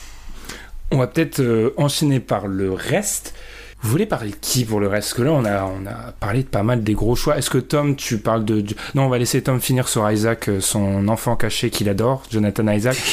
On 0.92 0.98
va 0.98 1.08
peut-être 1.08 1.40
euh, 1.40 1.74
enchaîner 1.78 2.20
par 2.20 2.48
le 2.48 2.72
reste. 2.72 3.34
Vous 3.82 3.90
voulez 3.90 4.06
parler 4.06 4.30
de 4.30 4.36
qui 4.40 4.64
pour 4.64 4.80
le 4.80 4.88
reste? 4.88 5.10
Parce 5.10 5.14
que 5.16 5.22
là, 5.24 5.32
on 5.32 5.44
a, 5.44 5.64
on 5.64 5.88
a 5.88 6.12
parlé 6.20 6.44
de 6.44 6.48
pas 6.48 6.62
mal 6.62 6.84
des 6.84 6.94
gros 6.94 7.16
choix. 7.16 7.38
Est-ce 7.38 7.50
que 7.50 7.58
Tom, 7.58 7.96
tu 7.96 8.20
parles 8.20 8.46
de... 8.46 8.64
Non, 8.94 9.06
on 9.06 9.10
va 9.10 9.18
laisser 9.18 9.42
Tom 9.42 9.60
finir 9.60 9.88
sur 9.88 10.10
Isaac, 10.10 10.50
euh, 10.50 10.62
son 10.62 11.08
enfant 11.08 11.36
caché 11.36 11.72
qu'il 11.72 11.90
adore, 11.90 12.24
Jonathan 12.30 12.68
Isaac. 12.72 12.98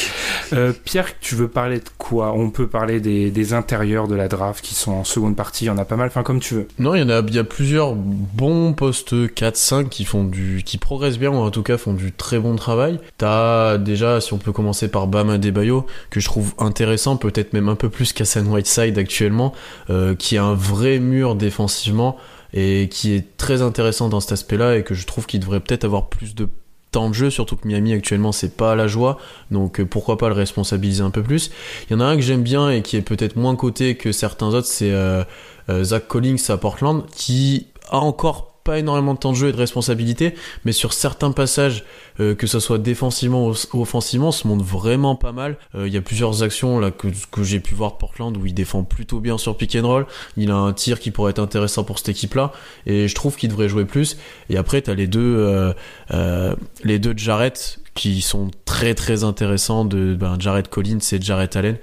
Euh, 0.53 0.73
Pierre, 0.83 1.19
tu 1.19 1.35
veux 1.35 1.47
parler 1.47 1.77
de 1.77 1.89
quoi? 1.99 2.33
On 2.33 2.49
peut 2.49 2.65
parler 2.65 2.99
des, 2.99 3.29
des, 3.29 3.53
intérieurs 3.53 4.07
de 4.07 4.15
la 4.15 4.27
draft 4.27 4.65
qui 4.65 4.73
sont 4.73 4.93
en 4.93 5.03
seconde 5.03 5.35
partie. 5.35 5.65
Il 5.65 5.67
y 5.67 5.69
en 5.69 5.77
a 5.77 5.85
pas 5.85 5.95
mal, 5.95 6.07
enfin 6.07 6.23
comme 6.23 6.39
tu 6.39 6.55
veux. 6.55 6.67
Non, 6.79 6.95
il 6.95 7.01
y 7.01 7.03
en 7.03 7.09
a, 7.09 7.19
il 7.19 7.35
y 7.35 7.37
a 7.37 7.43
plusieurs 7.43 7.93
bons 7.93 8.73
postes 8.73 9.13
4-5 9.13 9.89
qui 9.89 10.05
font 10.05 10.23
du... 10.23 10.63
qui 10.65 10.79
progressent 10.79 11.19
bien, 11.19 11.29
ou 11.29 11.35
en 11.35 11.51
tout 11.51 11.61
cas 11.61 11.77
font 11.77 11.93
du 11.93 12.11
très 12.11 12.39
bon 12.39 12.55
travail. 12.55 12.99
T'as 13.19 13.77
déjà, 13.77 14.21
si 14.21 14.33
on 14.33 14.39
peut 14.39 14.51
commencer 14.51 14.87
par 14.87 15.05
Bama 15.05 15.37
Debayo, 15.37 15.85
que 16.09 16.19
je 16.19 16.25
trouve 16.25 16.55
intéressant, 16.57 17.15
peut-être 17.17 17.53
même 17.53 17.69
un 17.69 17.75
peu 17.75 17.89
plus 17.89 18.11
qu'Hassan 18.11 18.47
Whiteside 18.47 18.97
actuellement, 18.97 19.53
euh, 19.91 20.15
qui 20.15 20.35
a 20.35 20.43
un 20.43 20.55
vrai 20.59 20.99
mur 20.99 21.35
défensivement 21.35 22.17
et 22.53 22.89
qui 22.91 23.13
est 23.13 23.37
très 23.37 23.61
intéressant 23.61 24.09
dans 24.09 24.19
cet 24.19 24.33
aspect-là 24.33 24.77
et 24.77 24.83
que 24.83 24.93
je 24.93 25.05
trouve 25.05 25.25
qu'il 25.25 25.39
devrait 25.39 25.59
peut-être 25.59 25.85
avoir 25.85 26.09
plus 26.09 26.35
de 26.35 26.49
temps 26.91 27.09
de 27.09 27.13
jeu, 27.13 27.29
surtout 27.29 27.55
que 27.55 27.67
Miami 27.67 27.93
actuellement 27.93 28.31
c'est 28.31 28.55
pas 28.55 28.75
la 28.75 28.87
joie, 28.87 29.17
donc 29.51 29.79
euh, 29.79 29.85
pourquoi 29.85 30.17
pas 30.17 30.27
le 30.27 30.33
responsabiliser 30.33 31.03
un 31.03 31.11
peu 31.11 31.21
plus. 31.21 31.51
Il 31.89 31.93
y 31.93 31.95
en 31.95 31.99
a 31.99 32.05
un 32.05 32.15
que 32.15 32.21
j'aime 32.21 32.41
bien 32.41 32.69
et 32.71 32.81
qui 32.81 32.97
est 32.97 33.01
peut-être 33.01 33.35
moins 33.35 33.55
coté 33.55 33.95
que 33.95 34.11
certains 34.11 34.47
autres, 34.47 34.67
c'est 34.67 34.91
euh, 34.91 35.23
euh, 35.69 35.83
Zach 35.83 36.07
Collins 36.07 36.37
à 36.49 36.57
Portland, 36.57 37.05
qui 37.11 37.67
a 37.89 37.99
encore 37.99 38.48
pas 38.69 38.77
énormément 38.77 39.15
de 39.15 39.19
temps 39.19 39.31
de 39.31 39.35
jeu 39.37 39.49
et 39.49 39.51
de 39.51 39.57
responsabilité, 39.57 40.35
mais 40.63 40.73
sur 40.73 40.93
certains 40.93 41.31
passages, 41.31 41.83
euh, 42.19 42.35
que 42.35 42.45
ce 42.45 42.59
soit 42.59 42.77
défensivement 42.77 43.47
ou 43.47 43.81
offensivement, 43.81 44.31
se 44.31 44.47
montre 44.47 44.63
vraiment 44.63 45.15
pas 45.15 45.31
mal. 45.31 45.57
Euh, 45.73 45.87
il 45.87 45.93
y 45.93 45.97
a 45.97 46.01
plusieurs 46.01 46.43
actions 46.43 46.77
là 46.77 46.91
que, 46.91 47.07
que 47.31 47.41
j'ai 47.41 47.59
pu 47.59 47.73
voir 47.73 47.93
de 47.93 47.97
Portland 47.97 48.37
où 48.37 48.45
il 48.45 48.53
défend 48.53 48.83
plutôt 48.83 49.21
bien 49.21 49.39
sur 49.39 49.57
pick 49.57 49.75
and 49.75 49.87
roll. 49.87 50.05
Il 50.37 50.51
a 50.51 50.55
un 50.55 50.71
tir 50.71 50.99
qui 50.99 51.09
pourrait 51.09 51.31
être 51.31 51.39
intéressant 51.39 51.83
pour 51.83 51.97
cette 51.97 52.09
équipe-là, 52.09 52.51
et 52.85 53.07
je 53.07 53.15
trouve 53.15 53.37
qu'il 53.37 53.49
devrait 53.49 53.69
jouer 53.69 53.85
plus. 53.85 54.17
Et 54.51 54.57
après, 54.57 54.83
t'as 54.83 54.93
les 54.93 55.07
deux, 55.07 55.73
euh, 56.11 56.55
les 56.83 56.99
deux 56.99 57.15
Jarrett 57.17 57.79
qui 57.99 58.21
sont 58.21 58.49
très 58.63 58.95
très 58.95 59.25
intéressants 59.25 59.83
de 59.83 60.15
ben, 60.15 60.37
Jared 60.39 60.69
Collins 60.69 60.99
et 61.11 61.19
Jared 61.19 61.55
Allen, 61.57 61.77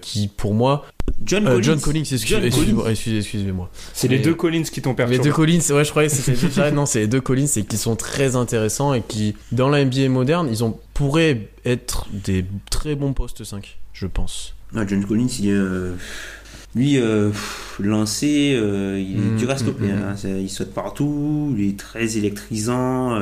qui 0.00 0.28
pour 0.28 0.54
moi 0.54 0.86
John 1.22 1.44
Collins. 1.44 1.62
John 1.62 1.80
Collins, 1.80 2.00
excusez-moi. 2.00 2.90
Excusez 2.90 3.52
moi 3.52 3.70
c'est 3.92 4.08
les 4.08 4.20
deux 4.20 4.34
Collins 4.34 4.62
qui 4.62 4.80
t'ont 4.80 4.94
perturbé. 4.94 5.18
Les 5.18 5.22
deux 5.22 5.34
Collins, 5.34 5.60
ouais, 5.70 5.84
je 5.84 5.90
croyais 5.90 6.08
que 6.08 6.14
c'était 6.14 6.70
non, 6.72 6.86
c'est 6.86 7.00
les 7.00 7.06
deux 7.06 7.20
Collins 7.20 7.46
et 7.56 7.64
qui 7.64 7.76
sont 7.76 7.94
très 7.94 8.36
intéressants 8.36 8.94
et 8.94 9.02
qui, 9.02 9.36
dans 9.52 9.68
la 9.68 9.84
NBA 9.84 10.08
moderne, 10.08 10.48
ils 10.50 10.64
ont 10.64 10.78
pourraient 10.94 11.48
être 11.64 12.06
des 12.12 12.44
très 12.70 12.94
bons 12.94 13.12
postes 13.12 13.44
5, 13.44 13.78
je 13.92 14.06
pense. 14.06 14.54
John 14.72 15.04
Collins, 15.04 15.28
il 15.40 15.48
est, 15.48 15.52
euh, 15.52 15.94
lui, 16.74 16.98
euh, 16.98 17.30
lancé, 17.80 18.52
euh, 18.54 19.00
il 19.00 19.16
est 19.16 19.30
mmh, 19.32 19.36
dur 19.36 19.50
à 19.50 19.56
stopper. 19.56 19.88
Mmh, 19.88 20.02
hein. 20.02 20.38
il 20.40 20.48
saute 20.48 20.72
partout, 20.72 21.54
il 21.58 21.68
est 21.68 21.78
très 21.78 22.16
électrisant. 22.16 23.18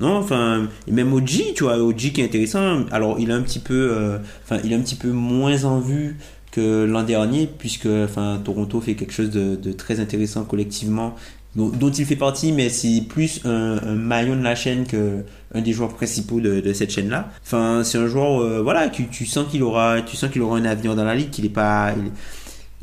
non, 0.00 0.16
enfin, 0.16 0.68
et 0.86 0.92
même 0.92 1.12
OG, 1.12 1.54
tu 1.54 1.64
vois, 1.64 1.78
OG 1.78 2.12
qui 2.12 2.20
est 2.20 2.24
intéressant. 2.24 2.86
Alors, 2.90 3.18
il 3.18 3.30
est 3.30 3.34
un 3.34 3.42
petit 3.42 3.58
peu, 3.58 4.18
enfin, 4.44 4.60
il 4.64 4.72
est 4.72 4.76
un 4.76 4.80
petit 4.80 4.94
peu 4.94 5.10
moins 5.10 5.64
en 5.64 5.80
vue 5.80 6.16
l'an 6.60 7.02
dernier, 7.02 7.46
puisque 7.46 7.86
enfin, 7.86 8.40
Toronto 8.44 8.80
fait 8.80 8.94
quelque 8.94 9.12
chose 9.12 9.30
de, 9.30 9.72
très 9.72 10.00
intéressant 10.00 10.44
collectivement, 10.44 11.14
dont, 11.54 11.90
il 11.90 12.04
fait 12.04 12.16
partie, 12.16 12.52
mais 12.52 12.68
c'est 12.68 13.02
plus 13.08 13.40
un, 13.44 13.94
maillon 13.94 14.36
de 14.36 14.42
la 14.42 14.54
chaîne 14.54 14.86
que 14.86 15.24
un 15.54 15.60
des 15.62 15.72
joueurs 15.72 15.94
principaux 15.94 16.40
de, 16.40 16.72
cette 16.72 16.90
chaîne-là. 16.90 17.30
Enfin, 17.42 17.82
c'est 17.84 17.98
un 17.98 18.06
joueur, 18.06 18.42
euh, 18.42 18.60
voilà, 18.62 18.88
tu, 18.88 19.08
tu 19.08 19.24
sens 19.24 19.46
qu'il 19.50 19.62
aura, 19.62 20.02
tu 20.02 20.16
sens 20.16 20.30
qu'il 20.30 20.42
aura 20.42 20.58
un 20.58 20.64
avenir 20.64 20.94
dans 20.94 21.04
la 21.04 21.14
ligue, 21.14 21.30
qu'il 21.30 21.46
est 21.46 21.50
pas, 21.50 21.94
il, 21.96 22.10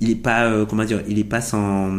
est 0.09 0.15
pas, 0.15 0.45
euh, 0.45 0.65
comment 0.65 0.83
dire, 0.85 1.01
il 1.07 1.19
est 1.19 1.23
pas 1.23 1.41
sans, 1.41 1.91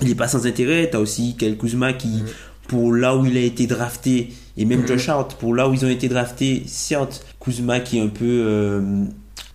il 0.00 0.10
est 0.10 0.14
pas 0.14 0.28
sans 0.28 0.46
intérêt. 0.46 0.88
T'as 0.90 0.98
aussi 0.98 1.36
Kel 1.36 1.56
Kuzma 1.56 1.92
qui, 1.92 2.08
mm. 2.08 2.24
pour 2.68 2.92
là 2.92 3.16
où 3.16 3.24
il 3.26 3.36
a 3.36 3.40
été 3.40 3.66
drafté, 3.66 4.32
et 4.56 4.64
même 4.64 4.82
mm. 4.82 4.86
Josh 4.86 5.08
Hart, 5.08 5.34
pour 5.36 5.54
là 5.54 5.68
où 5.68 5.74
ils 5.74 5.84
ont 5.84 5.90
été 5.90 6.08
draftés, 6.08 6.62
certes, 6.66 7.24
Kuzma 7.40 7.80
qui 7.80 7.98
est 7.98 8.02
un 8.02 8.08
peu 8.08 8.24
euh, 8.24 9.04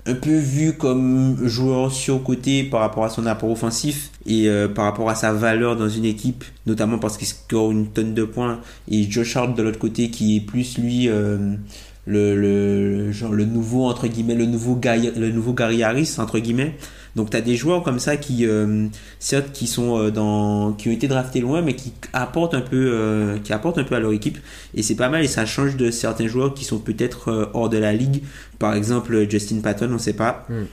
un 0.08 0.16
peu 0.16 0.38
vu 0.38 0.74
comme 0.74 1.46
joueur 1.48 1.92
surcoté 1.92 2.64
par 2.64 2.80
rapport 2.80 3.04
à 3.04 3.10
son 3.10 3.26
apport 3.26 3.52
offensif 3.52 4.10
et 4.26 4.48
euh, 4.48 4.68
par 4.70 4.86
rapport 4.86 5.10
à 5.10 5.16
sa 5.16 5.34
valeur 5.34 5.76
dans 5.76 5.90
une 5.90 6.06
équipe, 6.06 6.46
notamment 6.66 6.98
parce 6.98 7.18
qu'il 7.18 7.28
score 7.28 7.72
une 7.72 7.88
tonne 7.88 8.14
de 8.14 8.24
points. 8.24 8.60
Et 8.90 9.10
Josh 9.10 9.36
Hart 9.36 9.56
de 9.56 9.62
l'autre 9.62 9.80
côté 9.80 10.10
qui 10.10 10.38
est 10.38 10.40
plus 10.40 10.78
lui 10.78 11.10
euh, 11.10 11.56
le, 12.06 12.36
le, 12.38 13.12
genre, 13.12 13.34
le 13.34 13.44
nouveau 13.44 13.86
entre 13.86 14.08
guillemets 14.08 14.36
le 14.36 14.46
nouveau 14.46 14.76
Gary, 14.76 15.12
le 15.16 15.30
nouveau 15.30 15.54
Gary 15.54 15.84
Harris 15.84 16.16
entre 16.20 16.40
guillemets 16.40 16.78
donc 17.18 17.32
tu 17.32 17.36
as 17.36 17.41
des 17.41 17.55
joueurs 17.55 17.82
comme 17.82 17.99
ça 17.99 18.15
qui 18.15 18.45
euh, 18.45 18.86
certes 19.20 19.51
qui 19.51 19.65
sont 19.65 19.97
euh, 19.97 20.11
dans 20.11 20.72
qui 20.74 20.88
ont 20.88 20.91
été 20.91 21.07
draftés 21.07 21.41
loin 21.41 21.63
mais 21.63 21.76
qui 21.76 21.91
apportent 22.13 22.53
un 22.53 22.61
peu 22.61 22.91
euh, 22.93 23.39
qui 23.43 23.51
apportent 23.51 23.80
un 23.80 23.84
peu 23.84 23.95
à 23.95 23.99
leur 23.99 24.13
équipe 24.13 24.38
et 24.76 24.84
c'est 24.84 24.95
pas 24.95 25.09
mal 25.09 25.24
et 25.24 25.28
ça 25.28 25.45
change 25.45 25.76
de 25.76 25.89
certains 25.89 26.28
joueurs 26.28 26.53
qui 26.53 26.63
sont 26.63 26.78
peut-être 26.78 27.49
hors 27.53 27.70
de 27.70 27.78
la 27.78 27.91
ligue. 27.91 28.24
Par 28.59 28.76
exemple 28.76 29.28
Justin 29.30 29.61
Patton, 29.61 29.89
on 29.91 29.97
sait 29.97 30.13
pas. 30.13 30.45
Hmm. 30.47 30.65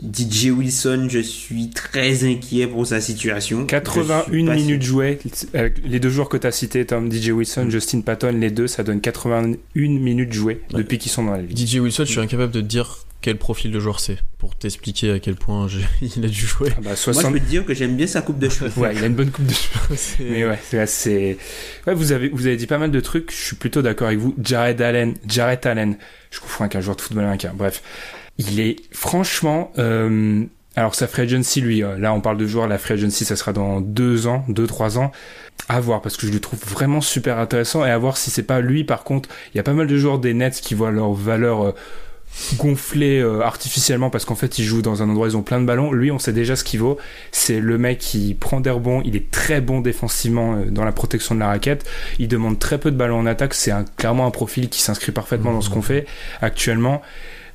DJ 0.00 0.50
Wilson, 0.50 1.08
je 1.10 1.18
suis 1.18 1.70
très 1.70 2.22
inquiet 2.22 2.68
pour 2.68 2.86
sa 2.86 3.00
situation. 3.00 3.66
81 3.66 4.54
minutes 4.54 4.82
jouées. 4.82 5.18
Les 5.84 5.98
deux 5.98 6.10
joueurs 6.10 6.28
que 6.28 6.36
tu 6.36 6.46
as 6.46 6.52
cités, 6.52 6.86
Tom, 6.86 7.10
DJ 7.10 7.30
Wilson, 7.30 7.64
hmm. 7.64 7.70
Justin 7.70 8.00
Patton, 8.02 8.36
les 8.38 8.50
deux, 8.50 8.68
ça 8.68 8.84
donne 8.84 9.00
81 9.00 9.56
minutes 9.74 10.32
jouées 10.32 10.60
depuis 10.70 10.98
qu'ils 10.98 11.10
sont 11.10 11.24
dans 11.24 11.32
la 11.32 11.42
ligue. 11.42 11.56
DJ 11.56 11.76
Wilson, 11.78 12.04
je 12.04 12.12
suis 12.12 12.20
incapable 12.20 12.52
de 12.52 12.60
dire 12.60 13.07
quel 13.20 13.36
profil 13.36 13.72
de 13.72 13.80
joueur 13.80 13.98
c'est 13.98 14.18
pour 14.38 14.54
t'expliquer 14.54 15.10
à 15.10 15.18
quel 15.18 15.34
point 15.34 15.66
il 16.00 16.24
a 16.24 16.28
dû 16.28 16.46
jouer. 16.46 16.70
Ah 16.72 16.76
bah, 16.76 16.90
Moi, 16.90 16.96
60... 16.96 17.24
je 17.24 17.30
peux 17.32 17.40
te 17.40 17.50
dire 17.50 17.64
que 17.66 17.74
j'aime 17.74 17.96
bien 17.96 18.06
sa 18.06 18.22
coupe 18.22 18.38
de 18.38 18.48
cheveux. 18.48 18.70
Ouais, 18.80 18.94
il 18.94 19.02
a 19.02 19.06
une 19.06 19.14
bonne 19.14 19.30
coupe 19.30 19.46
de 19.46 19.54
cheveux. 19.54 19.96
Mais 20.30 20.46
ouais, 20.46 20.58
c'est 20.62 20.78
assez. 20.78 21.38
Ouais, 21.86 21.94
vous 21.94 22.12
avez 22.12 22.28
vous 22.28 22.46
avez 22.46 22.56
dit 22.56 22.66
pas 22.66 22.78
mal 22.78 22.90
de 22.90 23.00
trucs. 23.00 23.32
Je 23.32 23.36
suis 23.36 23.56
plutôt 23.56 23.82
d'accord 23.82 24.08
avec 24.08 24.20
vous. 24.20 24.34
Jared 24.42 24.80
Allen, 24.80 25.14
Jared 25.26 25.66
Allen. 25.66 25.96
Je 26.30 26.40
confonds 26.40 26.64
avec 26.64 26.76
un 26.76 26.80
joueur 26.80 26.96
de 26.96 27.00
football 27.00 27.24
américain. 27.24 27.52
Bref, 27.54 27.82
il 28.38 28.60
est 28.60 28.76
franchement. 28.92 29.72
Euh... 29.78 30.44
Alors 30.76 30.94
sa 30.94 31.08
free 31.08 31.22
agency, 31.22 31.60
lui, 31.60 31.82
euh, 31.82 31.98
là 31.98 32.14
on 32.14 32.20
parle 32.20 32.36
de 32.36 32.46
joueur. 32.46 32.68
La 32.68 32.78
free 32.78 32.94
agency, 32.94 33.24
ça 33.24 33.34
sera 33.34 33.52
dans 33.52 33.80
deux 33.80 34.28
ans, 34.28 34.44
deux 34.48 34.68
trois 34.68 34.96
ans. 34.96 35.10
À 35.68 35.80
voir 35.80 36.00
parce 36.02 36.16
que 36.16 36.24
je 36.28 36.32
le 36.32 36.38
trouve 36.38 36.60
vraiment 36.60 37.00
super 37.00 37.38
intéressant 37.38 37.84
et 37.84 37.90
à 37.90 37.98
voir 37.98 38.16
si 38.16 38.30
c'est 38.30 38.44
pas 38.44 38.60
lui. 38.60 38.84
Par 38.84 39.02
contre, 39.02 39.28
il 39.52 39.56
y 39.56 39.60
a 39.60 39.64
pas 39.64 39.72
mal 39.72 39.88
de 39.88 39.96
joueurs 39.96 40.20
des 40.20 40.34
Nets 40.34 40.60
qui 40.60 40.74
voient 40.74 40.92
leur 40.92 41.14
valeur. 41.14 41.74
Gonflée 42.56 43.20
euh, 43.20 43.42
artificiellement 43.42 44.10
parce 44.10 44.24
qu'en 44.24 44.34
fait 44.34 44.58
ils 44.58 44.64
jouent 44.64 44.82
dans 44.82 45.02
un 45.02 45.08
endroit 45.08 45.28
ils 45.28 45.36
ont 45.36 45.42
plein 45.42 45.60
de 45.60 45.66
ballons. 45.66 45.92
Lui 45.92 46.10
on 46.10 46.18
sait 46.18 46.32
déjà 46.32 46.56
ce 46.56 46.64
qu'il 46.64 46.80
vaut. 46.80 46.98
C'est 47.32 47.60
le 47.60 47.78
mec 47.78 47.98
qui 47.98 48.34
prend 48.38 48.60
des 48.60 48.70
rebonds 48.70 49.02
il 49.04 49.16
est 49.16 49.30
très 49.30 49.60
bon 49.60 49.80
défensivement 49.80 50.54
euh, 50.56 50.64
dans 50.70 50.84
la 50.84 50.92
protection 50.92 51.34
de 51.34 51.40
la 51.40 51.48
raquette. 51.48 51.88
Il 52.18 52.28
demande 52.28 52.58
très 52.58 52.78
peu 52.78 52.90
de 52.90 52.96
ballons 52.96 53.18
en 53.18 53.26
attaque. 53.26 53.54
C'est 53.54 53.72
clairement 53.96 54.26
un 54.26 54.30
profil 54.30 54.68
qui 54.68 54.80
s'inscrit 54.80 55.12
parfaitement 55.12 55.52
dans 55.52 55.60
ce 55.60 55.70
qu'on 55.70 55.82
fait 55.82 56.06
actuellement 56.40 57.02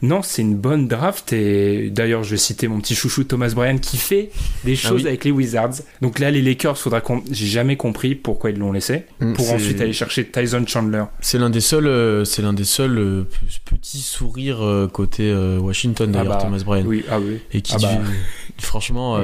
non, 0.04 0.22
c'est 0.22 0.41
une 0.43 0.56
bonne 0.56 0.88
draft 0.88 1.34
et 1.34 1.89
d'ailleurs 1.89 2.24
je 2.24 2.32
vais 2.32 2.38
citer 2.38 2.68
mon 2.68 2.80
petit 2.80 2.93
chouchou 2.93 3.24
Thomas 3.24 3.51
Bryan 3.56 3.80
qui 3.80 3.97
fait 3.97 4.30
des 4.66 4.74
Ah 4.74 4.88
choses 4.89 5.01
oui. 5.04 5.08
avec 5.08 5.24
les 5.24 5.32
Wizards. 5.32 5.76
Donc 6.01 6.20
là 6.20 6.30
les 6.30 6.41
Lakers, 6.43 6.78
faudra 6.78 7.01
qu'on 7.01 7.24
j'ai 7.32 7.47
jamais 7.47 7.78
compris 7.78 8.14
pourquoi 8.14 8.51
ils 8.51 8.58
l'ont 8.60 8.72
laissé 8.74 9.06
Mm, 9.22 9.34
pour 9.34 9.45
c'est- 9.45 9.54
ensuite 9.56 9.82
aller 9.82 9.93
chercher 9.93 10.26
Tyson 10.28 10.66
Chandler. 10.68 11.06
C'est 11.22 11.39
l'un 11.39 11.49
des 11.49 11.62
seuls, 11.62 11.88
euh, 11.88 12.26
c'est 12.26 12.41
l'un 12.41 12.54
des 12.54 12.66
seuls 12.66 12.97
euh, 12.99 13.24
petits 13.66 13.99
sourires 14.01 14.62
euh, 14.64 14.88
côté 14.88 15.32
euh, 15.32 15.58
Washington 15.60 16.12
d'ailleurs, 16.12 16.34
Ah 16.34 16.38
bah, 16.38 16.43
Thomas 16.43 16.62
Bryan. 16.64 16.86
Oui, 16.86 17.04
ah 17.10 17.20
oui. 17.20 17.39
Et 17.54 17.62
qui, 17.62 17.74
Ah 17.76 17.80
bah. 17.82 17.88
dit- 17.95 18.12
franchement, 18.66 19.16
euh, 19.18 19.24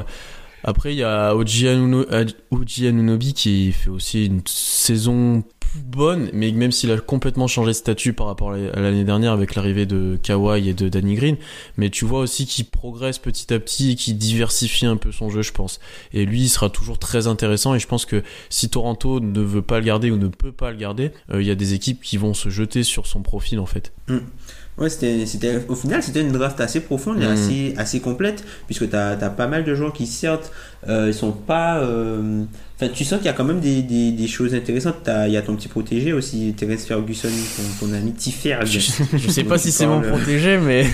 après 0.63 0.93
il 0.93 0.97
y 0.99 1.03
a 1.03 1.35
Oji 1.35 1.65
Anuno- 1.67 2.09
Ad- 2.09 2.33
Oji 2.51 2.87
Anunoby 2.87 3.33
qui 3.33 3.71
fait 3.73 3.89
aussi 3.89 4.25
une 4.25 4.41
saison 4.45 5.43
bonne, 5.75 6.29
mais 6.33 6.51
même 6.51 6.71
s'il 6.71 6.91
a 6.91 6.97
complètement 6.97 7.47
changé 7.47 7.69
de 7.69 7.73
statut 7.73 8.13
par 8.13 8.27
rapport 8.27 8.51
à 8.51 8.57
l'année 8.79 9.03
dernière 9.03 9.31
avec 9.31 9.55
l'arrivée 9.55 9.85
de 9.85 10.17
Kawhi 10.21 10.69
et 10.69 10.73
de 10.73 10.89
Danny 10.89 11.15
Green, 11.15 11.37
mais 11.77 11.89
tu 11.89 12.05
vois 12.05 12.19
aussi 12.19 12.45
qu'il 12.45 12.65
progresse 12.65 13.19
petit 13.19 13.53
à 13.53 13.59
petit 13.59 13.91
et 13.91 13.95
qu'il 13.95 14.17
diversifie 14.17 14.85
un 14.85 14.97
peu 14.97 15.11
son 15.11 15.29
jeu, 15.29 15.41
je 15.41 15.51
pense. 15.51 15.79
Et 16.13 16.25
lui, 16.25 16.41
il 16.41 16.49
sera 16.49 16.69
toujours 16.69 16.99
très 16.99 17.27
intéressant. 17.27 17.75
Et 17.75 17.79
je 17.79 17.87
pense 17.87 18.05
que 18.05 18.23
si 18.49 18.69
Toronto 18.69 19.19
ne 19.19 19.41
veut 19.41 19.61
pas 19.61 19.79
le 19.79 19.85
garder 19.85 20.11
ou 20.11 20.17
ne 20.17 20.27
peut 20.27 20.51
pas 20.51 20.71
le 20.71 20.77
garder, 20.77 21.11
euh, 21.31 21.41
il 21.41 21.47
y 21.47 21.51
a 21.51 21.55
des 21.55 21.73
équipes 21.73 22.01
qui 22.01 22.17
vont 22.17 22.33
se 22.33 22.49
jeter 22.49 22.83
sur 22.83 23.07
son 23.07 23.21
profil 23.21 23.59
en 23.59 23.65
fait. 23.65 23.93
Ouais, 24.79 24.89
c'était, 24.89 25.25
c'était, 25.25 25.59
au 25.67 25.75
final, 25.75 26.01
c'était 26.01 26.21
une 26.21 26.31
draft 26.31 26.59
assez 26.61 26.79
profonde 26.79 27.21
et 27.21 27.25
Mm. 27.27 27.31
assez, 27.31 27.73
assez 27.77 27.99
complète, 27.99 28.43
puisque 28.65 28.89
tu 28.89 28.95
as, 28.95 29.15
pas 29.15 29.47
mal 29.47 29.63
de 29.65 29.75
joueurs 29.75 29.91
qui, 29.93 30.07
certes, 30.07 30.51
euh, 30.87 31.05
ils 31.09 31.13
sont 31.13 31.31
pas. 31.31 31.79
euh, 31.79 32.43
Enfin, 32.81 32.89
tu 32.93 33.03
sens 33.03 33.17
qu'il 33.17 33.25
y 33.25 33.29
a 33.29 33.33
quand 33.33 33.43
même 33.43 33.59
des, 33.59 33.81
des, 33.81 34.11
des 34.13 34.27
choses 34.29 34.55
intéressantes. 34.55 34.95
T'as- 35.03 35.27
Il 35.27 35.33
y 35.33 35.37
a 35.37 35.41
ton 35.41 35.53
petit 35.57 35.67
protégé 35.67 36.13
aussi, 36.13 36.53
Terence 36.55 36.85
Ferguson, 36.85 37.27
ton, 37.57 37.87
ton 37.87 37.93
ami 37.93 38.13
Tiferg. 38.13 38.65
Je, 38.65 38.79
je 39.17 39.29
sais 39.29 39.43
pas 39.43 39.57
si 39.57 39.69
c'est 39.73 39.85
mon 39.85 39.99
parles- 39.99 40.13
protégé, 40.13 40.57
mais 40.57 40.85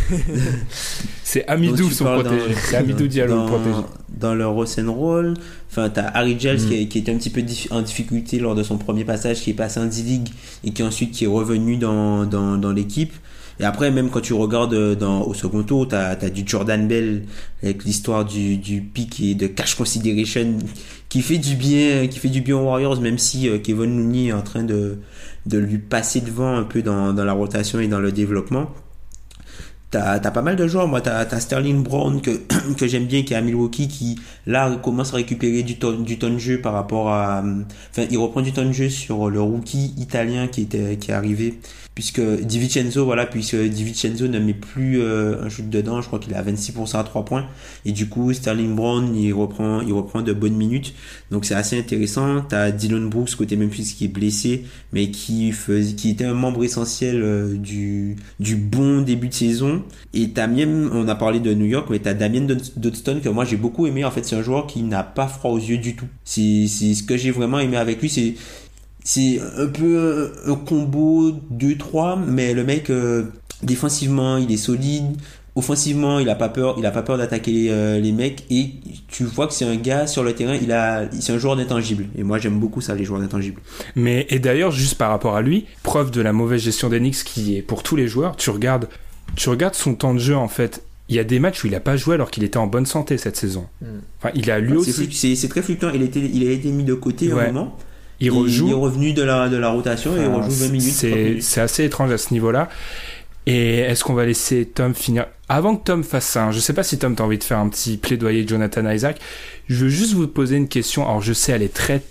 C'est 1.24 1.46
Amidou 1.48 1.90
son 1.92 2.06
protégé. 2.06 2.38
dans- 2.38 2.56
C'est 2.70 2.76
Amidou 2.78 3.08
Diallo 3.08 3.34
le 3.34 3.40
dans, 3.42 3.46
protégé. 3.48 3.76
dans 4.20 4.34
le 4.36 4.48
Rock'n'Roll. 4.48 5.34
Enfin, 5.70 5.90
t'as 5.90 6.08
Harry 6.14 6.38
Giles 6.40 6.56
Mm. 6.66 6.70
qui, 6.70 6.88
qui 6.90 6.98
était 7.00 7.12
un 7.12 7.18
petit 7.18 7.30
peu 7.30 7.42
dif- 7.42 7.68
en 7.72 7.82
difficulté 7.82 8.40
lors 8.40 8.56
de 8.56 8.64
son 8.64 8.78
premier 8.78 9.04
passage, 9.04 9.42
qui 9.42 9.52
est 9.52 9.54
passé 9.54 9.80
en 9.80 9.86
D-League 9.86 10.30
et 10.64 10.72
qui 10.72 10.84
ensuite 10.84 11.12
qui 11.12 11.26
est 11.26 11.28
revenu 11.28 11.78
dans, 11.78 12.26
dans, 12.26 12.58
dans 12.58 12.72
l'équipe. 12.72 13.14
Et 13.60 13.64
après, 13.64 13.90
même 13.90 14.10
quand 14.10 14.22
tu 14.22 14.34
regardes 14.34 14.74
euh, 14.74 14.96
dans, 14.96 15.24
au 15.24 15.34
second 15.34 15.64
tour, 15.64 15.88
t'as 15.88 16.10
as 16.10 16.30
du 16.30 16.44
Jordan 16.46 16.88
Bell 16.88 17.24
avec 17.64 17.86
l'histoire 17.86 18.26
du, 18.26 18.58
du 18.58 18.82
pick 18.82 19.20
et 19.22 19.36
de 19.36 19.48
cash 19.48 19.76
consideration 19.76 20.58
qui 21.08 21.22
fait 21.22 21.38
du 21.38 21.56
bien, 21.56 22.08
qui 22.08 22.20
fait 22.20 22.30
du 22.30 22.42
bien 22.42 22.58
aux 22.58 22.66
Warriors, 22.66 23.00
même 23.00 23.18
si 23.18 23.48
euh, 23.48 23.58
Kevin 23.60 23.98
Looney 23.98 24.28
est 24.28 24.34
en 24.34 24.42
train 24.42 24.64
de, 24.64 24.98
de 25.46 25.58
lui 25.58 25.78
passer 25.78 26.22
devant 26.22 26.56
un 26.56 26.64
peu 26.64 26.82
dans, 26.82 27.14
dans 27.14 27.24
la 27.24 27.34
rotation 27.34 27.80
et 27.80 27.88
dans 27.88 28.00
le 28.00 28.12
développement. 28.12 28.70
T'as 29.92 30.16
as 30.16 30.32
pas 30.32 30.42
mal 30.42 30.58
de 30.58 30.68
joueurs, 30.68 30.90
moi 30.90 31.00
t'as 31.00 31.20
as 31.20 31.40
Sterling 31.40 31.82
Brown 31.82 32.20
que, 32.20 32.32
que 32.78 32.88
j'aime 32.88 33.06
bien 33.06 33.24
qui 33.24 33.34
est 33.34 33.38
à 33.38 33.42
Milwaukee 33.42 33.88
qui 33.88 34.20
là 34.46 34.76
commence 34.84 35.14
à 35.14 35.18
récupérer 35.18 35.64
du 35.64 35.78
temps, 35.78 35.94
du 35.94 36.20
temps 36.20 36.30
de 36.30 36.38
jeu 36.38 36.60
par 36.60 36.74
rapport 36.74 37.10
à 37.10 37.42
enfin 37.92 38.06
il 38.12 38.18
reprend 38.18 38.42
du 38.42 38.52
temps 38.52 38.66
de 38.66 38.74
jeu 38.74 38.90
sur 38.90 39.30
le 39.30 39.40
rookie 39.40 39.94
italien 39.98 40.48
qui 40.48 40.64
était 40.64 40.98
qui 40.98 41.12
est 41.12 41.14
arrivé 41.14 41.60
puisque 41.96 42.22
Di 42.42 42.60
Vincenzo 42.60 43.06
voilà 43.06 43.26
puisque 43.26 43.56
Di 43.56 43.84
Vincenzo 43.86 44.28
ne 44.28 44.38
met 44.38 44.54
plus 44.54 45.00
euh, 45.00 45.42
un 45.42 45.50
shoot 45.50 45.68
dedans 45.70 46.02
je 46.02 46.08
crois 46.08 46.20
qu'il 46.20 46.34
est 46.34 46.36
à 46.36 46.44
26% 46.44 47.00
à 47.00 47.04
3 47.04 47.24
points. 47.24 47.46
Et 47.86 47.94
du 47.94 48.10
coup 48.10 48.34
Sterling 48.34 48.76
Brown 48.76 49.16
il 49.16 49.34
reprend 49.34 49.82
il 49.82 49.94
reprend 49.94 50.22
de 50.22 50.34
bonnes 50.34 50.56
minutes. 50.56 50.94
Donc 51.32 51.46
c'est 51.46 51.56
assez 51.56 51.80
intéressant. 51.80 52.42
T'as 52.42 52.72
Dylan 52.72 53.10
Brooks 53.10 53.36
côté 53.36 53.56
Memphis 53.56 53.96
qui 53.98 54.06
est 54.06 54.10
blessé 54.10 54.66
mais 54.92 55.10
qui 55.10 55.54
faisait 55.54 55.96
qui 55.96 56.10
était 56.10 56.26
un 56.26 56.34
membre 56.34 56.66
essentiel 56.66 57.22
euh, 57.24 57.56
du 57.56 58.18
du 58.42 58.58
bon 58.58 59.02
début 59.02 59.30
de 59.30 59.34
saison. 59.34 59.82
Et 60.14 60.32
t'as 60.32 60.48
même 60.48 60.90
on 60.94 61.08
a 61.08 61.16
parlé 61.16 61.40
de 61.40 61.54
New 61.54 61.66
York 61.66 61.88
mais 61.90 62.00
t'as 62.00 62.14
Damien 62.14 62.46
Dunston 62.76 63.22
que 63.24 63.30
moi 63.30 63.46
j'ai 63.46 63.58
beaucoup 63.58 63.88
aimé. 63.88 64.04
En 64.04 64.12
fait 64.12 64.26
c'est 64.26 64.36
un 64.36 64.44
joueur 64.44 64.68
qui 64.68 64.84
n'a 64.84 65.04
pas 65.04 65.28
froid 65.28 65.52
aux 65.52 65.60
yeux 65.60 65.78
du 65.78 65.96
tout. 65.96 66.08
C'est 66.26 66.68
c'est 66.68 66.94
ce 66.94 67.04
que 67.04 67.16
j'ai 67.16 67.32
vraiment 67.32 67.60
aimé 67.60 67.78
avec 67.78 68.02
lui 68.02 68.10
c'est 68.10 68.36
c'est 69.06 69.40
un 69.58 69.68
peu 69.68 70.34
un, 70.46 70.52
un 70.52 70.56
combo 70.56 71.32
2-3 71.54 72.20
mais 72.28 72.54
le 72.54 72.64
mec 72.66 72.90
euh, 72.90 73.24
défensivement 73.64 74.38
il 74.38 74.52
est 74.52 74.58
solide 74.58 75.06
offensivement 75.56 76.20
il 76.20 76.28
a 76.30 76.36
pas 76.36 76.50
peur 76.50 76.76
il 76.78 76.86
a 76.86 76.92
pas 76.92 77.02
peur 77.02 77.18
d'attaquer 77.18 77.52
les, 77.52 77.70
euh, 77.70 78.00
les 78.00 78.12
mecs 78.12 78.44
et 78.50 78.72
tu 79.08 79.24
vois 79.24 79.48
que 79.48 79.54
c'est 79.54 79.64
un 79.66 79.78
gars 79.78 80.06
sur 80.08 80.24
le 80.24 80.34
terrain 80.34 80.56
il 80.62 80.72
a 80.72 81.10
c'est 81.20 81.32
un 81.32 81.38
joueur 81.38 81.56
d'intangible 81.56 82.08
et 82.18 82.24
moi 82.24 82.40
j'aime 82.40 82.60
beaucoup 82.60 82.82
ça 82.82 82.94
les 82.96 83.06
joueurs 83.06 83.22
d'intangibles 83.22 83.62
Mais 83.96 84.26
et 84.30 84.40
d'ailleurs 84.40 84.72
juste 84.72 84.96
par 84.98 85.10
rapport 85.12 85.36
à 85.38 85.42
lui, 85.42 85.66
preuve 85.84 86.12
de 86.12 86.20
la 86.22 86.34
mauvaise 86.34 86.62
gestion 86.62 86.90
d'Enix 86.90 87.24
qui 87.24 87.56
est 87.56 87.62
pour 87.62 87.84
tous 87.84 87.96
les 87.96 88.08
joueurs. 88.08 88.36
Tu 88.36 88.50
regardes, 88.50 88.90
tu 89.38 89.48
regardes 89.50 89.76
son 89.76 89.96
temps 89.96 90.14
de 90.14 90.20
jeu 90.20 90.36
en 90.36 90.48
fait. 90.50 90.84
Il 91.08 91.16
y 91.16 91.20
a 91.20 91.24
des 91.24 91.40
matchs 91.40 91.64
où 91.64 91.68
il 91.68 91.76
a 91.76 91.80
pas 91.80 91.96
joué 91.98 92.16
alors 92.16 92.32
qu'il 92.32 92.44
était 92.44 92.58
en 92.58 92.66
bonne 92.68 92.86
santé 92.88 93.18
cette 93.18 93.38
saison. 93.38 93.68
Enfin, 94.20 94.32
il 94.36 94.50
a 94.52 94.60
lui 94.60 94.72
c'est 94.84 94.90
aussi. 95.08 95.36
c'est 95.38 95.48
très 95.48 95.62
fluctuant 95.62 95.92
il 95.94 96.02
a 96.02 96.06
été 96.06 96.20
il 96.20 96.46
a 96.48 96.52
été 96.52 96.70
mis 96.72 96.84
de 96.84 96.96
côté 96.96 97.32
Ouais. 97.32 97.44
un 97.44 97.48
moment 97.54 97.78
Il 98.20 98.28
Et 98.28 98.30
rejoue. 98.30 98.68
il 98.68 98.72
est 98.72 98.76
revenu 98.76 99.14
de 99.14 99.24
la 99.24 99.50
de 99.50 99.58
la 99.58 99.70
rotation 99.70 100.16
et 100.16 100.22
il 100.22 100.28
rejoue 100.28 100.52
20 100.52 100.68
minutes 100.70 100.94
30 100.94 100.94
C'est 100.96 101.16
minutes. 101.16 101.44
c'est 101.44 101.62
assez 101.62 101.84
étrange 101.84 102.12
à 102.12 102.18
ce 102.18 102.34
niveau-là. 102.34 102.70
Et 103.48 103.80
est-ce 103.80 104.04
qu'on 104.04 104.14
va 104.16 104.26
laisser 104.26 104.66
Tom 104.66 104.96
finir? 104.96 105.28
Avant 105.50 105.76
que 105.76 105.84
Tom 105.84 106.04
fasse 106.04 106.26
ça, 106.26 106.46
hein, 106.46 106.52
je 106.52 106.60
sais 106.60 106.74
pas 106.74 106.82
si 106.84 106.98
Tom 106.98 107.16
t'as 107.16 107.24
envie 107.24 107.38
de 107.38 107.44
faire 107.44 107.60
un 107.60 107.70
petit 107.70 107.98
plaidoyer 107.98 108.44
de 108.44 108.50
Jonathan 108.50 108.90
Isaac. 108.90 109.20
Je 109.68 109.84
veux 109.86 109.90
juste 109.90 110.14
vous 110.14 110.28
poser 110.28 110.56
une 110.56 110.68
question. 110.68 111.04
Alors 111.08 111.22
je 111.22 111.34
sais, 111.34 111.52
elle 111.52 111.62
est 111.62 111.74
très 111.74 112.02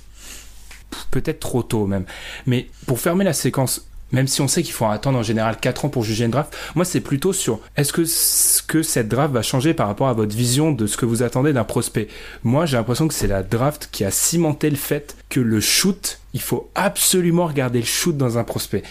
peut-être 1.10 1.40
trop 1.40 1.62
tôt 1.62 1.86
même. 1.86 2.04
Mais 2.46 2.68
pour 2.86 3.00
fermer 3.00 3.24
la 3.24 3.32
séquence, 3.32 3.88
même 4.14 4.28
si 4.28 4.40
on 4.40 4.48
sait 4.48 4.62
qu'il 4.62 4.72
faut 4.72 4.86
attendre 4.86 5.18
en 5.18 5.22
général 5.22 5.58
4 5.60 5.86
ans 5.86 5.88
pour 5.88 6.04
juger 6.04 6.24
une 6.24 6.30
draft, 6.30 6.56
moi 6.74 6.84
c'est 6.84 7.00
plutôt 7.00 7.32
sur 7.32 7.60
est-ce 7.76 7.92
que, 7.92 8.04
ce 8.04 8.62
que 8.62 8.82
cette 8.82 9.08
draft 9.08 9.34
va 9.34 9.42
changer 9.42 9.74
par 9.74 9.88
rapport 9.88 10.08
à 10.08 10.12
votre 10.12 10.34
vision 10.34 10.70
de 10.72 10.86
ce 10.86 10.96
que 10.96 11.04
vous 11.04 11.22
attendez 11.22 11.52
d'un 11.52 11.64
prospect? 11.64 12.08
Moi 12.44 12.64
j'ai 12.64 12.76
l'impression 12.76 13.08
que 13.08 13.14
c'est 13.14 13.26
la 13.26 13.42
draft 13.42 13.88
qui 13.90 14.04
a 14.04 14.10
cimenté 14.10 14.70
le 14.70 14.76
fait 14.76 15.16
que 15.28 15.40
le 15.40 15.60
shoot, 15.60 16.20
il 16.32 16.40
faut 16.40 16.70
absolument 16.74 17.46
regarder 17.46 17.80
le 17.80 17.86
shoot 17.86 18.16
dans 18.16 18.38
un 18.38 18.44
prospect. 18.44 18.84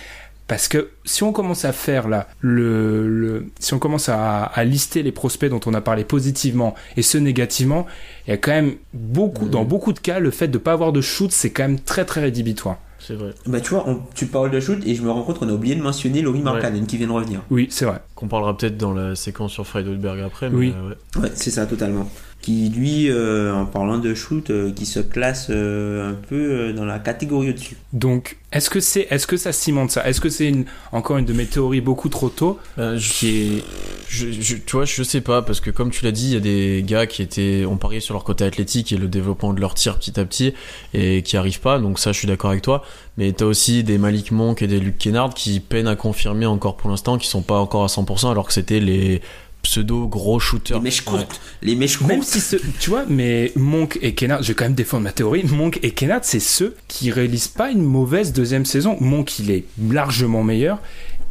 Parce 0.53 0.67
que 0.67 0.89
si 1.03 1.23
on 1.23 1.31
commence 1.31 1.65
à 1.65 1.71
faire 1.73 2.07
là, 2.07 2.27
le, 2.41 3.07
le- 3.09 3.47
si 3.59 3.73
on 3.73 3.79
commence 3.79 4.07
à, 4.07 4.43
à 4.43 4.63
lister 4.63 5.01
les 5.01 5.11
prospects 5.11 5.49
dont 5.49 5.59
on 5.65 5.73
a 5.73 5.81
parlé 5.81 6.03
positivement 6.03 6.75
et 6.95 7.01
ceux 7.01 7.17
négativement, 7.17 7.87
il 8.27 8.29
y 8.29 8.33
a 8.33 8.37
quand 8.37 8.51
même 8.51 8.73
beaucoup, 8.93 9.47
dans 9.49 9.65
beaucoup 9.65 9.93
de 9.93 9.99
cas, 9.99 10.19
le 10.19 10.29
fait 10.29 10.47
de 10.47 10.59
pas 10.59 10.73
avoir 10.73 10.91
de 10.91 11.01
shoot, 11.01 11.31
c'est 11.31 11.49
quand 11.49 11.63
même 11.63 11.79
très 11.79 12.05
très 12.05 12.21
rédhibitoire. 12.21 12.77
c'est 12.99 13.15
vrai. 13.15 13.31
Bah 13.47 13.59
tu 13.61 13.71
vois, 13.71 13.83
on- 13.89 14.01
tu 14.13 14.27
parles 14.27 14.51
de 14.51 14.59
shoot 14.59 14.77
et 14.85 14.93
je 14.93 15.01
me 15.01 15.09
rends 15.09 15.23
compte 15.23 15.39
qu'on 15.39 15.49
a 15.49 15.53
oublié 15.53 15.73
de 15.75 15.81
mentionner 15.81 16.21
Laurie 16.21 16.41
Markkanen 16.43 16.85
qui 16.85 16.97
vient 16.97 17.07
de 17.07 17.11
revenir. 17.13 17.41
Oui, 17.49 17.67
c'est 17.71 17.85
vrai. 17.85 18.01
Qu'on 18.13 18.27
parlera 18.27 18.55
peut-être 18.55 18.77
dans 18.77 18.93
la 18.93 19.15
séquence 19.15 19.51
sur 19.53 19.65
Friedberg 19.65 20.19
après. 20.21 20.51
Mais 20.51 20.55
Oui. 20.55 20.73
euh, 20.77 20.89
ouais. 21.19 21.23
Ouais, 21.23 21.31
c'est 21.33 21.49
ça 21.51 21.65
totalement. 21.65 22.07
Qui 22.43 22.67
lui, 22.69 23.09
euh, 23.09 23.53
en 23.55 23.65
parlant 23.65 23.97
de 23.97 24.13
shoot, 24.13 24.49
euh, 24.49 24.71
qui 24.73 24.85
se 24.85 24.99
classe 24.99 25.47
euh, 25.49 26.11
un 26.11 26.13
peu 26.13 26.35
euh, 26.35 26.73
dans 26.73 26.83
la 26.83 26.99
catégorie 26.99 27.51
au-dessus. 27.51 27.77
Donc, 27.93 28.35
est-ce 28.51 28.69
que 28.69 28.81
c'est, 28.81 29.07
est-ce 29.09 29.25
que 29.27 29.37
ça 29.37 29.53
cimente 29.53 29.91
ça? 29.91 30.05
Est-ce 30.07 30.19
que 30.19 30.27
c'est 30.27 30.49
une, 30.49 30.65
encore 30.91 31.17
une 31.17 31.25
de 31.25 31.31
mes 31.31 31.45
théories 31.45 31.79
beaucoup 31.79 32.09
trop 32.09 32.27
tôt 32.27 32.59
je- 32.77 33.13
qui 33.13 33.27
est 33.29 33.63
Je, 34.09 34.29
je- 34.31 34.57
tu 34.57 34.75
vois, 34.75 34.83
je 34.85 35.01
sais 35.03 35.21
pas, 35.21 35.41
parce 35.41 35.59
que 35.61 35.71
comme 35.71 35.89
tu 35.89 36.03
l'as 36.03 36.11
dit, 36.11 36.27
il 36.27 36.33
y 36.33 36.35
a 36.35 36.39
des 36.41 36.83
gars 36.85 37.07
qui 37.07 37.21
étaient, 37.23 37.65
ont 37.65 37.77
parié 37.77 37.99
sur 38.01 38.13
leur 38.13 38.23
côté 38.25 38.43
athlétique 38.43 38.91
et 38.91 38.97
le 38.97 39.07
développement 39.07 39.53
de 39.53 39.61
leur 39.61 39.73
tir 39.73 39.97
petit 39.97 40.19
à 40.19 40.25
petit 40.25 40.53
et 40.93 41.23
qui 41.23 41.37
arrivent 41.37 41.61
pas, 41.61 41.79
donc 41.79 41.97
ça 41.97 42.11
je 42.11 42.19
suis 42.19 42.27
d'accord 42.27 42.51
avec 42.51 42.61
toi. 42.61 42.83
Mais 43.17 43.31
t'as 43.31 43.45
aussi 43.45 43.83
des 43.83 43.97
Malik 43.97 44.31
Monk 44.31 44.61
et 44.61 44.67
des 44.67 44.79
Luke 44.79 44.97
Kennard 44.97 45.33
qui 45.33 45.59
peinent 45.61 45.87
à 45.87 45.95
confirmer 45.95 46.45
encore 46.45 46.75
pour 46.77 46.89
l'instant, 46.89 47.17
qui 47.17 47.27
sont 47.27 47.41
pas 47.41 47.57
encore 47.59 47.83
à 47.85 47.87
100% 47.87 48.29
alors 48.31 48.45
que 48.47 48.53
c'était 48.53 48.79
les 48.79 49.21
pseudo 49.63 50.07
gros 50.07 50.39
shooters. 50.39 50.77
Les 50.77 50.83
mèches 50.83 51.01
courtes. 51.01 51.41
Les 51.61 51.75
mèches 51.75 51.99
Même 52.01 52.17
courtes. 52.19 52.29
si 52.29 52.39
ce, 52.41 52.57
tu 52.79 52.89
vois, 52.89 53.05
mais 53.09 53.51
Monk 53.55 53.97
et 54.01 54.13
Kennard, 54.13 54.43
je 54.43 54.49
vais 54.49 54.53
quand 54.53 54.65
même 54.65 54.75
défendre 54.75 55.03
ma 55.03 55.11
théorie. 55.11 55.43
Monk 55.45 55.79
et 55.81 55.91
Kennard, 55.91 56.19
c'est 56.23 56.39
ceux 56.39 56.75
qui 56.87 57.09
réalisent 57.11 57.47
pas 57.47 57.71
une 57.71 57.81
mauvaise 57.83 58.33
deuxième 58.33 58.65
saison. 58.65 58.97
Monk, 58.99 59.39
il 59.39 59.49
est 59.51 59.63
largement 59.89 60.43
meilleur. 60.43 60.79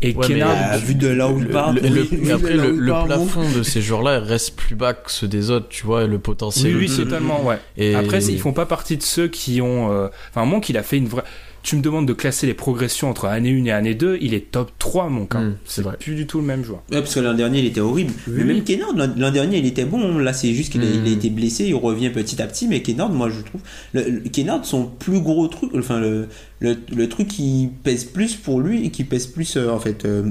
Et 0.04 0.08
Ouais, 0.08 0.14
mais, 0.20 0.26
Kennard, 0.34 0.56
Ah, 0.72 0.78
vu 0.78 0.96
de 0.96 1.06
là 1.06 1.28
où 1.28 1.38
il 1.38 1.46
part, 1.46 1.72
le- 1.72 1.80
mais 2.20 2.32
après, 2.32 2.54
le, 2.54 2.70
il 2.74 2.80
le 2.80 2.90
part, 2.90 3.06
bon. 3.06 3.24
plafond 3.24 3.48
de 3.56 3.62
ces 3.62 3.80
joueurs-là 3.80 4.18
reste 4.18 4.56
plus 4.56 4.74
bas 4.74 4.94
que 4.94 5.12
ceux 5.12 5.28
des 5.28 5.50
autres, 5.50 5.68
tu 5.68 5.86
vois, 5.86 6.02
et 6.02 6.06
le 6.08 6.18
potentiel. 6.18 6.74
oui, 6.76 6.88
oui, 6.90 6.96
totalement, 6.96 7.44
ouais. 7.44 7.58
Et- 7.76 7.94
Après, 7.94 8.24
ils 8.24 8.40
font 8.40 8.52
pas 8.52 8.66
partie 8.66 8.96
de 8.96 9.02
ceux 9.04 9.28
qui 9.28 9.60
ont. 9.60 9.92
euh, 9.92 10.08
Enfin, 10.34 10.44
mon 10.44 10.58
qu'il 10.58 10.76
a 10.76 10.82
fait 10.82 10.96
une 10.98 11.06
vraie. 11.06 11.22
Tu 11.62 11.76
me 11.76 11.80
demandes 11.82 12.06
de 12.08 12.12
classer 12.12 12.46
les 12.48 12.54
progressions 12.54 13.08
entre 13.08 13.26
année 13.26 13.50
1 13.52 13.64
et 13.66 13.70
année 13.70 13.94
2, 13.94 14.18
il 14.20 14.34
est 14.34 14.50
top 14.50 14.72
3, 14.80 15.08
mon 15.08 15.26
cas. 15.26 15.38
Mm, 15.38 15.56
c'est 15.64 15.82
vrai. 15.82 15.96
Plus 16.00 16.14
du 16.16 16.26
tout 16.26 16.38
le 16.40 16.44
même 16.44 16.64
joueur. 16.64 16.82
Ouais, 16.90 16.98
parce 17.00 17.14
que 17.14 17.20
l'an 17.20 17.34
dernier, 17.34 17.60
il 17.60 17.66
était 17.66 17.80
horrible. 17.80 18.12
Oui, 18.26 18.34
mais 18.38 18.44
même 18.44 18.64
Kennard, 18.64 18.92
l'an 19.16 19.30
dernier, 19.30 19.58
il 19.58 19.66
était 19.66 19.84
bon. 19.84 20.18
Là, 20.18 20.32
c'est 20.32 20.52
juste 20.54 20.72
qu'il 20.72 20.82
a, 20.82 20.86
Mm. 20.86 21.02
il 21.06 21.12
a 21.12 21.14
été 21.14 21.30
blessé, 21.30 21.66
il 21.66 21.74
revient 21.74 22.10
petit 22.10 22.42
à 22.42 22.46
petit. 22.48 22.66
Mais 22.66 22.82
Kennard, 22.82 23.10
moi, 23.10 23.30
je 23.30 23.40
trouve. 23.42 23.60
Le, 23.92 24.02
le- 24.10 24.20
Kennard, 24.28 24.64
son 24.64 24.86
plus 24.86 25.20
gros 25.20 25.46
truc, 25.46 25.70
enfin, 25.76 26.00
le, 26.00 26.26
le, 26.58 26.76
le 26.94 27.08
truc 27.08 27.28
qui 27.28 27.68
pèse 27.84 28.04
plus 28.06 28.34
pour 28.34 28.60
lui 28.60 28.84
et 28.84 28.90
qui 28.90 29.04
pèse 29.04 29.28
plus, 29.28 29.56
euh, 29.56 29.70
en 29.70 29.78
fait. 29.78 30.04
euh, 30.04 30.30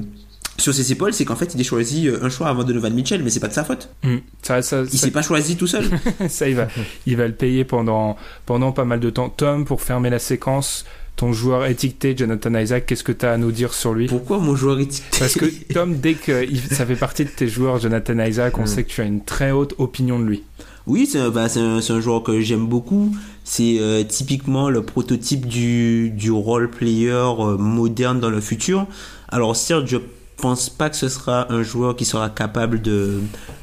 sur 0.58 0.74
ses 0.74 0.92
épaules, 0.92 1.14
c'est 1.14 1.24
qu'en 1.24 1.34
fait, 1.34 1.54
il 1.54 1.60
a 1.60 1.64
choisi 1.64 2.08
euh, 2.08 2.18
un 2.22 2.28
choix 2.28 2.48
avant 2.48 2.62
Donovan 2.62 2.92
Mitchell, 2.92 3.22
mais 3.24 3.30
c'est 3.30 3.40
pas 3.40 3.48
de 3.48 3.54
sa 3.54 3.64
faute. 3.64 3.88
Mm. 4.04 4.16
Ça, 4.42 4.60
ça, 4.60 4.82
Il 4.82 4.90
ça, 4.90 5.06
s'est 5.06 5.10
pas 5.10 5.22
choisi 5.22 5.56
tout 5.56 5.66
seul. 5.66 5.86
ça, 6.28 6.46
il 6.46 6.54
va, 6.56 6.68
il 7.06 7.16
va 7.16 7.26
le 7.26 7.32
payer 7.32 7.64
pendant, 7.64 8.16
pendant 8.44 8.70
pas 8.70 8.84
mal 8.84 9.00
de 9.00 9.08
temps. 9.08 9.30
Tom, 9.30 9.64
pour 9.64 9.80
fermer 9.80 10.10
la 10.10 10.18
séquence, 10.18 10.84
ton 11.16 11.32
joueur 11.32 11.66
étiqueté, 11.66 12.14
Jonathan 12.16 12.54
Isaac, 12.54 12.86
qu'est-ce 12.86 13.04
que 13.04 13.12
tu 13.12 13.26
as 13.26 13.32
à 13.32 13.36
nous 13.36 13.52
dire 13.52 13.74
sur 13.74 13.94
lui? 13.94 14.06
Pourquoi 14.06 14.38
mon 14.38 14.56
joueur 14.56 14.80
est 14.80 15.02
Parce 15.18 15.34
que 15.34 15.44
Tom, 15.72 15.96
dès 15.96 16.14
que 16.14 16.44
il- 16.44 16.60
ça 16.60 16.84
fait 16.86 16.96
partie 16.96 17.24
de 17.24 17.30
tes 17.30 17.46
joueurs, 17.48 17.78
Jonathan 17.78 18.18
Isaac, 18.18 18.58
on 18.58 18.62
Mm. 18.62 18.66
sait 18.66 18.84
que 18.84 18.88
tu 18.90 19.00
as 19.00 19.04
une 19.04 19.22
très 19.24 19.50
haute 19.52 19.74
opinion 19.78 20.18
de 20.18 20.24
lui. 20.24 20.42
Oui, 20.86 21.06
c'est 21.10 21.20
un, 21.20 21.28
bah, 21.30 21.46
un, 21.54 21.78
un 21.78 22.00
joueur 22.00 22.24
que 22.24 22.40
j'aime 22.40 22.66
beaucoup. 22.66 23.14
C'est 23.44 23.76
euh, 23.78 24.02
typiquement 24.02 24.68
le 24.68 24.82
prototype 24.82 25.46
du, 25.46 26.10
du 26.10 26.32
role 26.32 26.68
player 26.70 27.10
euh, 27.12 27.56
moderne 27.56 28.18
dans 28.18 28.30
le 28.30 28.40
futur. 28.40 28.86
Alors 29.28 29.54
certes, 29.54 29.86
je 29.86 29.98
pense 30.38 30.68
pas 30.70 30.90
que 30.90 30.96
ce 30.96 31.08
sera 31.08 31.52
un 31.52 31.62
joueur 31.62 31.94
qui 31.94 32.04
sera 32.04 32.28
capable 32.30 32.82
de 32.82 33.20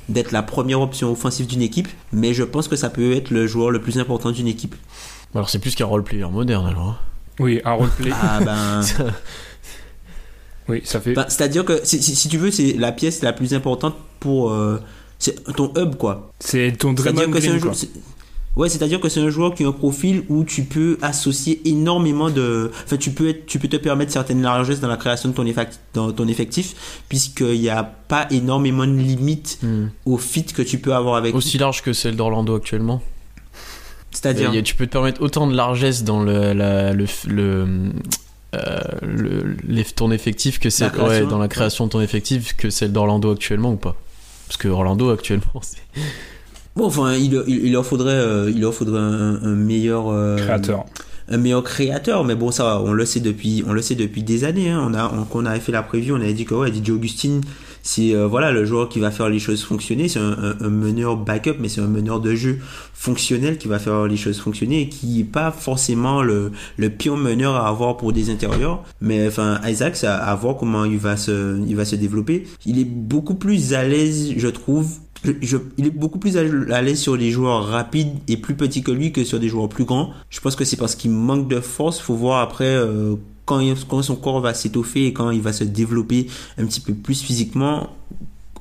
d'être 0.08 0.32
la 0.32 0.42
première 0.44 0.80
option 0.82 1.12
offensive 1.12 1.46
d'une 1.46 1.62
équipe, 1.62 1.90
mais 2.14 2.34
je 2.34 2.44
pense 2.44 2.68
que 2.70 2.76
ça 2.78 2.90
peut 2.90 3.12
être 3.12 3.32
le 3.32 3.48
joueur 3.48 3.70
le 3.70 3.82
plus 3.82 4.00
important 4.00 4.32
d'une 4.32 4.48
équipe. 4.48 4.76
Alors, 5.36 5.50
c'est 5.50 5.60
plus 5.60 5.76
qu'un 5.76 5.86
roleplayer 5.86 6.26
moderne, 6.32 6.66
alors. 6.68 7.00
Oui, 7.40 7.62
un 7.66 7.74
roleplay. 7.74 8.12
Ah 8.14 8.40
ben, 8.44 8.82
oui, 10.68 10.82
ça 10.84 11.00
fait. 11.00 11.14
ben, 11.14 11.26
c'est-à-dire 11.28 11.66
que 11.66 11.80
si, 11.84 12.02
si- 12.02 12.16
si 12.16 12.28
tu 12.30 12.38
veux, 12.38 12.52
c'est 12.52 12.74
la 12.74 12.92
pièce 12.92 13.22
la 13.22 13.34
plus 13.34 13.54
importante 13.54 13.96
pour 14.20 14.52
euh, 14.52 14.80
c'est 15.18 15.44
ton 15.56 15.72
hub 15.76 15.96
quoi. 15.96 16.32
c'est 16.40 16.74
ton 16.78 16.96
C'est-à-dire 16.96 17.14
Draymond 17.28 17.34
que 17.34 17.42
c'est 17.42 17.50
un 17.50 17.60
quoi. 17.60 17.72
Ouais, 18.56 18.68
c'est-à-dire 18.68 19.00
que 19.00 19.08
c'est 19.10 19.22
un 19.22 19.30
joueur 19.30 19.54
qui 19.54 19.64
a 19.64 19.68
un 19.68 19.72
profil 19.72 20.24
où 20.28 20.44
tu 20.44 20.64
peux 20.64 20.98
associer 21.02 21.62
énormément 21.66 22.30
de. 22.30 22.72
Enfin, 22.84 22.98
tu 22.98 23.12
peux 23.12 23.30
être, 23.30 23.46
tu 23.46 23.58
peux 23.58 23.68
te 23.70 23.78
permettre 23.78 24.12
certaines 24.12 24.42
largesses 24.42 24.80
dans 24.82 24.88
la 24.90 24.98
création 24.98 25.30
de 25.30 25.34
ton, 25.34 25.46
effect- 25.46 25.80
dans 25.94 26.12
ton 26.12 26.28
effectif, 26.28 27.02
puisqu'il 27.08 27.60
n'y 27.62 27.70
a 27.70 27.84
pas 27.84 28.28
énormément 28.32 28.86
de 28.86 28.92
limites 28.98 29.60
Hmm. 29.62 29.88
au 30.06 30.18
fit 30.18 30.44
que 30.46 30.62
tu 30.64 30.80
peux 30.80 30.94
avoir 30.94 31.16
avec. 31.16 31.36
Aussi 31.36 31.58
large 31.58 31.82
que 31.84 31.94
celle 31.94 32.16
d'Orlando 32.16 32.56
actuellement. 32.56 33.02
C'est-à-dire. 34.12 34.52
A- 34.52 34.62
tu 34.62 34.76
peux 34.76 34.86
te 34.88 34.92
permettre 34.92 35.22
autant 35.22 35.48
de 35.48 35.56
largesse 35.56 36.04
dans 36.04 36.22
le, 36.24 36.54
la- 36.54 36.94
le, 36.94 37.06
le, 37.28 37.68
euh, 38.56 38.80
le- 39.02 39.56
les- 39.68 39.84
ton 39.84 40.12
effectif 40.12 40.60
que 40.60 40.70
celle, 40.70 40.92
création, 40.92 41.26
ouais, 41.26 41.30
dans 41.30 41.38
la 41.40 41.48
création 41.48 41.86
de 41.86 41.92
ton 41.92 42.02
effectif 42.02 42.56
que 42.56 42.70
celle 42.70 42.92
d'Orlando 42.92 43.32
actuellement 43.32 43.72
ou 43.74 43.78
pas? 43.78 43.96
Parce 44.48 44.58
que 44.58 44.68
Orlando 44.68 45.10
actuellement, 45.12 45.44
c'est. 45.62 45.78
Bon, 46.76 46.86
enfin, 46.86 47.14
il, 47.16 47.34
il, 47.48 47.66
il 47.66 47.72
leur 47.74 47.86
faudrait, 47.86 48.14
euh, 48.14 48.50
il 48.54 48.62
leur 48.62 48.74
faudrait 48.74 49.00
un, 49.00 49.36
un 49.44 49.56
meilleur. 49.56 50.08
euh, 50.10 50.38
Créateur. 50.38 50.86
un 51.28 51.38
meilleur 51.38 51.64
créateur 51.64 52.24
mais 52.24 52.34
bon 52.34 52.50
ça 52.50 52.82
on 52.82 52.92
le 52.92 53.06
sait 53.06 53.20
depuis 53.20 53.64
on 53.68 53.74
le 53.74 53.84
sait 53.84 53.94
depuis 53.94 54.24
des 54.24 54.46
années 54.46 54.72
hein. 54.72 54.84
on 54.90 54.96
a 54.96 55.06
on, 55.14 55.26
quand 55.26 55.44
on 55.44 55.46
avait 55.46 55.60
fait 55.60 55.72
la 55.72 55.84
preview 55.84 56.16
on 56.16 56.22
avait 56.22 56.34
dit 56.34 56.44
que 56.46 56.56
ouais 56.56 56.72
DJ 56.74 56.90
Augustine 56.90 57.42
c'est 57.92 58.14
euh, 58.14 58.28
voilà 58.28 58.52
le 58.52 58.66
joueur 58.66 58.88
qui 58.88 59.00
va 59.00 59.10
faire 59.10 59.30
les 59.30 59.40
choses 59.40 59.64
fonctionner 59.64 60.08
c'est 60.08 60.20
un, 60.20 60.38
un- 60.48 60.58
un 60.68 60.70
meneur 60.70 61.18
backup 61.18 61.56
mais 61.60 61.70
c'est 61.70 61.82
un 61.82 61.88
meneur 61.88 62.20
de 62.20 62.36
jeu 62.36 62.60
fonctionnel 62.94 63.58
qui 63.58 63.68
va 63.68 63.80
faire 63.80 64.06
les 64.06 64.18
choses 64.18 64.40
fonctionner 64.40 64.82
et 64.82 64.90
qui 64.90 65.22
est 65.22 65.32
pas 65.40 65.50
forcément 65.52 66.22
le 66.22 66.52
le 66.78 66.90
pire 66.90 67.18
meneur 67.18 67.56
à 67.56 67.68
avoir 67.68 67.98
pour 67.98 68.14
des 68.14 68.30
intérieurs 68.30 68.84
mais 69.02 69.28
enfin 69.28 69.60
Isaac 69.68 69.96
c'est 69.96 70.08
à, 70.08 70.36
voir 70.36 70.56
comment 70.58 70.86
il 70.86 70.98
va 71.00 71.18
se 71.18 71.60
il 71.68 71.76
va 71.76 71.86
se 71.86 71.96
développer 71.96 72.44
il 72.66 72.78
est 72.80 72.86
beaucoup 72.86 73.36
plus 73.36 73.74
à 73.74 73.84
l'aise 73.88 74.34
je 74.38 74.48
trouve 74.48 74.88
je, 75.42 75.58
il 75.78 75.86
est 75.88 75.98
beaucoup 76.04 76.20
plus 76.20 76.38
à 76.38 76.82
l'aise 76.82 77.00
sur 77.00 77.16
les 77.18 77.32
joueurs 77.32 77.66
rapides 77.66 78.14
et 78.30 78.38
plus 78.38 78.56
petits 78.56 78.84
que 78.84 78.92
lui 78.92 79.12
que 79.12 79.24
sur 79.26 79.38
des 79.38 79.50
joueurs 79.50 79.68
plus 79.68 79.84
grands. 79.84 80.12
Je 80.30 80.40
pense 80.40 80.56
que 80.56 80.64
c'est 80.64 80.78
parce 80.78 80.96
qu'il 80.96 81.12
manque 81.12 81.50
de 81.50 81.60
force. 81.60 82.00
Faut 82.00 82.16
voir 82.16 82.40
après 82.42 82.64
euh, 82.74 83.16
quand, 83.50 84.02
son 84.04 84.16
corps 84.16 84.42
va 84.42 84.54
s'étoffer 84.54 85.08
et 85.08 85.14
quand 85.14 85.32
il 85.32 85.42
va 85.42 85.54
se 85.54 85.64
développer 85.64 86.28
un 86.58 86.66
petit 86.66 86.82
peu 86.82 86.94
plus 86.94 87.22
physiquement. 87.22 87.90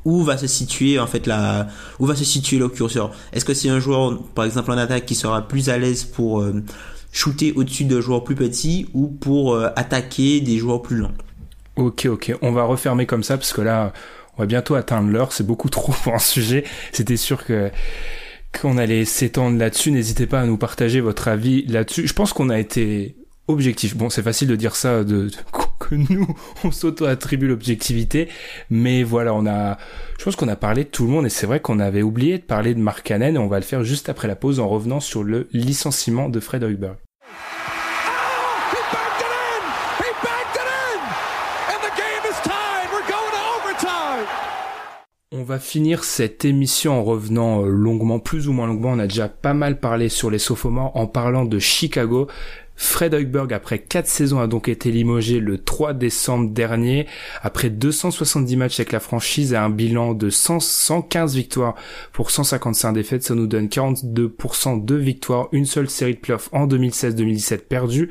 Où 0.04 0.22
va 0.22 0.38
se 0.38 0.46
situer 0.46 0.98
en 0.98 1.06
fait 1.06 1.26
la 1.26 1.66
où 1.98 2.06
va 2.06 2.14
se 2.14 2.24
situer 2.24 2.56
le 2.58 2.68
curseur 2.68 3.10
Est-ce 3.32 3.44
que 3.44 3.52
c'est 3.52 3.68
un 3.68 3.80
joueur 3.80 4.22
par 4.34 4.46
exemple 4.46 4.70
en 4.70 4.78
attaque 4.78 5.04
qui 5.04 5.14
sera 5.14 5.46
plus 5.46 5.68
à 5.68 5.76
l'aise 5.76 6.04
pour 6.04 6.40
euh, 6.40 6.62
shooter 7.12 7.52
au-dessus 7.56 7.84
de 7.84 8.00
joueurs 8.00 8.24
plus 8.24 8.36
petits 8.36 8.86
ou 8.94 9.08
pour 9.08 9.54
euh, 9.54 9.68
attaquer 9.76 10.40
des 10.40 10.56
joueurs 10.56 10.80
plus 10.80 10.96
lents? 10.96 11.12
Ok, 11.76 12.06
ok. 12.06 12.32
On 12.40 12.52
va 12.52 12.62
refermer 12.62 13.04
comme 13.06 13.22
ça 13.22 13.36
parce 13.36 13.52
que 13.52 13.60
là, 13.60 13.92
on 14.36 14.42
va 14.42 14.46
bientôt 14.46 14.76
atteindre 14.76 15.10
l'heure. 15.10 15.32
C'est 15.32 15.46
beaucoup 15.46 15.68
trop 15.68 15.92
pour 16.04 16.14
un 16.14 16.20
sujet. 16.20 16.64
C'était 16.92 17.18
sûr 17.18 17.44
que 17.44 17.70
qu'on 18.58 18.78
allait 18.78 19.04
s'étendre 19.04 19.58
là-dessus. 19.58 19.90
N'hésitez 19.90 20.26
pas 20.26 20.40
à 20.40 20.46
nous 20.46 20.56
partager 20.56 21.00
votre 21.00 21.28
avis 21.28 21.66
là-dessus. 21.66 22.06
Je 22.06 22.14
pense 22.14 22.32
qu'on 22.32 22.48
a 22.48 22.58
été 22.58 23.14
objectif. 23.48 23.96
Bon, 23.96 24.10
c'est 24.10 24.22
facile 24.22 24.48
de 24.48 24.56
dire 24.56 24.76
ça, 24.76 25.04
de, 25.04 25.24
de- 25.24 25.30
que 25.80 25.94
nous, 25.94 26.26
on 26.64 26.70
s'auto-attribue 26.70 27.48
l'objectivité, 27.48 28.28
mais 28.70 29.02
voilà, 29.02 29.34
on 29.34 29.46
a, 29.46 29.78
je 30.18 30.24
pense 30.24 30.36
qu'on 30.36 30.48
a 30.48 30.56
parlé 30.56 30.84
de 30.84 30.88
tout 30.88 31.04
le 31.04 31.10
monde 31.10 31.26
et 31.26 31.30
c'est 31.30 31.46
vrai 31.46 31.60
qu'on 31.60 31.78
avait 31.80 32.02
oublié 32.02 32.38
de 32.38 32.42
parler 32.42 32.74
de 32.74 32.80
Mark 32.80 33.02
Cannon 33.06 33.34
et 33.34 33.38
on 33.38 33.48
va 33.48 33.58
le 33.58 33.64
faire 33.64 33.84
juste 33.84 34.08
après 34.08 34.28
la 34.28 34.36
pause 34.36 34.60
en 34.60 34.68
revenant 34.68 35.00
sur 35.00 35.22
le 35.24 35.48
licenciement 35.52 36.28
de 36.28 36.40
Fred 36.40 36.62
Hoiberg. 36.64 36.96
On 45.30 45.42
va 45.42 45.58
finir 45.58 46.04
cette 46.04 46.46
émission 46.46 46.98
en 46.98 47.04
revenant 47.04 47.62
euh, 47.62 47.68
longuement, 47.68 48.18
plus 48.18 48.48
ou 48.48 48.54
moins 48.54 48.66
longuement. 48.66 48.92
On 48.92 48.98
a 48.98 49.06
déjà 49.06 49.28
pas 49.28 49.52
mal 49.52 49.78
parlé 49.78 50.08
sur 50.08 50.30
les 50.30 50.38
sophomores 50.38 50.96
en 50.96 51.06
parlant 51.06 51.44
de 51.44 51.58
Chicago. 51.58 52.28
Fred 52.76 53.12
Hoiberg, 53.12 53.52
après 53.52 53.78
4 53.78 54.06
saisons, 54.06 54.40
a 54.40 54.46
donc 54.46 54.70
été 54.70 54.90
limogé 54.90 55.38
le 55.38 55.58
3 55.58 55.92
décembre 55.92 56.48
dernier. 56.48 57.06
Après 57.42 57.68
270 57.68 58.56
matchs 58.56 58.80
avec 58.80 58.90
la 58.90 59.00
franchise 59.00 59.52
et 59.52 59.56
un 59.56 59.68
bilan 59.68 60.14
de 60.14 60.30
100 60.30 60.60
115 60.60 61.34
victoires 61.36 61.74
pour 62.14 62.30
155 62.30 62.94
défaites, 62.94 63.22
ça 63.22 63.34
nous 63.34 63.46
donne 63.46 63.66
42% 63.66 64.82
de 64.82 64.94
victoires, 64.94 65.48
une 65.52 65.66
seule 65.66 65.90
série 65.90 66.14
de 66.14 66.20
playoffs 66.20 66.48
en 66.52 66.66
2016-2017 66.66 67.58
perdue. 67.58 68.08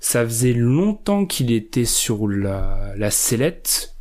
Ça 0.00 0.24
faisait 0.24 0.54
longtemps 0.54 1.24
qu'il 1.24 1.52
était 1.52 1.84
sur 1.84 2.26
la, 2.26 2.94
la 2.96 3.12
sellette. 3.12 3.92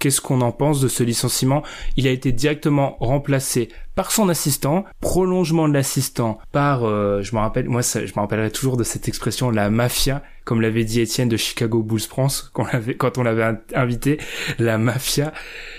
Qu'est-ce 0.00 0.20
qu'on 0.20 0.40
en 0.40 0.50
pense 0.50 0.80
de 0.80 0.88
ce 0.88 1.04
licenciement? 1.04 1.62
Il 1.96 2.08
a 2.08 2.10
été 2.10 2.32
directement 2.32 2.96
remplacé 3.00 3.68
par 3.94 4.10
son 4.10 4.28
assistant, 4.28 4.84
prolongement 5.00 5.68
de 5.68 5.74
l'assistant 5.74 6.38
par, 6.52 6.84
euh, 6.84 7.22
je 7.22 7.34
me 7.34 7.40
rappelle, 7.40 7.68
moi 7.68 7.82
ça, 7.82 8.04
je 8.04 8.12
me 8.16 8.20
rappellerai 8.20 8.50
toujours 8.50 8.76
de 8.78 8.82
cette 8.82 9.06
expression, 9.08 9.50
la 9.50 9.68
mafia, 9.70 10.22
comme 10.44 10.62
l'avait 10.62 10.84
dit 10.84 11.00
Étienne 11.00 11.28
de 11.28 11.36
Chicago 11.36 11.82
Bulls 11.82 12.00
France 12.00 12.50
quand, 12.54 12.62
on 12.64 12.66
l'avait- 12.72 12.94
quand 12.96 13.18
on 13.18 13.22
l'avait 13.22 13.42
in- 13.44 13.58
invité, 13.74 14.18
la 14.58 14.78
mafia. 14.78 15.32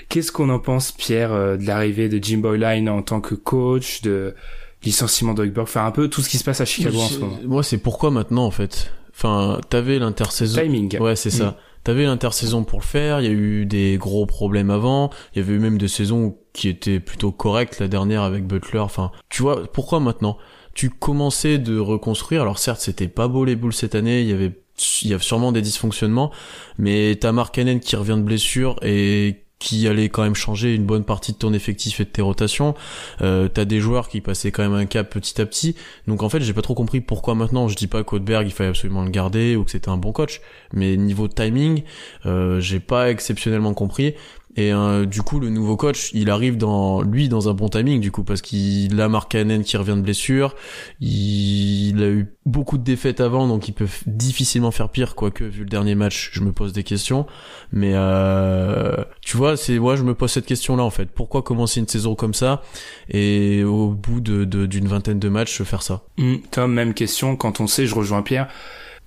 Qu'est-ce 0.07 0.31
qu'on 0.31 0.49
en 0.49 0.59
pense, 0.59 0.91
Pierre, 0.91 1.33
euh, 1.33 1.57
de 1.57 1.65
l'arrivée 1.65 2.07
de 2.07 2.23
Jim 2.23 2.37
Boyline 2.37 2.87
en 2.89 3.01
tant 3.01 3.21
que 3.21 3.33
coach, 3.35 4.01
de 4.03 4.35
licenciement 4.83 5.33
d'Hoiberg, 5.33 5.63
enfin 5.67 5.85
un 5.85 5.91
peu 5.91 6.07
tout 6.09 6.21
ce 6.21 6.29
qui 6.29 6.37
se 6.37 6.43
passe 6.43 6.61
à 6.61 6.65
Chicago 6.65 6.99
en 6.99 7.07
ce 7.07 7.19
moment. 7.19 7.37
Moi, 7.45 7.63
c'est 7.63 7.77
pourquoi 7.79 8.11
maintenant, 8.11 8.45
en 8.45 8.51
fait? 8.51 8.91
Enfin, 9.15 9.59
t'avais 9.69 9.99
l'intersaison. 9.99 10.61
Timing. 10.61 10.97
Ouais, 10.99 11.15
c'est 11.15 11.29
ça. 11.31 11.57
T'avais 11.83 12.05
l'intersaison 12.05 12.63
pour 12.63 12.79
le 12.79 12.85
faire, 12.85 13.21
il 13.21 13.25
y 13.25 13.29
a 13.29 13.31
eu 13.31 13.65
des 13.65 13.97
gros 13.97 14.25
problèmes 14.25 14.69
avant, 14.69 15.09
il 15.33 15.39
y 15.39 15.41
avait 15.41 15.53
eu 15.53 15.59
même 15.59 15.79
des 15.79 15.87
saisons 15.87 16.37
qui 16.53 16.69
étaient 16.69 16.99
plutôt 16.99 17.31
correctes, 17.31 17.79
la 17.79 17.87
dernière 17.87 18.21
avec 18.21 18.45
Butler, 18.45 18.79
enfin, 18.79 19.11
tu 19.29 19.41
vois, 19.41 19.71
pourquoi 19.71 19.99
maintenant? 19.99 20.37
Tu 20.73 20.89
commençais 20.89 21.57
de 21.57 21.79
reconstruire, 21.79 22.43
alors 22.43 22.59
certes, 22.59 22.81
c'était 22.81 23.07
pas 23.07 23.27
beau 23.27 23.45
les 23.45 23.55
boules 23.55 23.73
cette 23.73 23.95
année, 23.95 24.21
il 24.21 24.27
y 24.27 24.33
avait 24.33 24.61
y 25.03 25.13
a 25.13 25.19
sûrement 25.19 25.51
des 25.51 25.61
dysfonctionnements, 25.61 26.31
mais 26.77 27.15
t'as 27.19 27.31
Mark 27.31 27.53
Cannon 27.53 27.79
qui 27.79 27.95
revient 27.95 28.17
de 28.17 28.23
blessure 28.23 28.77
et 28.81 29.43
qui 29.61 29.87
allait 29.87 30.09
quand 30.09 30.23
même 30.23 30.35
changer 30.35 30.73
une 30.73 30.85
bonne 30.85 31.05
partie 31.05 31.33
de 31.33 31.37
ton 31.37 31.53
effectif 31.53 31.99
et 32.01 32.03
de 32.03 32.09
tes 32.09 32.23
rotations. 32.23 32.73
Euh, 33.21 33.47
t'as 33.47 33.63
des 33.63 33.79
joueurs 33.79 34.09
qui 34.09 34.19
passaient 34.19 34.51
quand 34.51 34.63
même 34.63 34.73
un 34.73 34.87
cap 34.87 35.09
petit 35.09 35.39
à 35.39 35.45
petit. 35.45 35.75
Donc 36.07 36.23
en 36.23 36.29
fait, 36.29 36.41
j'ai 36.41 36.53
pas 36.53 36.63
trop 36.63 36.73
compris 36.73 36.99
pourquoi 36.99 37.35
maintenant. 37.35 37.67
Je 37.67 37.75
dis 37.75 37.87
pas 37.87 38.03
qu'Audberg 38.03 38.47
il 38.47 38.51
fallait 38.51 38.71
absolument 38.71 39.03
le 39.03 39.11
garder 39.11 39.55
ou 39.55 39.63
que 39.63 39.71
c'était 39.71 39.89
un 39.89 39.97
bon 39.97 40.11
coach, 40.11 40.41
mais 40.73 40.97
niveau 40.97 41.27
timing, 41.27 41.83
euh, 42.25 42.59
j'ai 42.59 42.79
pas 42.79 43.11
exceptionnellement 43.11 43.75
compris. 43.75 44.15
Et 44.55 44.73
euh, 44.73 45.05
du 45.05 45.21
coup, 45.21 45.39
le 45.39 45.49
nouveau 45.49 45.77
coach, 45.77 46.11
il 46.13 46.29
arrive 46.29 46.57
dans 46.57 47.01
lui 47.01 47.29
dans 47.29 47.49
un 47.49 47.53
bon 47.53 47.69
timing 47.69 48.01
du 48.01 48.11
coup 48.11 48.23
parce 48.23 48.41
qu'il 48.41 48.99
a 48.99 49.07
Mark 49.07 49.31
Cannon 49.31 49.61
qui 49.61 49.77
revient 49.77 49.95
de 49.95 50.01
blessure, 50.01 50.55
il 50.99 52.01
a 52.03 52.07
eu 52.07 52.33
beaucoup 52.45 52.77
de 52.77 52.83
défaites 52.83 53.21
avant 53.21 53.47
donc 53.47 53.67
il 53.67 53.73
peut 53.73 53.87
difficilement 54.07 54.71
faire 54.71 54.89
pire 54.89 55.15
quoique 55.15 55.43
vu 55.43 55.61
le 55.61 55.69
dernier 55.69 55.95
match, 55.95 56.31
je 56.33 56.41
me 56.41 56.51
pose 56.51 56.73
des 56.73 56.83
questions. 56.83 57.25
Mais 57.71 57.91
euh, 57.93 59.03
tu 59.21 59.37
vois, 59.37 59.55
c'est 59.55 59.79
moi 59.79 59.95
je 59.95 60.03
me 60.03 60.13
pose 60.13 60.31
cette 60.31 60.45
question 60.45 60.75
là 60.75 60.83
en 60.83 60.89
fait. 60.89 61.09
Pourquoi 61.09 61.41
commencer 61.43 61.79
une 61.79 61.87
saison 61.87 62.15
comme 62.15 62.33
ça 62.33 62.61
et 63.09 63.63
au 63.63 63.91
bout 63.91 64.19
de 64.19 64.45
d'une 64.65 64.87
vingtaine 64.87 65.19
de 65.19 65.29
matchs 65.29 65.61
faire 65.63 65.81
ça? 65.81 66.03
Mmh, 66.17 66.35
Tom, 66.51 66.73
même 66.73 66.93
question. 66.93 67.35
Quand 67.35 67.59
on 67.61 67.67
sait, 67.67 67.85
je 67.85 67.95
rejoins 67.95 68.21
Pierre 68.21 68.49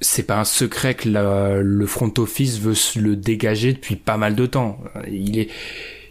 c'est 0.01 0.24
pas 0.24 0.38
un 0.38 0.45
secret 0.45 0.95
que 0.95 1.09
le 1.09 1.86
front 1.86 2.12
office 2.18 2.59
veut 2.59 2.74
le 3.01 3.16
dégager 3.16 3.72
depuis 3.72 3.97
pas 3.97 4.16
mal 4.16 4.34
de 4.34 4.47
temps. 4.47 4.78
Il 5.09 5.38
est, 5.38 5.49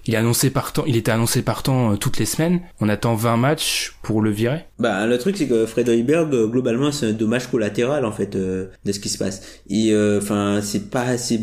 il 0.06 0.16
est 0.16 0.18
annoncé 0.18 0.50
partant, 0.50 0.84
il 0.86 0.98
était 0.98 1.12
annoncé 1.12 1.42
partant 1.42 1.94
euh, 1.94 1.96
toutes 1.96 2.18
les 2.18 2.26
semaines. 2.26 2.60
On 2.82 2.90
attend 2.90 3.16
20 3.16 3.38
matchs 3.38 3.96
pour 4.02 4.22
le 4.22 4.32
virer. 4.32 4.66
Bah 4.80 5.06
le 5.08 5.18
truc 5.18 5.38
c'est 5.38 5.48
que 5.48 5.66
Fred 5.66 5.88
Hoiberg 5.88 6.34
euh, 6.34 6.48
globalement 6.48 6.92
c'est 6.92 7.08
un 7.08 7.14
dommage 7.14 7.48
collatéral 7.50 8.06
en 8.06 8.12
fait 8.12 8.36
euh, 8.36 8.68
de 8.84 8.92
ce 8.92 9.00
qui 9.00 9.08
se 9.08 9.18
passe. 9.18 9.62
Et 9.70 9.96
enfin 10.18 10.60
c'est 10.62 10.90
pas 10.90 11.18
c'est 11.18 11.40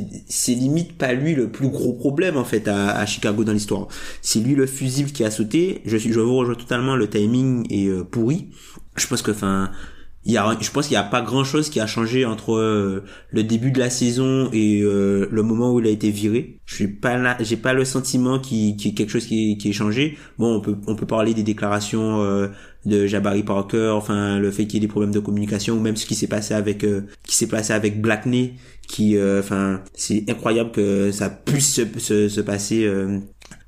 limite 0.49 0.99
pas 0.99 1.15
lui 1.15 1.35
le 1.35 1.49
plus 1.49 1.69
gros 1.69 1.95
problème 1.95 2.37
en 2.37 2.45
fait 2.45 2.69
à, 2.69 3.05
Chicago 3.07 3.45
dans 3.45 3.53
l'histoire. 3.53 3.89
C'est 4.21 4.41
lui 4.41 4.55
le 4.55 4.67
fusible 4.67 5.11
qui 5.11 5.25
a 5.25 5.31
sauté. 5.31 5.81
Je 5.87 5.97
je 5.97 6.21
vous 6.21 6.37
rejoins 6.37 6.55
totalement 6.55 6.97
le 6.97 7.09
timing 7.09 7.67
est 7.71 7.89
pourri. 8.11 8.49
Je 8.97 9.07
pense 9.07 9.23
que 9.23 9.31
enfin 9.31 9.71
il 10.25 10.33
y 10.33 10.37
a, 10.37 10.57
je 10.61 10.71
pense 10.71 10.87
qu'il 10.87 10.95
n'y 10.97 11.03
a 11.03 11.09
pas 11.09 11.23
grand 11.23 11.45
chose 11.45 11.71
qui 11.71 11.81
a 11.81 11.87
changé 11.87 12.27
entre 12.27 12.55
euh, 12.55 13.05
le 13.31 13.43
début 13.43 13.71
de 13.71 13.79
la 13.79 13.89
saison 13.89 14.51
et 14.53 14.83
euh, 14.83 15.27
le 15.31 15.43
moment 15.43 15.73
où 15.73 15.81
il 15.81 15.87
a 15.87 15.91
été 15.91 16.11
viré. 16.11 16.59
Je 16.67 16.75
suis 16.75 16.89
pas 16.89 17.17
là, 17.17 17.39
j'ai 17.41 17.57
pas 17.57 17.73
le 17.73 17.87
sentiment 17.87 18.39
qu'il 18.39 18.59
y 18.59 18.89
ait 18.89 18.93
quelque 18.93 19.09
chose 19.09 19.25
qui, 19.25 19.57
qui 19.57 19.71
est 19.71 19.73
changé. 19.73 20.19
Bon, 20.39 20.57
on 20.57 20.61
peut 20.61 20.77
on 20.87 20.95
peut 20.95 21.07
parler 21.07 21.33
des 21.33 21.43
déclarations 21.43 22.23
euh, 22.23 22.49
de 22.85 23.07
Jabari 23.07 23.45
Parker, 23.45 23.93
enfin 23.97 24.39
le 24.39 24.51
fait 24.51 24.67
qu'il 24.67 24.75
y 24.75 24.77
ait 24.77 24.87
des 24.87 24.93
problèmes 24.93 25.13
de 25.13 25.21
communication 25.21 25.77
ou 25.77 25.81
même 25.81 25.97
ce 25.97 26.05
qui 26.05 26.15
s'est 26.15 26.27
passé 26.27 26.53
avec 26.53 26.85
qui 27.25 27.35
s'est 27.35 27.49
passé 27.49 27.73
avec 27.73 28.03
Blackney, 28.03 28.55
qui 28.87 29.17
enfin 29.19 29.83
c'est 29.95 30.29
incroyable 30.29 30.71
que 30.71 31.11
ça 31.13 31.31
puisse 31.31 31.75
se, 31.75 31.83
se, 31.99 32.29
se 32.29 32.41
passer 32.43 32.87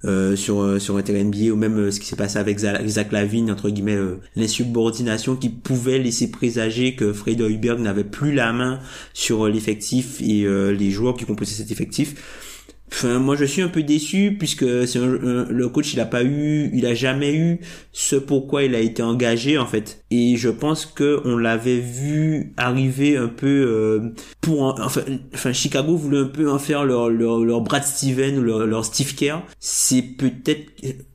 euh, 0.04 0.34
sur 0.34 0.62
euh, 0.62 0.80
sur 0.80 0.96
un 0.96 1.02
terrain 1.02 1.22
NBA 1.22 1.52
ou 1.52 1.56
même 1.56 1.78
euh, 1.78 1.90
ce 1.92 2.00
qui 2.00 2.06
s'est 2.06 2.16
passé 2.16 2.36
avec 2.36 2.58
Zach 2.58 3.12
Lavine 3.12 3.52
entre 3.52 3.70
guillemets 3.70 3.98
l'insubordination 4.34 5.36
qui 5.36 5.48
pouvait 5.48 5.98
laisser 5.98 6.28
présager 6.28 6.96
que 6.96 7.12
Fred 7.12 7.40
Hoiberg 7.40 7.78
n'avait 7.78 8.02
plus 8.02 8.32
la 8.32 8.52
main 8.52 8.80
sur 9.12 9.46
l'effectif 9.46 10.20
et 10.20 10.44
les 10.44 10.90
joueurs 10.90 11.16
qui 11.16 11.24
composaient 11.24 11.54
cet 11.54 11.70
effectif 11.70 12.51
Enfin, 12.92 13.18
moi 13.18 13.36
je 13.36 13.46
suis 13.46 13.62
un 13.62 13.68
peu 13.68 13.82
déçu 13.82 14.36
puisque 14.38 14.86
c'est 14.86 14.98
le 15.00 15.68
coach 15.68 15.94
il 15.94 16.00
a 16.00 16.04
pas 16.04 16.22
eu, 16.24 16.70
il 16.74 16.84
a 16.84 16.94
jamais 16.94 17.34
eu 17.34 17.60
ce 17.92 18.16
pourquoi 18.16 18.64
il 18.64 18.74
a 18.74 18.80
été 18.80 19.02
engagé 19.02 19.56
en 19.56 19.66
fait. 19.66 20.04
Et 20.10 20.36
je 20.36 20.50
pense 20.50 20.84
que 20.84 21.22
on 21.24 21.38
l'avait 21.38 21.80
vu 21.80 22.52
arriver 22.58 23.16
un 23.16 23.28
peu 23.28 23.46
euh, 23.46 24.14
pour 24.42 24.78
enfin, 24.78 25.02
enfin 25.32 25.52
Chicago 25.54 25.96
voulait 25.96 26.18
un 26.18 26.26
peu 26.26 26.50
en 26.50 26.58
faire 26.58 26.84
leur 26.84 27.08
leur, 27.08 27.38
leur 27.38 27.62
Brad 27.62 27.82
Steven 27.82 28.38
ou 28.38 28.42
leur, 28.42 28.66
leur 28.66 28.84
Steve 28.84 29.14
Kerr. 29.14 29.42
C'est 29.58 30.02
peut-être 30.02 30.70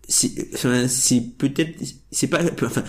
c'est 0.07 0.31
enfin, 0.55 0.87
c'est 0.87 1.37
peut-être 1.37 1.83
c'est 2.11 2.27
pas 2.27 2.39
enfin 2.63 2.83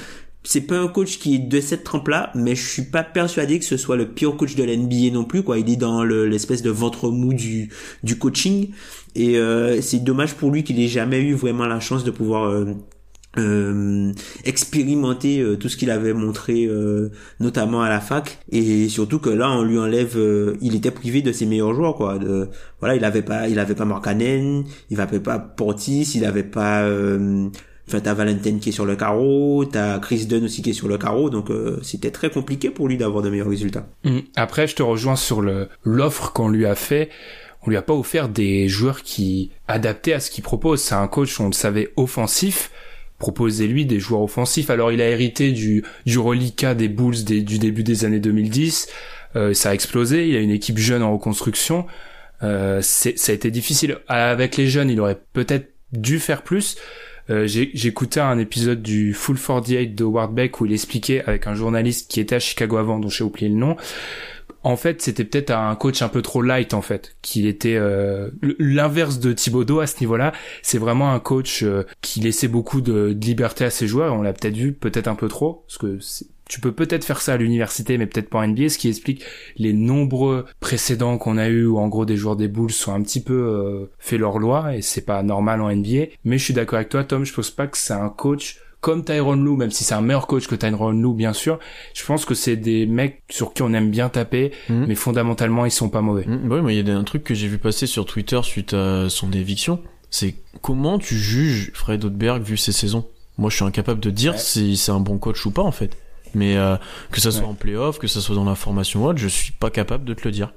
c'est 0.45 0.63
pas 0.63 0.79
un 0.79 0.89
coach 0.89 1.19
qui 1.19 1.35
est 1.35 1.39
de 1.39 1.61
cette 1.61 1.85
trempe-là, 1.85 2.31
mais 2.35 2.55
je 2.55 2.67
suis 2.67 2.83
pas 2.83 3.03
persuadé 3.03 3.59
que 3.59 3.65
ce 3.65 3.77
soit 3.77 3.97
le 3.97 4.09
pire 4.09 4.37
coach 4.37 4.55
de 4.55 4.65
l'NBA 4.65 5.11
non 5.13 5.25
plus, 5.25 5.43
quoi. 5.43 5.59
Il 5.59 5.69
est 5.71 5.77
dans 5.77 6.05
l'espèce 6.05 6.63
de 6.63 6.71
ventre 6.71 7.11
mou 7.11 7.35
du, 7.35 7.71
du 8.03 8.17
coaching. 8.17 8.71
Et 9.15 9.37
euh, 9.37 9.81
c'est 9.83 9.99
dommage 9.99 10.35
pour 10.35 10.51
lui 10.51 10.63
qu'il 10.63 10.81
ait 10.81 10.89
jamais 10.89 11.21
eu 11.21 11.35
vraiment 11.35 11.67
la 11.67 11.81
chance 11.81 12.05
de 12.05 12.11
pouvoir 12.11 12.45
euh, 12.45 12.67
euh, 13.37 14.13
expérimenter 14.45 15.45
tout 15.59 15.69
ce 15.69 15.77
qu'il 15.77 15.91
avait 15.91 16.15
montré 16.15 16.69
notamment 17.41 17.83
à 17.83 17.89
la 17.89 18.01
fac 18.01 18.39
et 18.51 18.89
surtout 18.89 19.19
que 19.19 19.29
là 19.29 19.51
on 19.51 19.63
lui 19.63 19.79
enlève 19.79 20.19
il 20.63 20.75
était 20.75 20.91
privé 20.91 21.21
de 21.21 21.31
ses 21.31 21.45
meilleurs 21.45 21.75
joueurs 21.75 21.95
quoi 21.95 22.19
voilà 22.81 22.97
il 22.97 23.05
avait 23.05 23.23
pas 23.23 23.47
il 23.47 23.59
avait 23.59 23.75
pas 23.75 23.87
il 24.91 25.01
avait 25.01 25.21
pas 25.21 25.39
Portis 25.39 26.11
il 26.15 26.25
avait 26.25 26.43
pas 26.43 26.89
Enfin, 27.89 28.01
t'as 28.01 28.13
Valentin 28.13 28.59
qui 28.59 28.69
est 28.69 28.73
sur 28.73 28.85
le 28.85 28.97
carreau, 28.97 29.65
t'as 29.65 29.99
Chris 29.99 30.27
Dunn 30.27 30.45
aussi 30.45 30.61
qui 30.61 30.71
est 30.71 30.75
sur 30.75 30.89
le 30.89 30.99
carreau, 30.99 31.31
donc 31.31 31.51
euh, 31.51 31.79
c'était 31.83 32.11
très 32.11 32.29
compliqué 32.29 32.69
pour 32.69 32.87
lui 32.87 32.99
d'avoir 32.99 33.23
de 33.23 33.31
meilleurs 33.31 33.49
résultats. 33.49 33.87
Hum. 34.05 34.21
Après, 34.37 34.67
je 34.67 34.77
te 34.77 34.83
rejoins 34.83 35.17
sur 35.17 35.43
l'offre 35.83 36.33
qu'on 36.35 36.51
lui 36.51 36.67
a 36.67 36.75
fait. 36.75 37.09
On 37.63 37.71
lui 37.71 37.79
a 37.79 37.83
pas 37.83 37.95
offert 37.95 38.29
des 38.29 38.69
joueurs 38.69 39.03
qui 39.03 39.51
adaptés 39.69 40.13
à 40.13 40.21
ce 40.21 40.31
qu'il 40.31 40.45
propose. 40.45 40.83
C'est 40.83 40.95
un 40.95 41.09
coach, 41.09 41.41
on 41.41 41.47
le 41.47 41.53
savait, 41.53 41.91
offensif. 41.97 42.71
Proposez-lui 43.19 43.87
des 43.87 43.99
joueurs 43.99 44.23
offensifs. 44.23 44.69
Alors, 44.69 44.93
il 44.93 45.01
a 45.01 45.09
hérité 45.09 45.53
du 45.53 45.83
du 46.05 46.19
reliquat 46.19 46.75
des 46.75 46.89
Bulls 46.89 47.25
du 47.25 47.59
début 47.59 47.83
des 47.83 48.05
années 48.05 48.21
2010. 48.21 48.89
Euh, 49.37 49.55
ça 49.55 49.71
a 49.71 49.75
explosé. 49.75 50.29
Il 50.29 50.37
a 50.37 50.41
une 50.41 50.51
équipe 50.51 50.79
jeune 50.79 51.03
en 51.03 51.13
reconstruction. 51.13 51.87
Euh, 52.43 52.81
ça 52.83 53.11
a 53.11 53.33
été 53.33 53.51
difficile. 53.51 53.99
Avec 54.09 54.57
les 54.57 54.67
jeunes, 54.67 54.91
il 54.91 55.01
aurait 55.01 55.19
peut-être 55.33 55.73
dû 55.93 56.21
faire 56.21 56.43
plus. 56.43 56.77
Euh, 57.31 57.47
J'écoutais 57.47 58.21
un 58.21 58.39
épisode 58.39 58.83
du 58.83 59.15
Full 59.15 59.39
48 59.39 59.95
de 59.95 60.05
Ward 60.05 60.35
Beck 60.35 60.61
où 60.61 60.67
il 60.67 60.73
expliquait 60.73 61.23
avec 61.25 61.47
un 61.47 61.55
journaliste 61.55 62.11
qui 62.11 62.21
était 62.21 62.37
à 62.37 62.39
Chicago 62.41 62.77
avant, 62.77 62.99
dont 62.99 63.09
j'ai 63.09 63.25
oublié 63.25 63.49
le 63.49 63.57
nom. 63.57 63.77
En 64.65 64.77
fait, 64.77 65.01
c'était 65.03 65.25
peut-être 65.25 65.51
un 65.51 65.75
coach 65.77 66.03
un 66.03 66.09
peu 66.09 66.21
trop 66.21 66.43
light 66.43 66.75
en 66.75 66.83
fait, 66.83 67.17
qu'il 67.23 67.47
était 67.47 67.77
euh, 67.77 68.31
l'inverse 68.59 69.21
de 69.21 69.33
Thibodeau 69.33 69.81
à 69.81 69.87
ce 69.87 70.01
niveau-là. 70.01 70.33
C'est 70.63 70.79
vraiment 70.79 71.13
un 71.13 71.21
coach 71.21 71.63
euh, 71.63 71.85
qui 72.03 72.21
laissait 72.21 72.49
beaucoup 72.49 72.81
de, 72.81 73.13
de, 73.13 73.27
liberté 73.27 73.65
à 73.65 73.71
ses 73.71 73.87
joueurs. 73.87 74.15
On 74.15 74.23
l'a 74.23 74.33
peut-être 74.33 74.57
vu, 74.57 74.73
peut-être 74.73 75.07
un 75.07 75.15
peu 75.15 75.29
trop, 75.29 75.65
parce 75.67 75.79
que 75.79 75.99
tu 76.49 76.61
peux 76.61 76.73
peut-être 76.73 77.05
faire 77.05 77.21
ça 77.21 77.35
à 77.35 77.37
l'université, 77.37 77.99
mais 77.99 78.07
peut-être 78.07 78.31
pas 78.31 78.39
en 78.39 78.49
NBA, 78.49 78.71
ce 78.71 78.79
qui 78.79 78.89
explique 78.89 79.23
les 79.57 79.73
nombreux 79.73 80.47
précédents 80.61 81.19
qu'on 81.19 81.37
a 81.37 81.49
eu 81.49 81.67
où 81.67 81.79
en 81.79 81.89
gros 81.89 82.07
des 82.07 82.17
joueurs 82.17 82.37
des 82.37 82.49
Bulls 82.49 82.73
sont 82.73 82.93
un 82.93 83.03
petit 83.03 83.23
peu 83.23 83.35
euh, 83.35 83.91
fait 83.99 84.19
leur 84.19 84.39
loi 84.39 84.75
et 84.75 84.83
c'est 84.83 85.05
pas 85.05 85.23
normal 85.23 85.61
en 85.61 85.71
NBA. 85.71 86.07
Mais 86.25 86.39
je 86.39 86.45
suis 86.45 86.55
d'accord 86.55 86.79
avec 86.79 86.89
toi, 86.89 87.05
Tom, 87.05 87.25
je 87.25 87.35
pense 87.35 87.51
pas 87.51 87.67
que 87.67 87.77
c'est 87.77 87.93
un 87.93 88.09
coach 88.09 88.59
comme 88.81 89.05
Tyron 89.05 89.35
Lou, 89.35 89.57
même 89.57 89.71
si 89.71 89.85
c'est 89.85 89.95
un 89.95 90.01
meilleur 90.01 90.27
coach 90.27 90.47
que 90.47 90.55
Tyron 90.55 90.93
Lou, 90.93 91.13
bien 91.13 91.33
sûr, 91.33 91.59
je 91.95 92.05
pense 92.05 92.25
que 92.25 92.35
c'est 92.35 92.57
des 92.57 92.87
mecs 92.87 93.23
sur 93.29 93.53
qui 93.53 93.63
on 93.63 93.73
aime 93.73 93.91
bien 93.91 94.09
taper, 94.09 94.53
mhm. 94.69 94.87
mais 94.87 94.95
fondamentalement, 94.95 95.65
ils 95.65 95.71
sont 95.71 95.89
pas 95.89 96.01
mauvais. 96.01 96.25
Mmh, 96.27 96.51
ouais, 96.51 96.77
il 96.77 96.89
y 96.89 96.91
a 96.91 96.97
un 96.97 97.05
truc 97.05 97.25
que 97.25 97.35
j'ai 97.35 97.49
vu 97.49 97.59
passer 97.59 97.87
sur 97.87 98.07
Twitter 98.07 98.39
suite 98.45 98.75
à 98.75 99.09
son 99.09 99.33
éviction. 99.33 99.81
C'est 100.11 100.37
comment 100.63 100.99
tu 100.99 101.17
juges 101.17 101.73
Fred 101.75 102.05
Oudberg 102.05 102.43
vu 102.43 102.57
ses 102.57 102.73
saisons? 102.73 103.05
Moi, 103.37 103.51
je 103.51 103.57
suis 103.57 103.65
incapable 103.65 104.01
de 104.01 104.11
dire 104.11 104.39
si 104.39 104.77
c'est 104.77 104.93
un 104.93 105.01
bon 105.01 105.19
coach 105.19 105.45
ou 105.45 105.51
pas, 105.51 105.63
en 105.63 105.73
fait. 105.73 105.97
Mais 106.35 106.57
euh, 106.57 106.77
que 107.11 107.21
ça 107.21 107.31
soit 107.31 107.47
en 107.47 107.55
playoff, 107.55 107.99
que 107.99 108.07
ça 108.07 108.21
soit 108.21 108.35
dans 108.35 108.45
la 108.45 108.55
formation 108.55 109.05
haute, 109.05 109.19
je 109.19 109.29
suis 109.29 109.53
pas 109.53 109.71
capable 109.71 110.05
de 110.05 110.15
te 110.15 110.25
le 110.25 110.31
dire. 110.31 110.53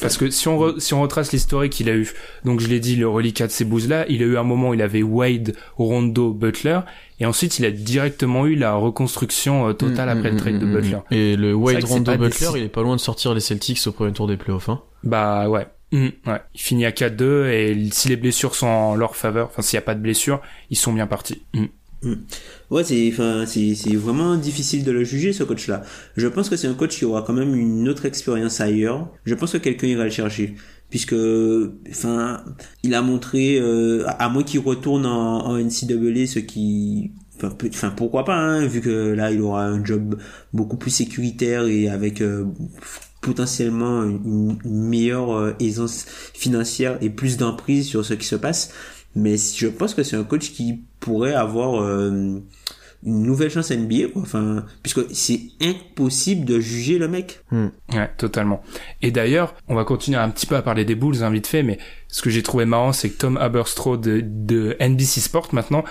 Parce 0.00 0.16
que 0.16 0.28
si 0.30 0.48
on, 0.48 0.78
si 0.78 0.92
on 0.92 1.02
retrace 1.02 1.32
l'historique 1.32 1.72
qu'il 1.72 1.88
a 1.88 1.94
eu, 1.94 2.12
donc 2.44 2.60
je 2.60 2.66
l'ai 2.66 2.80
dit, 2.80 2.96
le 2.96 3.08
reliquat 3.08 3.46
de 3.46 3.52
ces 3.52 3.64
bouses-là, 3.64 4.06
il 4.08 4.22
a 4.22 4.26
eu 4.26 4.36
un 4.36 4.42
moment 4.42 4.70
où 4.70 4.74
il 4.74 4.82
avait 4.82 5.02
Wade, 5.02 5.54
Rondo, 5.76 6.32
Butler, 6.32 6.80
et 7.20 7.26
ensuite 7.26 7.58
il 7.58 7.64
a 7.64 7.70
directement 7.70 8.46
eu 8.46 8.56
la 8.56 8.74
reconstruction 8.74 9.68
euh, 9.68 9.72
totale 9.72 10.08
mm, 10.08 10.18
après 10.18 10.30
le 10.30 10.34
mm, 10.34 10.38
trade 10.38 10.58
de 10.58 10.66
mm, 10.66 10.72
Butler. 10.72 10.98
Et 11.12 11.36
le 11.36 11.54
Wade, 11.54 11.84
Rondo, 11.84 12.16
Butler, 12.16 12.48
il 12.56 12.64
est 12.64 12.68
pas 12.68 12.82
loin 12.82 12.96
de 12.96 13.00
sortir 13.00 13.34
les 13.34 13.40
Celtics 13.40 13.86
au 13.86 13.92
premier 13.92 14.12
tour 14.12 14.26
des 14.26 14.36
playoffs. 14.36 14.68
Hein. 14.68 14.82
Bah 15.04 15.48
ouais. 15.48 15.66
ouais. 15.92 16.10
Il 16.54 16.60
finit 16.60 16.86
à 16.86 16.90
4-2 16.90 17.46
et 17.46 17.88
si 17.92 18.08
les 18.08 18.16
blessures 18.16 18.56
sont 18.56 18.66
en 18.66 18.96
leur 18.96 19.14
faveur, 19.14 19.46
enfin 19.46 19.62
s'il 19.62 19.76
n'y 19.76 19.82
a 19.82 19.86
pas 19.86 19.94
de 19.94 20.00
blessures, 20.00 20.40
ils 20.70 20.76
sont 20.76 20.92
bien 20.92 21.06
partis. 21.06 21.42
Mm. 22.04 22.14
Ouais, 22.70 22.84
c'est 22.84 23.08
enfin 23.12 23.44
c'est 23.46 23.96
vraiment 23.96 24.36
difficile 24.36 24.84
de 24.84 24.92
le 24.92 25.04
juger 25.04 25.32
ce 25.32 25.42
coach 25.42 25.68
là. 25.68 25.82
Je 26.16 26.28
pense 26.28 26.48
que 26.48 26.56
c'est 26.56 26.68
un 26.68 26.74
coach 26.74 26.96
qui 26.98 27.04
aura 27.04 27.22
quand 27.22 27.32
même 27.32 27.54
une 27.54 27.88
autre 27.88 28.04
expérience 28.06 28.60
ailleurs. 28.60 29.08
Je 29.24 29.34
pense 29.34 29.52
que 29.52 29.58
quelqu'un 29.58 29.86
ira 29.88 30.04
le 30.04 30.10
chercher 30.10 30.54
puisque 30.90 31.16
enfin 31.90 32.44
il 32.82 32.94
a 32.94 33.02
montré 33.02 33.58
euh, 33.58 34.04
à 34.18 34.28
moins 34.28 34.42
qu'il 34.42 34.60
retourne 34.60 35.06
en, 35.06 35.46
en 35.46 35.58
NCAA 35.58 36.26
ce 36.26 36.38
qui 36.38 37.12
enfin 37.42 37.90
pourquoi 37.90 38.24
pas 38.24 38.36
hein, 38.36 38.66
vu 38.66 38.80
que 38.80 39.12
là 39.12 39.32
il 39.32 39.40
aura 39.40 39.64
un 39.66 39.84
job 39.84 40.16
beaucoup 40.52 40.76
plus 40.76 40.90
sécuritaire 40.90 41.66
et 41.66 41.88
avec 41.88 42.20
euh, 42.20 42.44
potentiellement 43.22 44.04
une, 44.04 44.56
meilleure 44.64 45.32
euh, 45.32 45.52
aisance 45.58 46.06
financière 46.34 46.98
et 47.00 47.10
plus 47.10 47.38
d'emprise 47.38 47.88
sur 47.88 48.04
ce 48.04 48.14
qui 48.14 48.26
se 48.26 48.36
passe 48.36 48.72
mais 49.14 49.36
je 49.36 49.66
pense 49.68 49.94
que 49.94 50.02
c'est 50.02 50.16
un 50.16 50.24
coach 50.24 50.52
qui 50.52 50.80
pourrait 51.00 51.34
avoir 51.34 51.80
euh, 51.80 52.40
une 53.04 53.22
nouvelle 53.22 53.50
chance 53.50 53.70
à 53.70 53.76
NBA, 53.76 54.08
quoi. 54.12 54.22
Enfin, 54.22 54.64
puisque 54.82 55.02
c'est 55.14 55.40
impossible 55.60 56.44
de 56.44 56.58
juger 56.58 56.98
le 56.98 57.08
mec. 57.08 57.40
Hmm. 57.50 57.68
Ouais, 57.92 58.10
totalement. 58.16 58.62
Et 59.02 59.10
d'ailleurs, 59.10 59.54
on 59.68 59.74
va 59.74 59.84
continuer 59.84 60.18
un 60.18 60.30
petit 60.30 60.46
peu 60.46 60.56
à 60.56 60.62
parler 60.62 60.84
des 60.84 60.94
Bulls, 60.94 61.22
hein, 61.22 61.30
vite 61.30 61.46
fait, 61.46 61.62
mais 61.62 61.78
ce 62.08 62.22
que 62.22 62.30
j'ai 62.30 62.42
trouvé 62.42 62.64
marrant, 62.64 62.92
c'est 62.92 63.10
que 63.10 63.18
Tom 63.18 63.36
Haberstroh 63.36 63.96
de, 63.96 64.22
de 64.24 64.76
NBC 64.80 65.20
Sport 65.20 65.48
maintenant 65.52 65.84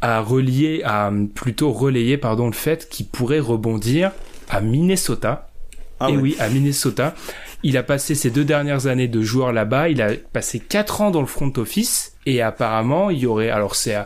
a 0.00 0.20
relié, 0.20 0.82
a 0.84 1.10
plutôt 1.34 1.72
relayé, 1.72 2.16
pardon, 2.16 2.46
le 2.46 2.52
fait 2.52 2.88
qu'il 2.88 3.06
pourrait 3.06 3.40
rebondir 3.40 4.12
à 4.48 4.60
Minnesota. 4.60 5.48
Ah 6.00 6.10
et 6.10 6.16
oui, 6.16 6.36
à 6.38 6.48
Minnesota 6.48 7.14
il 7.64 7.76
a 7.76 7.82
passé 7.82 8.14
ses 8.14 8.30
deux 8.30 8.44
dernières 8.44 8.86
années 8.86 9.08
de 9.08 9.22
joueur 9.22 9.52
là-bas. 9.52 9.88
Il 9.88 10.00
a 10.00 10.12
passé 10.32 10.60
quatre 10.60 11.00
ans 11.00 11.10
dans 11.10 11.20
le 11.20 11.26
front 11.26 11.52
office 11.56 12.12
et 12.26 12.42
apparemment 12.42 13.10
il 13.10 13.18
y 13.18 13.26
aurait, 13.26 13.50
alors 13.50 13.74
c'est 13.74 13.96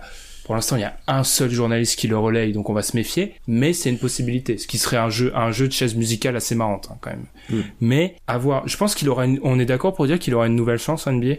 pour 0.49 0.55
l'instant, 0.55 0.77
il 0.77 0.81
y 0.81 0.85
a 0.85 0.97
un 1.07 1.25
seul 1.25 1.51
journaliste 1.51 1.99
qui 1.99 2.09
le 2.09 2.17
relaye, 2.17 2.55
donc 2.55 2.71
on 2.71 2.73
va 2.73 2.81
se 2.81 2.97
méfier. 2.97 3.35
Mais 3.47 3.75
c'est 3.75 3.91
une 3.91 3.99
possibilité, 3.99 4.57
ce 4.57 4.67
qui 4.67 4.79
serait 4.79 4.97
un 4.97 5.11
jeu, 5.11 5.31
un 5.37 5.53
jeu 5.53 5.69
de 5.69 5.75
chaise 5.75 5.95
musicale 5.95 6.37
assez 6.37 6.55
marrante 6.55 6.89
hein, 6.91 6.97
quand 7.03 7.11
même. 7.11 7.27
Mm. 7.51 7.63
Mais 7.83 8.17
avoir, 8.27 8.67
je 8.67 8.75
pense 8.79 8.95
qu'il 8.95 9.11
aura, 9.11 9.27
une, 9.27 9.39
on 9.43 9.61
est 9.61 9.67
d'accord 9.67 9.93
pour 9.93 10.07
dire 10.07 10.19
qu'il 10.19 10.35
aura 10.35 10.47
une 10.47 10.57
nouvelle 10.57 10.79
chance 10.79 11.07
en 11.07 11.13
NBA. 11.13 11.35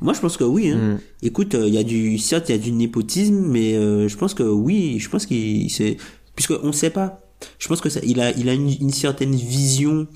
Moi, 0.00 0.14
je 0.14 0.20
pense 0.20 0.38
que 0.38 0.44
oui. 0.44 0.70
Hein. 0.70 0.76
Mm. 0.76 1.00
Écoute, 1.26 1.52
il 1.52 1.74
y 1.74 1.76
a 1.76 1.82
du, 1.82 2.16
certes, 2.16 2.48
il 2.48 2.52
y 2.52 2.54
a 2.54 2.58
du 2.58 2.72
népotisme, 2.72 3.44
mais 3.46 3.74
euh, 3.74 4.08
je 4.08 4.16
pense 4.16 4.32
que 4.32 4.42
oui. 4.42 4.98
Je 5.00 5.10
pense 5.10 5.26
qu'il, 5.26 5.68
c'est, 5.68 5.98
puisque 6.34 6.52
on 6.62 6.72
sait 6.72 6.88
pas. 6.88 7.20
Je 7.58 7.68
pense 7.68 7.82
que 7.82 7.90
ça, 7.90 8.00
il 8.02 8.22
a, 8.22 8.30
il 8.30 8.48
a 8.48 8.54
une, 8.54 8.70
une 8.70 8.90
certaine 8.90 9.34
vision 9.34 10.06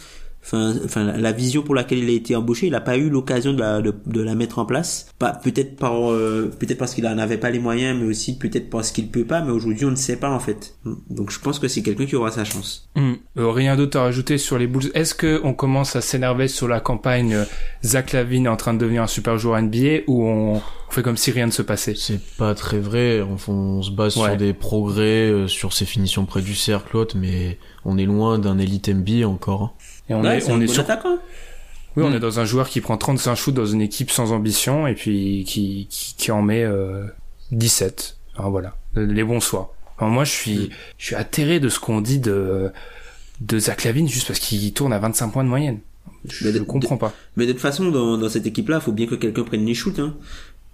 enfin, 0.44 0.74
enfin 0.84 1.04
la 1.04 1.32
vision 1.32 1.62
pour 1.62 1.74
laquelle 1.74 1.98
il 1.98 2.08
a 2.08 2.12
été 2.12 2.36
embauché, 2.36 2.66
il 2.66 2.72
n'a 2.72 2.80
pas 2.80 2.96
eu 2.96 3.08
l'occasion 3.10 3.52
de 3.52 3.60
la, 3.60 3.80
de, 3.82 3.94
de, 4.06 4.22
la 4.22 4.34
mettre 4.34 4.58
en 4.58 4.66
place. 4.66 5.08
Pas 5.18 5.32
peut-être 5.32 5.76
par 5.76 6.10
euh, 6.12 6.50
peut-être 6.58 6.78
parce 6.78 6.94
qu'il 6.94 7.06
en 7.06 7.18
avait 7.18 7.38
pas 7.38 7.50
les 7.50 7.58
moyens, 7.58 7.98
mais 8.00 8.06
aussi 8.06 8.38
peut-être 8.38 8.70
parce 8.70 8.90
qu'il 8.90 9.08
peut 9.08 9.24
pas. 9.24 9.40
Mais 9.42 9.50
aujourd'hui, 9.50 9.84
on 9.86 9.90
ne 9.90 9.96
sait 9.96 10.16
pas 10.16 10.30
en 10.30 10.40
fait. 10.40 10.76
Donc 11.10 11.30
je 11.30 11.38
pense 11.40 11.58
que 11.58 11.68
c'est 11.68 11.82
quelqu'un 11.82 12.06
qui 12.06 12.16
aura 12.16 12.30
sa 12.30 12.44
chance. 12.44 12.88
Mmh. 12.96 13.12
Euh, 13.38 13.50
rien 13.50 13.76
d'autre 13.76 13.98
à 13.98 14.02
rajouter 14.02 14.38
sur 14.38 14.58
les 14.58 14.66
Bulls. 14.66 14.90
Est-ce 14.94 15.14
que 15.14 15.40
on 15.44 15.54
commence 15.54 15.96
à 15.96 16.00
s'énerver 16.00 16.48
sur 16.48 16.68
la 16.68 16.80
campagne 16.80 17.34
euh, 17.34 17.44
Zach 17.84 18.12
Lavine 18.12 18.48
en 18.48 18.56
train 18.56 18.74
de 18.74 18.78
devenir 18.78 19.02
un 19.02 19.06
super 19.06 19.38
joueur 19.38 19.60
NBA 19.60 20.02
ou 20.06 20.24
on, 20.26 20.56
on 20.56 20.90
fait 20.90 21.02
comme 21.02 21.16
si 21.16 21.30
rien 21.30 21.46
ne 21.46 21.50
se 21.50 21.62
passait? 21.62 21.94
C'est 21.96 22.20
pas 22.38 22.54
très 22.54 22.78
vrai. 22.78 23.20
On, 23.22 23.36
on 23.52 23.82
se 23.82 23.90
base 23.90 24.16
Ouais. 24.16 24.28
sur 24.28 24.36
des 24.36 24.52
progrès, 24.52 25.30
euh, 25.30 25.48
sur 25.48 25.72
ses 25.72 25.84
finitions 25.86 26.24
près 26.24 26.42
du 26.42 26.54
cercle, 26.54 26.96
mais 27.16 27.58
on 27.84 27.98
est 27.98 28.04
loin 28.04 28.38
d'un 28.38 28.58
élite 28.58 28.88
NBA 28.88 29.26
encore. 29.26 29.74
Et 30.08 30.14
on 30.14 30.22
Ouais, 30.22 30.38
est, 30.38 30.50
on 30.50 30.60
est 30.60 30.66
bon 30.66 30.72
sur, 30.72 30.82
attaquant. 30.82 31.18
oui, 31.96 32.02
on 32.04 32.10
Mm. 32.10 32.14
est 32.14 32.20
dans 32.20 32.40
un 32.40 32.44
joueur 32.44 32.68
qui 32.68 32.80
prend 32.80 32.96
35 32.96 33.34
shoots 33.34 33.54
dans 33.54 33.66
une 33.66 33.80
équipe 33.80 34.10
sans 34.10 34.32
ambition 34.32 34.86
et 34.86 34.94
puis 34.94 35.44
qui, 35.46 35.86
qui, 35.90 36.14
qui 36.16 36.30
en 36.32 36.42
met 36.42 36.62
euh, 36.64 37.04
17. 37.52 38.16
Enfin, 38.36 38.48
voilà, 38.50 38.76
les 38.96 39.24
bons 39.24 39.40
soirs. 39.40 39.70
Enfin, 39.96 40.08
moi, 40.08 40.24
je 40.24 40.30
suis, 40.32 40.70
je 40.98 41.06
suis 41.06 41.14
atterré 41.14 41.60
de 41.60 41.68
ce 41.68 41.78
qu'on 41.78 42.00
dit 42.00 42.18
de, 42.18 42.72
de 43.40 43.58
Zach 43.58 43.84
Lavine 43.84 44.08
juste 44.08 44.26
parce 44.26 44.40
qu'il 44.40 44.72
tourne 44.72 44.92
à 44.92 44.98
25 44.98 45.28
points 45.28 45.44
de 45.44 45.48
moyenne. 45.48 45.78
Je, 46.28 46.50
je 46.50 46.58
comprends 46.60 46.96
pas. 46.96 47.12
Mais 47.36 47.46
de 47.46 47.52
toute 47.52 47.60
façon, 47.60 47.90
dans, 47.90 48.16
dans 48.18 48.28
cette 48.28 48.46
équipe-là, 48.46 48.80
faut 48.80 48.92
bien 48.92 49.06
que 49.06 49.14
quelqu'un 49.14 49.42
prenne 49.44 49.64
les 49.64 49.74
shoots. 49.74 49.98
Hein. 49.98 50.14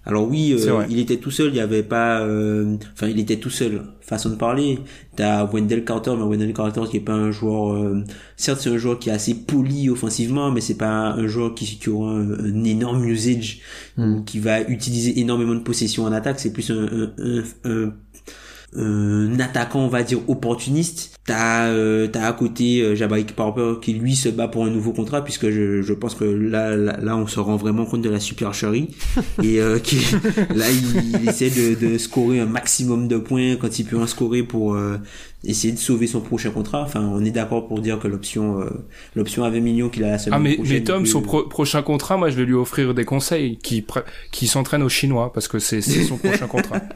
Alors 0.06 0.26
oui, 0.28 0.54
euh, 0.54 0.86
il 0.88 0.98
était 0.98 1.18
tout 1.18 1.30
seul, 1.30 1.48
il 1.50 1.56
y 1.56 1.60
avait 1.60 1.82
pas... 1.82 2.22
euh, 2.22 2.76
Enfin, 2.94 3.08
il 3.08 3.18
était 3.20 3.36
tout 3.38 3.50
seul, 3.50 3.82
façon 4.00 4.30
de 4.30 4.34
parler. 4.36 4.78
T'as 5.14 5.44
Wendell 5.44 5.84
Carter, 5.84 6.12
mais 6.16 6.22
Wendell 6.24 6.54
Carter 6.54 6.82
qui 6.90 6.96
est 6.96 7.00
pas 7.00 7.12
un 7.12 7.30
joueur... 7.30 7.74
euh, 7.74 8.02
Certes, 8.36 8.60
c'est 8.62 8.70
un 8.70 8.78
joueur 8.78 8.98
qui 8.98 9.10
est 9.10 9.12
assez 9.12 9.34
poli 9.34 9.90
offensivement, 9.90 10.50
mais 10.50 10.62
c'est 10.62 10.78
pas 10.78 11.10
un 11.12 11.26
joueur 11.26 11.54
qui, 11.54 11.78
qui 11.78 11.90
aura 11.90 12.12
un, 12.12 12.30
un 12.32 12.64
énorme 12.64 13.04
usage, 13.04 13.60
Mm. 13.96 14.14
ou 14.14 14.22
qui 14.24 14.38
va 14.38 14.62
utiliser 14.62 15.20
énormément 15.20 15.54
de 15.54 15.60
possession 15.60 16.04
en 16.04 16.12
attaque. 16.12 16.40
C'est 16.40 16.52
plus 16.52 16.70
un... 16.70 17.12
un, 17.18 17.42
un, 17.64 17.92
un 18.76 19.10
un 19.34 19.40
attaquant 19.40 19.80
on 19.80 19.88
va 19.88 20.02
dire 20.02 20.18
opportuniste. 20.28 21.16
T'as 21.24 21.66
euh, 21.68 22.06
t'as 22.08 22.26
à 22.26 22.32
côté 22.32 22.80
euh, 22.80 22.94
Jabari 22.94 23.24
Parker 23.24 23.74
qui 23.82 23.92
lui 23.92 24.16
se 24.16 24.28
bat 24.28 24.48
pour 24.48 24.64
un 24.64 24.70
nouveau 24.70 24.92
contrat 24.92 25.22
puisque 25.22 25.50
je, 25.50 25.82
je 25.82 25.92
pense 25.92 26.14
que 26.14 26.24
là, 26.24 26.76
là 26.76 26.96
là 27.00 27.16
on 27.16 27.26
se 27.26 27.38
rend 27.40 27.56
vraiment 27.56 27.84
compte 27.84 28.02
de 28.02 28.10
la 28.10 28.20
supercherie. 28.20 28.88
Et 29.42 29.60
euh, 29.60 29.78
qui 29.78 29.96
là 30.54 30.66
il, 30.70 31.20
il 31.22 31.28
essaie 31.28 31.50
de, 31.50 31.74
de 31.74 31.98
scorer 31.98 32.40
un 32.40 32.46
maximum 32.46 33.06
de 33.08 33.18
points 33.18 33.56
quand 33.56 33.78
il 33.78 33.84
peut 33.84 33.98
en 33.98 34.06
scorer 34.06 34.42
pour 34.42 34.74
euh, 34.74 34.98
essayer 35.44 35.72
de 35.72 35.78
sauver 35.78 36.06
son 36.06 36.20
prochain 36.20 36.50
contrat. 36.50 36.82
Enfin 36.82 37.00
on 37.12 37.24
est 37.24 37.30
d'accord 37.30 37.68
pour 37.68 37.80
dire 37.80 37.98
que 37.98 38.08
l'option 38.08 38.60
euh, 38.60 38.70
l'option 39.14 39.44
à 39.44 39.50
20 39.50 39.60
millions 39.60 39.88
qu'il 39.88 40.04
a 40.04 40.10
la 40.10 40.18
semaine 40.18 40.34
Ah 40.38 40.42
mais, 40.42 40.54
prochaine 40.54 40.74
mais 40.74 40.84
Tom, 40.84 41.06
son 41.06 41.22
pro- 41.22 41.46
prochain 41.48 41.82
contrat, 41.82 42.16
moi 42.16 42.30
je 42.30 42.36
vais 42.36 42.44
lui 42.44 42.54
offrir 42.54 42.94
des 42.94 43.04
conseils 43.04 43.58
qui 43.58 43.84
qui 44.32 44.46
s'entraîne 44.46 44.82
au 44.82 44.88
chinois 44.88 45.32
parce 45.32 45.48
que 45.48 45.58
c'est 45.58 45.80
c'est 45.80 46.04
son 46.04 46.16
prochain 46.18 46.46
contrat. 46.46 46.80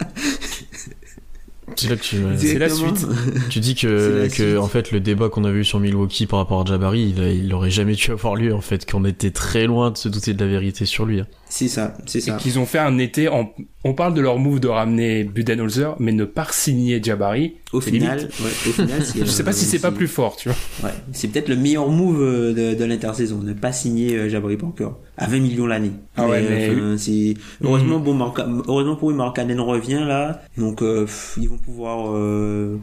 C'est 1.76 1.88
là 1.88 1.96
que 1.96 2.02
tu, 2.02 2.16
C'est 2.38 2.58
la 2.58 2.68
suite. 2.68 3.06
tu 3.50 3.60
dis 3.60 3.74
que, 3.74 4.26
que 4.28 4.32
suite. 4.32 4.56
en 4.58 4.68
fait 4.68 4.90
le 4.92 5.00
débat 5.00 5.28
qu'on 5.28 5.44
avait 5.44 5.60
eu 5.60 5.64
sur 5.64 5.80
Milwaukee 5.80 6.26
par 6.26 6.38
rapport 6.38 6.60
à 6.60 6.64
Jabari, 6.64 7.12
il, 7.16 7.22
a- 7.22 7.32
il 7.32 7.52
aurait 7.54 7.70
jamais 7.70 7.94
dû 7.94 8.10
avoir 8.10 8.34
lieu 8.36 8.54
en 8.54 8.60
fait, 8.60 8.90
qu'on 8.90 9.04
était 9.04 9.30
très 9.30 9.66
loin 9.66 9.90
de 9.90 9.96
se 9.96 10.08
douter 10.08 10.34
de 10.34 10.44
la 10.44 10.50
vérité 10.50 10.84
sur 10.86 11.04
lui. 11.06 11.20
hein. 11.20 11.26
C'est 11.56 11.68
ça 11.68 11.94
c'est 12.06 12.18
Et 12.18 12.22
ça 12.22 12.32
qu'ils 12.36 12.58
ont 12.58 12.66
fait 12.66 12.80
un 12.80 12.98
été 12.98 13.28
en 13.28 13.52
on 13.84 13.94
parle 13.94 14.12
de 14.14 14.20
leur 14.20 14.38
move 14.38 14.58
de 14.58 14.66
ramener 14.66 15.22
Budenholzer 15.22 15.94
mais 16.00 16.10
ne 16.10 16.24
pas 16.24 16.46
signer 16.50 17.00
Jabari. 17.00 17.54
au 17.72 17.80
final 17.80 18.18
ouais, 18.18 18.50
au 18.68 18.72
final 18.72 19.02
Je 19.16 19.24
sais 19.24 19.44
pas 19.44 19.50
euh, 19.50 19.52
si 19.52 19.64
c'est 19.64 19.78
pas 19.78 19.92
plus 19.92 20.08
fort, 20.08 20.34
tu 20.36 20.48
vois. 20.48 20.58
Ouais, 20.88 20.94
c'est 21.12 21.28
peut-être 21.28 21.48
le 21.48 21.54
meilleur 21.56 21.88
move 21.90 22.20
euh, 22.22 22.52
de, 22.54 22.74
de 22.76 22.84
l'intersaison, 22.84 23.38
ne 23.38 23.52
pas 23.52 23.72
signer 23.72 24.16
euh, 24.16 24.28
Jabari 24.28 24.56
Parker 24.56 24.88
à 25.16 25.28
20 25.28 25.38
millions 25.40 25.66
l'année. 25.68 25.92
Ah 26.16 26.26
ouais, 26.26 26.42
mais- 26.42 26.70
enfin, 26.72 26.96
c'est 26.98 27.34
heureusement 27.62 28.00
bon, 28.00 28.14
Marca- 28.14 28.48
heureusement 28.66 28.96
pour 28.96 29.10
eux, 29.12 29.14
Markkanen 29.14 29.60
revient 29.60 30.02
là, 30.04 30.42
donc 30.58 30.82
euh, 30.82 31.02
pff, 31.04 31.36
ils 31.40 31.48
vont 31.48 31.58
pouvoir 31.58 32.10
euh, 32.16 32.78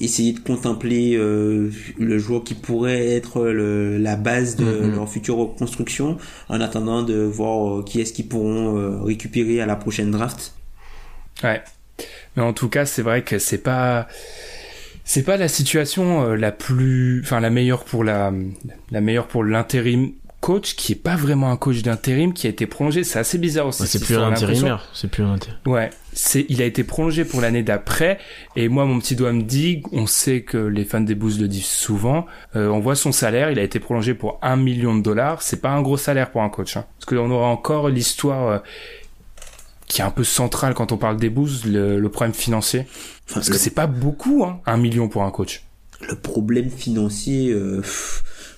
essayer 0.00 0.32
de 0.32 0.40
contempler 0.40 1.14
euh, 1.16 1.70
le 1.98 2.18
joueur 2.18 2.44
qui 2.44 2.54
pourrait 2.54 3.06
être 3.08 3.44
le, 3.44 3.98
la 3.98 4.16
base 4.16 4.56
de 4.56 4.64
Mhm. 4.64 4.94
leur 4.94 5.08
future 5.08 5.36
reconstruction, 5.36 6.18
en 6.48 6.60
attendant 6.60 7.02
de 7.02 7.14
voir 7.22 7.78
euh, 7.80 7.84
qui 7.84 8.00
est-ce 8.00 8.12
qu'ils 8.12 8.28
pourront 8.28 8.76
euh, 8.78 9.02
récupérer 9.02 9.60
à 9.60 9.66
la 9.66 9.76
prochaine 9.76 10.10
draft. 10.10 10.54
Ouais. 11.42 11.62
Mais 12.36 12.42
en 12.42 12.52
tout 12.52 12.68
cas, 12.68 12.86
c'est 12.86 13.02
vrai 13.02 13.22
que 13.24 13.38
c'est 13.38 13.58
pas 13.58 14.08
c'est 15.04 15.22
pas 15.22 15.36
la 15.36 15.48
situation 15.48 16.34
la 16.34 16.52
plus 16.52 17.20
enfin 17.24 17.40
la 17.40 17.50
meilleure 17.50 17.84
pour 17.84 18.04
la 18.04 18.32
la 18.90 19.00
meilleure 19.00 19.28
pour 19.28 19.44
l'intérim 19.44 20.12
coach 20.46 20.76
qui 20.76 20.92
est 20.92 21.02
pas 21.02 21.16
vraiment 21.16 21.50
un 21.50 21.56
coach 21.56 21.82
d'intérim 21.82 22.32
qui 22.32 22.46
a 22.46 22.50
été 22.50 22.66
prolongé, 22.66 23.02
c'est 23.04 23.18
assez 23.18 23.36
bizarre 23.38 23.66
aussi. 23.66 23.82
Ouais, 23.82 23.88
c'est 23.88 23.98
plus 24.04 24.16
un 24.16 24.28
intérimaire, 24.32 24.84
c'est 24.94 25.10
plus 25.10 25.24
un 25.24 25.32
intérimaire. 25.32 25.60
Ouais, 25.66 25.90
c'est 26.12 26.46
il 26.48 26.62
a 26.62 26.64
été 26.64 26.84
prolongé 26.84 27.24
pour 27.24 27.40
l'année 27.40 27.62
d'après 27.64 28.18
et 28.54 28.68
moi 28.68 28.84
mon 28.84 28.98
petit 29.00 29.16
doigt 29.16 29.32
me 29.32 29.42
dit, 29.42 29.82
on 29.92 30.06
sait 30.06 30.42
que 30.42 30.58
les 30.58 30.84
fans 30.84 31.00
des 31.00 31.14
Bulls 31.16 31.38
le 31.40 31.48
disent 31.48 31.66
souvent, 31.66 32.26
euh, 32.54 32.68
on 32.68 32.78
voit 32.80 32.94
son 32.94 33.10
salaire, 33.12 33.50
il 33.50 33.58
a 33.58 33.62
été 33.62 33.80
prolongé 33.80 34.14
pour 34.14 34.38
un 34.42 34.56
million 34.56 34.94
de 34.96 35.02
dollars, 35.02 35.42
c'est 35.42 35.60
pas 35.60 35.70
un 35.70 35.82
gros 35.82 35.96
salaire 35.96 36.30
pour 36.30 36.42
un 36.42 36.48
coach, 36.48 36.76
hein. 36.76 36.84
parce 36.98 37.06
qu'on 37.06 37.30
aura 37.30 37.48
encore 37.48 37.88
l'histoire 37.88 38.48
euh, 38.48 38.58
qui 39.88 40.00
est 40.00 40.04
un 40.04 40.10
peu 40.10 40.24
centrale 40.24 40.74
quand 40.74 40.92
on 40.92 40.96
parle 40.96 41.16
des 41.16 41.30
Bulls, 41.30 41.50
le, 41.66 41.98
le 42.00 42.08
problème 42.08 42.34
financier, 42.34 42.86
Enfin, 43.28 43.34
parce 43.40 43.48
le- 43.48 43.52
que 43.54 43.58
c'est 43.58 43.70
pas 43.74 43.86
beaucoup, 43.88 44.44
hein, 44.44 44.60
un 44.66 44.76
million 44.76 45.08
pour 45.08 45.22
un 45.24 45.30
coach. 45.30 45.62
le 46.08 46.14
problème 46.16 46.70
financier, 46.70 47.50
euh, 47.50 47.82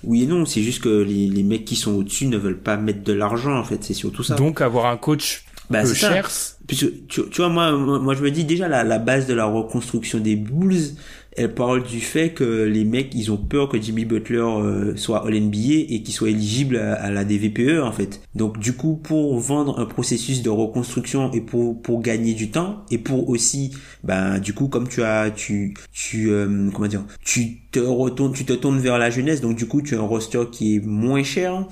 oui 0.05 0.23
et 0.25 0.27
non, 0.27 0.45
c'est 0.47 0.63
juste 0.63 0.83
que 0.83 0.89
les, 1.03 1.29
les 1.29 1.43
mecs 1.43 1.65
qui 1.65 1.77
sont 1.77 1.93
au-dessus 1.93 2.27
ne 2.27 2.37
veulent 2.37 2.61
pas 2.61 2.77
mettre 2.77 3.03
de 3.03 3.13
l'argent 3.13 3.59
en 3.59 3.65
fait, 3.65 3.83
c'est 3.85 3.95
surtout 3.95 4.23
ça. 4.23 4.35
Donc 4.37 4.61
avoir 4.61 4.87
un 4.87 4.97
coach 4.97 5.45
Bah, 5.71 5.83
peu 5.83 5.95
cher, 5.95 6.29
Puisque 6.67 7.07
tu, 7.09 7.23
tu 7.31 7.37
vois 7.41 7.49
moi, 7.49 7.73
moi 7.73 7.99
moi, 7.99 8.15
je 8.15 8.23
me 8.23 8.31
dis 8.31 8.45
déjà 8.45 8.69
la, 8.69 8.85
la 8.85 8.99
base 8.99 9.27
de 9.27 9.35
la 9.35 9.47
reconstruction 9.47 10.19
des 10.19 10.37
Bulls, 10.37 10.95
elle 11.39 11.55
parle 11.55 11.85
du 11.85 12.01
fait 12.01 12.31
que 12.31 12.65
les 12.65 12.85
mecs 12.85 13.15
ils 13.15 13.31
ont 13.31 13.37
peur 13.37 13.69
que 13.69 13.81
Jimmy 13.81 14.05
Butler 14.05 14.39
euh, 14.39 14.97
soit 14.97 15.25
All 15.25 15.41
NBA 15.41 15.87
et 15.89 16.03
qu'il 16.03 16.13
soit 16.13 16.31
éligible 16.31 16.77
à, 16.77 16.95
à 16.95 17.11
la 17.11 17.25
DVPE 17.25 17.81
en 17.83 17.93
fait. 17.93 18.21
Donc 18.35 18.59
du 18.59 18.73
coup 18.73 18.97
pour 18.97 19.39
vendre 19.39 19.79
un 19.79 19.87
processus 19.87 20.43
de 20.43 20.51
reconstruction 20.51 21.31
et 21.33 21.41
pour 21.41 21.81
pour 21.81 22.03
gagner 22.03 22.35
du 22.35 22.51
temps 22.51 22.85
et 22.91 22.99
pour 22.99 23.29
aussi 23.29 23.71
ben 24.03 24.39
du 24.39 24.53
coup 24.53 24.69
comme 24.69 24.89
tu 24.89 25.03
as 25.03 25.31
tu 25.31 25.75
tu 25.93 26.31
euh, 26.31 26.71
comment 26.75 26.89
dire 26.89 27.05
tu 27.25 27.59
te 27.71 27.79
retournes 27.79 28.33
tu 28.33 28.45
te 28.45 28.53
tournes 28.53 28.81
vers 28.81 28.99
la 28.99 29.11
jeunesse 29.11 29.41
donc 29.41 29.57
du 29.57 29.67
coup 29.67 29.81
tu 29.81 29.95
as 29.95 29.99
un 29.99 30.03
roster 30.03 30.43
qui 30.51 30.77
est 30.77 30.81
moins 30.85 31.23
cher 31.23 31.67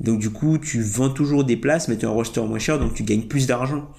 donc 0.00 0.18
du 0.18 0.30
coup, 0.30 0.58
tu 0.58 0.82
vends 0.82 1.10
toujours 1.10 1.44
des 1.44 1.56
places, 1.56 1.88
mais 1.88 1.96
tu 1.96 2.04
as 2.04 2.08
un 2.08 2.12
roster 2.12 2.40
moins 2.42 2.58
cher, 2.58 2.78
donc 2.78 2.94
tu 2.94 3.04
gagnes 3.04 3.22
plus 3.22 3.46
d'argent. 3.46 3.90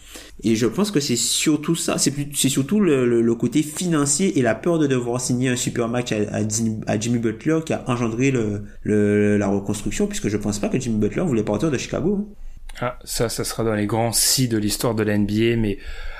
Et 0.43 0.55
je 0.55 0.65
pense 0.65 0.91
que 0.91 0.99
c'est 0.99 1.15
surtout 1.15 1.76
ça, 1.76 1.97
c'est 1.97 2.49
surtout 2.49 2.80
le, 2.80 3.35
côté 3.35 3.63
financier 3.63 4.38
et 4.38 4.41
la 4.41 4.55
peur 4.55 4.77
de 4.77 4.88
devoir 4.88 5.22
signer 5.22 5.49
un 5.49 5.55
super 5.55 5.88
match 5.88 6.11
à, 6.11 6.47
Jimmy- 6.47 7.19
Butler 7.19 7.59
qui 7.65 7.73
a 7.73 7.84
engendré 7.88 8.31
le, 8.31 9.38
la 9.38 9.47
reconstruction, 9.47 10.07
puisque 10.07 10.27
je 10.27 10.38
pense 10.38 10.59
pas 10.59 10.67
que 10.67 10.80
Jimmy 10.80 10.97
Butler 10.99 11.23
voulait 11.23 11.43
partir 11.43 11.72
de 11.72 11.77
Chicago. 11.77 12.19
hein. 12.19 12.34
Ah, 12.81 12.99
ça, 13.05 13.30
ça 13.30 13.45
sera 13.45 13.63
dans 13.63 13.73
les 13.73 13.85
grands 13.85 14.11
si 14.11 14.49
de 14.49 14.57
l'histoire 14.57 14.95
de 14.95 15.03
la 15.03 15.17
NBA, 15.17 15.55
mais 15.57 15.77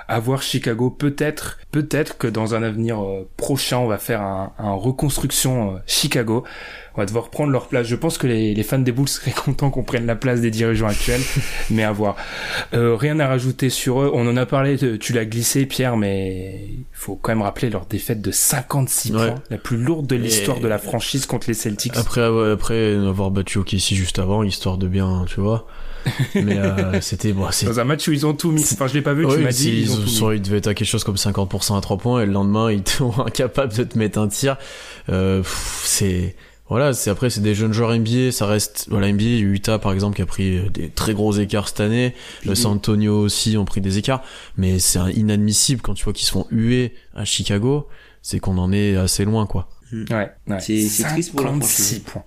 à 0.07 0.19
voir 0.19 0.41
Chicago, 0.44 0.90
peut-être, 0.91 1.57
peut-être 1.72 2.18
que 2.18 2.27
dans 2.27 2.53
un 2.56 2.61
avenir 2.64 3.02
euh, 3.03 3.27
prochain, 3.38 3.77
on 3.80 3.88
va 3.88 3.98
faire 3.98 4.22
un, 4.22 4.53
un 4.60 4.73
reconstruction 4.73 5.76
euh, 5.76 5.80
Chicago. 5.88 6.44
On 6.95 7.02
va 7.02 7.06
devoir 7.06 7.30
prendre 7.30 7.52
leur 7.52 7.68
place. 7.68 7.88
Je 7.88 7.95
pense 7.95 8.18
que 8.18 8.26
les, 8.27 8.53
les 8.53 8.64
fans 8.64 8.80
des 8.80 8.91
Bulls 8.91 9.07
seraient 9.10 9.32
contents 9.45 9.69
qu'on 9.72 9.84
prenne 9.84 10.06
la 10.06 10.15
place 10.15 10.41
des 10.41 10.52
dirigeants 10.52 10.88
actuels, 10.88 11.22
mais 11.72 11.84
à 11.84 11.91
voir. 11.91 12.15
Euh, 12.73 12.95
rien 12.95 13.19
à 13.19 13.27
rajouter 13.27 13.69
sur 13.69 14.02
eux. 14.02 14.11
On 14.14 14.27
en 14.27 14.38
a 14.38 14.45
parlé, 14.45 14.77
tu 14.99 15.11
l'as 15.14 15.26
glissé, 15.26 15.65
Pierre, 15.65 15.98
mais 15.98 16.61
il 16.69 16.86
faut 16.94 17.15
quand 17.15 17.32
même 17.32 17.41
rappeler 17.41 17.69
leur 17.69 17.86
défaite 17.86 18.22
de 18.22 18.32
56 18.32 19.11
Ouais. 19.11 19.27
points, 19.32 19.41
la 19.49 19.57
plus 19.57 19.77
lourde 19.77 20.07
de 20.07 20.15
l'histoire 20.15 20.60
de 20.60 20.68
la 20.68 20.77
franchise 20.77 21.26
contre 21.26 21.48
les 21.48 21.53
Celtics. 21.53 21.98
Après, 21.98 22.22
après 22.52 22.94
avoir 22.95 23.32
battu 23.32 23.57
OKC 23.57 23.94
juste 23.95 24.19
avant, 24.19 24.44
histoire 24.44 24.77
de 24.77 24.88
bien, 24.88 25.26
tu 25.27 25.41
vois. 25.41 25.68
Mais 26.36 26.57
euh, 26.57 27.02
c'était 27.02 27.34
bon, 27.34 27.48
c'est 27.52 27.65
Dans 27.65 27.80
un 27.80 27.84
match 27.84 28.07
où 28.07 28.11
ils 28.11 28.26
ont 28.26 28.34
tout 28.34 28.52
mis. 28.52 28.61
Enfin, 28.64 28.88
je 28.88 28.94
l'ai 28.94 29.02
pas 29.02 29.14
vu, 29.14 29.26
tu 29.27 29.36
Oui, 29.36 29.44
m'as 29.44 29.52
dit. 29.52 29.82
Ils 29.82 29.91
ont 29.91 29.94
ils, 29.95 29.99
tout 29.99 30.03
mis. 30.06 30.10
sont, 30.11 30.32
ils 30.32 30.41
devaient 30.41 30.57
être 30.57 30.68
à 30.68 30.73
quelque 30.73 30.88
chose 30.88 31.03
comme 31.03 31.15
50% 31.15 31.77
à 31.77 31.82
3 31.82 31.98
points 31.98 32.22
et 32.22 32.26
le 32.26 32.32
lendemain 32.32 32.72
ils 32.72 32.84
sont 32.88 33.14
incapables 33.19 33.73
de 33.73 33.84
te 33.84 33.98
mettre 33.98 34.19
un 34.19 34.27
tir. 34.27 34.57
Euh, 35.10 35.41
c'est 35.84 36.36
voilà, 36.68 36.94
c'est 36.94 37.11
après 37.11 37.30
c'est 37.30 37.41
des 37.41 37.53
jeunes 37.53 37.73
joueurs 37.73 37.95
NBA, 37.95 38.32
ça 38.32 38.48
reste 38.48 38.88
voilà 38.90 39.11
NBA, 39.11 39.23
Utah 39.40 39.77
par 39.77 39.91
exemple 39.94 40.15
qui 40.15 40.23
a 40.23 40.26
pris 40.26 40.68
des 40.72 40.90
très 40.90 41.14
gros 41.14 41.32
écarts 41.34 41.68
cette 41.68 41.80
année, 41.80 42.15
le 42.44 42.56
San 42.56 42.72
Antonio 42.73 43.19
aussi 43.19 43.56
ont 43.56 43.65
pris 43.65 43.82
des 43.82 43.99
écarts, 43.99 44.23
mais 44.57 44.80
c'est 44.80 44.99
inadmissible 45.14 45.82
quand 45.82 45.94
tu 45.94 46.03
vois 46.03 46.14
qu'ils 46.14 46.26
se 46.26 46.32
font 46.32 46.48
huer 46.49 46.95
à 47.15 47.23
Chicago, 47.23 47.88
c'est 48.23 48.40
qu'on 48.40 48.57
en 48.57 48.72
est 48.73 48.95
assez 48.95 49.26
loin 49.26 49.45
quoi. 49.45 49.69
Ouais, 49.94 50.32
ouais. 50.48 50.60
C'est- 50.60 50.88
c'est 50.88 51.03
triste 51.03 51.32
pour 51.36 51.41
la 51.45 51.52
56 51.52 51.99
points. 51.99 52.23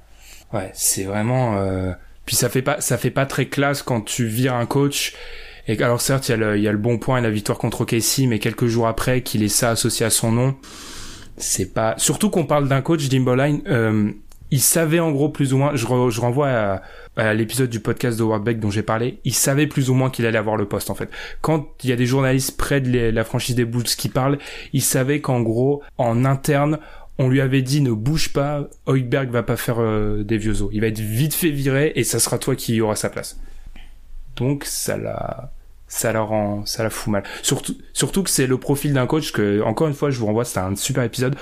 Ouais, 0.52 0.70
c'est 0.72 1.02
vraiment. 1.04 1.58
euh, 1.58 1.90
Puis 2.28 2.36
ça 2.36 2.50
fait 2.50 2.60
pas, 2.60 2.78
ça 2.82 2.98
fait 2.98 3.10
pas 3.10 3.24
très 3.24 3.46
classe 3.46 3.82
quand 3.82 4.02
tu 4.02 4.26
vires 4.26 4.52
un 4.52 4.66
coach. 4.66 5.14
Et 5.66 5.82
alors 5.82 6.02
certes, 6.02 6.28
il 6.28 6.32
y 6.32 6.34
a 6.34 6.36
le, 6.36 6.58
il 6.58 6.62
y 6.62 6.68
a 6.68 6.72
le 6.72 6.76
bon 6.76 6.98
point 6.98 7.16
et 7.16 7.22
la 7.22 7.30
victoire 7.30 7.56
contre 7.56 7.86
Casey, 7.86 8.26
mais 8.26 8.38
quelques 8.38 8.66
jours 8.66 8.86
après 8.86 9.22
qu'il 9.22 9.42
ait 9.42 9.48
ça 9.48 9.70
associé 9.70 10.04
à 10.04 10.10
son 10.10 10.30
nom, 10.30 10.54
c'est 11.38 11.72
pas. 11.72 11.94
Surtout 11.96 12.28
qu'on 12.28 12.44
parle 12.44 12.68
d'un 12.68 12.82
coach 12.82 13.08
d'Imboline. 13.08 13.62
Euh, 13.66 14.10
il 14.50 14.60
savait 14.60 15.00
en 15.00 15.10
gros 15.10 15.30
plus 15.30 15.54
ou 15.54 15.56
moins. 15.56 15.74
Je, 15.74 15.86
je 15.86 16.20
renvoie 16.20 16.48
à, 16.48 16.82
à 17.16 17.32
l'épisode 17.32 17.70
du 17.70 17.80
podcast 17.80 18.18
de 18.18 18.22
Howard 18.22 18.44
Beck 18.44 18.60
dont 18.60 18.70
j'ai 18.70 18.82
parlé. 18.82 19.20
Il 19.24 19.34
savait 19.34 19.66
plus 19.66 19.88
ou 19.88 19.94
moins 19.94 20.10
qu'il 20.10 20.26
allait 20.26 20.38
avoir 20.38 20.56
le 20.56 20.66
poste 20.66 20.90
en 20.90 20.94
fait. 20.94 21.08
Quand 21.40 21.66
il 21.82 21.90
y 21.90 21.92
a 21.94 21.96
des 21.96 22.06
journalistes 22.06 22.56
près 22.58 22.82
de 22.82 23.10
la 23.10 23.24
franchise 23.24 23.54
des 23.54 23.64
Bulls 23.64 23.84
qui 23.84 24.08
parlent, 24.10 24.38
il 24.72 24.82
savait 24.82 25.20
qu'en 25.20 25.40
gros, 25.40 25.82
en 25.96 26.24
interne, 26.24 26.78
on 27.18 27.28
lui 27.28 27.40
avait 27.40 27.62
dit 27.62 27.80
ne 27.80 27.92
bouge 27.92 28.32
pas, 28.32 28.68
Hoiberg 28.86 29.30
va 29.30 29.42
pas 29.42 29.56
faire 29.56 29.80
euh, 29.80 30.22
des 30.22 30.38
vieux 30.38 30.62
os. 30.62 30.70
Il 30.72 30.80
va 30.80 30.86
être 30.86 31.00
vite 31.00 31.34
fait 31.34 31.50
virer 31.50 31.92
et 31.96 32.04
ça 32.04 32.20
sera 32.20 32.38
toi 32.38 32.54
qui 32.54 32.80
aura 32.80 32.96
sa 32.96 33.10
place. 33.10 33.40
Donc 34.36 34.64
ça 34.64 34.96
la 34.96 35.52
ça 35.88 36.12
la 36.12 36.20
rend 36.20 36.64
ça 36.64 36.84
la 36.84 36.90
fout 36.90 37.12
mal. 37.12 37.24
Surtout 37.42 37.76
surtout 37.92 38.22
que 38.22 38.30
c'est 38.30 38.46
le 38.46 38.58
profil 38.58 38.92
d'un 38.92 39.06
coach 39.06 39.32
que 39.32 39.62
encore 39.62 39.88
une 39.88 39.94
fois 39.94 40.10
je 40.10 40.18
vous 40.18 40.26
renvoie 40.26 40.44
c'était 40.44 40.60
un 40.60 40.76
super 40.76 41.02
épisode. 41.02 41.34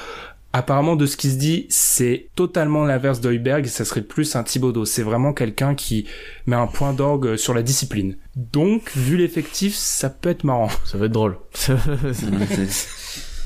Apparemment 0.52 0.96
de 0.96 1.04
ce 1.04 1.18
qui 1.18 1.28
se 1.30 1.36
dit, 1.36 1.66
c'est 1.68 2.30
totalement 2.34 2.86
l'inverse 2.86 3.20
d'Hoiberg, 3.20 3.66
ça 3.66 3.84
serait 3.84 4.00
plus 4.00 4.36
un 4.36 4.42
Thibodeau. 4.42 4.86
C'est 4.86 5.02
vraiment 5.02 5.34
quelqu'un 5.34 5.74
qui 5.74 6.06
met 6.46 6.56
un 6.56 6.66
point 6.66 6.94
d'orgue 6.94 7.36
sur 7.36 7.52
la 7.52 7.62
discipline. 7.62 8.16
Donc, 8.36 8.90
vu 8.96 9.18
l'effectif, 9.18 9.74
ça 9.74 10.08
peut 10.08 10.30
être 10.30 10.44
marrant. 10.44 10.70
Ça 10.86 10.96
va 10.96 11.06
être 11.06 11.12
drôle. 11.12 11.36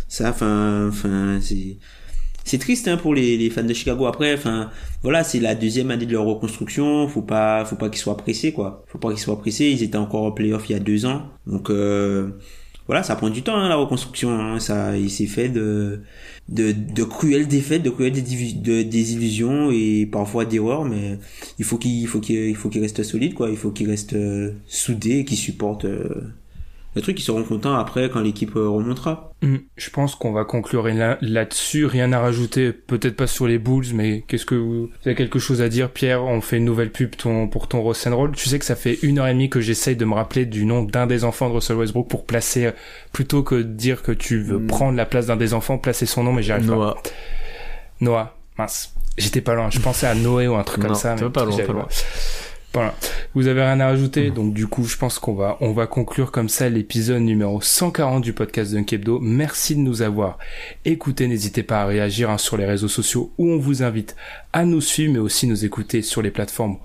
ça 0.08 0.30
enfin 0.30 0.86
enfin 0.88 1.40
c'est 1.42 1.78
c'est 2.44 2.58
triste 2.58 2.88
hein, 2.88 2.96
pour 2.96 3.14
les, 3.14 3.36
les 3.36 3.50
fans 3.50 3.62
de 3.62 3.72
Chicago. 3.74 4.06
Après 4.06 4.34
enfin 4.34 4.70
voilà 5.02 5.24
c'est 5.24 5.40
la 5.40 5.54
deuxième 5.54 5.90
année 5.90 6.06
de 6.06 6.12
leur 6.12 6.24
reconstruction. 6.24 7.08
Faut 7.08 7.22
pas 7.22 7.64
faut 7.64 7.76
pas 7.76 7.88
qu'ils 7.88 8.00
soient 8.00 8.16
pressés 8.16 8.52
quoi. 8.52 8.84
Faut 8.88 8.98
pas 8.98 9.10
qu'ils 9.10 9.18
soient 9.18 9.38
pressés. 9.38 9.70
Ils 9.70 9.82
étaient 9.82 9.96
encore 9.96 10.24
en 10.24 10.32
playoff 10.32 10.68
il 10.68 10.72
y 10.72 10.76
a 10.76 10.80
deux 10.80 11.06
ans. 11.06 11.22
Donc 11.46 11.70
euh, 11.70 12.30
voilà 12.86 13.02
ça 13.02 13.14
prend 13.16 13.30
du 13.30 13.42
temps 13.42 13.56
hein, 13.56 13.68
la 13.68 13.76
reconstruction 13.76 14.30
hein. 14.32 14.58
ça 14.58 14.96
il 14.96 15.10
s'est 15.10 15.26
fait 15.26 15.48
de 15.48 16.02
de 16.48 16.72
de 16.72 17.04
cruelles 17.04 17.46
défaites 17.46 17.84
de 17.84 17.90
cruelles 17.90 18.12
de 18.12 18.82
désillusions 18.82 19.70
et 19.70 20.06
parfois 20.10 20.44
d'erreurs 20.44 20.84
mais 20.84 21.18
il 21.60 21.64
faut 21.64 21.78
qu'il 21.78 22.00
il 22.00 22.08
faut 22.08 22.18
qu'il 22.20 22.48
il 22.48 22.56
faut 22.56 22.68
qu'il 22.68 22.80
reste 22.80 23.02
solide 23.04 23.34
quoi. 23.34 23.50
Il 23.50 23.56
faut 23.56 23.70
qu'il 23.70 23.88
reste 23.88 24.14
euh, 24.14 24.52
soudé 24.66 25.18
et 25.18 25.24
qu'il 25.24 25.36
supporte 25.36 25.84
euh, 25.84 26.32
le 26.96 27.02
truc 27.02 27.18
ils 27.20 27.22
seront 27.22 27.44
contents 27.44 27.74
après 27.76 28.10
quand 28.10 28.20
l'équipe 28.20 28.56
euh, 28.56 28.68
remontera 28.68 29.32
Hmm, 29.42 29.56
Je 29.76 29.88
pense 29.90 30.14
qu'on 30.16 30.32
va 30.32 30.44
conclure 30.44 30.86
là- 30.88 31.16
là-dessus. 31.22 31.86
Rien 31.86 32.12
à 32.12 32.20
rajouter, 32.20 32.72
peut-être 32.72 33.16
pas 33.16 33.26
sur 33.26 33.46
les 33.46 33.58
Bulls, 33.58 33.86
mais 33.94 34.22
qu'est-ce 34.28 34.44
que 34.44 34.54
vous, 34.54 34.86
vous 34.88 34.90
avez 35.06 35.14
quelque 35.14 35.38
chose 35.38 35.62
à 35.62 35.68
dire, 35.70 35.90
Pierre 35.90 36.22
On 36.24 36.40
fait 36.42 36.58
une 36.58 36.66
nouvelle 36.66 36.90
pub 36.92 37.16
ton, 37.16 37.48
pour 37.48 37.66
ton 37.68 37.80
Roll. 37.80 38.32
Tu 38.32 38.48
sais 38.50 38.58
que 38.58 38.66
ça 38.66 38.76
fait 38.76 38.98
une 39.02 39.18
heure 39.18 39.28
et 39.28 39.32
demie 39.32 39.48
que 39.48 39.60
j'essaye 39.62 39.96
de 39.96 40.04
me 40.04 40.12
rappeler 40.14 40.44
du 40.44 40.66
nom 40.66 40.82
d'un 40.82 41.06
des 41.06 41.24
enfants 41.24 41.48
de 41.48 41.54
Russell 41.54 41.76
Westbrook 41.76 42.08
pour 42.08 42.26
placer, 42.26 42.70
plutôt 43.12 43.42
que 43.42 43.54
de 43.54 43.62
dire 43.62 44.02
que 44.02 44.12
tu 44.12 44.42
veux 44.42 44.58
Hmm. 44.58 44.66
prendre 44.66 44.96
la 44.96 45.06
place 45.06 45.26
d'un 45.26 45.36
des 45.36 45.54
enfants, 45.54 45.78
placer 45.78 46.04
son 46.04 46.24
nom, 46.24 46.32
mais 46.34 46.42
j'y 46.42 46.52
arrive 46.52 46.66
pas. 46.68 46.74
Noah. 46.74 46.96
Noah, 48.02 48.36
mince. 48.58 48.92
J'étais 49.16 49.40
pas 49.40 49.54
loin. 49.54 49.70
Je 49.70 49.78
pensais 49.80 50.06
à 50.06 50.14
Noé 50.14 50.48
ou 50.48 50.54
un 50.56 50.62
truc 50.64 50.80
Non, 50.82 50.88
comme 50.88 50.94
ça. 50.96 51.14
mais 51.20 51.30
pas 51.30 51.44
loin, 51.44 51.56
pas 51.56 51.72
loin. 51.72 51.88
Voilà. 52.72 52.94
Vous 53.34 53.48
avez 53.48 53.62
rien 53.62 53.80
à 53.80 53.86
rajouter, 53.86 54.30
donc 54.30 54.54
du 54.54 54.68
coup, 54.68 54.84
je 54.84 54.96
pense 54.96 55.18
qu'on 55.18 55.34
va, 55.34 55.56
on 55.60 55.72
va 55.72 55.88
conclure 55.88 56.30
comme 56.30 56.48
ça 56.48 56.68
l'épisode 56.68 57.22
numéro 57.22 57.60
140 57.60 58.22
du 58.22 58.32
podcast 58.32 58.72
Dunkebdo. 58.72 59.18
Merci 59.20 59.74
de 59.74 59.80
nous 59.80 60.02
avoir 60.02 60.38
écoutés. 60.84 61.26
N'hésitez 61.26 61.64
pas 61.64 61.82
à 61.82 61.86
réagir 61.86 62.30
hein, 62.30 62.38
sur 62.38 62.56
les 62.56 62.66
réseaux 62.66 62.88
sociaux 62.88 63.32
où 63.38 63.48
on 63.48 63.58
vous 63.58 63.82
invite 63.82 64.14
à 64.52 64.64
nous 64.64 64.80
suivre, 64.80 65.12
mais 65.12 65.18
aussi 65.18 65.48
nous 65.48 65.64
écouter 65.64 66.02
sur 66.02 66.22
les 66.22 66.30
plateformes 66.30 66.78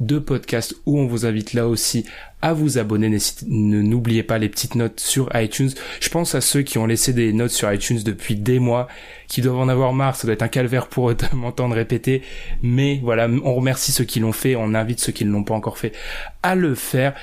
de 0.00 0.18
podcast 0.18 0.74
où 0.86 0.98
on 0.98 1.06
vous 1.06 1.24
invite 1.24 1.52
là 1.54 1.68
aussi 1.68 2.04
à 2.42 2.52
vous 2.52 2.78
abonner. 2.78 3.16
N'oubliez 3.46 4.22
pas 4.22 4.38
les 4.38 4.48
petites 4.48 4.74
notes 4.74 5.00
sur 5.00 5.28
iTunes. 5.34 5.70
Je 6.00 6.08
pense 6.08 6.34
à 6.34 6.40
ceux 6.40 6.62
qui 6.62 6.78
ont 6.78 6.86
laissé 6.86 7.12
des 7.12 7.32
notes 7.32 7.50
sur 7.50 7.72
iTunes 7.72 8.00
depuis 8.04 8.36
des 8.36 8.58
mois, 8.58 8.88
qui 9.28 9.42
doivent 9.42 9.58
en 9.58 9.68
avoir 9.68 9.92
marre. 9.92 10.16
Ça 10.16 10.26
doit 10.26 10.34
être 10.34 10.42
un 10.42 10.48
calvaire 10.48 10.88
pour 10.88 11.10
eux 11.10 11.16
m'entendre 11.32 11.74
répéter. 11.74 12.22
Mais 12.62 13.00
voilà, 13.02 13.28
on 13.28 13.54
remercie 13.54 13.92
ceux 13.92 14.04
qui 14.04 14.20
l'ont 14.20 14.32
fait. 14.32 14.56
On 14.56 14.74
invite 14.74 15.00
ceux 15.00 15.12
qui 15.12 15.24
ne 15.24 15.30
l'ont 15.30 15.44
pas 15.44 15.54
encore 15.54 15.78
fait 15.78 15.92
à 16.42 16.54
le 16.54 16.74
faire. 16.74 17.14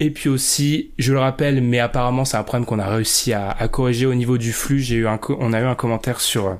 Et 0.00 0.10
puis 0.10 0.28
aussi, 0.28 0.92
je 0.98 1.12
le 1.12 1.18
rappelle, 1.18 1.60
mais 1.60 1.80
apparemment 1.80 2.24
c'est 2.24 2.36
un 2.36 2.44
problème 2.44 2.64
qu'on 2.66 2.78
a 2.78 2.88
réussi 2.88 3.32
à, 3.32 3.50
à 3.50 3.66
corriger 3.66 4.06
au 4.06 4.14
niveau 4.14 4.38
du 4.38 4.52
flux. 4.52 4.78
J'ai 4.80 4.94
eu 4.96 5.06
un, 5.08 5.18
on 5.40 5.52
a 5.52 5.60
eu 5.60 5.64
un 5.64 5.74
commentaire 5.74 6.20
sur 6.20 6.58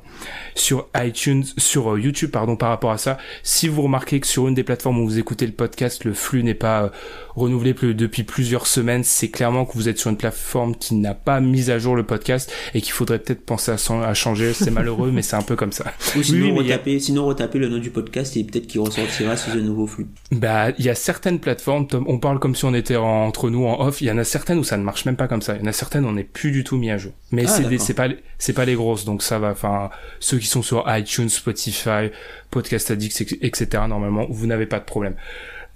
sur 0.56 0.88
iTunes, 0.96 1.44
sur 1.56 1.92
euh, 1.94 2.00
YouTube, 2.00 2.30
pardon, 2.32 2.56
par 2.56 2.70
rapport 2.70 2.90
à 2.90 2.98
ça. 2.98 3.16
Si 3.44 3.68
vous 3.68 3.82
remarquez 3.82 4.18
que 4.18 4.26
sur 4.26 4.48
une 4.48 4.54
des 4.54 4.64
plateformes 4.64 4.98
où 4.98 5.04
vous 5.06 5.18
écoutez 5.20 5.46
le 5.46 5.52
podcast, 5.52 6.04
le 6.04 6.14
flux 6.14 6.42
n'est 6.42 6.54
pas 6.54 6.82
euh, 6.82 6.88
renouvelé 7.36 7.74
plus- 7.74 7.94
depuis 7.94 8.24
plusieurs 8.24 8.66
semaines, 8.66 9.04
c'est 9.04 9.28
clairement 9.28 9.64
que 9.64 9.74
vous 9.74 9.88
êtes 9.88 9.98
sur 9.98 10.10
une 10.10 10.16
plateforme 10.16 10.74
qui 10.74 10.96
n'a 10.96 11.14
pas 11.14 11.38
mis 11.40 11.70
à 11.70 11.78
jour 11.78 11.94
le 11.94 12.02
podcast 12.02 12.52
et 12.74 12.80
qu'il 12.80 12.90
faudrait 12.92 13.20
peut-être 13.20 13.46
penser 13.46 13.70
à, 13.70 14.14
changer. 14.14 14.52
C'est 14.52 14.72
malheureux, 14.72 15.10
mais 15.14 15.22
c'est 15.22 15.36
un 15.36 15.42
peu 15.42 15.54
comme 15.54 15.70
ça. 15.70 15.84
Ou 16.16 16.24
sinon, 16.24 16.46
oui, 16.56 16.58
a- 16.58 16.62
retaper, 16.74 16.98
sinon 16.98 17.26
retaper 17.26 17.60
le 17.60 17.68
nom 17.68 17.78
du 17.78 17.90
podcast 17.90 18.36
et 18.36 18.42
peut-être 18.42 18.66
qu'il 18.66 18.80
ressortira 18.80 19.36
sous 19.36 19.52
un 19.52 19.60
nouveau 19.60 19.86
flux. 19.86 20.08
Bah, 20.32 20.70
il 20.76 20.84
y 20.84 20.88
a 20.88 20.96
certaines 20.96 21.38
plateformes, 21.38 21.86
Tom, 21.86 22.04
on 22.08 22.18
parle 22.18 22.40
comme 22.40 22.56
si 22.56 22.64
on 22.64 22.74
était 22.74 22.96
en- 22.96 23.27
entre 23.28 23.50
nous 23.50 23.66
en 23.66 23.80
off. 23.86 24.00
Il 24.00 24.06
y 24.06 24.10
en 24.10 24.18
a 24.18 24.24
certaines 24.24 24.58
où 24.58 24.64
ça 24.64 24.76
ne 24.76 24.82
marche 24.82 25.04
même 25.04 25.16
pas 25.16 25.28
comme 25.28 25.42
ça. 25.42 25.54
Il 25.54 25.60
y 25.60 25.64
en 25.64 25.68
a 25.68 25.72
certaines 25.72 26.04
où 26.04 26.08
on 26.08 26.12
n'est 26.12 26.24
plus 26.24 26.50
du 26.50 26.64
tout 26.64 26.76
mis 26.76 26.90
à 26.90 26.98
jour. 26.98 27.12
Mais 27.30 27.44
Ah, 27.46 27.48
c'est 27.48 27.78
c'est 27.78 27.94
pas, 27.94 28.08
c'est 28.38 28.52
pas 28.52 28.64
les 28.64 28.74
grosses, 28.74 29.04
donc 29.04 29.22
ça 29.22 29.38
va. 29.38 29.50
Enfin, 29.50 29.90
ceux 30.18 30.38
qui 30.38 30.46
sont 30.46 30.62
sur 30.62 30.84
iTunes, 30.88 31.28
Spotify, 31.28 32.10
Podcast 32.50 32.90
Addict, 32.90 33.36
etc. 33.42 33.66
Normalement, 33.88 34.26
vous 34.28 34.46
n'avez 34.46 34.66
pas 34.66 34.80
de 34.80 34.84
problème. 34.84 35.14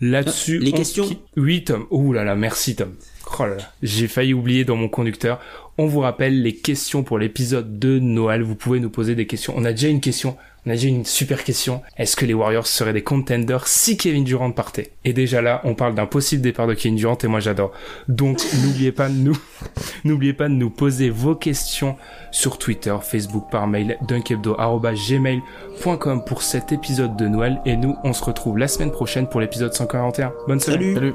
Là-dessus, 0.01 0.59
Ah, 0.61 0.65
les 0.65 0.73
on 0.73 0.77
questions 0.77 1.09
Oui, 1.37 1.62
Tom. 1.62 1.87
Ouh 1.91 2.12
là 2.12 2.24
là, 2.24 2.35
merci 2.35 2.74
Tom. 2.74 2.95
Oh 3.39 3.45
là 3.47 3.55
là, 3.55 3.73
j'ai 3.83 4.09
failli 4.09 4.35
oublier 4.35 4.65
dans 4.65 4.77
mon 4.77 4.89
conducteur. 4.89 5.41
On 5.78 5.86
vous 5.86 6.01
rappelle 6.01 6.43
les 6.43 6.55
questions 6.55 7.03
pour 7.03 7.19
l'épisode 7.19 7.78
de 7.78 7.99
Noël. 7.99 8.43
Vous 8.43 8.55
pouvez 8.55 8.78
nous 8.78 8.90
poser 8.90 9.15
des 9.15 9.27
questions. 9.27 9.55
On 9.57 9.65
a 9.65 9.73
déjà 9.73 9.89
une 9.89 10.03
question. 10.03 10.36
On 10.66 10.70
a 10.70 10.74
déjà 10.74 10.89
une 10.89 11.07
super 11.07 11.44
question. 11.44 11.81
Est-ce 11.97 12.15
que 12.15 12.27
les 12.27 12.35
Warriors 12.35 12.66
seraient 12.66 12.93
des 12.93 13.03
contenders 13.03 13.66
si 13.66 13.97
Kevin 13.97 14.23
Durant 14.23 14.53
partait? 14.53 14.93
Et 15.05 15.12
déjà 15.12 15.43
là, 15.43 15.61
on 15.65 15.74
parle 15.74 15.94
d'un 15.94 16.07
possible 16.07 16.40
départ 16.43 16.69
de 16.69 16.74
Kevin 16.74 16.97
Durant 16.97 17.19
et 17.24 17.27
moi 17.27 17.40
j'adore. 17.40 17.73
Donc 18.07 18.40
n'oubliez 18.62 18.93
pas 18.93 19.09
de 19.09 19.15
nous, 19.15 19.36
n'oubliez 20.05 20.35
pas 20.35 20.49
de 20.49 20.55
nous 20.55 20.70
poser 20.70 21.11
vos 21.11 21.35
questions 21.35 21.97
sur 22.31 22.59
Twitter, 22.59 22.94
Facebook, 23.03 23.51
par 23.51 23.66
mail, 23.66 23.99
dunkebdo@gmail.com 24.07 26.24
pour 26.24 26.43
cet 26.43 26.70
épisode 26.70 27.16
de 27.16 27.27
Noël. 27.27 27.61
Et 27.65 27.77
nous, 27.77 27.97
on 28.05 28.12
se 28.12 28.23
retrouve 28.23 28.59
la 28.59 28.69
semaine 28.69 28.93
prochaine 28.93 29.27
pour 29.27 29.40
l'épisode 29.40 29.73
141. 29.73 30.32
Bonne 30.47 30.61
semaine. 30.61 30.78
Salut. 30.78 30.94
Salut. 30.94 31.15